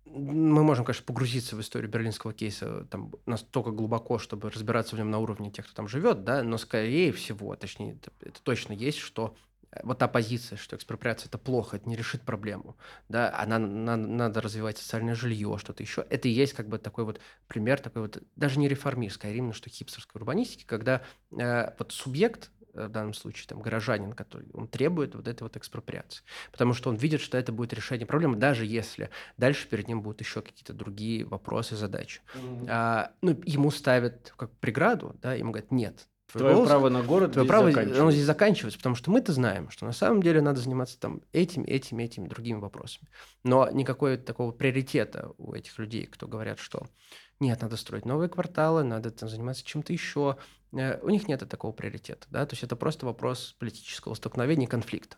мы 0.04 0.64
можем, 0.64 0.84
конечно, 0.84 1.04
погрузиться 1.04 1.54
в 1.54 1.61
историю 1.61 1.90
берлинского 1.90 2.32
кейса 2.32 2.86
там 2.90 3.12
настолько 3.26 3.70
глубоко, 3.70 4.18
чтобы 4.18 4.50
разбираться 4.50 4.96
в 4.96 4.98
нем 4.98 5.11
на 5.11 5.18
уровне 5.18 5.50
тех, 5.50 5.66
кто 5.66 5.74
там 5.74 5.88
живет, 5.88 6.24
да, 6.24 6.42
но 6.42 6.58
скорее 6.58 7.12
всего, 7.12 7.54
точнее, 7.54 7.92
это, 7.92 8.11
это 8.20 8.42
точно 8.42 8.72
есть, 8.72 8.98
что 8.98 9.36
вот 9.82 9.98
та 9.98 10.08
позиция, 10.08 10.56
что 10.56 10.76
экспроприация 10.76 11.28
это 11.28 11.38
плохо, 11.38 11.76
это 11.76 11.88
не 11.88 11.96
решит 11.96 12.22
проблему, 12.22 12.76
да, 13.08 13.34
она 13.38 13.58
на, 13.58 13.96
надо 13.96 14.40
развивать 14.40 14.78
социальное 14.78 15.14
жилье, 15.14 15.56
что-то 15.58 15.82
еще. 15.82 16.04
Это 16.10 16.28
и 16.28 16.32
есть 16.32 16.54
как 16.54 16.68
бы 16.68 16.78
такой 16.78 17.04
вот 17.04 17.20
пример, 17.46 17.80
такой 17.80 18.02
вот 18.02 18.22
даже 18.36 18.58
не 18.58 18.68
реформистской, 18.68 19.30
а 19.30 19.32
именно 19.32 19.52
что 19.52 19.70
хипстерской 19.70 20.18
урбанистики, 20.18 20.64
когда 20.66 21.02
э, 21.30 21.72
вот 21.78 21.92
субъект 21.92 22.50
э, 22.74 22.86
в 22.86 22.90
данном 22.90 23.14
случае 23.14 23.46
там 23.46 23.62
горожанин, 23.62 24.12
который 24.12 24.48
он 24.54 24.66
требует 24.66 25.14
вот 25.14 25.28
этой 25.28 25.44
вот 25.44 25.56
экспроприации, 25.56 26.24
потому 26.50 26.74
что 26.74 26.90
он 26.90 26.96
видит, 26.96 27.20
что 27.20 27.38
это 27.38 27.52
будет 27.52 27.72
решение 27.72 28.06
проблемы, 28.06 28.36
даже 28.36 28.66
если 28.66 29.10
дальше 29.36 29.68
перед 29.68 29.86
ним 29.86 30.02
будут 30.02 30.20
еще 30.20 30.42
какие-то 30.42 30.72
другие 30.72 31.24
вопросы, 31.24 31.76
задачи. 31.76 32.22
Mm-hmm. 32.34 32.66
А, 32.68 33.12
ну 33.22 33.40
ему 33.44 33.70
ставят 33.70 34.34
как 34.36 34.50
преграду, 34.58 35.16
да, 35.22 35.34
ему 35.34 35.52
говорят 35.52 35.70
нет, 35.70 36.08
Твое 36.33 36.55
голос, 36.55 36.68
право 36.68 36.89
на 36.89 37.03
город 37.03 37.33
твое 37.33 37.47
право, 37.47 37.68
оно 37.68 38.11
здесь 38.11 38.24
заканчивается, 38.24 38.78
потому 38.78 38.95
что 38.95 39.11
мы-то 39.11 39.33
знаем, 39.33 39.70
что 39.70 39.87
на 39.87 39.93
самом 39.93 40.22
деле 40.22 40.41
надо 40.41 40.61
заниматься 40.61 40.99
там 40.99 41.22
этими, 41.33 41.64
этими, 41.66 42.03
этими 42.03 42.28
другими 42.28 42.59
вопросами. 42.59 43.09
Но 43.43 43.68
никакого 43.70 44.16
такого 44.16 44.53
приоритета 44.53 45.33
у 45.39 45.55
этих 45.55 45.78
людей, 45.78 46.07
кто 46.07 46.28
говорят, 46.28 46.59
что 46.59 46.87
нет, 47.41 47.61
надо 47.62 47.76
строить 47.76 48.05
новые 48.05 48.28
кварталы, 48.28 48.85
надо 48.85 49.11
там 49.11 49.28
заниматься 49.28 49.64
чем-то 49.64 49.93
еще. 49.93 50.37
Э, 50.72 51.01
у 51.01 51.09
них 51.09 51.26
нет 51.26 51.47
такого 51.49 51.72
приоритета, 51.72 52.26
да, 52.31 52.47
то 52.47 52.53
есть 52.53 52.62
это 52.62 52.76
просто 52.76 53.07
вопрос 53.07 53.57
политического 53.59 54.14
столкновения 54.14 54.66
и 54.66 54.70
конфликта. 54.70 55.16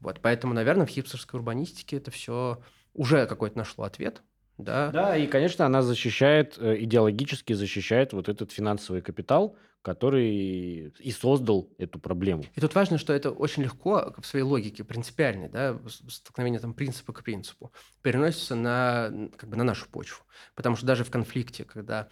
Вот, 0.00 0.20
поэтому, 0.20 0.54
наверное, 0.54 0.86
в 0.86 0.90
хипстерской 0.90 1.38
урбанистике 1.38 1.98
это 1.98 2.10
все 2.10 2.62
уже 2.94 3.26
какой-то 3.26 3.58
нашло 3.58 3.84
ответ, 3.84 4.22
да. 4.56 4.90
Да, 4.90 5.16
и, 5.16 5.26
конечно, 5.26 5.66
она 5.66 5.82
защищает, 5.82 6.56
э, 6.58 6.76
идеологически 6.80 7.52
защищает 7.52 8.12
вот 8.12 8.28
этот 8.28 8.52
финансовый 8.52 9.02
капитал, 9.02 9.56
который 9.82 10.92
и 10.98 11.10
создал 11.10 11.70
эту 11.78 11.98
проблему. 11.98 12.44
И 12.54 12.60
тут 12.60 12.74
важно, 12.74 12.98
что 12.98 13.12
это 13.12 13.30
очень 13.30 13.62
легко 13.62 14.14
в 14.18 14.26
своей 14.26 14.44
логике 14.44 14.84
принципиальной, 14.84 15.48
да, 15.48 15.78
столкновение 16.08 16.60
там 16.60 16.74
принципа 16.74 17.12
к 17.12 17.24
принципу, 17.24 17.72
переносится 18.02 18.54
на, 18.54 19.30
как 19.36 19.48
бы 19.48 19.56
на 19.56 19.64
нашу 19.64 19.88
почву. 19.88 20.24
Потому 20.54 20.76
что 20.76 20.86
даже 20.86 21.04
в 21.04 21.10
конфликте, 21.10 21.64
когда 21.64 22.08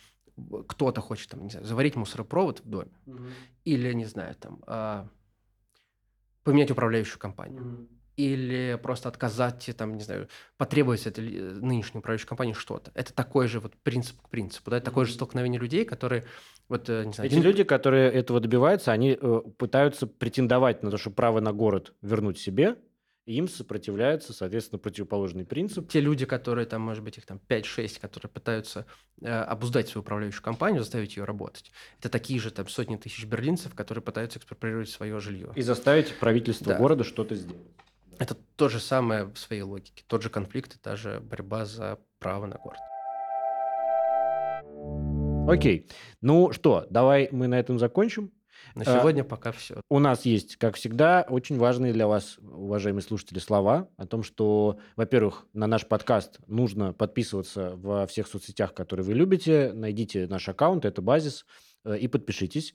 кто-то 0.68 1.00
хочет 1.00 1.30
там, 1.30 1.42
не 1.42 1.50
знаю, 1.50 1.66
заварить 1.66 1.96
мусоропровод 1.96 2.60
в 2.60 2.68
доме, 2.68 2.92
угу. 3.06 3.24
или, 3.64 3.92
не 3.92 4.06
знаю, 4.06 4.34
там, 4.36 4.62
а, 4.66 5.08
поменять 6.44 6.70
управляющую 6.70 7.18
компанию, 7.18 7.62
угу 7.62 7.97
или 8.18 8.76
просто 8.82 9.08
отказать, 9.08 9.70
там, 9.76 9.96
не 9.96 10.02
знаю, 10.02 10.28
потребовать 10.56 11.06
этой 11.06 11.24
нынешней 11.24 12.00
управляющей 12.00 12.26
компании 12.26 12.52
что-то. 12.52 12.90
Это 12.94 13.14
такой 13.14 13.46
же 13.46 13.60
вот 13.60 13.74
принцип 13.76 14.20
к 14.20 14.28
принципу, 14.28 14.70
да, 14.70 14.78
это 14.78 14.86
такое 14.86 15.06
же 15.06 15.12
столкновение 15.12 15.60
людей, 15.60 15.84
которые 15.84 16.24
вот, 16.68 16.88
э, 16.90 17.04
не 17.04 17.12
знаю, 17.12 17.30
Эти 17.30 17.36
один... 17.36 17.44
люди, 17.44 17.62
которые 17.62 18.10
этого 18.10 18.40
добиваются, 18.40 18.90
они 18.90 19.16
э, 19.20 19.40
пытаются 19.56 20.08
претендовать 20.08 20.82
на 20.82 20.90
то, 20.90 20.98
что 20.98 21.10
право 21.10 21.38
на 21.38 21.52
город 21.52 21.94
вернуть 22.02 22.38
себе, 22.38 22.76
и 23.24 23.34
им 23.34 23.46
сопротивляется, 23.46 24.32
соответственно, 24.32 24.78
противоположный 24.78 25.44
принцип. 25.44 25.88
Те 25.88 26.00
люди, 26.00 26.26
которые 26.26 26.66
там, 26.66 26.82
может 26.82 27.04
быть, 27.04 27.18
их 27.18 27.26
там 27.26 27.40
5-6, 27.48 28.00
которые 28.00 28.30
пытаются 28.30 28.84
э, 29.20 29.28
обуздать 29.30 29.88
свою 29.88 30.02
управляющую 30.02 30.42
компанию, 30.42 30.82
заставить 30.82 31.16
ее 31.16 31.24
работать, 31.24 31.70
это 32.00 32.08
такие 32.08 32.40
же 32.40 32.50
там 32.50 32.66
сотни 32.68 32.96
тысяч 32.96 33.24
берлинцев, 33.26 33.74
которые 33.74 34.02
пытаются 34.02 34.40
экспроприировать 34.40 34.88
свое 34.88 35.20
жилье. 35.20 35.52
И 35.54 35.62
заставить 35.62 36.14
правительство 36.18 36.72
да. 36.72 36.78
города 36.78 37.04
что-то 37.04 37.36
сделать. 37.36 37.62
Это 38.18 38.34
то 38.56 38.68
же 38.68 38.80
самое 38.80 39.24
в 39.24 39.36
своей 39.36 39.62
логике. 39.62 40.04
Тот 40.06 40.22
же 40.22 40.30
конфликт 40.30 40.74
и 40.74 40.78
та 40.78 40.96
же 40.96 41.20
борьба 41.20 41.64
за 41.64 41.98
право 42.18 42.46
на 42.46 42.56
город. 42.56 42.80
Окей. 45.48 45.88
Ну 46.20 46.52
что, 46.52 46.86
давай 46.90 47.28
мы 47.30 47.46
на 47.46 47.58
этом 47.58 47.78
закончим. 47.78 48.32
На 48.74 48.84
сегодня 48.84 49.22
а, 49.22 49.24
пока 49.24 49.52
все. 49.52 49.80
У 49.88 49.98
нас 49.98 50.24
есть, 50.24 50.56
как 50.56 50.76
всегда, 50.76 51.24
очень 51.28 51.58
важные 51.58 51.92
для 51.92 52.06
вас, 52.06 52.38
уважаемые 52.38 53.02
слушатели, 53.02 53.38
слова 53.38 53.88
о 53.96 54.06
том, 54.06 54.22
что, 54.22 54.78
во-первых, 54.96 55.46
на 55.52 55.66
наш 55.66 55.86
подкаст 55.86 56.40
нужно 56.46 56.92
подписываться 56.92 57.76
во 57.76 58.06
всех 58.06 58.26
соцсетях, 58.26 58.74
которые 58.74 59.06
вы 59.06 59.14
любите. 59.14 59.72
Найдите 59.72 60.26
наш 60.26 60.48
аккаунт, 60.48 60.84
это 60.84 61.00
базис. 61.00 61.46
Э, 61.88 61.98
и 61.98 62.08
подпишитесь. 62.08 62.74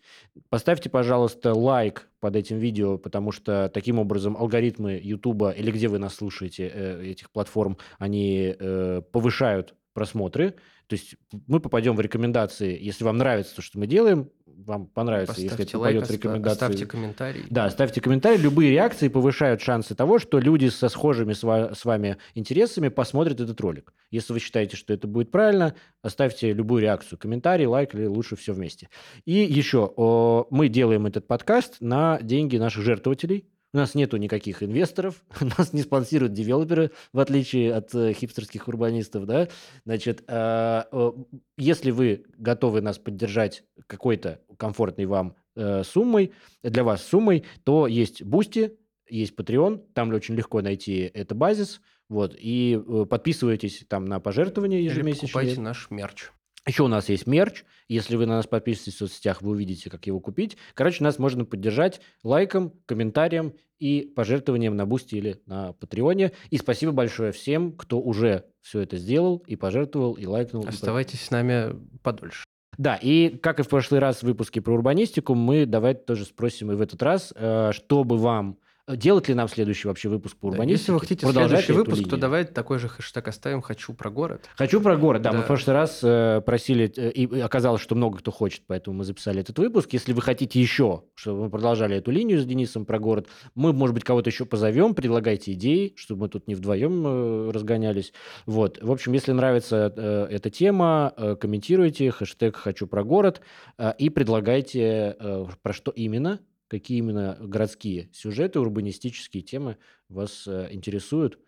Поставьте, 0.49 0.89
пожалуйста, 0.89 1.53
лайк 1.53 2.09
под 2.20 2.36
этим 2.36 2.57
видео, 2.57 2.97
потому 2.97 3.32
что 3.32 3.70
таким 3.74 3.99
образом 3.99 4.36
алгоритмы 4.36 4.99
YouTube 5.01 5.55
или 5.55 5.72
где 5.72 5.88
вы 5.88 5.99
нас 5.99 6.16
слушаете, 6.16 6.72
э, 6.74 7.11
этих 7.11 7.30
платформ, 7.30 7.78
они 7.99 8.55
э, 8.57 9.01
повышают 9.11 9.76
просмотры. 9.93 10.55
То 10.88 10.95
есть 10.95 11.15
мы 11.47 11.59
попадем 11.59 11.95
в 11.95 12.01
рекомендации, 12.01 12.77
если 12.79 13.03
вам 13.03 13.17
нравится 13.17 13.55
то, 13.55 13.61
что 13.61 13.79
мы 13.79 13.88
делаем, 13.88 14.29
вам 14.45 14.86
понравится, 14.86 15.34
Поставьте 15.34 15.49
если 15.49 15.65
это 15.65 15.77
попадет 15.77 16.01
лайк, 16.01 16.09
в 16.09 16.13
рекомендации. 16.13 16.55
Ставьте 16.55 16.86
комментарий. 16.86 17.43
Да, 17.49 17.69
ставьте 17.69 18.01
комментарий. 18.01 18.39
Любые 18.39 18.71
реакции 18.71 19.07
повышают 19.07 19.61
шансы 19.61 19.95
того, 19.95 20.19
что 20.19 20.39
люди 20.39 20.67
со 20.67 20.89
схожими 20.89 21.34
с 21.34 21.86
вами 21.86 22.17
интересами 22.36 22.89
посмотрят 22.89 23.39
этот 23.39 23.59
ролик. 23.59 23.93
Если 24.11 24.31
вы 24.31 24.39
считаете, 24.39 24.77
что 24.77 24.93
это 24.93 25.07
будет 25.07 25.31
правильно, 25.31 25.75
оставьте 26.01 26.53
любую 26.53 26.81
реакцию, 26.81 27.17
комментарий, 27.17 27.65
лайк 27.65 27.95
или 27.95 28.05
лучше 28.05 28.36
все 28.36 28.53
вместе. 28.53 28.89
И 29.25 29.34
еще, 29.34 30.45
мы 30.49 30.67
делаем 30.69 31.07
этот 31.07 31.27
подкаст 31.27 31.77
на 31.79 32.19
деньги 32.21 32.57
наших 32.57 32.84
жертвователей. 32.84 33.47
У 33.74 33.78
нас 33.78 33.95
нету 33.95 34.17
никаких 34.17 34.61
инвесторов, 34.61 35.24
нас 35.57 35.74
не 35.74 35.82
спонсируют 35.82 36.34
девелоперы, 36.34 36.91
в 37.11 37.19
отличие 37.19 37.74
от 37.74 37.93
э, 37.95 38.13
хипстерских 38.13 38.67
урбанистов, 38.67 39.26
да. 39.26 39.47
Значит, 39.84 40.24
э, 40.28 40.84
э, 40.91 41.11
если 41.57 41.89
вы 41.89 42.26
готовы 42.38 42.81
нас 42.81 42.99
поддержать 42.99 43.64
какой-то 43.88 44.41
комфортной 44.57 45.07
вам 45.07 45.35
э, 45.56 45.84
суммой, 45.84 46.34
для 46.61 46.84
вас 46.84 47.03
суммой, 47.03 47.45
то 47.64 47.88
есть 47.88 48.22
Boosty, 48.22 48.77
есть 49.10 49.34
Patreon, 49.35 49.81
там 49.93 50.11
очень 50.14 50.35
легко 50.35 50.61
найти 50.61 51.10
это 51.11 51.34
базис, 51.34 51.81
вот, 52.10 52.35
и 52.38 52.80
э, 52.80 53.06
подписывайтесь 53.10 53.85
там 53.88 54.06
на 54.06 54.19
пожертвования 54.19 54.81
ежемесячные. 54.81 55.14
Или 55.15 55.31
покупайте 55.31 55.61
наш 55.61 55.89
мерч. 55.89 56.30
Еще 56.65 56.84
у 56.84 56.88
нас 56.88 57.10
есть 57.10 57.27
мерч. 57.27 57.64
Если 57.90 58.15
вы 58.15 58.26
на 58.26 58.38
нас 58.38 58.48
подписываетесь 58.48 58.95
в 58.95 58.98
соцсетях, 58.99 59.41
вы 59.41 59.52
увидите, 59.52 59.90
как 59.90 60.07
его 60.07 60.19
купить. 60.19 60.57
Короче, 60.73 61.03
нас 61.03 61.19
можно 61.19 61.44
поддержать 61.44 61.99
лайком, 62.23 62.73
комментарием 62.85 63.53
и 63.80 64.14
пожертвованием 64.15 64.76
на 64.76 64.85
Boosty 64.85 65.15
или 65.15 65.41
на 65.45 65.73
Патреоне. 65.73 66.31
И 66.49 66.57
спасибо 66.57 66.94
большое 66.94 67.34
всем, 67.34 67.73
кто 67.73 67.99
уже 67.99 68.45
все 68.61 68.80
это 68.80 68.95
сделал 68.95 69.44
и 69.45 69.57
пожертвовал, 69.57 70.14
и 70.14 70.26
лайкнул. 70.26 70.65
Оставайтесь 70.65 71.22
и... 71.22 71.26
с 71.26 71.31
нами 71.31 71.76
подольше. 72.02 72.45
Да, 72.77 72.95
и 72.95 73.30
как 73.30 73.60
и 73.60 73.64
в 73.64 73.69
прошлый 73.69 73.99
раз 73.99 74.19
в 74.19 74.23
выпуске 74.23 74.61
про 74.61 74.73
урбанистику, 74.73 75.35
мы 75.35 75.65
давайте 75.65 76.02
тоже 76.02 76.26
спросим 76.26 76.72
и 76.72 76.76
в 76.76 76.81
этот 76.81 77.03
раз, 77.03 77.34
э, 77.35 77.72
чтобы 77.73 78.18
вам 78.18 78.57
Делать 78.85 79.30
ли 79.30 79.34
нам 79.34 79.47
следующий 79.47 79.88
вообще 79.88 80.10
выпуск 80.10 80.35
по 80.35 80.47
урбанистике? 80.47 80.81
Если 80.81 80.91
вы 80.91 80.99
хотите 80.99 81.26
следующий 81.26 81.72
выпуск, 81.72 82.10
то 82.10 82.18
давайте 82.18 82.51
такой 82.51 82.80
же 82.80 82.89
хэштег 82.89 83.26
оставим 83.30 83.61
«Хочу 83.61 83.93
про 83.93 84.10
город». 84.10 84.49
«Хочу 84.57 84.81
про 84.81 84.97
город», 84.97 85.22
да. 85.22 85.31
да. 85.31 85.38
Мы 85.38 85.43
в 85.43 85.47
прошлый 85.47 85.73
раз 85.73 86.01
э, 86.03 86.41
просили, 86.45 86.91
э, 86.97 87.11
и 87.11 87.39
оказалось, 87.39 87.81
что 87.81 87.95
много 87.95 88.18
кто 88.18 88.31
хочет, 88.31 88.64
поэтому 88.68 88.97
мы 88.97 89.05
записали 89.05 89.39
этот 89.39 89.57
выпуск. 89.57 89.93
Если 89.93 90.11
вы 90.11 90.22
хотите 90.22 90.60
еще, 90.60 91.03
чтобы 91.15 91.43
мы 91.43 91.49
продолжали 91.49 91.95
эту 91.95 92.11
линию 92.11 92.41
с 92.41 92.45
Денисом 92.45 92.85
про 92.85 92.99
город, 92.99 93.27
мы, 93.55 93.72
может 93.72 93.93
быть, 93.93 94.03
кого-то 94.03 94.30
еще 94.30 94.43
позовем, 94.43 94.95
предлагайте 94.95 95.53
идеи, 95.53 95.93
чтобы 95.95 96.23
мы 96.23 96.27
тут 96.27 96.49
не 96.49 96.55
вдвоем 96.55 97.07
э, 97.07 97.51
разгонялись. 97.51 98.11
Вот. 98.45 98.80
В 98.81 98.91
общем, 98.91 99.14
если 99.14 99.31
нравится 99.31 99.93
э, 99.95 100.27
эта 100.30 100.49
тема, 100.49 101.14
э, 101.15 101.38
комментируйте, 101.39 102.11
хэштег 102.11 102.57
«Хочу 102.57 102.85
про 102.85 103.05
город» 103.05 103.39
э, 103.77 103.93
и 103.97 104.10
предлагайте, 104.10 105.15
э, 105.18 105.45
про 105.61 105.72
что 105.72 105.91
именно 105.91 106.41
какие 106.68 106.98
именно 106.99 107.38
городские 107.40 108.10
сюжеты, 108.14 108.60
урбанистические 108.60 109.44
темы 109.44 109.77
вас 110.10 110.48
э, 110.48 110.69
интересуют. 110.72 111.40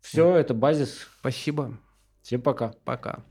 Все, 0.00 0.36
это 0.36 0.54
базис. 0.54 1.06
Спасибо. 1.20 1.78
Всем 2.22 2.42
пока. 2.42 2.72
Пока. 2.84 3.24